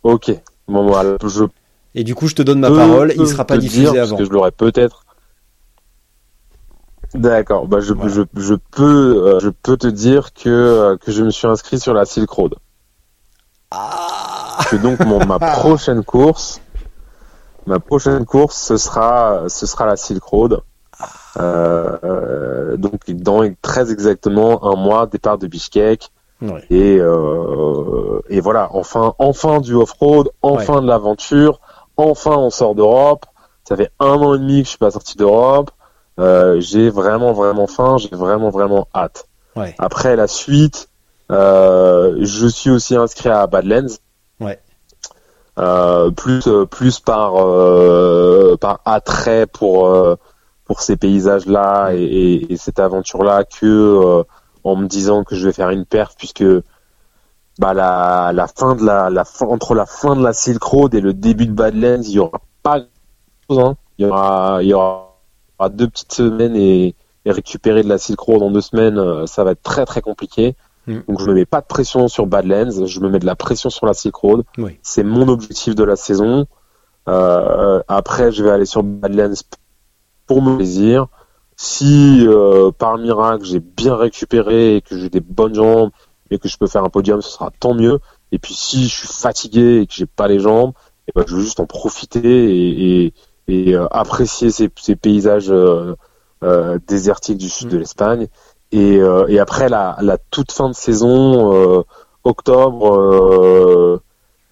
Ok. 0.03 0.31
Bon 0.67 0.85
voilà, 0.87 1.17
je 1.25 1.43
Et 1.95 2.03
du 2.03 2.15
coup, 2.15 2.27
je 2.27 2.35
te 2.35 2.41
donne 2.41 2.59
ma 2.59 2.71
parole, 2.71 3.13
il 3.15 3.27
sera 3.27 3.45
pas 3.45 3.57
diffusé 3.57 3.99
avant. 3.99 4.09
Parce 4.09 4.21
que 4.21 4.25
je 4.25 4.31
l'aurais 4.31 4.51
peut-être. 4.51 5.05
D'accord, 7.13 7.67
bah 7.67 7.79
je, 7.79 7.93
je, 8.07 8.23
je, 8.35 8.55
peux 8.55 9.23
euh, 9.23 9.39
je 9.39 9.49
peux 9.49 9.77
te 9.77 9.85
dire 9.85 10.33
que 10.33 10.49
euh, 10.49 10.97
que 10.97 11.11
je 11.11 11.21
me 11.21 11.29
suis 11.29 11.45
inscrit 11.45 11.79
sur 11.79 11.93
la 11.93 12.05
Silk 12.05 12.27
Road. 12.31 12.55
Ah 13.69 14.57
que 14.71 14.77
donc 14.77 14.99
mon, 15.01 15.23
ma 15.23 15.37
prochaine 15.59 16.03
course 16.03 16.59
ma 17.67 17.79
prochaine 17.79 18.25
course 18.25 18.57
ce 18.57 18.77
sera 18.77 19.43
ce 19.47 19.67
sera 19.67 19.85
la 19.85 19.95
Silk 19.95 20.23
Road. 20.23 20.61
Euh, 21.37 22.77
donc 22.77 23.11
dans 23.11 23.47
très 23.61 23.91
exactement 23.91 24.65
un 24.65 24.75
mois 24.75 25.05
départ 25.05 25.37
de 25.37 25.45
Bishkek. 25.45 26.09
Et, 26.69 26.97
euh, 26.99 28.19
et 28.27 28.41
voilà, 28.41 28.67
enfin, 28.73 29.13
enfin 29.17 29.61
du 29.61 29.75
off-road, 29.75 30.29
enfin 30.41 30.81
de 30.81 30.87
l'aventure, 30.87 31.61
enfin 31.97 32.37
on 32.37 32.49
sort 32.49 32.75
d'Europe. 32.75 33.25
Ça 33.67 33.75
fait 33.75 33.91
un 33.99 34.15
an 34.15 34.35
et 34.35 34.39
demi 34.39 34.59
que 34.61 34.65
je 34.65 34.69
suis 34.69 34.77
pas 34.77 34.91
sorti 34.91 35.17
d'Europe. 35.17 35.71
Euh, 36.19 36.59
j'ai 36.59 36.89
vraiment 36.89 37.33
vraiment 37.33 37.67
faim, 37.67 37.97
j'ai 37.97 38.15
vraiment 38.15 38.49
vraiment 38.49 38.87
hâte. 38.93 39.27
Après 39.77 40.15
la 40.15 40.27
suite, 40.27 40.89
euh, 41.31 42.17
je 42.21 42.47
suis 42.47 42.69
aussi 42.71 42.95
inscrit 42.95 43.29
à 43.29 43.47
Badlands. 43.47 43.95
Ouais. 44.39 44.59
Euh, 45.59 46.09
plus 46.09 46.47
plus 46.71 46.99
par 46.99 47.35
euh, 47.37 48.57
par 48.59 48.81
attrait 48.85 49.45
pour 49.45 49.85
euh, 49.85 50.15
pour 50.65 50.81
ces 50.81 50.97
paysages 50.97 51.45
là 51.45 51.91
et, 51.93 52.47
et, 52.49 52.57
cette 52.57 52.79
aventure 52.79 53.23
là 53.23 53.43
que 53.43 53.65
euh, 53.65 54.23
en 54.63 54.75
me 54.75 54.87
disant 54.87 55.23
que 55.23 55.35
je 55.35 55.45
vais 55.45 55.53
faire 55.53 55.69
une 55.69 55.85
perf 55.85 56.15
puisque 56.17 56.43
bah 57.59 57.73
la, 57.73 58.31
la 58.33 58.47
fin 58.47 58.75
de 58.75 58.83
la, 58.83 59.09
la 59.09 59.25
fin, 59.25 59.45
entre 59.45 59.75
la 59.75 59.85
fin 59.85 60.15
de 60.15 60.23
la 60.23 60.33
Silk 60.33 60.63
Road 60.63 60.95
et 60.95 61.01
le 61.01 61.13
début 61.13 61.45
de 61.45 61.53
Badlands 61.53 62.01
il 62.01 62.13
y 62.13 62.19
aura 62.19 62.41
pas 62.63 62.79
hein. 63.49 63.75
il 63.97 64.05
y 64.05 64.09
aura 64.09 64.59
il 64.61 64.67
y 64.69 64.73
aura 64.73 65.09
deux 65.69 65.87
petites 65.87 66.13
semaines 66.13 66.55
et, 66.55 66.95
et, 67.25 67.31
récupérer 67.31 67.83
de 67.83 67.89
la 67.89 67.97
Silk 67.97 68.19
Road 68.19 68.41
en 68.41 68.49
deux 68.49 68.61
semaines 68.61 68.97
euh, 68.97 69.27
ça 69.27 69.43
va 69.43 69.51
être 69.51 69.61
très 69.61 69.85
très 69.85 70.01
compliqué 70.01 70.55
mm. 70.87 70.99
donc 71.07 71.19
je 71.19 71.25
me 71.27 71.33
mets 71.33 71.45
pas 71.45 71.61
de 71.61 71.67
pression 71.67 72.07
sur 72.07 72.25
Badlands 72.25 72.85
je 72.87 72.99
me 72.99 73.09
mets 73.09 73.19
de 73.19 73.25
la 73.25 73.35
pression 73.35 73.69
sur 73.69 73.85
la 73.85 73.93
Silk 73.93 74.15
Road 74.15 74.43
oui. 74.57 74.79
c'est 74.81 75.03
mon 75.03 75.27
objectif 75.27 75.75
de 75.75 75.83
la 75.83 75.95
saison 75.95 76.47
euh, 77.07 77.83
après 77.87 78.31
je 78.31 78.43
vais 78.43 78.49
aller 78.49 78.65
sur 78.65 78.81
Badlands 78.81 79.33
pour 80.25 80.41
mon 80.41 80.55
plaisir 80.55 81.05
si 81.55 82.25
euh, 82.27 82.71
par 82.71 82.97
miracle 82.97 83.45
j'ai 83.45 83.59
bien 83.59 83.95
récupéré 83.95 84.77
et 84.77 84.81
que 84.81 84.97
j'ai 84.97 85.09
des 85.09 85.19
bonnes 85.19 85.53
jambes 85.53 85.91
et 86.31 86.39
que 86.39 86.47
je 86.47 86.57
peux 86.57 86.67
faire 86.67 86.83
un 86.83 86.89
podium, 86.89 87.21
ce 87.21 87.29
sera 87.29 87.51
tant 87.59 87.73
mieux. 87.73 87.99
Et 88.31 88.39
puis 88.39 88.53
si 88.53 88.87
je 88.87 88.95
suis 88.95 89.07
fatigué 89.07 89.81
et 89.81 89.87
que 89.87 89.93
j'ai 89.93 90.05
pas 90.05 90.27
les 90.27 90.39
jambes, 90.39 90.73
et 91.07 91.11
ben, 91.15 91.23
je 91.27 91.35
veux 91.35 91.41
juste 91.41 91.59
en 91.59 91.65
profiter 91.65 92.19
et, 92.21 93.05
et, 93.05 93.13
et 93.47 93.75
euh, 93.75 93.87
apprécier 93.91 94.51
ces, 94.51 94.69
ces 94.79 94.95
paysages 94.95 95.51
euh, 95.51 95.95
euh 96.43 96.79
désertiques 96.87 97.37
du 97.37 97.49
sud 97.49 97.69
de 97.69 97.77
mm. 97.77 97.79
l'Espagne. 97.79 98.27
Et, 98.71 98.97
euh, 98.97 99.27
et, 99.27 99.39
après 99.39 99.69
la, 99.69 99.97
la, 100.01 100.17
toute 100.17 100.51
fin 100.51 100.69
de 100.69 100.73
saison, 100.73 101.85
octobre, 102.23 104.01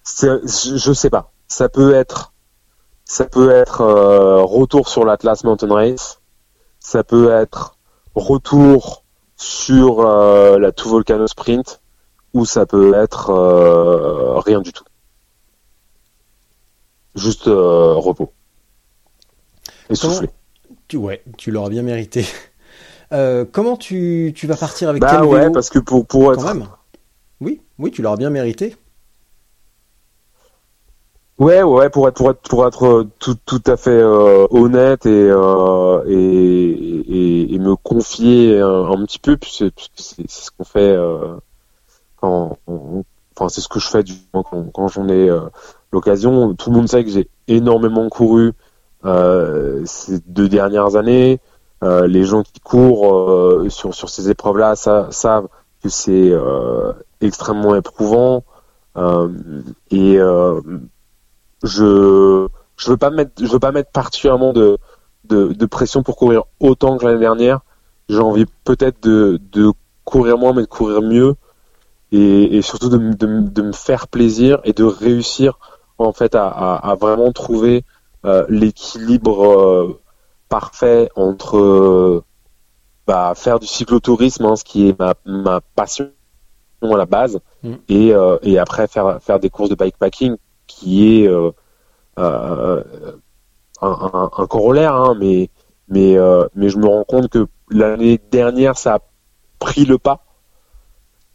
je, 0.04 0.40
je 0.44 0.92
sais 0.92 1.10
pas. 1.10 1.32
Ça 1.48 1.68
peut 1.68 1.94
être, 1.94 2.32
ça 3.04 3.24
peut 3.24 3.50
être 3.50 3.82
retour 4.44 4.88
sur 4.88 5.04
l'Atlas 5.04 5.42
Mountain 5.42 5.74
Race 5.74 6.22
ça 6.82 7.04
peut 7.04 7.32
être 7.32 7.76
retour 8.14 9.01
sur 9.42 10.00
euh, 10.00 10.58
la 10.58 10.70
Two 10.70 10.88
Volcano 10.88 11.26
Sprint 11.26 11.80
ou 12.32 12.44
ça 12.44 12.64
peut 12.64 12.94
être 12.94 13.30
euh, 13.30 14.38
rien 14.38 14.60
du 14.60 14.72
tout. 14.72 14.84
Juste 17.16 17.48
euh, 17.48 17.94
repos. 17.94 18.32
Essoufflé. 19.90 20.30
Tu, 20.86 20.96
ouais, 20.96 21.22
tu 21.36 21.50
l'auras 21.50 21.68
bien 21.68 21.82
mérité. 21.82 22.24
comment 23.52 23.76
tu, 23.76 24.32
tu 24.34 24.46
vas 24.46 24.56
partir 24.56 24.88
avec 24.88 25.02
bah 25.02 25.24
ouais, 25.24 25.50
parce 25.50 25.68
que 25.68 25.78
pour, 25.78 26.06
pour 26.06 26.32
être... 26.32 26.56
Oui, 27.40 27.60
oui, 27.78 27.90
tu 27.90 28.00
l'auras 28.00 28.16
bien 28.16 28.30
mérité. 28.30 28.76
Ouais, 31.38 31.62
ouais, 31.62 31.90
pour 31.90 32.08
être 32.08 32.14
pour 32.14 32.30
être 32.30 32.40
pour 32.48 32.66
être 32.66 32.86
euh, 32.86 33.10
tout, 33.18 33.36
tout 33.46 33.62
à 33.66 33.76
fait 33.76 33.90
euh, 33.90 34.46
honnête 34.50 35.06
et, 35.06 35.28
euh, 35.30 36.04
et, 36.06 37.54
et, 37.54 37.58
me 37.58 37.74
confier 37.74 38.60
un, 38.60 38.96
petit 39.04 39.18
peu 39.18 39.36
puisque, 39.36 39.64
c'est 39.96 40.28
ce 40.28 40.50
qu'on 40.50 40.64
fait 40.64 40.96
quand 42.16 42.58
enfin 42.66 43.48
c'est 43.48 43.60
ce 43.60 43.68
que 43.68 43.80
je 43.80 43.88
fais 43.88 44.02
du 44.02 44.14
quand, 44.32 44.70
quand 44.72 44.88
j'en 44.88 45.08
ai 45.08 45.30
l'occasion. 45.92 46.54
Tout 46.54 46.70
le 46.70 46.76
monde 46.76 46.88
sait 46.88 47.04
que 47.04 47.10
j'ai 47.10 47.28
énormément 47.48 48.08
couru 48.08 48.52
ces 49.04 50.18
deux 50.26 50.48
dernières 50.48 50.96
années. 50.96 51.40
les 51.82 52.24
gens 52.24 52.42
qui 52.42 52.60
courent 52.60 53.64
sur 53.70 53.94
sur 53.94 54.10
ces 54.10 54.30
épreuves-là 54.30 54.76
savent 54.76 55.48
que 55.82 55.88
c'est 55.88 56.32
extrêmement 57.20 57.74
éprouvant 57.74 58.44
et 59.90 60.18
je 61.62 62.48
je 62.76 62.90
veux 62.90 62.96
pas 62.96 63.10
mettre 63.10 63.32
je 63.40 63.50
veux 63.50 63.58
pas 63.58 63.72
mettre 63.72 63.90
particulièrement 63.90 64.52
de, 64.52 64.78
de, 65.24 65.52
de 65.52 65.66
pression 65.66 66.02
pour 66.02 66.16
courir 66.16 66.44
autant 66.60 66.96
que 66.96 67.06
l'année 67.06 67.20
dernière. 67.20 67.60
J'ai 68.08 68.18
envie 68.18 68.46
peut-être 68.64 69.02
de, 69.02 69.40
de 69.52 69.72
courir 70.04 70.38
moins 70.38 70.52
mais 70.52 70.62
de 70.62 70.66
courir 70.66 71.02
mieux 71.02 71.36
et, 72.10 72.56
et 72.56 72.62
surtout 72.62 72.88
de, 72.88 72.98
de, 72.98 73.40
de, 73.40 73.62
me 73.62 73.72
faire 73.72 74.08
plaisir 74.08 74.60
et 74.64 74.72
de 74.72 74.84
réussir 74.84 75.58
en 75.98 76.12
fait 76.12 76.34
à, 76.34 76.48
à, 76.48 76.90
à 76.90 76.94
vraiment 76.94 77.32
trouver 77.32 77.84
euh, 78.24 78.44
l'équilibre 78.48 79.46
euh, 79.46 80.00
parfait 80.48 81.08
entre 81.16 82.22
bah, 83.06 83.32
faire 83.34 83.58
du 83.58 83.66
cyclotourisme, 83.66 84.46
hein, 84.46 84.56
ce 84.56 84.64
qui 84.64 84.88
est 84.88 84.98
ma, 84.98 85.14
ma 85.24 85.60
passion 85.74 86.10
à 86.82 86.96
la 86.96 87.06
base, 87.06 87.40
mm. 87.62 87.74
et, 87.88 88.14
euh, 88.14 88.38
et 88.42 88.58
après 88.58 88.86
faire, 88.88 89.20
faire 89.22 89.38
des 89.38 89.50
courses 89.50 89.70
de 89.70 89.74
bikepacking 89.74 90.36
qui 90.66 91.22
est 91.22 91.28
euh, 91.28 91.50
euh, 92.18 92.82
un, 93.80 94.30
un, 94.36 94.46
corollaire, 94.46 94.94
hein, 94.94 95.16
mais 95.18 95.50
mais 95.88 96.16
euh, 96.16 96.46
mais 96.54 96.68
je 96.68 96.78
me 96.78 96.86
rends 96.86 97.04
compte 97.04 97.28
que 97.28 97.46
l'année 97.70 98.20
dernière 98.30 98.76
ça 98.78 98.96
a 98.96 98.98
pris 99.58 99.84
le 99.84 99.98
pas. 99.98 100.24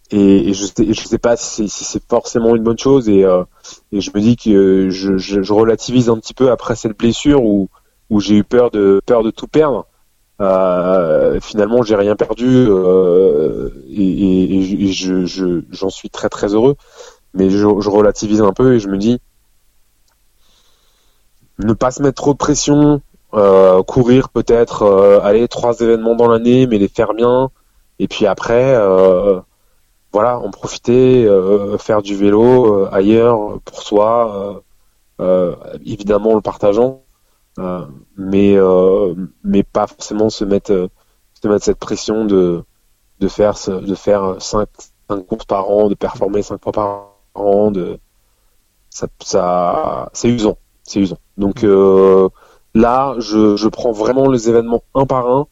Et, 0.10 0.54
je 0.54 0.66
sais 0.66 0.94
je 0.94 1.08
sais 1.08 1.18
pas 1.18 1.36
si 1.36 1.68
c'est 1.68 2.02
forcément 2.08 2.56
une 2.56 2.64
bonne 2.64 2.78
chose 2.80 3.10
et 3.10 3.26
et 3.92 4.02
je 4.02 4.12
me 4.16 4.22
dis 4.22 4.38
que 4.38 4.90
je, 4.90 5.54
relativise 5.54 6.10
un 6.10 6.18
petit 6.18 6.34
peu 6.34 6.50
après 6.52 6.76
cette 6.76 6.98
blessure 6.98 7.44
où 7.44 7.70
où 8.10 8.22
j'ai 8.22 8.36
eu 8.36 8.44
peur 8.46 8.72
de 8.72 9.02
peur 9.06 9.24
de 9.24 9.32
tout 9.32 9.48
perdre. 9.48 9.86
Euh, 10.40 11.40
finalement 11.42 11.82
j'ai 11.82 11.96
rien 11.96 12.16
perdu 12.16 12.68
euh, 12.70 13.72
et, 13.90 14.86
et, 14.86 14.92
je 14.92 15.62
j'en 15.72 15.90
suis 15.90 16.12
très 16.12 16.30
très 16.30 16.54
heureux 16.54 16.76
mais 17.34 17.50
je, 17.50 17.66
relativise 17.66 18.42
un 18.42 18.54
peu 18.54 18.76
et 18.76 18.80
je 18.80 18.88
me 18.88 18.98
dis 18.98 19.20
ne 21.60 21.74
pas 21.74 21.92
se 21.92 22.02
mettre 22.02 22.22
trop 22.22 22.34
de 22.34 22.38
pression, 22.38 23.02
euh, 23.34 23.84
courir 23.84 24.30
peut-être, 24.30 24.84
euh, 24.84 25.20
aller 25.22 25.48
trois 25.48 25.80
événements 25.80 26.16
dans 26.16 26.28
l'année, 26.28 26.68
mais 26.68 26.78
les 26.78 26.88
faire 26.88 27.14
bien. 27.14 27.50
Et 28.00 28.08
puis 28.08 28.28
après, 28.28 28.76
euh, 28.76 29.40
voilà, 30.14 30.40
en 30.40 30.52
profiter, 30.52 31.28
faire 31.80 32.02
du 32.02 32.16
vélo 32.16 32.88
ailleurs 32.92 33.60
pour 33.66 33.82
soi, 33.84 34.64
évidemment 35.86 36.32
en 36.32 36.36
le 36.36 36.42
partageant, 36.42 37.04
mais 38.18 38.58
mais 39.44 39.64
pas 39.64 39.88
forcément 39.88 40.30
se 40.30 40.46
mettre 40.46 40.90
se 41.42 41.48
mettre 41.48 41.66
cette 41.66 41.80
pression 41.80 42.26
de 42.26 42.64
de 43.20 43.28
faire 43.28 43.56
de 43.68 43.96
faire 43.96 44.36
cinq, 44.40 44.70
cinq 45.10 45.26
courses 45.28 45.46
par 45.46 45.70
an, 45.70 45.90
de 45.90 45.96
performer 45.96 46.42
cinq 46.42 46.64
fois 46.64 46.72
par 46.72 46.88
an, 46.88 47.17
de 47.72 48.00
ça, 48.90 50.10
c'est 50.14 50.30
usant 50.30 50.58
c'est 50.88 51.00
usant. 51.02 51.20
Donc 51.38 51.64
euh, 51.64 52.30
là, 52.74 53.16
je, 53.20 53.56
je, 53.56 53.68
prends 53.68 53.92
vraiment 53.92 54.30
les 54.30 54.50
événements 54.50 54.84
un 54.96 55.06
par 55.06 55.30
un 55.30 55.48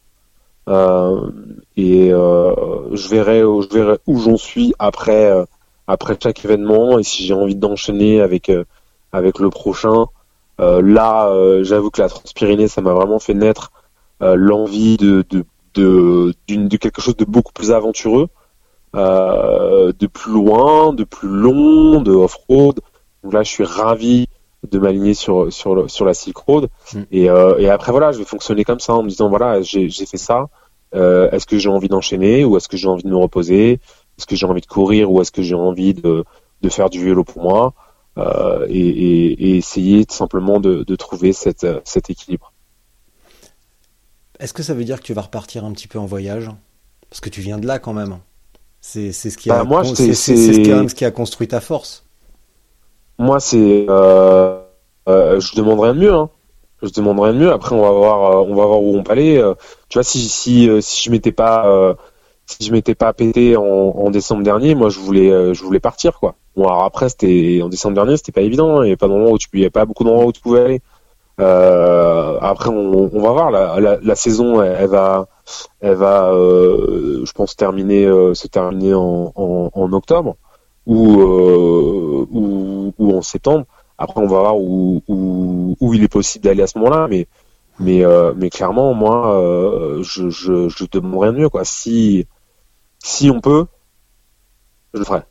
euh, 0.68 1.30
et 1.76 2.12
euh, 2.12 2.52
je 2.96 3.08
verrai, 3.08 3.44
où 3.44 4.18
j'en 4.18 4.36
suis 4.36 4.74
après 4.78 5.30
euh, 5.30 5.44
après 5.86 6.16
chaque 6.20 6.44
événement 6.44 6.98
et 6.98 7.04
si 7.04 7.24
j'ai 7.24 7.34
envie 7.34 7.54
d'enchaîner 7.54 8.20
avec 8.20 8.48
euh, 8.48 8.64
avec 9.12 9.38
le 9.38 9.50
prochain. 9.50 10.06
là, 10.58 11.32
j'avoue 11.62 11.90
que 11.90 12.00
la 12.02 12.08
Transpyrénée, 12.08 12.68
ça 12.68 12.80
m'a 12.80 12.92
vraiment 12.92 13.18
fait 13.18 13.34
naître 13.34 13.70
l'envie 14.20 14.96
de 14.96 15.24
de, 15.30 15.44
de, 15.74 16.34
de 16.48 16.76
quelque 16.76 17.00
chose 17.00 17.16
de 17.16 17.24
beaucoup 17.24 17.52
plus 17.52 17.70
aventureux, 17.70 18.28
de 18.96 20.06
plus 20.06 20.32
loin, 20.32 20.92
de 20.92 21.04
plus 21.04 21.28
long, 21.28 22.00
de 22.00 22.12
off-road. 22.12 22.80
Donc 23.22 23.32
là, 23.32 23.42
je 23.42 23.50
suis 23.50 23.64
ravi 23.64 24.28
de 24.70 24.78
m'aligner 24.78 25.14
sur 25.14 25.52
sur 25.52 25.90
sur 25.90 26.04
la 26.04 26.14
Silk 26.14 26.36
Road 26.36 26.68
mm. 26.92 27.02
et, 27.10 27.30
euh, 27.30 27.58
et 27.58 27.68
après 27.68 27.92
voilà 27.92 28.12
je 28.12 28.18
vais 28.18 28.24
fonctionner 28.24 28.64
comme 28.64 28.80
ça 28.80 28.94
en 28.94 29.02
me 29.02 29.08
disant 29.08 29.28
voilà 29.28 29.62
j'ai 29.62 29.88
fait 29.90 30.16
ça 30.16 30.48
euh, 30.94 31.30
est-ce 31.30 31.46
que 31.46 31.58
j'ai 31.58 31.68
envie 31.68 31.88
d'enchaîner 31.88 32.44
ou 32.44 32.56
est-ce 32.56 32.68
que 32.68 32.76
j'ai 32.76 32.88
envie 32.88 33.02
de 33.02 33.08
me 33.08 33.16
reposer? 33.16 33.80
Est-ce 34.18 34.26
que 34.26 34.36
j'ai 34.36 34.46
envie 34.46 34.60
de 34.60 34.66
courir 34.66 35.10
ou 35.10 35.20
est-ce 35.20 35.32
que 35.32 35.42
j'ai 35.42 35.54
envie 35.54 35.94
de 35.94 36.24
de 36.62 36.68
faire 36.68 36.88
du 36.90 37.04
vélo 37.04 37.24
pour 37.24 37.42
moi? 37.42 37.74
Et, 38.68 38.78
et, 38.78 39.32
et, 39.32 39.56
essayer 39.58 40.06
tout 40.06 40.14
simplement 40.14 40.58
de, 40.58 40.84
de 40.84 40.96
trouver 40.96 41.34
cette, 41.34 41.66
cet 41.84 42.08
équilibre. 42.08 42.54
Est-ce 44.38 44.54
que 44.54 44.62
ça 44.62 44.72
veut 44.72 44.84
dire 44.84 45.00
que 45.00 45.04
tu 45.04 45.12
vas 45.12 45.20
repartir 45.20 45.66
un 45.66 45.72
petit 45.72 45.86
peu 45.86 45.98
en 45.98 46.06
voyage? 46.06 46.50
Parce 47.10 47.20
que 47.20 47.28
tu 47.28 47.42
viens 47.42 47.58
de 47.58 47.66
là 47.66 47.78
quand 47.78 47.92
même. 47.92 48.16
C'est 48.80 49.12
ce 49.12 49.36
qui 49.36 49.50
a, 49.50 49.64
bah, 49.64 49.82
c'est 49.84 50.14
ce 50.14 50.94
qui 50.94 51.04
a 51.04 51.10
construit 51.10 51.48
ta 51.48 51.60
force. 51.60 52.04
Moi, 53.18 53.40
c'est, 53.40 53.86
euh, 53.88 54.60
euh, 55.08 55.40
je 55.40 55.56
demanderais 55.56 55.94
de 55.94 55.98
mieux. 55.98 56.14
Hein. 56.14 56.30
Je 56.82 56.90
demanderais 56.90 57.32
de 57.32 57.38
mieux. 57.38 57.52
Après, 57.52 57.74
on 57.74 57.82
va 57.82 57.90
voir, 57.90 58.30
euh, 58.30 58.44
on 58.48 58.54
va 58.54 58.66
voir 58.66 58.82
où 58.82 58.96
on 58.96 59.02
peut 59.02 59.12
aller. 59.12 59.38
Euh, 59.38 59.54
tu 59.88 59.98
vois, 59.98 60.04
si 60.04 60.20
si 60.28 60.68
si 60.82 61.04
je 61.04 61.10
m'étais 61.10 61.32
pas 61.32 61.96
si 62.46 62.64
je 62.64 62.72
m'étais 62.72 62.94
pas 62.94 63.12
pété 63.12 63.56
en, 63.56 63.64
en, 63.64 64.10
décembre 64.10 64.44
dernier, 64.44 64.74
moi, 64.74 64.88
je 64.88 65.00
voulais 65.00 65.54
je 65.54 65.62
voulais 65.64 65.80
partir 65.80 66.18
quoi. 66.20 66.36
Bon, 66.54 66.66
alors 66.68 66.84
après, 66.84 67.08
c'était 67.08 67.60
en 67.62 67.68
décembre 67.68 67.94
dernier, 67.96 68.16
c'était 68.16 68.32
pas 68.32 68.42
évident. 68.42 68.82
Il 68.82 68.84
n'y 68.84 68.90
avait 68.90 68.96
pas 68.96 69.08
d'endroit 69.08 69.32
où 69.32 69.38
tu, 69.38 69.48
il 69.54 69.60
y 69.60 69.62
avait 69.64 69.70
pas 69.70 69.84
beaucoup 69.84 70.04
d'endroits 70.04 70.26
où 70.26 70.32
tu 70.32 70.40
pouvais 70.40 70.60
aller. 70.60 70.80
Euh, 71.40 72.38
après, 72.40 72.70
on, 72.70 73.10
on, 73.12 73.20
va 73.20 73.32
voir. 73.32 73.50
La, 73.50 73.78
la, 73.80 73.98
la 74.00 74.14
saison, 74.14 74.62
elle, 74.62 74.88
va, 74.88 75.26
elle 75.80 75.94
va, 75.94 76.32
euh, 76.32 77.24
je 77.24 77.32
pense, 77.32 77.56
terminer, 77.56 78.06
euh, 78.06 78.34
se 78.34 78.48
terminer 78.48 78.94
en, 78.94 79.92
octobre 79.92 80.36
ou, 80.86 81.20
euh, 81.20 82.26
ou, 82.30 83.16
en 83.16 83.22
septembre. 83.22 83.66
Après, 83.98 84.20
on 84.20 84.26
va 84.26 84.40
voir 84.40 84.58
où, 84.58 85.02
il 85.80 86.02
est 86.02 86.08
possible 86.08 86.44
d'aller 86.44 86.62
à 86.62 86.66
ce 86.66 86.78
moment-là. 86.78 87.08
Mais, 87.08 87.26
mais, 87.78 88.02
mais 88.36 88.50
clairement, 88.50 88.94
moi, 88.94 90.00
je, 90.02 90.30
je, 90.30 90.68
je 90.68 90.84
demanderais 90.90 91.32
mieux. 91.32 91.48
Quoi. 91.48 91.64
Si, 91.64 92.26
si 93.02 93.30
on 93.30 93.40
peut, 93.40 93.66
je 94.94 94.98
le 94.98 95.04
ferai. 95.04 95.22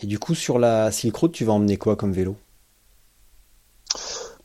Et 0.00 0.06
du 0.06 0.18
coup, 0.18 0.34
sur 0.34 0.58
la 0.58 0.92
Silk 0.92 1.16
Road, 1.16 1.32
tu 1.32 1.44
vas 1.44 1.52
emmener 1.52 1.76
quoi 1.76 1.96
comme 1.96 2.12
vélo? 2.12 2.36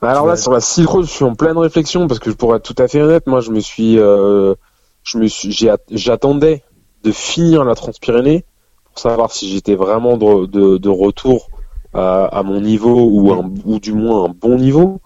Alors 0.10 0.28
là, 0.28 0.36
sur 0.36 0.52
la 0.52 0.60
Silk 0.60 0.90
Road, 0.90 1.06
je 1.06 1.12
suis 1.12 1.24
en 1.24 1.36
pleine 1.36 1.58
réflexion 1.58 2.08
parce 2.08 2.20
que 2.20 2.30
pour 2.30 2.56
être 2.56 2.64
tout 2.64 2.82
à 2.82 2.88
fait 2.88 3.02
honnête, 3.02 3.28
moi, 3.28 3.42
je 3.42 3.52
me 3.52 3.60
suis, 3.60 4.00
euh, 4.00 4.56
je 5.04 5.18
me 5.18 5.28
suis, 5.28 5.58
j'attendais 5.92 6.64
de 7.04 7.12
finir 7.12 7.64
la 7.64 7.76
Transpyrénée 7.76 8.46
pour 8.86 9.00
savoir 9.00 9.32
si 9.32 9.50
j'étais 9.50 9.76
vraiment 9.76 10.18
de, 10.18 10.46
de, 10.46 10.78
de 10.78 10.90
retour 10.90 11.50
à, 11.94 12.26
à, 12.26 12.44
mon 12.44 12.62
niveau 12.62 13.08
ou, 13.10 13.32
un, 13.32 13.52
ou 13.66 13.80
du 13.80 13.94
moins 13.94 14.26
un 14.26 14.30
bon 14.30 14.58
niveau. 14.58 15.02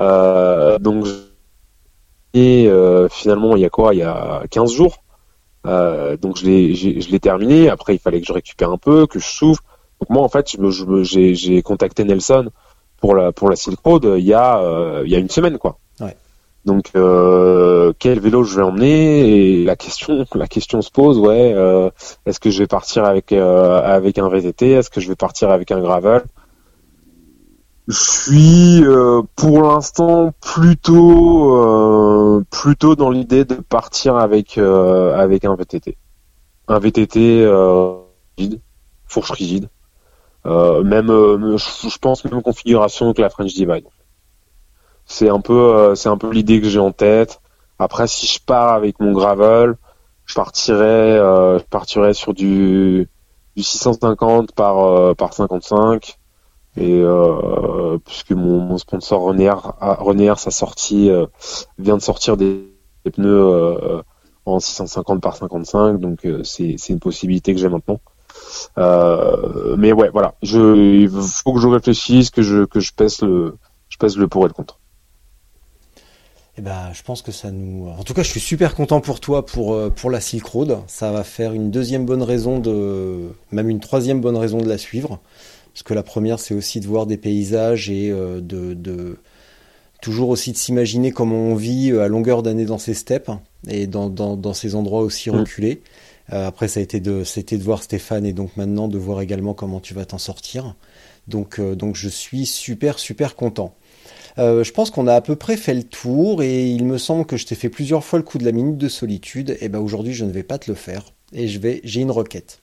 Euh, 0.00 0.78
donc, 0.78 1.06
et 2.34 2.68
euh, 2.68 3.08
finalement, 3.08 3.56
il 3.56 3.62
y 3.62 3.64
a 3.64 3.70
quoi? 3.70 3.94
Il 3.94 3.98
y 3.98 4.02
a 4.02 4.42
15 4.50 4.72
jours. 4.72 5.02
Euh, 5.66 6.16
donc, 6.16 6.36
je 6.38 6.46
l'ai, 6.46 6.74
je 6.74 7.10
l'ai 7.10 7.20
terminé. 7.20 7.68
Après, 7.68 7.94
il 7.94 7.98
fallait 7.98 8.20
que 8.20 8.26
je 8.26 8.32
récupère 8.32 8.70
un 8.70 8.78
peu, 8.78 9.06
que 9.06 9.18
je 9.18 9.26
souffle. 9.26 9.62
Donc 10.00 10.10
moi, 10.10 10.22
en 10.22 10.28
fait, 10.28 10.56
j'ai 11.02 11.62
contacté 11.62 12.04
Nelson 12.04 12.50
pour 13.00 13.14
la 13.14 13.32
pour 13.32 13.48
la 13.48 13.56
Silk 13.56 13.78
Road 13.84 14.06
il 14.18 14.24
y 14.24 14.34
a 14.34 14.58
euh, 14.58 15.02
il 15.04 15.10
y 15.10 15.16
a 15.16 15.18
une 15.18 15.30
semaine 15.30 15.58
quoi. 15.58 15.78
Ouais. 16.00 16.16
Donc 16.64 16.90
euh, 16.96 17.92
quel 17.98 18.20
vélo 18.20 18.44
je 18.44 18.56
vais 18.56 18.62
emmener 18.62 19.60
et 19.60 19.64
la 19.64 19.76
question 19.76 20.26
la 20.34 20.46
question 20.46 20.82
se 20.82 20.90
pose 20.90 21.18
ouais 21.18 21.52
euh, 21.54 21.90
est-ce 22.26 22.40
que 22.40 22.50
je 22.50 22.58
vais 22.58 22.66
partir 22.66 23.04
avec 23.04 23.32
euh, 23.32 23.80
avec 23.82 24.18
un 24.18 24.28
VTT 24.28 24.72
est-ce 24.72 24.90
que 24.90 25.00
je 25.00 25.08
vais 25.08 25.16
partir 25.16 25.50
avec 25.50 25.70
un 25.70 25.80
gravel? 25.80 26.24
Je 27.86 27.96
suis 27.96 28.84
euh, 28.84 29.22
pour 29.34 29.62
l'instant 29.62 30.34
plutôt 30.42 32.44
plutôt 32.50 32.96
dans 32.96 33.10
l'idée 33.10 33.46
de 33.46 33.54
partir 33.54 34.16
avec 34.16 34.58
avec 34.58 35.46
un 35.46 35.54
VTT 35.54 35.96
un 36.68 36.78
VTT 36.78 37.46
rigide 38.36 38.60
fourche 39.06 39.30
rigide 39.30 39.64
euh, 39.64 39.77
même, 40.84 41.10
euh, 41.10 41.56
je 41.56 41.98
pense 41.98 42.24
même 42.24 42.42
configuration 42.42 43.12
que 43.12 43.20
la 43.20 43.30
French 43.30 43.54
Divide. 43.54 43.84
C'est 45.06 45.28
un 45.28 45.40
peu, 45.40 45.54
euh, 45.54 45.94
c'est 45.94 46.08
un 46.08 46.18
peu 46.18 46.30
l'idée 46.30 46.60
que 46.60 46.68
j'ai 46.68 46.78
en 46.78 46.92
tête. 46.92 47.40
Après, 47.78 48.06
si 48.06 48.26
je 48.26 48.40
pars 48.44 48.72
avec 48.72 49.00
mon 49.00 49.12
gravel, 49.12 49.76
je 50.26 50.34
partirais, 50.34 51.16
je 51.16 51.64
partirais 51.70 52.12
sur 52.12 52.34
du, 52.34 53.08
du 53.56 53.62
650 53.62 54.52
par 54.52 55.16
par 55.16 55.32
55 55.32 56.18
et 56.76 57.02
puisque 58.04 58.32
mon, 58.32 58.76
sponsor 58.76 59.22
René 59.22 59.50
René 59.50 60.32
sa 60.36 60.50
sortie 60.50 61.10
vient 61.78 61.96
de 61.96 62.02
sortir 62.02 62.36
des, 62.36 62.68
pneus 63.10 64.02
en 64.44 64.60
650 64.60 65.22
par 65.22 65.36
55 65.36 65.98
donc 65.98 66.26
c'est 66.42 66.76
une 66.90 67.00
possibilité 67.00 67.54
que 67.54 67.60
j'ai 67.60 67.68
maintenant 67.68 68.00
euh, 68.00 68.17
mais 68.76 69.92
ouais, 69.92 70.10
voilà. 70.10 70.34
Je, 70.42 71.02
il 71.02 71.08
faut 71.08 71.52
que 71.52 71.60
je 71.60 71.68
réfléchisse, 71.68 72.30
que 72.30 72.42
je, 72.42 72.64
que 72.64 72.80
je 72.80 72.92
pèse 72.92 73.20
le, 73.22 73.56
je 73.88 73.96
pèse 73.98 74.16
le 74.16 74.28
pour 74.28 74.44
et 74.44 74.48
le 74.48 74.54
contre. 74.54 74.78
Eh 76.58 76.60
ben, 76.60 76.90
je 76.92 77.04
pense 77.04 77.22
que 77.22 77.30
ça 77.30 77.52
nous. 77.52 77.88
En 77.88 78.02
tout 78.02 78.14
cas, 78.14 78.24
je 78.24 78.30
suis 78.30 78.40
super 78.40 78.74
content 78.74 79.00
pour 79.00 79.20
toi 79.20 79.46
pour 79.46 79.74
euh, 79.74 79.90
pour 79.90 80.10
la 80.10 80.20
Silk 80.20 80.44
Road. 80.44 80.78
Ça 80.88 81.12
va 81.12 81.22
faire 81.22 81.52
une 81.52 81.70
deuxième 81.70 82.04
bonne 82.04 82.22
raison 82.22 82.58
de, 82.58 83.28
même 83.52 83.68
une 83.68 83.78
troisième 83.78 84.20
bonne 84.20 84.36
raison 84.36 84.58
de 84.58 84.68
la 84.68 84.76
suivre, 84.76 85.20
parce 85.72 85.84
que 85.84 85.94
la 85.94 86.02
première, 86.02 86.40
c'est 86.40 86.54
aussi 86.54 86.80
de 86.80 86.86
voir 86.88 87.06
des 87.06 87.16
paysages 87.16 87.90
et 87.90 88.10
euh, 88.10 88.40
de, 88.40 88.74
de 88.74 89.18
toujours 90.02 90.30
aussi 90.30 90.50
de 90.50 90.56
s'imaginer 90.56 91.12
comment 91.12 91.36
on 91.36 91.54
vit 91.54 91.92
à 91.92 92.08
longueur 92.08 92.42
d'année 92.42 92.64
dans 92.64 92.78
ces 92.78 92.94
steppes 92.94 93.30
et 93.68 93.86
dans, 93.86 94.08
dans, 94.10 94.36
dans 94.36 94.52
ces 94.52 94.74
endroits 94.74 95.02
aussi 95.02 95.30
mm. 95.30 95.36
reculés. 95.36 95.80
Euh, 95.80 96.07
après, 96.30 96.68
ça 96.68 96.80
a 96.80 96.82
été 96.82 97.00
de, 97.00 97.24
c'était 97.24 97.58
de 97.58 97.62
voir 97.62 97.82
Stéphane 97.82 98.26
et 98.26 98.32
donc 98.32 98.56
maintenant 98.56 98.88
de 98.88 98.98
voir 98.98 99.20
également 99.20 99.54
comment 99.54 99.80
tu 99.80 99.94
vas 99.94 100.04
t'en 100.04 100.18
sortir. 100.18 100.74
Donc, 101.28 101.60
euh, 101.60 101.74
donc 101.76 101.94
je 101.94 102.08
suis 102.08 102.46
super, 102.46 102.98
super 102.98 103.36
content. 103.36 103.74
Euh, 104.38 104.64
je 104.64 104.72
pense 104.72 104.90
qu'on 104.90 105.06
a 105.06 105.14
à 105.14 105.20
peu 105.20 105.36
près 105.36 105.56
fait 105.56 105.74
le 105.74 105.82
tour 105.82 106.42
et 106.42 106.68
il 106.68 106.84
me 106.84 106.98
semble 106.98 107.26
que 107.26 107.36
je 107.36 107.46
t'ai 107.46 107.54
fait 107.54 107.68
plusieurs 107.68 108.04
fois 108.04 108.18
le 108.18 108.24
coup 108.24 108.38
de 108.38 108.44
la 108.44 108.52
minute 108.52 108.78
de 108.78 108.88
solitude. 108.88 109.56
Et 109.60 109.68
ben 109.68 109.78
aujourd'hui, 109.78 110.14
je 110.14 110.24
ne 110.24 110.30
vais 110.30 110.42
pas 110.42 110.58
te 110.58 110.70
le 110.70 110.74
faire 110.74 111.12
et 111.32 111.48
je 111.48 111.58
vais, 111.58 111.80
j'ai 111.84 112.00
une 112.00 112.10
requête. 112.10 112.60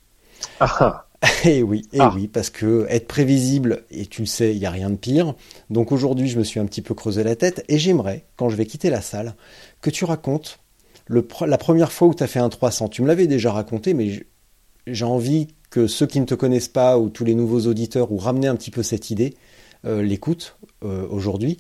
Ah. 0.60 0.76
ah. 0.80 1.02
Et 1.46 1.64
oui, 1.64 1.88
et 1.92 2.02
ah. 2.02 2.12
oui, 2.14 2.28
parce 2.28 2.52
que 2.52 2.86
être 2.90 3.08
prévisible, 3.08 3.86
et 3.90 4.06
tu 4.06 4.22
le 4.22 4.28
sais, 4.28 4.54
il 4.54 4.60
n'y 4.60 4.66
a 4.68 4.70
rien 4.70 4.92
de 4.92 4.96
pire. 4.96 5.34
Donc 5.72 5.92
aujourd'hui, 5.92 6.28
je 6.28 6.38
me 6.38 6.44
suis 6.44 6.60
un 6.60 6.66
petit 6.66 6.84
peu 6.84 6.94
creusé 6.94 7.24
la 7.24 7.36
tête 7.36 7.64
et 7.68 7.80
j'aimerais, 7.80 8.26
quand 8.36 8.50
je 8.50 8.56
vais 8.56 8.66
quitter 8.66 8.92
la 8.92 9.02
salle, 9.02 9.34
que 9.82 9.90
tu 9.90 10.06
racontes 10.06 10.60
la 11.08 11.58
première 11.58 11.92
fois 11.92 12.08
où 12.08 12.14
tu 12.14 12.24
as 12.24 12.28
fait 12.28 12.40
un 12.40 12.50
300, 12.50 12.90
tu 12.90 13.02
me 13.02 13.08
l'avais 13.08 13.28
déjà 13.28 13.52
raconté, 13.52 13.94
mais 13.94 14.26
j'ai 14.88 15.06
envie 15.06 15.48
que 15.70 15.88
ceux 15.88 16.08
qui 16.08 16.20
ne 16.20 16.26
te 16.26 16.36
connaissent 16.36 16.68
pas 16.68 16.98
ou 16.98 17.10
tous 17.10 17.26
les 17.26 17.36
nouveaux 17.36 17.68
auditeurs 17.68 18.12
ou 18.12 18.18
ramener 18.18 18.48
un 18.48 18.56
petit 18.56 18.72
peu 18.72 18.84
cette 18.84 19.10
idée 19.10 19.36
euh, 19.86 20.02
l'écoutent 20.02 20.58
euh, 20.84 21.06
aujourd'hui. 21.10 21.58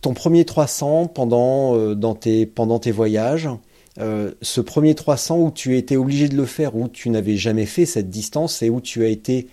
Ton 0.00 0.14
premier 0.14 0.44
300 0.44 1.08
pendant, 1.08 1.76
euh, 1.76 2.14
tes, 2.14 2.46
pendant 2.46 2.78
tes 2.78 2.92
voyages, 2.92 3.48
ce 3.96 4.60
premier 4.60 4.96
300 4.96 5.38
où 5.38 5.50
tu 5.52 5.76
étais 5.76 5.94
obligé 5.94 6.28
de 6.28 6.36
le 6.36 6.46
faire, 6.46 6.74
où 6.74 6.88
tu 6.88 7.10
n'avais 7.10 7.36
jamais 7.36 7.66
fait 7.66 7.86
cette 7.86 8.10
distance 8.10 8.60
et 8.62 8.68
où 8.68 8.80
tu 8.80 9.04
as 9.04 9.08
été 9.08 9.46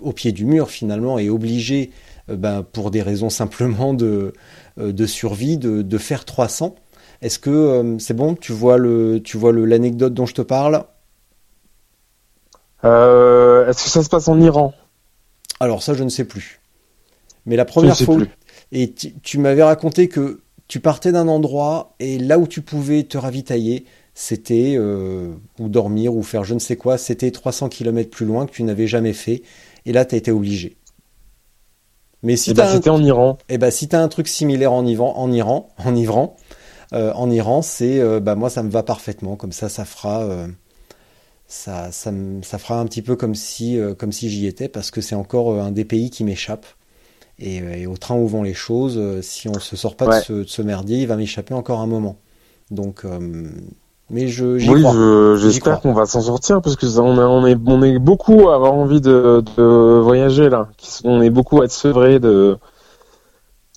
au 0.00 0.12
pied 0.12 0.32
du 0.32 0.46
mur 0.46 0.70
finalement 0.70 1.18
et 1.18 1.28
obligé, 1.28 1.90
ben, 2.28 2.62
pour 2.62 2.90
des 2.90 3.02
raisons 3.02 3.28
simplement 3.28 3.92
de, 3.92 4.32
de 4.78 5.06
survie, 5.06 5.58
de, 5.58 5.82
de 5.82 5.98
faire 5.98 6.24
300. 6.24 6.76
Est-ce 7.20 7.38
que 7.38 7.50
euh, 7.50 7.98
c'est 7.98 8.14
bon 8.14 8.34
Tu 8.34 8.52
vois 8.52 8.78
le, 8.78 9.20
tu 9.22 9.36
vois 9.36 9.52
l'anecdote 9.52 10.14
dont 10.14 10.26
je 10.26 10.34
te 10.34 10.42
parle? 10.42 10.84
Euh, 12.84 13.68
Est-ce 13.68 13.84
que 13.84 13.90
ça 13.90 14.02
se 14.02 14.08
passe 14.08 14.28
en 14.28 14.40
Iran? 14.40 14.72
Alors 15.60 15.82
ça, 15.82 15.94
je 15.94 16.04
ne 16.04 16.08
sais 16.08 16.24
plus. 16.24 16.60
Mais 17.46 17.56
la 17.56 17.64
première 17.64 17.96
fois, 17.96 18.18
et 18.72 18.92
tu 18.92 19.38
m'avais 19.38 19.62
raconté 19.62 20.08
que 20.08 20.40
tu 20.68 20.80
partais 20.80 21.12
d'un 21.12 21.28
endroit 21.28 21.94
et 21.98 22.18
là 22.18 22.38
où 22.38 22.46
tu 22.46 22.60
pouvais 22.60 23.02
te 23.04 23.16
ravitailler, 23.16 23.86
c'était 24.14 24.74
euh, 24.76 25.32
ou 25.58 25.68
dormir 25.68 26.14
ou 26.14 26.22
faire 26.22 26.44
je 26.44 26.54
ne 26.54 26.58
sais 26.58 26.76
quoi, 26.76 26.98
c'était 26.98 27.30
300 27.30 27.68
km 27.68 28.10
plus 28.10 28.26
loin 28.26 28.46
que 28.46 28.52
tu 28.52 28.62
n'avais 28.62 28.86
jamais 28.86 29.12
fait. 29.12 29.42
Et 29.86 29.92
là, 29.92 30.04
tu 30.04 30.14
as 30.14 30.18
été 30.18 30.30
obligé. 30.30 30.76
Mais 32.22 32.36
si 32.36 32.50
eh 32.50 32.54
ben, 32.54 32.66
c'était 32.66 32.90
en 32.90 33.02
Iran. 33.02 33.38
Et 33.48 33.54
eh 33.54 33.58
ben 33.58 33.70
si 33.70 33.88
tu 33.88 33.96
as 33.96 34.02
un 34.02 34.08
truc 34.08 34.28
similaire 34.28 34.72
en, 34.72 34.84
Iran, 34.84 35.14
en 35.16 35.32
Iran, 35.32 35.68
en 35.78 35.94
Iran, 35.94 36.36
en 36.92 37.30
Iran, 37.30 37.62
c'est 37.62 38.00
euh, 38.00 38.20
bah 38.20 38.34
moi 38.34 38.50
ça 38.50 38.62
me 38.62 38.70
va 38.70 38.82
parfaitement. 38.82 39.36
Comme 39.36 39.52
ça, 39.52 39.68
ça 39.68 39.84
fera 39.84 40.22
euh, 40.22 40.46
ça, 41.46 41.92
ça, 41.92 42.12
ça, 42.42 42.58
fera 42.58 42.80
un 42.80 42.86
petit 42.86 43.02
peu 43.02 43.16
comme 43.16 43.34
si 43.34 43.78
comme 43.98 44.12
si 44.12 44.30
j'y 44.30 44.46
étais 44.46 44.68
parce 44.68 44.90
que 44.90 45.00
c'est 45.00 45.14
encore 45.14 45.60
un 45.60 45.72
des 45.72 45.84
pays 45.84 46.10
qui 46.10 46.24
m'échappe. 46.24 46.66
Et, 47.40 47.86
au 47.86 47.96
train 47.96 48.16
où 48.16 48.26
vont 48.26 48.42
les 48.42 48.54
choses, 48.54 49.00
si 49.20 49.48
on 49.48 49.60
se 49.60 49.76
sort 49.76 49.94
pas 49.94 50.22
de, 50.22 50.42
ce, 50.44 50.62
merdier, 50.62 50.98
il 50.98 51.06
va 51.06 51.16
m'échapper 51.16 51.54
encore 51.54 51.78
un 51.78 51.86
moment. 51.86 52.16
Donc, 52.72 53.04
mais 54.10 54.26
je, 54.26 54.44
oui, 54.68 55.38
j'espère 55.40 55.80
qu'on 55.80 55.92
va 55.92 56.06
s'en 56.06 56.22
sortir 56.22 56.60
parce 56.62 56.74
que 56.74 56.98
on, 56.98 57.16
on, 57.16 57.46
est, 57.46 57.56
on 57.66 57.82
est 57.84 58.00
beaucoup 58.00 58.48
à 58.48 58.56
avoir 58.56 58.72
envie 58.74 59.00
de, 59.00 59.44
de 59.56 60.00
voyager 60.00 60.48
là. 60.48 60.68
On 61.04 61.22
est 61.22 61.30
beaucoup 61.30 61.60
à 61.60 61.66
être 61.66 61.70
sevré 61.70 62.18
de, 62.18 62.58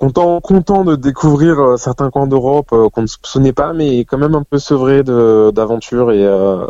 content, 0.02 0.42
content 0.42 0.84
de 0.84 0.96
découvrir 0.96 1.60
euh, 1.60 1.78
certains 1.78 2.10
coins 2.10 2.28
d'Europe 2.28 2.70
euh, 2.74 2.90
qu'on 2.90 3.04
ne 3.04 3.08
soupçonnait 3.08 3.54
pas, 3.54 3.74
mais 3.74 4.00
quand 4.00 4.18
même 4.18 4.36
un 4.36 4.44
peu 4.44 4.58
sevré 4.60 5.04
d'aventure 5.04 6.12
et 6.12 6.26
euh, 6.26 6.66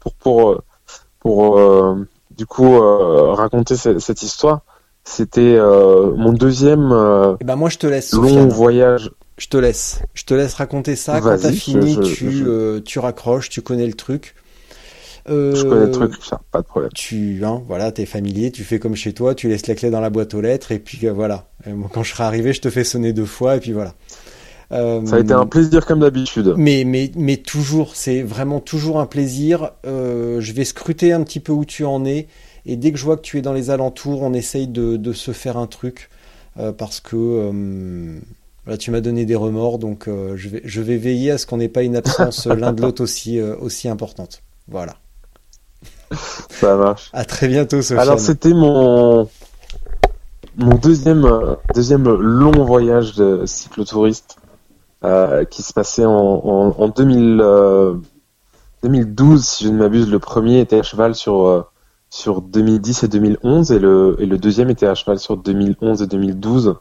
pour 0.00 0.14
pour 0.14 0.62
pour 1.20 1.58
du 2.36 2.46
coup 2.46 2.74
euh, 2.76 3.32
raconter 3.32 3.76
cette, 3.76 4.22
histoire. 4.22 4.60
C'était 5.04 5.56
euh, 5.56 6.12
mon 6.14 6.32
deuxième 6.32 6.92
euh, 6.92 7.34
Eh 7.40 7.44
ben 7.44 7.56
moi 7.56 7.68
je 7.70 7.78
te 7.78 7.86
laisse. 7.86 8.12
long 8.12 8.48
voyage. 8.48 9.10
Je 9.38 9.48
te 9.48 9.56
laisse. 9.56 10.02
Je 10.12 10.24
te 10.24 10.34
laisse 10.34 10.54
raconter 10.54 10.96
ça. 10.96 11.20
Quand 11.20 11.38
t'as 11.40 11.52
fini, 11.52 11.94
je- 11.94 12.00
tu, 12.00 12.30
je- 12.30 12.44
euh, 12.44 12.80
tu 12.84 12.98
raccroches, 12.98 13.48
tu 13.48 13.62
connais 13.62 13.86
le 13.86 13.94
truc. 13.94 14.34
Euh, 15.28 15.54
Je 15.54 15.62
connais 15.64 15.86
le 15.86 15.90
truc, 15.90 16.14
ça, 16.22 16.40
pas 16.50 16.60
de 16.62 16.66
problème. 16.66 16.90
Tu, 16.94 17.44
hein, 17.44 17.62
voilà, 17.66 17.92
t'es 17.92 18.06
familier, 18.06 18.50
tu 18.50 18.64
fais 18.64 18.78
comme 18.78 18.94
chez 18.96 19.12
toi, 19.12 19.34
tu 19.34 19.48
laisses 19.48 19.66
la 19.66 19.74
clé 19.74 19.90
dans 19.90 20.00
la 20.00 20.10
boîte 20.10 20.34
aux 20.34 20.40
lettres 20.40 20.72
et 20.72 20.78
puis 20.78 21.06
euh, 21.06 21.12
voilà. 21.12 21.48
Et 21.66 21.72
moi, 21.72 21.90
quand 21.92 22.02
je 22.02 22.10
serai 22.12 22.24
arrivé, 22.24 22.52
je 22.52 22.60
te 22.60 22.70
fais 22.70 22.84
sonner 22.84 23.12
deux 23.12 23.26
fois 23.26 23.56
et 23.56 23.60
puis 23.60 23.72
voilà. 23.72 23.94
Euh, 24.72 25.04
Ça 25.04 25.16
a 25.16 25.20
été 25.20 25.32
un 25.32 25.46
plaisir 25.46 25.84
comme 25.84 26.00
d'habitude. 26.00 26.54
mais, 26.56 26.84
mais, 26.84 27.10
mais 27.16 27.36
toujours, 27.36 27.96
c'est 27.96 28.22
vraiment 28.22 28.60
toujours 28.60 29.00
un 29.00 29.06
plaisir. 29.06 29.72
Euh, 29.86 30.40
je 30.40 30.52
vais 30.52 30.64
scruter 30.64 31.12
un 31.12 31.22
petit 31.22 31.40
peu 31.40 31.52
où 31.52 31.64
tu 31.64 31.84
en 31.84 32.04
es. 32.04 32.28
Et 32.66 32.76
dès 32.76 32.92
que 32.92 32.98
je 32.98 33.04
vois 33.04 33.16
que 33.16 33.22
tu 33.22 33.38
es 33.38 33.42
dans 33.42 33.52
les 33.52 33.70
alentours, 33.70 34.22
on 34.22 34.32
essaye 34.32 34.68
de, 34.68 34.96
de 34.96 35.12
se 35.12 35.32
faire 35.32 35.56
un 35.56 35.66
truc. 35.66 36.08
parce 36.78 37.00
que 37.00 37.16
euh, 37.16 38.18
là, 38.66 38.76
tu 38.76 38.90
m'as 38.90 39.00
donné 39.00 39.24
des 39.24 39.34
remords. 39.34 39.78
Donc, 39.78 40.08
euh, 40.08 40.36
je, 40.36 40.48
vais, 40.48 40.60
je 40.64 40.80
vais 40.82 40.96
veiller 40.98 41.32
à 41.32 41.38
ce 41.38 41.46
qu'on 41.46 41.56
n'ait 41.56 41.68
pas 41.68 41.82
une 41.82 41.96
absence 41.96 42.46
l'un 42.46 42.72
de 42.72 42.82
l'autre 42.82 43.02
aussi, 43.02 43.38
euh, 43.40 43.56
aussi 43.58 43.88
importante. 43.88 44.42
Voilà. 44.68 44.96
Ça 46.12 46.76
marche. 46.76 47.10
À 47.12 47.24
très 47.24 47.48
bientôt, 47.48 47.82
Sofiane. 47.82 48.00
Alors 48.00 48.18
c'était 48.18 48.52
mon 48.54 49.28
mon 50.56 50.74
deuxième 50.76 51.28
deuxième 51.74 52.08
long 52.08 52.64
voyage 52.64 53.14
de 53.14 53.46
cyclotouriste 53.46 54.36
euh, 55.04 55.44
qui 55.44 55.62
se 55.62 55.72
passait 55.72 56.04
en, 56.04 56.12
en, 56.12 56.74
en 56.76 56.88
2000, 56.88 57.40
euh, 57.40 57.94
2012 58.82 59.44
si 59.44 59.64
je 59.64 59.70
ne 59.70 59.78
m'abuse. 59.78 60.10
Le 60.10 60.18
premier 60.18 60.60
était 60.60 60.80
à 60.80 60.82
cheval 60.82 61.14
sur 61.14 61.46
euh, 61.46 61.62
sur 62.10 62.42
2010 62.42 63.04
et 63.04 63.08
2011 63.08 63.70
et 63.72 63.78
le 63.78 64.16
et 64.18 64.26
le 64.26 64.36
deuxième 64.38 64.68
était 64.70 64.86
à 64.86 64.94
cheval 64.94 65.18
sur 65.18 65.36
2011 65.36 66.02
et 66.02 66.06
2012. 66.06 66.74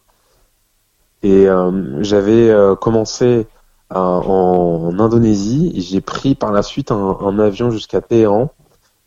Et 1.22 1.48
euh, 1.48 2.02
j'avais 2.02 2.50
euh, 2.50 2.76
commencé 2.76 3.46
à- 3.90 4.00
en, 4.02 4.88
en 4.90 5.00
Indonésie 5.00 5.72
et 5.76 5.82
j'ai 5.82 6.02
pris 6.02 6.34
par 6.36 6.52
la 6.52 6.64
suite 6.64 6.92
un, 6.92 7.18
un 7.22 7.38
avion 7.40 7.70
jusqu'à 7.72 8.02
Téhéran 8.02 8.52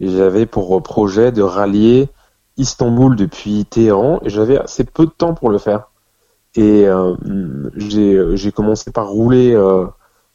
j'avais 0.01 0.47
pour 0.47 0.83
projet 0.83 1.33
de 1.33 1.43
rallier 1.43 2.09
Istanbul 2.57 3.17
depuis 3.17 3.65
Téhéran 3.65 4.21
et 4.23 4.31
j'avais 4.31 4.59
assez 4.59 4.85
peu 4.85 5.07
de 5.07 5.11
temps 5.11 5.35
pour 5.35 5.51
le 5.51 5.59
faire. 5.59 5.91
Et 6.55 6.87
euh, 6.87 7.15
j'ai 7.77 8.37
j'ai 8.37 8.53
commencé 8.53 8.91
par 8.91 9.09
rouler 9.09 9.53
euh, 9.55 9.87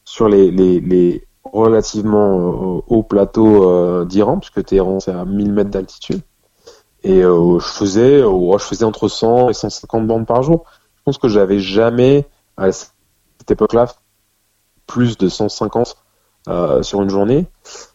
sur 0.04 0.30
les, 0.30 1.28
relativement 1.44 2.78
euh, 2.78 2.82
hauts 2.88 3.04
plateaux 3.04 3.70
euh, 3.70 4.06
d'Iran, 4.06 4.40
puisque 4.40 4.64
Téhéran 4.66 5.00
c'est 5.00 5.12
à 5.12 5.26
1000 5.26 5.52
mètres 5.52 5.70
d'altitude. 5.70 6.22
Et 7.04 7.24
euh, 7.24 7.60
je 7.60 7.68
faisais 7.68 8.22
euh, 8.22 8.58
je 8.58 8.64
faisais 8.64 8.86
entre 8.86 9.08
100 9.08 9.50
et 9.50 9.54
150 9.54 10.08
bandes 10.08 10.26
par 10.26 10.44
jour. 10.44 10.66
Je 10.98 11.04
pense 11.04 11.18
que 11.18 11.28
j'avais 11.28 11.60
jamais 11.60 12.26
à 12.58 12.72
cette 12.72 12.92
époque-là 13.50 13.88
plus 14.88 15.18
de 15.18 15.28
150 15.28 15.98
euh, 16.48 16.82
sur 16.82 17.02
une 17.02 17.10
journée. 17.10 17.46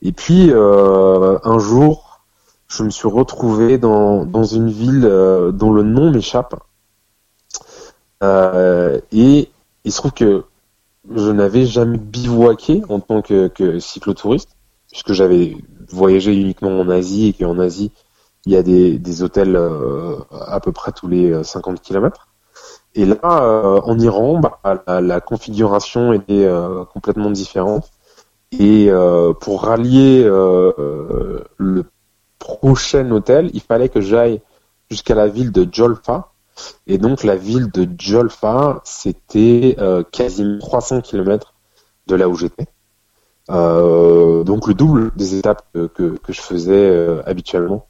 Et 0.03 0.13
puis 0.13 0.51
euh, 0.51 1.39
un 1.43 1.59
jour, 1.59 2.21
je 2.69 2.83
me 2.83 2.91
suis 2.91 3.09
retrouvé 3.09 3.79
dans, 3.79 4.45
une 4.45 4.69
ville 4.69 5.07
euh, 5.07 5.53
dont 5.53 5.73
le 5.73 5.83
nom 5.83 6.11
m'échappe. 6.11 6.55
Et 8.23 9.51
il 9.85 9.93
se 9.93 9.97
trouve 9.97 10.13
que 10.13 10.45
je 11.15 11.31
n'avais 11.31 11.65
jamais 11.65 11.97
bivouaqué 11.97 12.83
en 12.91 13.01
tant 13.01 13.23
que, 13.23 13.79
cyclotouriste, 13.79 14.51
puisque 14.91 15.15
j'avais 15.15 15.57
voyagé 15.89 16.35
uniquement 16.35 16.79
en 16.79 16.91
Asie 16.91 17.29
et 17.29 17.33
qu'en 17.33 17.59
Asie, 17.59 17.91
il 18.45 18.53
y 18.53 18.57
a 18.57 18.63
des, 18.63 19.23
hôtels 19.23 19.59
à 20.31 20.61
peu 20.61 20.73
près 20.73 20.93
tous 20.93 21.09
les 21.09 21.43
50 21.43 21.81
km. 21.81 22.29
Et 22.95 23.07
là, 23.07 23.81
en 23.83 23.99
Iran, 23.99 24.41
bah, 24.41 24.61
la, 25.01 25.21
configuration 25.21 26.13
était 26.13 26.47
complètement 26.93 27.31
différente. 27.31 27.91
Et 28.59 28.91
euh, 28.91 29.33
pour 29.33 29.63
rallier 29.63 30.23
euh, 30.25 31.41
le 31.57 31.85
prochain 32.39 33.11
hôtel, 33.11 33.51
il 33.55 33.61
fallait 33.61 33.89
que 33.89 34.01
j'aille 34.01 34.43
jusqu'à 34.91 35.15
la 35.15 35.27
ville 35.27 35.53
de 35.53 35.67
Jolfa. 35.71 36.33
Et 36.87 36.99
donc 36.99 37.25
la 37.25 37.35
ville 37.35 37.71
de 37.71 37.89
Jolfa, 37.99 38.83
c'était 38.85 39.77
euh, 39.79 40.03
quasiment 40.03 40.59
300 40.59 41.01
km 41.01 41.55
de 42.09 42.15
là 42.15 42.29
où 42.29 42.35
j'étais. 42.35 42.67
Donc 43.49 44.67
le 44.67 44.75
double 44.75 45.13
des 45.17 45.37
étapes 45.37 45.67
que, 45.73 45.89
que, 46.17 46.33
je 46.33 46.41
faisais 46.41 47.23
habituellement. 47.27 47.87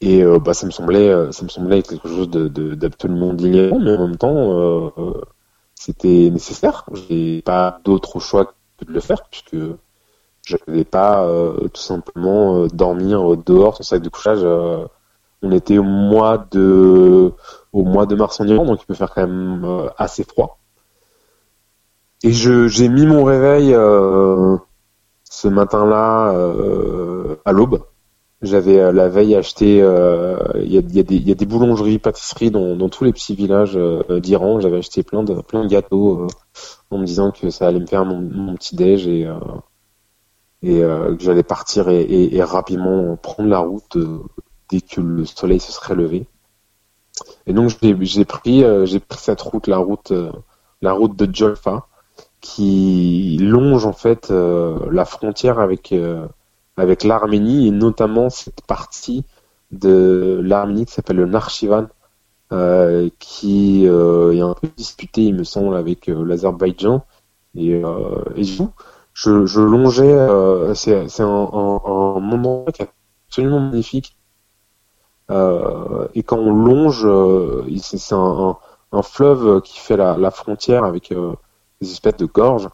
Et 0.00 0.24
bah, 0.40 0.54
ça 0.54 0.66
me 0.66 0.72
semblait, 0.72 1.32
ça 1.32 1.44
me 1.44 1.48
semblait 1.48 1.82
quelque 1.82 2.08
chose 2.08 2.28
de, 2.28 2.48
de, 2.48 2.74
d'absolument 2.74 3.32
délirant, 3.32 3.78
mais 3.78 3.96
en 3.96 4.08
même 4.08 4.16
temps, 4.16 4.92
c'était 5.74 6.30
nécessaire. 6.30 6.84
J'ai 7.08 7.42
pas 7.42 7.80
d'autre 7.84 8.18
choix 8.18 8.54
de 8.84 8.92
le 8.92 9.00
faire, 9.00 9.22
puisque 9.30 9.56
je 10.46 10.56
n'allais 10.66 10.84
pas 10.84 11.24
euh, 11.24 11.68
tout 11.68 11.80
simplement 11.80 12.56
euh, 12.56 12.68
dormir 12.68 13.36
dehors 13.36 13.76
sans 13.76 13.84
sac 13.84 14.02
de 14.02 14.08
couchage. 14.08 14.40
euh, 14.42 14.84
on 15.42 15.50
était 15.50 15.78
au 15.78 15.82
mois 15.82 16.46
de 16.52 17.32
au 17.72 17.84
mois 17.84 18.06
de 18.06 18.14
mars 18.14 18.40
en 18.40 18.46
Iran, 18.46 18.64
donc 18.64 18.80
il 18.82 18.86
peut 18.86 18.94
faire 18.94 19.12
quand 19.12 19.26
même 19.26 19.90
assez 19.98 20.22
froid. 20.22 20.58
Et 22.22 22.30
j'ai 22.32 22.88
mis 22.88 23.06
mon 23.06 23.24
réveil 23.24 23.72
ce 25.24 25.48
matin-là 25.48 26.32
à 27.44 27.52
l'aube. 27.52 27.82
J'avais 28.42 28.80
euh, 28.80 28.90
la 28.90 29.08
veille 29.08 29.36
acheté, 29.36 29.80
euh, 29.80 30.36
il 30.56 30.72
y, 30.72 30.78
a, 30.78 31.02
des- 31.34 31.46
boulangeries, 31.46 32.00
pâtisseries 32.00 32.50
dans, 32.50 32.88
tous 32.88 33.04
les 33.04 33.12
petits 33.12 33.36
villages 33.36 33.76
euh, 33.76 34.18
d'Iran. 34.18 34.58
J'avais 34.58 34.78
acheté 34.78 35.04
plein 35.04 35.22
de 35.22 35.66
gâteaux 35.68 36.26
en 36.90 36.98
me 36.98 37.04
disant 37.06 37.30
que 37.30 37.50
ça 37.50 37.68
allait 37.68 37.78
me 37.78 37.86
faire 37.86 38.04
mon, 38.04 38.54
petit 38.56 38.74
déj 38.74 39.06
et 39.06 39.28
et 40.64 40.78
que 40.80 41.16
j'allais 41.18 41.42
partir 41.42 41.88
et, 41.88 42.42
rapidement 42.42 43.16
prendre 43.16 43.48
la 43.48 43.58
route 43.58 43.98
dès 44.68 44.80
que 44.80 45.00
le 45.00 45.24
soleil 45.24 45.58
se 45.58 45.72
serait 45.72 45.94
levé. 45.94 46.26
Et 47.46 47.52
donc 47.52 47.70
j'ai 47.80 48.24
pris 48.24 48.64
cette 49.18 49.40
route, 49.40 49.66
la 49.66 49.78
route 49.78 50.12
la 50.82 50.92
route 50.92 51.16
de 51.16 51.32
Jolfa, 51.32 51.88
qui 52.40 53.38
longe 53.40 53.86
en 53.86 53.92
fait 53.92 54.30
la 54.30 55.04
frontière 55.04 55.58
avec 55.58 55.92
avec 56.76 57.04
l'Arménie 57.04 57.68
et 57.68 57.70
notamment 57.70 58.30
cette 58.30 58.62
partie 58.66 59.24
de 59.72 60.40
l'Arménie 60.42 60.86
qui 60.86 60.92
s'appelle 60.92 61.16
le 61.16 61.26
Nakhchivan, 61.26 61.86
euh, 62.52 63.08
qui 63.18 63.86
euh, 63.86 64.32
est 64.32 64.42
un 64.42 64.52
peu 64.52 64.68
disputé, 64.76 65.22
il 65.22 65.34
me 65.34 65.44
semble, 65.44 65.74
avec 65.74 66.08
euh, 66.08 66.22
l'Azerbaïdjan. 66.24 67.02
Et, 67.54 67.82
et 68.36 68.44
je, 68.44 69.46
je 69.46 69.60
longeais, 69.60 70.74
c'est 70.74 71.22
un, 71.22 71.28
un, 71.28 72.32
endroit 72.32 72.72
qui 72.72 72.82
est 72.82 72.88
absolument 73.28 73.60
magnifique. 73.60 74.16
Et 75.30 76.22
quand 76.22 76.38
on 76.38 76.54
longe, 76.54 77.06
c'est 77.78 78.14
un, 78.14 78.56
fleuve 79.02 79.60
qui 79.62 79.78
fait 79.78 79.96
la, 79.96 80.16
la 80.16 80.30
frontière 80.30 80.84
avec 80.84 81.12
des 81.80 81.90
espèces 81.90 82.16
de 82.16 82.24
gorges. 82.24 82.68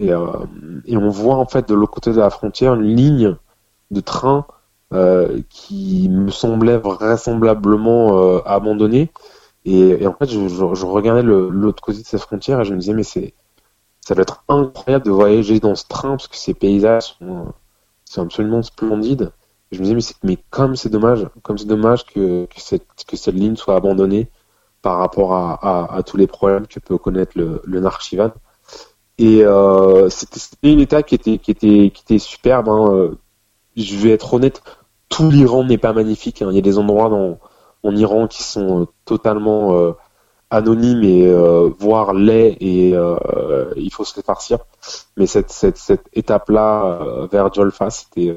Et, 0.00 0.08
et 0.08 0.96
on 0.96 1.08
voit 1.10 1.36
en 1.36 1.46
fait 1.46 1.68
de 1.68 1.74
l'autre 1.74 1.92
côté 1.92 2.12
de 2.12 2.18
la 2.18 2.30
frontière 2.30 2.74
une 2.74 2.82
ligne 2.82 3.36
de 3.90 4.00
train 4.00 4.46
euh, 4.92 5.40
qui 5.48 6.08
me 6.08 6.30
semblait 6.30 6.76
vraisemblablement 6.76 8.16
euh, 8.16 8.40
abandonnée. 8.44 9.10
Et, 9.64 10.06
en 10.06 10.12
fait, 10.12 10.28
je, 10.28 10.84
regardais 10.84 11.22
l'autre 11.22 11.82
côté 11.82 12.00
de 12.00 12.06
cette 12.06 12.20
frontière 12.20 12.60
et 12.60 12.64
je 12.64 12.74
me 12.74 12.78
disais, 12.78 12.92
mais 12.92 13.02
ça 13.02 14.14
doit 14.14 14.22
être 14.22 14.44
incroyable 14.48 15.04
de 15.06 15.10
voyager 15.10 15.58
dans 15.58 15.74
ce 15.74 15.86
train 15.88 16.10
parce 16.10 16.28
que 16.28 16.36
ces 16.36 16.54
paysages 16.54 17.16
sont, 17.18 17.46
absolument 18.18 18.62
splendides. 18.62 19.32
Et 19.72 19.76
je 19.76 19.80
me 19.80 19.86
disais, 19.86 20.14
mais, 20.22 20.30
mais 20.30 20.38
comme 20.50 20.76
c'est 20.76 20.90
dommage, 20.90 21.26
comme 21.42 21.58
c'est 21.58 21.66
dommage 21.66 22.04
que, 22.04 22.44
que, 22.44 22.60
cette, 22.60 22.86
que 23.08 23.16
cette 23.16 23.34
ligne 23.34 23.56
soit 23.56 23.74
abandonnée 23.74 24.28
par 24.82 24.98
rapport 24.98 25.34
à, 25.34 26.02
tous 26.06 26.18
les 26.18 26.26
problèmes 26.26 26.66
que 26.66 26.78
peut 26.78 26.98
connaître 26.98 27.32
le, 27.36 27.62
le 27.64 27.80
Nakhchivan. 27.80 28.32
Et 29.16 29.44
euh, 29.44 30.10
c'était 30.10 30.40
c'était 30.40 30.72
une 30.72 30.80
étape 30.80 31.06
qui 31.06 31.14
était, 31.14 31.38
qui 31.38 31.50
était, 31.50 31.90
qui 31.90 32.02
était 32.02 32.18
superbe. 32.18 32.68
hein. 32.68 33.16
Je 33.76 33.96
vais 33.96 34.10
être 34.10 34.34
honnête, 34.34 34.62
tout 35.08 35.30
l'Iran 35.30 35.64
n'est 35.64 35.78
pas 35.78 35.92
magnifique. 35.92 36.42
hein. 36.42 36.48
Il 36.50 36.54
y 36.56 36.58
a 36.58 36.62
des 36.62 36.78
endroits 36.78 37.08
dans, 37.08 37.38
en 37.84 37.94
Iran 37.94 38.26
qui 38.26 38.42
sont 38.42 38.82
euh, 38.82 38.84
totalement 39.04 39.76
euh, 39.76 39.92
anonymes 40.50 41.04
et 41.04 41.26
euh, 41.26 41.70
voire 41.78 42.14
laids 42.14 42.56
et 42.60 42.94
il 43.76 43.90
faut 43.92 44.04
se 44.04 44.14
répartir. 44.14 44.58
Mais 45.16 45.26
cette, 45.26 45.92
étape-là 46.14 47.26
vers 47.30 47.52
Jolfa, 47.52 47.90
c'était 47.90 48.36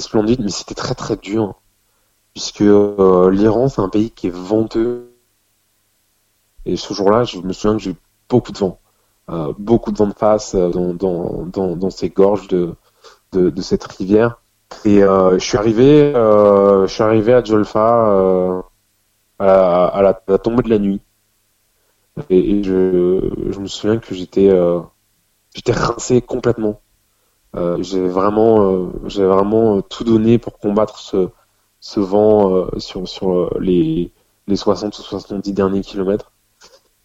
splendide, 0.00 0.40
mais 0.42 0.50
c'était 0.50 0.74
très 0.74 0.94
très 0.94 1.16
dur. 1.16 1.42
hein. 1.42 1.54
Puisque 2.34 2.60
l'Iran, 2.60 3.68
c'est 3.68 3.80
un 3.80 3.88
pays 3.88 4.10
qui 4.10 4.26
est 4.26 4.34
venteux. 4.34 5.10
Et 6.66 6.76
ce 6.76 6.92
jour-là, 6.92 7.24
je 7.24 7.38
me 7.38 7.52
souviens 7.54 7.76
que 7.78 7.82
j'ai 7.82 7.90
eu 7.92 7.96
beaucoup 8.28 8.52
de 8.52 8.58
vent. 8.58 8.78
Beaucoup 9.58 9.90
de 9.92 9.96
vent 9.96 10.08
de 10.08 10.12
face 10.12 10.54
dans 10.54 11.90
ces 11.90 12.10
gorges 12.10 12.48
de, 12.48 12.74
de, 13.36 13.62
cette 13.62 13.84
rivière. 13.84 14.40
Et 14.84 15.00
je 15.00 15.38
suis 15.38 15.58
arrivé, 15.58 16.12
je 16.14 16.86
suis 16.88 17.02
arrivé 17.02 17.32
à 17.34 17.44
Jolfa 17.44 18.62
à, 19.38 20.02
la, 20.02 20.38
tombée 20.38 20.62
de 20.62 20.70
la 20.70 20.78
nuit. 20.78 21.00
Et, 22.30 22.62
je, 22.62 23.30
je, 23.50 23.58
me 23.58 23.66
souviens 23.66 23.98
que 23.98 24.14
j'étais 24.14 24.50
j'étais 25.54 25.72
rincé 25.72 26.22
complètement. 26.22 26.80
Euh, 27.54 27.78
j'ai 27.82 28.06
vraiment, 28.06 28.90
j'ai 29.06 29.24
vraiment 29.24 29.80
tout 29.80 30.04
donné 30.04 30.38
pour 30.38 30.58
combattre 30.58 30.98
ce, 30.98 31.28
ce 31.80 32.00
vent 32.00 32.66
sur, 32.78 33.08
sur 33.08 33.58
les, 33.60 34.12
les 34.46 34.56
60 34.56 34.98
ou 34.98 35.02
70 35.02 35.52
derniers 35.52 35.80
kilomètres. 35.80 36.32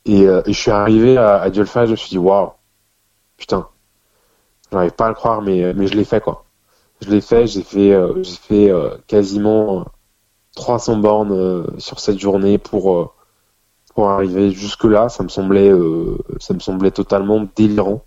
Et, 0.05 0.25
je 0.25 0.51
suis 0.51 0.71
arrivé 0.71 1.17
à, 1.17 1.41
à 1.41 1.51
je 1.51 1.91
me 1.91 1.95
suis 1.95 2.09
dit, 2.09 2.17
waouh, 2.17 2.51
putain, 3.37 3.67
j'arrive 4.71 4.91
pas 4.91 5.05
à 5.05 5.09
le 5.09 5.15
croire, 5.15 5.41
mais, 5.41 5.73
mais 5.73 5.87
je 5.87 5.95
l'ai 5.95 6.05
fait, 6.05 6.21
quoi. 6.21 6.45
Je 7.01 7.09
l'ai 7.09 7.21
fait, 7.21 7.47
j'ai 7.47 7.63
fait, 7.63 7.91
euh, 7.91 8.21
euh, 8.51 8.97
quasiment 9.07 9.85
300 10.55 10.97
bornes 10.97 11.31
euh, 11.31 11.65
sur 11.79 11.99
cette 11.99 12.19
journée 12.19 12.57
pour, 12.57 13.15
arriver 13.97 14.51
jusque 14.51 14.83
là. 14.83 15.09
Ça 15.09 15.23
me 15.23 15.29
semblait, 15.29 16.91
totalement 16.91 17.47
délirant. 17.55 18.03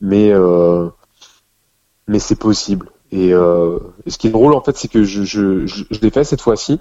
Mais, 0.00 0.32
c'est 2.18 2.38
possible. 2.38 2.90
Et, 3.10 3.28
et, 3.28 4.10
ce 4.10 4.18
qui 4.18 4.28
est 4.28 4.30
drôle, 4.30 4.54
en 4.54 4.62
fait, 4.62 4.76
c'est 4.76 4.88
que 4.88 5.04
je, 5.04 5.22
je, 5.22 5.66
je, 5.66 5.84
je 5.90 6.00
l'ai 6.00 6.10
fait 6.10 6.24
cette 6.24 6.42
fois-ci. 6.42 6.80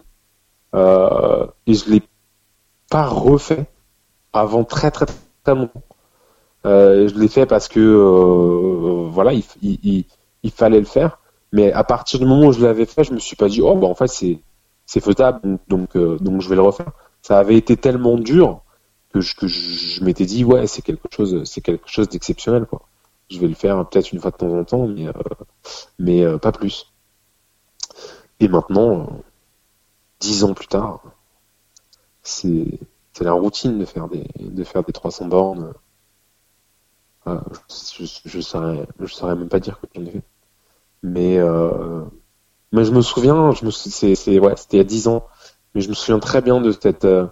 et 0.74 1.74
je 1.74 1.90
l'ai 1.90 2.04
pas 2.90 3.06
refait 3.06 3.68
avant 4.34 4.66
très 4.66 4.92
très 4.92 5.06
très 5.06 5.56
longtemps. 5.56 5.82
Euh, 6.66 7.08
je 7.08 7.16
l'ai 7.16 7.28
fait 7.28 7.46
parce 7.46 7.68
que 7.68 7.80
euh, 7.80 9.10
voilà, 9.10 9.34
il, 9.34 10.06
fallait 10.54 10.80
le 10.80 10.86
faire. 10.86 11.20
Mais 11.52 11.72
à 11.72 11.84
partir 11.84 12.20
du 12.20 12.26
moment 12.26 12.48
où 12.48 12.52
je 12.54 12.64
l'avais 12.64 12.86
fait, 12.86 13.04
je 13.04 13.14
me 13.14 13.20
suis 13.20 13.36
pas 13.36 13.50
dit 13.50 13.62
oh 13.62 13.76
bah 13.76 13.88
en 13.88 13.96
fait 13.96 14.08
c'est 14.08 14.40
c'est 14.86 15.02
faisable 15.02 15.60
donc 15.68 15.96
euh, 15.96 16.18
donc 16.20 16.42
je 16.42 16.50
vais 16.50 16.56
le 16.56 16.62
refaire. 16.62 16.92
Ça 17.22 17.40
avait 17.40 17.56
été 17.58 17.78
tellement 17.78 18.18
dur 18.18 18.62
que 19.12 19.20
je, 19.22 20.04
m'étais 20.04 20.26
dit 20.26 20.46
ouais 20.46 20.68
c'est 20.68 20.82
quelque 20.82 21.08
chose 21.12 21.44
c'est 21.46 21.62
quelque 21.62 21.90
chose 21.90 22.08
d'exceptionnel 22.10 22.66
quoi. 22.66 22.84
Je 23.30 23.40
vais 23.40 23.48
le 23.48 23.56
faire 23.56 23.88
peut-être 23.90 24.12
une 24.14 24.20
fois 24.20 24.32
de 24.32 24.38
temps 24.38 24.54
en 24.58 24.64
temps 24.64 24.88
mais 24.88 25.08
mais 26.00 26.38
pas 26.40 26.52
plus. 26.52 26.94
Et 28.40 28.48
maintenant 28.48 29.10
dix 30.20 30.44
ans 30.44 30.54
plus 30.54 30.68
tard 30.68 31.02
c'est 32.24 32.80
c'est 33.14 33.24
la 33.26 33.34
routine 33.34 33.80
de 33.80 33.86
faire 33.86 34.08
des 34.08 34.26
de 34.40 34.64
faire 34.64 34.84
des 34.84 34.94
300 34.94 35.28
bornes 35.28 35.74
je, 37.26 38.06
je, 38.26 38.42
saurais, 38.42 38.88
je 39.00 39.26
même 39.26 39.50
pas 39.50 39.60
dire 39.60 39.80
que 39.80 39.88
j'en 39.96 40.06
ai 40.06 40.12
fait. 40.12 40.24
Mais, 41.04 41.38
euh, 41.40 42.04
mais 42.72 42.86
je 42.86 42.92
me 42.92 43.02
souviens, 43.02 43.52
je 43.52 43.66
me, 43.66 43.72
c'est, 43.72 44.16
c'est, 44.16 44.40
ouais, 44.40 44.56
c'était 44.56 44.78
il 44.78 44.80
y 44.80 44.82
a 44.82 44.86
10 44.86 45.08
ans, 45.08 45.28
mais 45.74 45.82
je 45.82 45.90
me 45.90 45.94
souviens 45.94 46.20
très 46.20 46.42
bien 46.42 46.62
de 46.62 46.72
cette, 46.72 47.06
euh, 47.06 47.28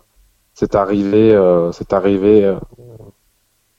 cette 0.54 0.76
arrivée, 0.76 1.34
euh, 1.34 1.72
cette 1.72 1.94
arrivée 1.94 2.56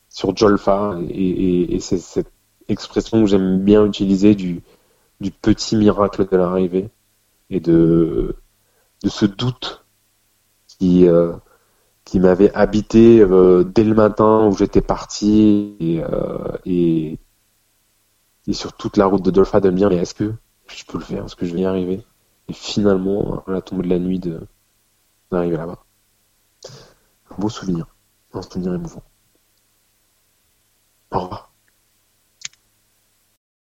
sur 0.08 0.36
Jolfa 0.36 0.98
et, 1.08 1.74
et, 1.74 1.80
c'est 1.80 1.98
cette 1.98 2.32
expression 2.68 3.20
que 3.22 3.26
j'aime 3.26 3.60
bien 3.60 3.84
utiliser 3.84 4.34
du, 4.34 4.62
du 5.20 5.30
petit 5.30 5.76
miracle 5.76 6.28
de 6.28 6.36
l'arrivée 6.36 6.90
et 7.50 7.60
de, 7.60 8.36
de 9.02 9.08
ce 9.08 9.26
doute 9.26 9.84
qui, 10.68 11.08
qui 12.04 12.20
m'avait 12.20 12.52
habité 12.54 13.20
euh, 13.20 13.64
dès 13.64 13.84
le 13.84 13.94
matin 13.94 14.46
où 14.46 14.56
j'étais 14.56 14.80
parti 14.80 15.76
et, 15.80 16.02
euh, 16.02 16.56
et, 16.64 17.18
et, 18.46 18.52
sur 18.52 18.72
toute 18.72 18.96
la 18.96 19.06
route 19.06 19.22
de 19.22 19.30
Dolpha 19.30 19.60
de 19.60 19.70
me 19.70 19.76
dire 19.76 19.90
mais 19.90 19.96
est-ce 19.96 20.14
que 20.14 20.32
je 20.66 20.84
peux 20.84 20.98
le 20.98 21.04
faire, 21.04 21.24
est-ce 21.24 21.36
que 21.36 21.46
je 21.46 21.54
vais 21.54 21.60
y 21.60 21.64
arriver? 21.64 22.04
Et 22.48 22.52
finalement, 22.52 23.44
à 23.46 23.52
la 23.52 23.62
tombée 23.62 23.84
de 23.84 23.88
la 23.88 23.98
nuit, 23.98 24.18
de 24.18 24.40
d'arriver 25.30 25.56
là-bas. 25.56 25.84
Un 27.30 27.36
beau 27.38 27.48
souvenir, 27.48 27.86
un 28.32 28.42
souvenir 28.42 28.74
émouvant. 28.74 29.02
Au 31.12 31.20
revoir. 31.20 31.49